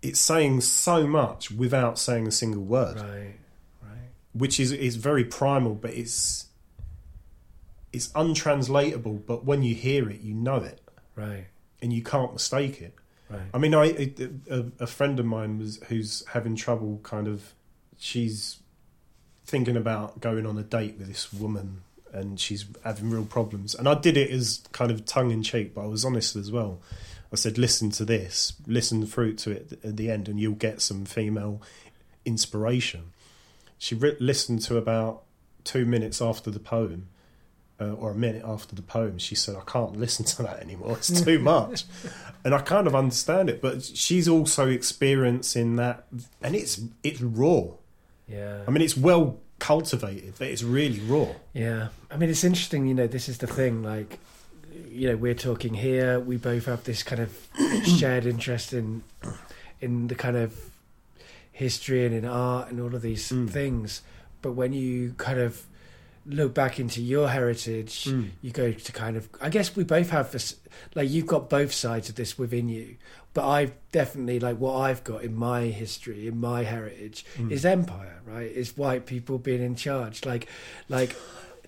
it's 0.02 0.20
saying 0.20 0.62
so 0.62 1.08
much 1.08 1.52
without 1.52 1.98
saying 1.98 2.28
a 2.28 2.32
single 2.32 2.64
word, 2.64 2.98
Right. 2.98 3.36
Right. 3.82 4.10
which 4.34 4.60
is 4.60 4.72
is 4.72 4.96
very 4.98 5.24
primal, 5.26 5.74
but 5.74 5.92
it's 5.94 6.46
it's 7.94 8.12
untranslatable. 8.16 9.24
But 9.26 9.46
when 9.46 9.64
you 9.64 9.76
hear 9.76 10.10
it, 10.10 10.22
you 10.22 10.34
know 10.34 10.58
it, 10.58 10.82
Right. 11.16 11.46
and 11.82 11.94
you 11.94 12.02
can't 12.04 12.34
mistake 12.34 12.82
it. 12.82 12.94
Right. 13.30 13.42
I 13.54 13.58
mean, 13.58 13.74
I 13.74 14.12
a, 14.50 14.66
a 14.80 14.88
friend 14.88 15.20
of 15.20 15.26
mine 15.26 15.60
was 15.60 15.80
who's 15.88 16.26
having 16.28 16.56
trouble. 16.56 17.00
Kind 17.04 17.28
of, 17.28 17.54
she's 17.98 18.58
thinking 19.46 19.78
about 19.78 20.20
going 20.22 20.46
on 20.46 20.58
a 20.58 20.64
date 20.64 20.96
with 20.98 21.08
this 21.08 21.32
woman, 21.34 21.82
and 22.12 22.40
she's 22.40 22.66
having 22.84 23.10
real 23.10 23.26
problems. 23.26 23.74
And 23.76 23.88
I 23.88 23.96
did 23.96 24.18
it 24.18 24.30
as 24.30 24.62
kind 24.72 24.92
of 24.92 25.06
tongue 25.06 25.32
in 25.32 25.42
cheek, 25.44 25.74
but 25.74 25.82
I 25.84 25.88
was 25.88 26.04
honest 26.06 26.36
as 26.36 26.52
well. 26.52 26.80
I 27.32 27.36
said, 27.36 27.58
"Listen 27.58 27.90
to 27.92 28.06
this. 28.06 28.54
Listen 28.68 29.06
through 29.06 29.34
to 29.36 29.52
it 29.52 29.80
at 29.84 29.98
the 29.98 30.12
end, 30.12 30.28
and 30.30 30.40
you'll 30.40 30.54
get 30.54 30.82
some 30.82 31.06
female 31.06 31.62
inspiration." 32.26 33.12
She 33.78 33.96
re- 33.96 34.16
listened 34.20 34.62
to 34.64 34.78
about 34.78 35.24
two 35.64 35.86
minutes 35.86 36.22
after 36.22 36.52
the 36.52 36.60
poem, 36.60 37.08
uh, 37.82 37.94
or 37.94 38.12
a 38.12 38.16
minute 38.16 38.44
after 38.46 38.76
the 38.76 38.82
poem. 38.82 39.18
She 39.18 39.36
said, 39.36 39.56
"I 39.56 39.62
can't 39.70 39.98
listen 39.98 40.26
to 40.26 40.44
that 40.44 40.60
anymore. 40.62 40.98
It's 40.98 41.22
too 41.24 41.40
much." 41.54 41.86
and 42.46 42.54
I 42.54 42.60
kind 42.60 42.88
of 42.88 42.96
understand 42.96 43.50
it, 43.50 43.62
but 43.62 43.84
she's 43.84 44.28
also 44.28 44.68
experiencing 44.70 45.76
that, 45.78 46.06
and 46.42 46.56
it's 46.56 46.82
it's 47.04 47.22
raw. 47.22 47.64
Yeah. 48.28 48.62
I 48.68 48.72
mean, 48.72 48.82
it's 48.82 48.98
well 48.98 49.38
cultivated, 49.60 50.34
but 50.38 50.48
it's 50.48 50.64
really 50.64 51.00
raw. 51.02 51.28
Yeah, 51.54 51.90
I 52.12 52.18
mean, 52.18 52.30
it's 52.30 52.44
interesting. 52.44 52.86
You 52.88 52.94
know, 52.94 53.08
this 53.08 53.28
is 53.30 53.38
the 53.40 53.48
thing. 53.48 53.84
Like, 53.84 54.20
you 54.90 55.10
know, 55.10 55.16
we're 55.18 55.34
talking 55.36 55.74
here. 55.74 56.20
We 56.20 56.38
both 56.38 56.66
have 56.66 56.84
this 56.84 57.02
kind 57.04 57.22
of 57.22 57.48
shared 57.98 58.26
interest 58.26 58.74
in 58.74 59.04
in 59.82 60.08
the 60.08 60.16
kind 60.16 60.38
of 60.38 60.54
history 61.52 62.06
and 62.06 62.16
in 62.16 62.26
art 62.26 62.70
and 62.72 62.80
all 62.82 62.96
of 62.96 63.02
these 63.02 63.30
Mm. 63.32 63.50
things. 63.50 64.02
But 64.42 64.54
when 64.54 64.74
you 64.74 65.14
kind 65.18 65.40
of 65.40 65.64
look 66.26 66.54
back 66.54 66.80
into 66.80 67.02
your 67.02 67.28
heritage, 67.30 68.06
Mm. 68.06 68.30
you 68.42 68.52
go 68.52 68.72
to 68.72 68.92
kind 68.92 69.18
of. 69.18 69.28
I 69.42 69.50
guess 69.50 69.76
we 69.76 69.84
both 69.84 70.10
have 70.12 70.32
this. 70.32 70.56
Like, 70.96 71.10
you've 71.10 71.28
got 71.28 71.50
both 71.50 71.74
sides 71.74 72.10
of 72.10 72.16
this 72.16 72.38
within 72.38 72.70
you. 72.70 72.96
But 73.34 73.48
I've 73.50 73.72
definitely 73.92 74.40
like 74.40 74.58
what 74.58 74.76
I've 74.78 75.04
got 75.04 75.24
in 75.24 75.36
my 75.36 75.64
history, 75.64 76.28
in 76.28 76.40
my 76.40 76.64
heritage, 76.64 77.26
Mm. 77.38 77.52
is 77.52 77.66
empire. 77.66 78.22
Right? 78.26 78.50
Is 78.52 78.78
white 78.78 79.06
people 79.06 79.38
being 79.40 79.62
in 79.62 79.76
charge. 79.76 80.26
Like, 80.26 80.48
like 80.90 81.16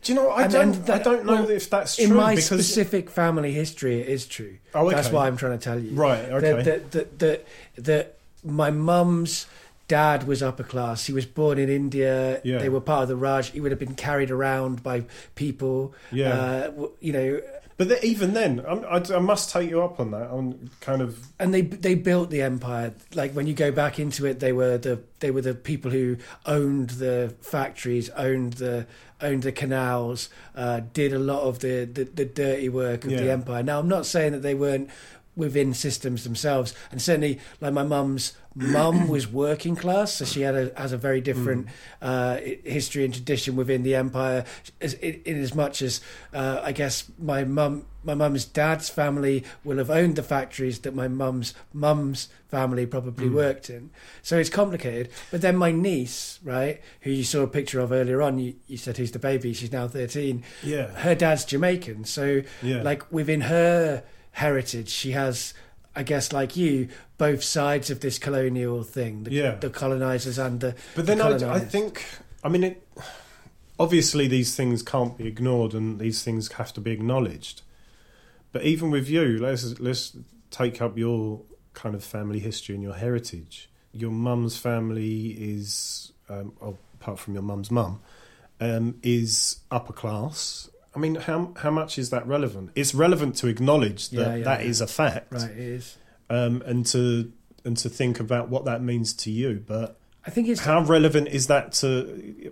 Do 0.03 0.14
you 0.14 0.19
know? 0.19 0.27
what? 0.27 0.38
I 0.38 0.44
And- 0.44 0.53
don't. 0.53 0.61
and 0.76 0.86
that- 0.86 1.02
I 1.02 1.03
don't 1.03 1.26
know 1.26 1.34
well, 1.34 1.49
if 1.49 1.68
that's 1.69 1.95
true 1.95 2.06
in 2.06 2.14
my 2.14 2.36
because 2.36 2.45
specific 2.45 3.10
family 3.10 3.52
history, 3.53 4.02
it 4.02 4.07
is 4.07 4.27
true. 4.27 4.57
Oh, 4.76 4.86
okay. 4.86 4.95
That's 4.95 5.10
what 5.10 5.26
I'm 5.26 5.36
trying 5.36 5.57
to 5.57 5.64
tell 5.64 5.80
you. 5.80 5.91
right. 5.95 6.30
Okay. 6.30 6.61
That, 6.61 6.91
that, 6.91 7.19
that, 7.19 7.45
that 7.77 8.18
my 8.44 8.69
mum's 8.69 9.48
dad 9.87 10.27
was 10.27 10.41
upper 10.41 10.63
class. 10.63 11.05
He 11.05 11.13
was 11.13 11.25
born 11.25 11.57
in 11.57 11.69
India. 11.69 12.41
Yeah. 12.43 12.57
They 12.57 12.69
were 12.69 12.81
part 12.81 13.03
of 13.03 13.09
the 13.09 13.15
Raj. 13.15 13.51
He 13.51 13.61
would 13.61 13.71
have 13.71 13.79
been 13.79 13.95
carried 13.95 14.31
around 14.31 14.83
by 14.83 15.05
people. 15.35 15.93
Yeah. 16.11 16.29
Uh, 16.29 16.87
you 16.99 17.13
know, 17.13 17.41
but 17.77 17.89
the, 17.89 18.05
even 18.05 18.33
then, 18.33 18.63
I'm, 18.65 18.85
I, 18.85 19.15
I 19.15 19.19
must 19.19 19.49
take 19.49 19.69
you 19.69 19.81
up 19.81 19.99
on 19.99 20.11
that. 20.11 20.29
On 20.29 20.69
kind 20.79 21.01
of 21.01 21.27
and 21.39 21.53
they 21.53 21.61
they 21.61 21.93
built 21.93 22.29
the 22.29 22.41
empire. 22.41 22.93
Like 23.13 23.33
when 23.33 23.47
you 23.47 23.53
go 23.53 23.71
back 23.71 23.99
into 23.99 24.25
it, 24.25 24.39
they 24.39 24.53
were 24.53 24.77
the 24.77 25.01
they 25.19 25.29
were 25.29 25.41
the 25.41 25.53
people 25.53 25.91
who 25.91 26.17
owned 26.45 26.91
the 26.91 27.35
factories, 27.41 28.09
owned 28.11 28.53
the 28.53 28.87
owned 29.19 29.43
the 29.43 29.51
canals, 29.51 30.29
uh, 30.55 30.81
did 30.93 31.11
a 31.11 31.19
lot 31.19 31.41
of 31.41 31.59
the, 31.59 31.83
the 31.85 32.05
the 32.05 32.25
dirty 32.25 32.69
work 32.69 33.03
of 33.03 33.11
the 33.11 33.29
empire. 33.29 33.61
Now 33.61 33.79
I'm 33.79 33.89
not 33.89 34.05
saying 34.05 34.31
that 34.31 34.41
they 34.41 34.55
weren't 34.55 34.89
within 35.35 35.73
systems 35.73 36.23
themselves, 36.23 36.73
and 36.91 37.01
certainly 37.01 37.39
like 37.59 37.73
my 37.73 37.83
mum's 37.83 38.37
mum 38.56 39.07
was 39.10 39.27
working 39.27 39.76
class, 39.76 40.14
so 40.14 40.26
she 40.26 40.41
had 40.41 40.56
a 40.56 40.72
has 40.80 40.91
a 40.94 40.98
very 40.98 41.22
different 41.22 41.68
uh, 42.02 42.38
history 42.64 43.03
and 43.06 43.14
tradition 43.14 43.56
within 43.56 43.84
the 43.84 43.95
empire. 43.95 44.45
As, 44.82 44.94
in, 44.95 45.22
in 45.26 45.41
as 45.41 45.53
much 45.53 45.82
as 45.82 46.02
uh, 46.34 46.61
I 46.64 46.72
guess 46.72 47.10
my 47.19 47.44
mum 47.44 47.86
my 48.03 48.14
mum's 48.14 48.45
dad's 48.45 48.88
family 48.88 49.44
will 49.64 49.77
have 49.77 49.90
owned 49.90 50.15
the 50.15 50.23
factories 50.23 50.80
that 50.82 50.94
my 50.95 51.07
mum's 51.07 51.53
mum's 51.73 52.30
family 52.48 52.86
probably 52.86 53.27
Mm. 53.27 53.34
worked 53.34 53.69
in. 53.69 53.90
So 54.22 54.38
it's 54.38 54.49
complicated. 54.49 55.10
But 55.32 55.41
then 55.41 55.57
my 55.57 55.72
niece, 55.72 56.40
right, 56.44 56.80
who 57.02 57.10
you 57.11 57.23
saw 57.23 57.41
a 57.41 57.48
picture 57.48 57.80
of 57.80 57.91
earlier 57.91 58.22
on, 58.22 58.38
you, 58.40 58.53
you 58.68 58.77
said 58.77 58.98
who's 58.98 59.11
the 59.11 59.19
baby? 59.19 59.53
She's 59.53 59.72
now 59.72 59.88
thirteen. 59.88 60.44
yeah, 60.64 60.88
Her 60.88 61.15
dad's 61.15 61.44
Jamaican, 61.45 62.06
so 62.06 62.41
yeah. 62.61 62.82
like 62.84 63.11
within 63.11 63.41
her 63.41 64.03
heritage 64.32 64.90
she 64.90 65.11
has 65.11 65.53
i 65.95 66.03
guess 66.03 66.31
like 66.34 66.55
you 66.55 66.88
both 67.17 67.43
sides 67.43 67.89
of 67.89 67.99
this 68.01 68.19
colonial 68.19 68.84
thing 68.84 69.23
the, 69.23 69.31
Yeah. 69.31 69.55
the 69.55 69.69
colonizers 69.69 70.38
and 70.38 70.59
the 70.59 70.76
But 70.95 71.05
then 71.05 71.22
I, 71.22 71.55
I 71.55 71.59
think, 71.59 72.03
I 72.43 72.49
mean, 72.49 72.63
it, 72.63 72.88
obviously 73.80 74.27
these 74.27 74.55
things 74.55 74.84
can't 74.84 75.17
be 75.17 75.27
ignored 75.27 75.73
and 75.73 75.99
these 75.99 76.23
things 76.23 76.51
have 76.53 76.73
to 76.73 76.81
be 76.81 76.91
acknowledged. 76.91 77.61
But 78.51 78.63
even 78.63 78.91
with 78.91 79.09
you, 79.09 79.38
let's 79.39 79.80
let's 79.80 80.15
take 80.51 80.81
up 80.81 80.97
your 80.97 81.41
kind 81.73 81.95
of 81.95 82.03
family 82.03 82.39
history 82.39 82.76
and 82.76 82.84
your 82.84 82.93
heritage. 82.93 83.69
Your 83.91 84.11
mum's 84.11 84.57
family 84.57 85.31
is, 85.31 86.11
um, 86.30 86.53
apart 86.61 87.19
from 87.19 87.34
your 87.34 87.43
mum's 87.43 87.69
mum, 87.72 88.01
um, 88.61 88.95
is 89.03 89.59
upper 89.72 89.93
class. 89.93 90.69
I 90.95 90.99
mean, 90.99 91.15
how 91.15 91.53
how 91.57 91.72
much 91.72 91.97
is 91.97 92.09
that 92.11 92.26
relevant? 92.27 92.72
It's 92.76 92.93
relevant 92.95 93.35
to 93.38 93.47
acknowledge 93.47 94.09
that 94.09 94.17
Yeah, 94.19 94.35
yeah, 94.35 94.43
that 94.45 94.61
is 94.63 94.80
yeah. 94.80 94.85
a 94.85 94.88
fact, 94.88 95.34
right 95.34 95.51
it 95.51 95.57
is 95.57 95.97
um, 96.30 96.61
and 96.65 96.85
to 96.88 97.31
and 97.65 97.76
to 97.77 97.89
think 97.89 98.19
about 98.19 98.49
what 98.49 98.65
that 98.65 98.81
means 98.81 99.13
to 99.13 99.31
you. 99.31 99.63
But 99.65 99.97
i 100.27 100.30
think 100.31 100.47
it's 100.47 100.61
how 100.61 100.81
relevant 100.81 101.27
is 101.27 101.47
that 101.47 101.72
to 101.73 102.51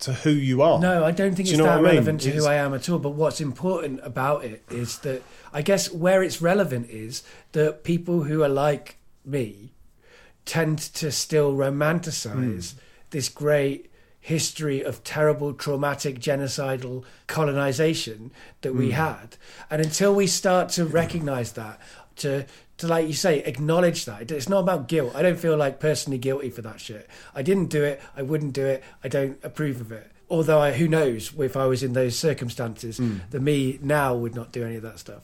to 0.00 0.12
who 0.12 0.30
you 0.30 0.62
are? 0.62 0.78
no 0.80 1.04
i 1.04 1.10
don't 1.10 1.34
think 1.34 1.48
Do 1.48 1.54
it's 1.54 1.62
that 1.62 1.64
what 1.64 1.72
I 1.72 1.76
mean? 1.76 1.84
relevant 1.84 2.20
to 2.22 2.28
It's- 2.28 2.44
who 2.44 2.48
i 2.50 2.54
am 2.54 2.72
at 2.74 2.88
all 2.88 2.98
but 3.00 3.10
what's 3.10 3.40
important 3.40 4.00
about 4.02 4.44
it 4.44 4.62
is 4.70 4.98
that 5.00 5.22
i 5.52 5.60
guess 5.62 5.92
where 5.92 6.22
it's 6.22 6.40
relevant 6.40 6.88
is 6.90 7.22
that 7.52 7.82
people 7.84 8.22
who 8.24 8.42
are 8.44 8.48
like 8.48 8.96
me 9.24 9.72
tend 10.44 10.78
to 10.78 11.10
still 11.10 11.52
romanticize 11.54 12.72
Hmm. 12.72 12.78
this 13.10 13.28
great 13.28 13.90
history 14.20 14.82
of 14.82 15.02
terrible, 15.04 15.52
traumatic, 15.54 16.18
genocidal 16.18 17.04
colonization 17.26 18.30
that 18.62 18.74
we 18.74 18.88
Mm. 18.90 18.92
had. 18.92 19.36
And 19.70 19.80
until 19.82 20.14
we 20.14 20.26
start 20.26 20.68
to 20.70 20.84
recognize 20.84 21.52
that, 21.52 21.80
to 22.16 22.46
to 22.78 22.86
like 22.86 23.08
you 23.08 23.12
say, 23.12 23.40
acknowledge 23.40 24.04
that 24.04 24.30
it's 24.30 24.48
not 24.48 24.60
about 24.60 24.86
guilt. 24.86 25.12
I 25.16 25.22
don't 25.22 25.36
feel 25.38 25.56
like 25.56 25.80
personally 25.80 26.16
guilty 26.16 26.48
for 26.48 26.62
that 26.62 26.80
shit. 26.80 27.08
I 27.34 27.42
didn't 27.42 27.70
do 27.70 27.82
it. 27.82 28.00
I 28.16 28.22
wouldn't 28.22 28.52
do 28.52 28.64
it. 28.66 28.84
I 29.02 29.08
don't 29.08 29.36
approve 29.42 29.80
of 29.80 29.90
it. 29.90 30.08
Although 30.30 30.60
I, 30.60 30.70
who 30.74 30.86
knows 30.86 31.32
if 31.40 31.56
I 31.56 31.66
was 31.66 31.82
in 31.82 31.94
those 31.94 32.16
circumstances, 32.16 33.00
Mm. 33.00 33.22
the 33.30 33.40
me 33.40 33.80
now 33.82 34.14
would 34.14 34.36
not 34.36 34.52
do 34.52 34.62
any 34.64 34.76
of 34.76 34.82
that 34.82 35.00
stuff. 35.00 35.22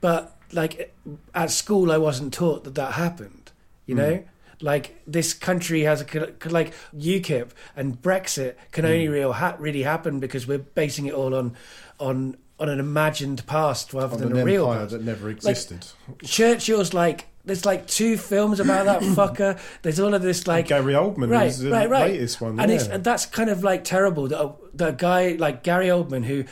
But 0.00 0.34
like 0.50 0.94
at 1.34 1.50
school, 1.50 1.92
I 1.92 1.98
wasn't 1.98 2.32
taught 2.32 2.64
that 2.64 2.74
that 2.76 2.92
happened. 2.94 3.52
You 3.84 3.96
Mm. 3.96 3.98
know, 3.98 4.24
like 4.64 4.84
this 5.06 5.34
country 5.34 5.82
has 5.82 6.00
a 6.00 6.32
like 6.48 6.72
UKIP 6.96 7.50
and 7.76 8.00
Brexit 8.00 8.54
can 8.72 8.84
only 8.86 9.06
Mm. 9.08 9.12
real 9.12 9.32
ha- 9.34 9.56
really 9.58 9.82
happen 9.82 10.20
because 10.20 10.46
we're 10.46 10.58
basing 10.58 11.04
it 11.06 11.12
all 11.14 11.34
on 11.34 11.54
on 12.00 12.36
on 12.58 12.68
an 12.68 12.80
imagined 12.80 13.44
past 13.46 13.92
rather 13.92 14.14
on 14.14 14.20
than 14.20 14.32
an 14.32 14.38
a 14.38 14.44
real 14.44 14.64
empire 14.66 14.80
past. 14.84 14.92
that 14.92 15.02
never 15.04 15.28
existed. 15.28 15.86
Churchill's 16.24 16.94
like 16.94 17.26
there's 17.46 17.66
like 17.66 17.86
two 17.86 18.16
films 18.16 18.58
about 18.58 18.86
that 18.86 19.02
fucker. 19.18 19.58
There's 19.82 20.00
all 20.00 20.14
of 20.14 20.22
this 20.22 20.46
like 20.46 20.68
Gary 20.68 20.94
Oldman 20.94 21.30
Right, 21.30 21.44
was 21.46 21.58
the 21.58 21.70
right, 21.70 21.90
right. 21.90 22.10
latest 22.12 22.40
one, 22.40 22.58
and 22.58 22.70
yeah. 22.70 22.76
it's 22.78 22.86
and 22.88 23.04
that's 23.04 23.26
kind 23.26 23.50
of 23.50 23.62
like 23.62 23.84
terrible 23.84 24.28
that 24.28 24.40
a, 24.42 24.52
that 24.74 24.88
a 24.88 24.92
guy 24.92 25.36
like 25.38 25.62
Gary 25.62 25.88
Oldman 25.88 26.24
who 26.24 26.44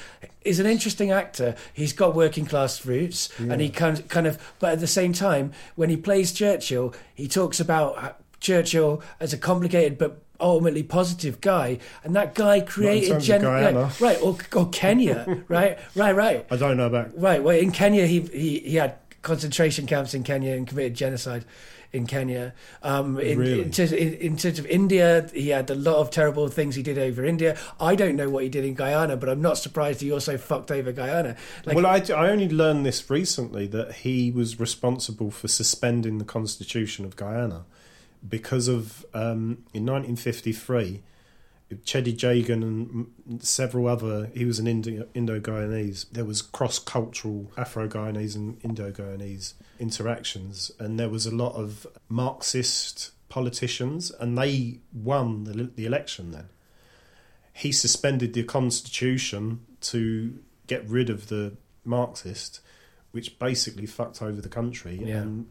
is 0.45 0.59
an 0.61 0.67
interesting 0.67 1.11
actor 1.11 1.55
he's 1.73 1.93
got 1.93 2.15
working 2.15 2.45
class 2.47 2.85
roots 2.85 3.29
and 3.39 3.61
he 3.61 3.69
kind 3.69 4.09
kind 4.09 4.27
of 4.27 4.39
but 4.59 4.73
at 4.73 4.81
the 4.81 4.87
same 4.87 5.13
time 5.13 5.53
when 5.77 5.91
he 5.91 5.97
plays 5.97 6.33
Churchill 6.33 6.95
he 7.15 7.29
talks 7.29 7.61
about 7.61 7.97
uh, 7.99 8.13
Churchill 8.41 9.03
as 9.21 9.33
a 9.33 9.39
complicated 9.39 9.99
but 9.99 10.23
ultimately 10.41 10.83
positive 10.83 11.41
guy 11.41 11.79
and 12.03 12.17
that 12.17 12.35
guy 12.35 12.61
created 12.61 13.23
Guyana. 13.23 13.81
yeah, 13.81 13.91
right 14.01 14.21
or, 14.21 14.37
or 14.55 14.69
Kenya 14.71 15.45
right 15.49 15.79
right 15.95 16.15
right 16.15 16.47
I 16.51 16.57
don't 16.57 16.77
know 16.77 16.87
about. 16.87 17.17
Right. 17.19 17.43
Well, 17.43 17.57
in 17.57 17.71
Kenya, 17.71 18.07
he 18.07 18.21
he, 18.21 18.59
he 18.61 18.75
had 18.77 18.97
concentration 19.23 19.87
camps 19.87 20.15
in 20.15 20.25
Kenya 20.25 20.55
and 20.55 20.67
committed 20.67 20.95
genocide 20.95 21.45
in 21.93 22.07
Kenya. 22.07 22.55
Um, 22.83 23.19
in, 23.19 23.39
Really? 23.39 23.63
in, 23.63 23.71
terms, 23.71 23.93
in, 23.93 24.15
in 24.15 24.37
terms 24.37 24.59
of 24.59 24.67
India, 24.67 25.29
he 25.33 25.51
had 25.51 25.71
a 25.71 25.75
lot 25.75 25.97
of 25.97 26.11
terrible 26.11 26.49
things 26.49 26.75
he 26.75 26.83
did 26.83 26.99
over 26.99 27.25
India. 27.25 27.59
I 27.79 27.95
don't 27.95 28.17
know 28.17 28.31
what 28.31 28.45
he 28.45 28.49
did 28.49 28.65
in 28.65 28.75
Guyana, 28.75 29.17
but 29.17 29.29
I'm 29.29 29.43
not 29.43 29.59
surprised 29.59 30.01
he 30.01 30.11
also 30.11 30.39
fucked 30.39 30.71
over 30.71 30.93
Guyana. 30.93 31.37
Like, 31.65 31.77
well, 31.77 31.87
I, 31.87 32.03
I 32.15 32.31
only 32.31 32.49
learned 32.49 32.87
this 32.87 33.09
recently 33.11 33.67
that 33.69 33.97
he 33.97 34.31
was 34.31 34.59
responsible 34.59 35.31
for 35.31 35.49
suspending 35.49 36.19
the 36.19 36.25
constitution 36.25 37.05
of 37.05 37.17
Guyana 37.17 37.65
because 38.27 38.69
of 38.69 39.05
um, 39.15 39.65
in 39.75 39.85
1953, 39.85 41.03
Chedi 41.77 42.15
Jagan 42.17 42.63
and 42.63 43.43
several 43.43 43.87
other. 43.89 44.31
He 44.35 44.45
was 44.45 44.59
an 44.59 44.67
Indo 44.67 45.41
Guyanese. 45.41 46.07
There 46.11 46.25
was 46.25 46.43
cross 46.43 46.79
cultural 46.79 47.51
Afro 47.57 47.89
Guyanese 47.89 48.37
and 48.37 48.59
Indo 48.65 48.91
Guyanese 48.91 49.55
interactions, 49.79 50.71
and 50.79 50.99
there 50.99 51.09
was 51.09 51.27
a 51.27 51.35
lot 51.35 51.55
of 51.55 51.87
Marxist 52.09 53.11
politicians, 53.29 54.11
and 54.21 54.37
they 54.39 54.81
won 54.93 55.45
the, 55.45 55.71
the 55.75 55.87
election 55.87 56.31
then. 56.33 56.49
He 57.55 57.73
suspended 57.73 58.33
the 58.33 58.45
constitution 58.45 59.61
to 59.83 60.39
get 60.67 60.89
rid 60.89 61.11
of 61.11 61.29
the 61.29 61.57
Marxist, 61.85 62.61
which 63.11 63.39
basically 63.39 63.87
fucked 63.87 64.23
over 64.23 64.41
the 64.41 64.49
country, 64.49 65.01
Yeah. 65.05 65.19
and 65.23 65.47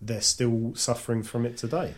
they're 0.00 0.20
still 0.20 0.72
suffering 0.76 1.22
from 1.22 1.44
it 1.44 1.56
today. 1.56 1.94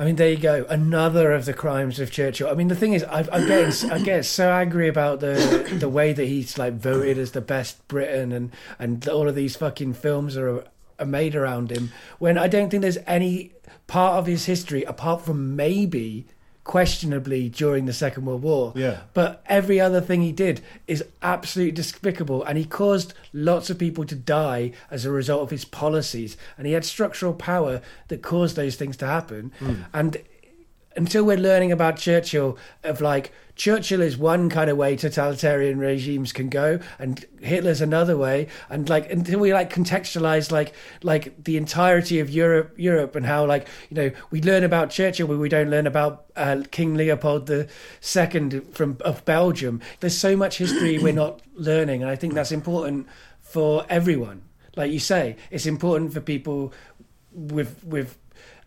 I 0.00 0.06
mean, 0.06 0.16
there 0.16 0.30
you 0.30 0.38
go. 0.38 0.64
Another 0.70 1.32
of 1.32 1.44
the 1.44 1.52
crimes 1.52 2.00
of 2.00 2.10
Churchill. 2.10 2.48
I 2.48 2.54
mean, 2.54 2.68
the 2.68 2.74
thing 2.74 2.94
is, 2.94 3.04
I, 3.04 3.18
I'm 3.30 3.46
getting, 3.46 3.90
I 3.92 3.98
get 3.98 4.24
so 4.24 4.50
angry 4.50 4.88
about 4.88 5.20
the 5.20 5.76
the 5.78 5.90
way 5.90 6.14
that 6.14 6.24
he's 6.24 6.56
like 6.56 6.72
voted 6.72 7.18
as 7.18 7.32
the 7.32 7.42
best 7.42 7.86
Britain, 7.86 8.32
and 8.32 8.50
and 8.78 9.06
all 9.06 9.28
of 9.28 9.34
these 9.34 9.56
fucking 9.56 9.92
films 9.92 10.38
are, 10.38 10.64
are 10.98 11.04
made 11.04 11.36
around 11.36 11.70
him. 11.70 11.92
When 12.18 12.38
I 12.38 12.48
don't 12.48 12.70
think 12.70 12.80
there's 12.80 12.96
any 13.06 13.52
part 13.88 14.18
of 14.18 14.24
his 14.24 14.46
history 14.46 14.84
apart 14.84 15.20
from 15.20 15.54
maybe 15.54 16.24
questionably 16.70 17.48
during 17.48 17.86
the 17.86 17.92
Second 17.92 18.26
World 18.26 18.42
War. 18.42 18.72
Yeah. 18.76 19.00
But 19.12 19.42
every 19.46 19.80
other 19.80 20.00
thing 20.00 20.22
he 20.22 20.30
did 20.30 20.60
is 20.86 21.04
absolutely 21.20 21.72
despicable, 21.72 22.44
and 22.44 22.56
he 22.56 22.64
caused 22.64 23.12
lots 23.32 23.70
of 23.70 23.78
people 23.78 24.04
to 24.04 24.14
die 24.14 24.70
as 24.88 25.04
a 25.04 25.10
result 25.10 25.42
of 25.42 25.50
his 25.50 25.64
policies. 25.64 26.36
And 26.56 26.68
he 26.68 26.74
had 26.74 26.84
structural 26.84 27.34
power 27.34 27.82
that 28.06 28.22
caused 28.22 28.54
those 28.54 28.76
things 28.76 28.96
to 28.98 29.06
happen. 29.06 29.50
Hmm. 29.58 29.82
And 29.92 30.18
until 30.96 31.24
we're 31.24 31.36
learning 31.36 31.72
about 31.72 31.96
Churchill, 31.96 32.58
of 32.82 33.00
like 33.00 33.32
Churchill 33.54 34.00
is 34.00 34.16
one 34.16 34.48
kind 34.48 34.70
of 34.70 34.76
way 34.76 34.96
totalitarian 34.96 35.78
regimes 35.78 36.32
can 36.32 36.48
go, 36.48 36.80
and 36.98 37.24
Hitler's 37.40 37.80
another 37.80 38.16
way, 38.16 38.48
and 38.68 38.88
like 38.88 39.10
until 39.10 39.38
we 39.38 39.52
like 39.52 39.72
contextualize 39.72 40.50
like 40.50 40.72
like 41.02 41.44
the 41.44 41.56
entirety 41.56 42.20
of 42.20 42.30
Europe, 42.30 42.74
Europe, 42.76 43.14
and 43.14 43.26
how 43.26 43.44
like 43.44 43.68
you 43.90 43.96
know 43.96 44.10
we 44.30 44.40
learn 44.42 44.64
about 44.64 44.90
Churchill, 44.90 45.26
but 45.26 45.38
we 45.38 45.48
don't 45.48 45.70
learn 45.70 45.86
about 45.86 46.24
uh, 46.36 46.62
King 46.70 46.94
Leopold 46.94 47.46
the 47.46 47.68
Second 48.00 48.62
from 48.72 48.96
of 49.04 49.24
Belgium. 49.24 49.80
There's 50.00 50.16
so 50.16 50.36
much 50.36 50.58
history 50.58 50.98
we're 50.98 51.12
not 51.12 51.42
learning, 51.54 52.02
and 52.02 52.10
I 52.10 52.16
think 52.16 52.34
that's 52.34 52.52
important 52.52 53.06
for 53.40 53.84
everyone. 53.88 54.42
Like 54.74 54.90
you 54.90 55.00
say, 55.00 55.36
it's 55.50 55.66
important 55.66 56.14
for 56.14 56.20
people 56.20 56.72
with 57.32 57.84
with 57.84 58.16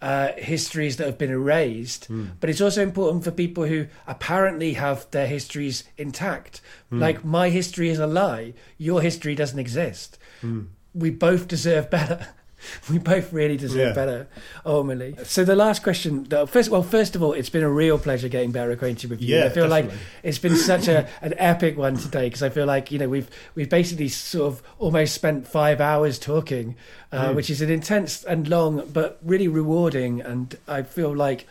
uh, 0.03 0.33
histories 0.37 0.97
that 0.97 1.07
have 1.07 1.17
been 1.17 1.31
erased, 1.31 2.05
hmm. 2.05 2.25
but 2.41 2.49
it's 2.49 2.59
also 2.59 2.83
important 2.83 3.23
for 3.23 3.31
people 3.31 3.63
who 3.63 3.87
apparently 4.05 4.73
have 4.73 5.09
their 5.11 5.27
histories 5.27 5.85
intact. 5.97 6.59
Hmm. 6.89 6.99
Like 6.99 7.23
my 7.23 7.47
history 7.49 7.87
is 7.87 7.99
a 7.99 8.05
lie, 8.05 8.53
your 8.77 9.01
history 9.01 9.33
doesn't 9.33 9.59
exist. 9.59 10.17
Hmm. 10.41 10.63
We 10.93 11.09
both 11.09 11.47
deserve 11.47 11.89
better. 11.89 12.27
We 12.89 12.97
both 12.97 13.31
really 13.33 13.57
deserve 13.57 13.87
Yeah. 13.89 13.93
better, 13.93 14.27
ultimately. 14.65 15.15
So 15.23 15.43
the 15.43 15.55
last 15.55 15.83
question, 15.83 16.25
first, 16.47 16.69
well, 16.69 16.83
first 16.83 17.15
of 17.15 17.23
all, 17.23 17.33
it's 17.33 17.49
been 17.49 17.63
a 17.63 17.69
real 17.69 17.97
pleasure 17.99 18.27
getting 18.29 18.51
better 18.51 18.71
acquainted 18.71 19.09
with 19.09 19.21
you. 19.21 19.35
Yeah, 19.37 19.45
I 19.45 19.49
feel 19.49 19.67
like 19.67 19.89
it's 20.23 20.37
been 20.39 20.55
such 20.55 20.87
a 20.87 21.07
an 21.21 21.33
epic 21.37 21.77
one 21.77 21.97
today 21.97 22.27
because 22.27 22.43
I 22.43 22.49
feel 22.49 22.65
like 22.65 22.91
you 22.91 22.99
know 22.99 23.09
we've 23.09 23.29
we've 23.55 23.69
basically 23.69 24.07
sort 24.09 24.51
of 24.53 24.63
almost 24.79 25.13
spent 25.13 25.47
five 25.47 25.79
hours 25.81 26.19
talking, 26.19 26.75
uh, 27.11 27.29
Mm. 27.29 27.35
which 27.35 27.49
is 27.49 27.61
an 27.61 27.69
intense 27.69 28.23
and 28.23 28.47
long 28.47 28.87
but 28.91 29.19
really 29.23 29.47
rewarding. 29.47 30.21
And 30.21 30.55
I 30.67 30.83
feel 30.83 31.15
like, 31.15 31.47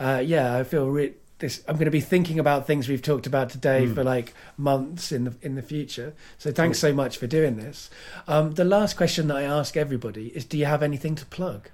uh, 0.00 0.22
yeah, 0.24 0.56
I 0.56 0.64
feel 0.64 0.88
re- 0.88 1.14
this. 1.38 1.62
I'm 1.68 1.76
going 1.76 1.84
to 1.86 1.90
be 1.90 2.00
thinking 2.00 2.38
about 2.38 2.66
things 2.66 2.88
we've 2.88 3.02
talked 3.02 3.26
about 3.26 3.50
today 3.50 3.86
Mm. 3.86 3.94
for 3.94 4.04
like 4.04 4.34
months 4.56 5.12
in 5.12 5.24
the 5.24 5.34
in 5.42 5.54
the 5.54 5.62
future. 5.62 6.14
So 6.38 6.50
thanks 6.52 6.78
so 6.78 6.92
much 6.92 7.16
for 7.18 7.26
doing 7.26 7.56
this. 7.56 7.90
Um, 8.26 8.52
the 8.52 8.64
last 8.64 8.96
question 8.96 9.28
that 9.28 9.36
I 9.36 9.42
ask 9.42 9.76
everybody 9.76 10.28
is: 10.28 10.44
Do 10.44 10.58
you 10.58 10.64
have 10.66 10.82
anything 10.82 11.14
to 11.16 11.26
plug? 11.26 11.70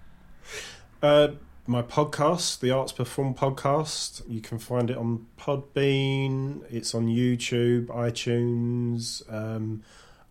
Uh, 1.02 1.28
my 1.66 1.80
podcast, 1.82 2.60
the 2.60 2.70
Arts 2.70 2.92
Perform 2.92 3.34
podcast, 3.34 4.22
you 4.28 4.40
can 4.42 4.58
find 4.58 4.90
it 4.90 4.96
on 4.98 5.26
Podbean. 5.38 6.62
It's 6.70 6.94
on 6.94 7.06
YouTube, 7.06 7.86
iTunes. 7.86 9.22
Um, 9.32 9.82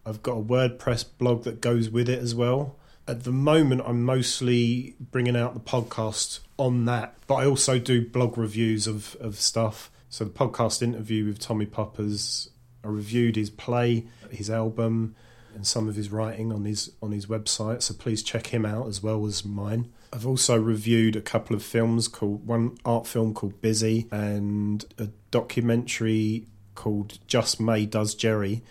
I've 0.05 0.21
got 0.21 0.33
a 0.33 0.41
WordPress 0.41 1.05
blog 1.17 1.43
that 1.45 1.61
goes 1.61 1.89
with 1.89 2.09
it 2.09 2.19
as 2.19 2.35
well. 2.35 2.75
At 3.07 3.23
the 3.23 3.31
moment, 3.31 3.81
I'm 3.85 4.03
mostly 4.03 4.95
bringing 4.99 5.35
out 5.35 5.53
the 5.53 5.59
podcast 5.59 6.39
on 6.57 6.85
that, 6.85 7.15
but 7.27 7.35
I 7.35 7.45
also 7.45 7.79
do 7.79 8.07
blog 8.07 8.37
reviews 8.37 8.87
of, 8.87 9.15
of 9.19 9.39
stuff. 9.39 9.91
So 10.09 10.25
the 10.25 10.31
podcast 10.31 10.81
interview 10.81 11.25
with 11.25 11.39
Tommy 11.39 11.65
Poppers, 11.65 12.49
I 12.83 12.87
reviewed 12.87 13.35
his 13.35 13.49
play, 13.49 14.07
his 14.29 14.49
album, 14.49 15.15
and 15.55 15.65
some 15.65 15.87
of 15.87 15.95
his 15.95 16.11
writing 16.11 16.51
on 16.51 16.65
his 16.65 16.91
on 17.01 17.11
his 17.11 17.27
website. 17.27 17.81
So 17.81 17.93
please 17.93 18.23
check 18.23 18.47
him 18.47 18.65
out 18.65 18.87
as 18.87 19.01
well 19.01 19.25
as 19.25 19.45
mine. 19.45 19.91
I've 20.11 20.27
also 20.27 20.55
reviewed 20.55 21.15
a 21.15 21.21
couple 21.21 21.55
of 21.55 21.63
films 21.63 22.07
called 22.07 22.45
one 22.45 22.77
art 22.85 23.07
film 23.07 23.33
called 23.33 23.61
Busy 23.61 24.07
and 24.11 24.85
a 24.97 25.09
documentary 25.31 26.47
called 26.75 27.19
Just 27.27 27.59
May 27.59 27.85
Does 27.85 28.13
Geri, 28.13 28.63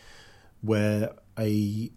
where 0.61 1.13
a 1.39 1.91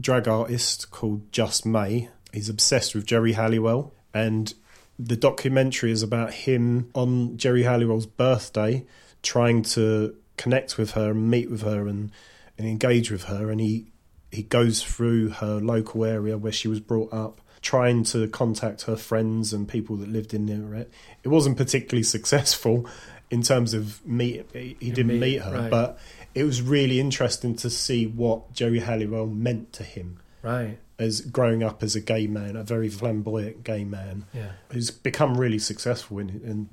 drag 0.00 0.28
artist 0.28 0.90
called 0.90 1.30
Just 1.32 1.66
May 1.66 2.08
is 2.32 2.48
obsessed 2.48 2.94
with 2.94 3.06
Geri 3.06 3.32
Halliwell 3.32 3.94
and 4.14 4.54
the 4.98 5.16
documentary 5.16 5.90
is 5.90 6.02
about 6.02 6.32
him 6.32 6.90
on 6.94 7.36
Geri 7.36 7.64
Halliwell's 7.64 8.06
birthday 8.06 8.84
trying 9.22 9.62
to 9.62 10.16
connect 10.36 10.78
with 10.78 10.92
her 10.92 11.10
and 11.10 11.30
meet 11.30 11.50
with 11.50 11.62
her 11.62 11.86
and, 11.86 12.10
and 12.56 12.66
engage 12.66 13.10
with 13.10 13.24
her. 13.24 13.50
And 13.50 13.60
he 13.60 13.86
he 14.30 14.42
goes 14.42 14.82
through 14.82 15.30
her 15.30 15.60
local 15.60 16.04
area 16.04 16.36
where 16.36 16.52
she 16.52 16.68
was 16.68 16.80
brought 16.80 17.12
up 17.12 17.40
trying 17.62 18.04
to 18.04 18.28
contact 18.28 18.82
her 18.82 18.96
friends 18.96 19.52
and 19.52 19.68
people 19.68 19.96
that 19.96 20.08
lived 20.08 20.34
in 20.34 20.44
near 20.44 20.74
it 20.74 20.92
it 21.22 21.28
wasn't 21.28 21.56
particularly 21.56 22.02
successful 22.16 22.86
in 23.30 23.40
terms 23.42 23.72
of 23.72 24.04
meet 24.06 24.44
he 24.52 24.90
didn't 24.90 25.06
meet, 25.06 25.20
meet 25.20 25.42
her 25.42 25.52
right. 25.52 25.70
but 25.70 25.98
it 26.34 26.44
was 26.44 26.60
really 26.60 27.00
interesting 27.00 27.56
to 27.56 27.70
see 27.70 28.06
what 28.06 28.52
Geri 28.52 28.80
Halliwell 28.80 29.26
meant 29.26 29.72
to 29.74 29.82
him 29.82 30.18
Right. 30.46 30.78
as 30.98 31.20
growing 31.20 31.62
up 31.62 31.82
as 31.82 31.94
a 31.96 32.00
gay 32.00 32.26
man, 32.26 32.56
a 32.56 32.62
very 32.62 32.88
flamboyant 32.88 33.64
gay 33.64 33.84
man 33.84 34.24
Yeah. 34.32 34.52
who's 34.70 34.90
become 34.90 35.36
really 35.36 35.58
successful 35.58 36.18
in 36.18 36.28
in, 36.44 36.68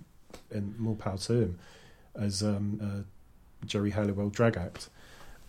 in 0.52 0.76
more 0.78 0.96
power 0.96 1.18
to 1.18 1.34
him 1.34 1.60
as 2.16 2.44
um, 2.44 2.80
uh, 2.82 3.66
Geri 3.66 3.92
Halliwell 3.92 4.30
drag 4.30 4.56
act. 4.58 4.90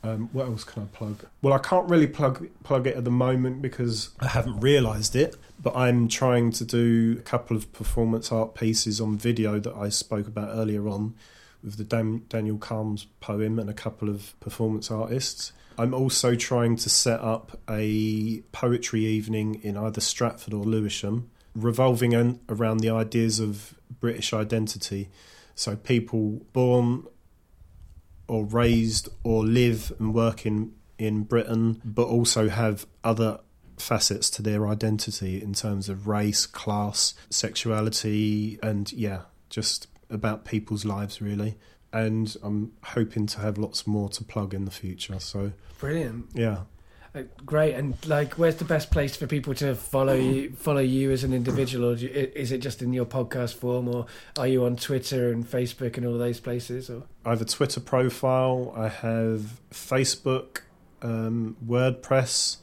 Um, 0.02 0.28
what 0.32 0.46
else 0.46 0.64
can 0.64 0.82
I 0.82 0.86
plug? 0.86 1.24
Well, 1.40 1.55
I 1.55 1.59
can't 1.59 1.88
really 1.88 2.06
plug 2.06 2.48
plug 2.62 2.86
it 2.86 2.96
at 2.96 3.05
the 3.05 3.10
moment 3.10 3.62
because 3.62 4.10
I 4.20 4.28
haven't 4.28 4.60
realised 4.60 5.14
it. 5.16 5.36
But 5.62 5.74
I'm 5.76 6.09
trying 6.09 6.51
to 6.52 6.64
do 6.64 7.16
a 7.18 7.22
couple 7.22 7.56
of 7.56 7.72
performance 7.72 8.30
art 8.32 8.55
pieces 8.55 9.01
on 9.01 9.16
video 9.16 9.59
that 9.60 9.74
I 9.74 9.88
spoke 9.88 10.26
about 10.26 10.51
earlier 10.51 10.88
on, 10.88 11.14
with 11.62 11.76
the 11.78 11.84
Dan- 11.84 12.24
Daniel 12.28 12.59
Kharms 12.59 13.06
poem 13.20 13.59
and 13.59 13.70
a 13.70 13.74
couple 13.74 14.09
of 14.10 14.38
performance 14.40 14.90
artists. 14.90 15.52
I'm 15.78 15.94
also 15.94 16.34
trying 16.34 16.76
to 16.76 16.88
set 16.88 17.20
up 17.20 17.60
a 17.68 18.42
poetry 18.52 19.05
evening 19.05 19.60
in 19.62 19.76
either 19.76 20.01
Stratford 20.01 20.55
or 20.55 20.64
Lewisham, 20.64 21.30
revolving 21.55 22.14
an- 22.14 22.40
around 22.48 22.78
the 22.78 22.90
ideas 22.90 23.40
of 23.40 23.74
British 24.01 24.32
identity. 24.32 25.10
So 25.55 25.76
people 25.76 26.46
born 26.52 27.05
or 28.28 28.44
raised 28.44 29.09
or 29.22 29.44
live 29.44 29.92
and 29.98 30.14
work 30.14 30.46
in, 30.46 30.72
in 30.98 31.24
Britain, 31.24 31.80
but 31.84 32.06
also 32.06 32.48
have 32.48 32.86
other 33.02 33.40
facets 33.76 34.30
to 34.30 34.42
their 34.42 34.68
identity 34.68 35.42
in 35.42 35.52
terms 35.52 35.88
of 35.88 36.06
race, 36.06 36.46
class, 36.46 37.14
sexuality, 37.30 38.59
and 38.62 38.92
yeah, 38.92 39.22
just 39.51 39.88
about 40.10 40.44
people's 40.44 40.84
lives 40.84 41.20
really. 41.20 41.56
And 41.94 42.36
I'm 42.42 42.72
hoping 42.82 43.26
to 43.28 43.38
have 43.40 43.56
lots 43.56 43.86
more 43.86 44.08
to 44.10 44.24
plug 44.24 44.52
in 44.52 44.64
the 44.64 44.70
future. 44.72 45.18
So 45.20 45.52
Brilliant. 45.78 46.26
yeah. 46.34 46.64
Uh, 47.14 47.22
Great, 47.46 47.74
and 47.74 47.94
like, 48.08 48.34
where's 48.34 48.56
the 48.56 48.64
best 48.64 48.90
place 48.90 49.14
for 49.14 49.28
people 49.28 49.54
to 49.54 49.76
follow 49.76 50.14
you? 50.14 50.50
Follow 50.56 50.80
you 50.80 51.12
as 51.12 51.22
an 51.22 51.32
individual, 51.32 51.90
or 51.90 51.94
do 51.94 52.06
you, 52.06 52.10
is 52.10 52.50
it 52.50 52.58
just 52.58 52.82
in 52.82 52.92
your 52.92 53.04
podcast 53.06 53.54
form, 53.54 53.86
or 53.86 54.06
are 54.36 54.48
you 54.48 54.64
on 54.64 54.74
Twitter 54.74 55.30
and 55.30 55.48
Facebook 55.48 55.96
and 55.96 56.04
all 56.04 56.18
those 56.18 56.40
places? 56.40 56.90
Or 56.90 57.04
I 57.24 57.30
have 57.30 57.40
a 57.40 57.44
Twitter 57.44 57.78
profile. 57.78 58.74
I 58.76 58.88
have 58.88 59.60
Facebook, 59.70 60.62
um, 61.02 61.56
WordPress, 61.64 62.56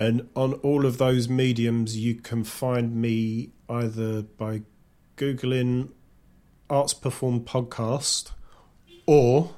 And 0.00 0.28
on 0.34 0.54
all 0.54 0.84
of 0.86 0.98
those 0.98 1.28
mediums, 1.28 1.96
you 1.96 2.14
can 2.16 2.42
find 2.42 2.96
me 2.96 3.50
either 3.68 4.22
by 4.22 4.62
Googling 5.16 5.90
Arts 6.70 6.94
Performed 6.94 7.46
Podcast 7.46 8.30
or 9.06 9.54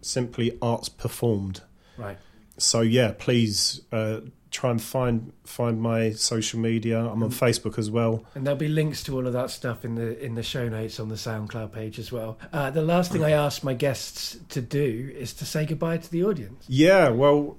simply 0.00 0.56
Arts 0.62 0.88
Performed. 0.88 1.62
Right. 1.96 2.18
So, 2.58 2.80
yeah, 2.80 3.12
please 3.16 3.82
uh, 3.92 4.20
try 4.50 4.70
and 4.70 4.80
find 4.80 5.32
find 5.44 5.80
my 5.80 6.12
social 6.12 6.58
media. 6.58 6.98
I'm 6.98 7.22
on 7.22 7.30
Facebook 7.30 7.78
as 7.78 7.90
well. 7.90 8.24
And 8.34 8.46
there'll 8.46 8.58
be 8.58 8.68
links 8.68 9.02
to 9.04 9.14
all 9.14 9.26
of 9.26 9.32
that 9.34 9.50
stuff 9.50 9.84
in 9.84 9.94
the 9.94 10.18
in 10.24 10.34
the 10.34 10.42
show 10.42 10.68
notes 10.68 10.98
on 10.98 11.08
the 11.08 11.16
SoundCloud 11.16 11.72
page 11.72 11.98
as 11.98 12.10
well. 12.10 12.38
Uh, 12.52 12.70
the 12.70 12.82
last 12.82 13.12
thing 13.12 13.22
I 13.22 13.32
ask 13.32 13.62
my 13.62 13.74
guests 13.74 14.38
to 14.50 14.62
do 14.62 15.12
is 15.14 15.34
to 15.34 15.44
say 15.44 15.66
goodbye 15.66 15.98
to 15.98 16.10
the 16.10 16.24
audience. 16.24 16.64
Yeah, 16.68 17.10
well, 17.10 17.58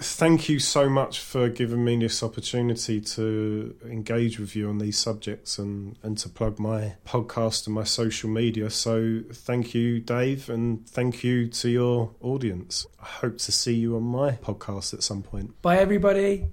thank 0.00 0.48
you 0.48 0.58
so 0.58 0.88
much 0.88 1.20
for 1.20 1.48
giving 1.48 1.84
me 1.84 1.96
this 1.96 2.22
opportunity 2.22 3.00
to 3.00 3.76
engage 3.84 4.38
with 4.38 4.56
you 4.56 4.68
on 4.68 4.78
these 4.78 4.98
subjects 4.98 5.58
and, 5.58 5.96
and 6.02 6.16
to 6.18 6.28
plug 6.28 6.58
my 6.58 6.94
podcast 7.06 7.66
and 7.66 7.74
my 7.74 7.84
social 7.84 8.30
media. 8.30 8.70
So, 8.70 9.22
thank 9.32 9.74
you, 9.74 10.00
Dave, 10.00 10.48
and 10.48 10.88
thank 10.88 11.22
you 11.22 11.48
to 11.48 11.68
your 11.68 12.14
audience. 12.20 12.86
I 13.00 13.06
hope 13.06 13.38
to 13.38 13.52
see 13.52 13.74
you 13.74 13.96
on 13.96 14.04
my 14.04 14.32
podcast 14.32 14.94
at 14.94 15.02
some 15.02 15.22
point. 15.22 15.60
Bye, 15.62 15.78
everybody. 15.78 16.46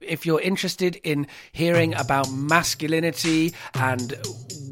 If 0.00 0.26
you're 0.26 0.40
interested 0.40 0.96
in 1.04 1.26
hearing 1.52 1.94
about 1.94 2.30
masculinity 2.30 3.54
and 3.74 4.12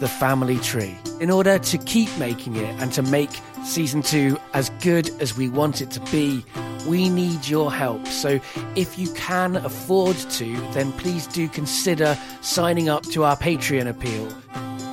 The 0.00 0.08
Family 0.08 0.58
Tree. 0.60 0.96
In 1.20 1.30
order 1.30 1.58
to 1.58 1.76
keep 1.76 2.08
making 2.16 2.56
it 2.56 2.80
and 2.80 2.90
to 2.94 3.02
make 3.02 3.30
season 3.64 4.02
two 4.02 4.38
as 4.54 4.70
good 4.80 5.10
as 5.20 5.36
we 5.36 5.48
want 5.48 5.80
it 5.80 5.90
to 5.92 6.00
be, 6.10 6.44
we 6.86 7.08
need 7.08 7.46
your 7.46 7.72
help. 7.72 8.06
So 8.06 8.40
if 8.76 8.98
you 8.98 9.12
can 9.14 9.56
afford 9.56 10.16
to, 10.16 10.56
then 10.72 10.92
please 10.92 11.26
do 11.26 11.48
consider 11.48 12.18
signing 12.40 12.88
up 12.88 13.04
to 13.06 13.24
our 13.24 13.36
Patreon 13.36 13.88
appeal. 13.88 14.28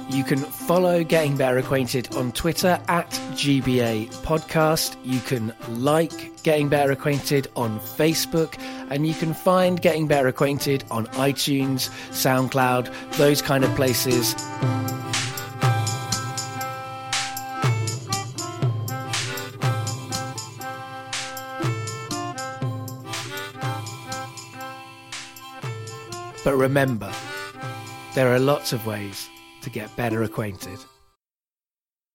You 0.09 0.23
can 0.23 0.39
follow 0.39 1.03
Getting 1.03 1.35
Better 1.35 1.57
Acquainted 1.57 2.15
on 2.15 2.31
Twitter 2.31 2.79
at 2.87 3.09
GBA 3.33 4.07
Podcast. 4.23 4.95
You 5.03 5.19
can 5.19 5.53
like 5.69 6.41
Getting 6.43 6.69
Better 6.69 6.91
Acquainted 6.93 7.49
on 7.57 7.77
Facebook. 7.79 8.57
And 8.89 9.05
you 9.05 9.13
can 9.13 9.33
find 9.33 9.81
Getting 9.81 10.07
Better 10.07 10.29
Acquainted 10.29 10.85
on 10.91 11.07
iTunes, 11.07 11.89
SoundCloud, 12.11 13.17
those 13.17 13.41
kind 13.41 13.65
of 13.65 13.75
places. 13.75 14.33
But 26.47 26.55
remember, 26.55 27.11
there 28.15 28.33
are 28.33 28.39
lots 28.39 28.71
of 28.71 28.87
ways 28.87 29.27
to 29.63 29.69
get 29.69 29.93
better 29.97 30.23
acquainted. 30.23 30.79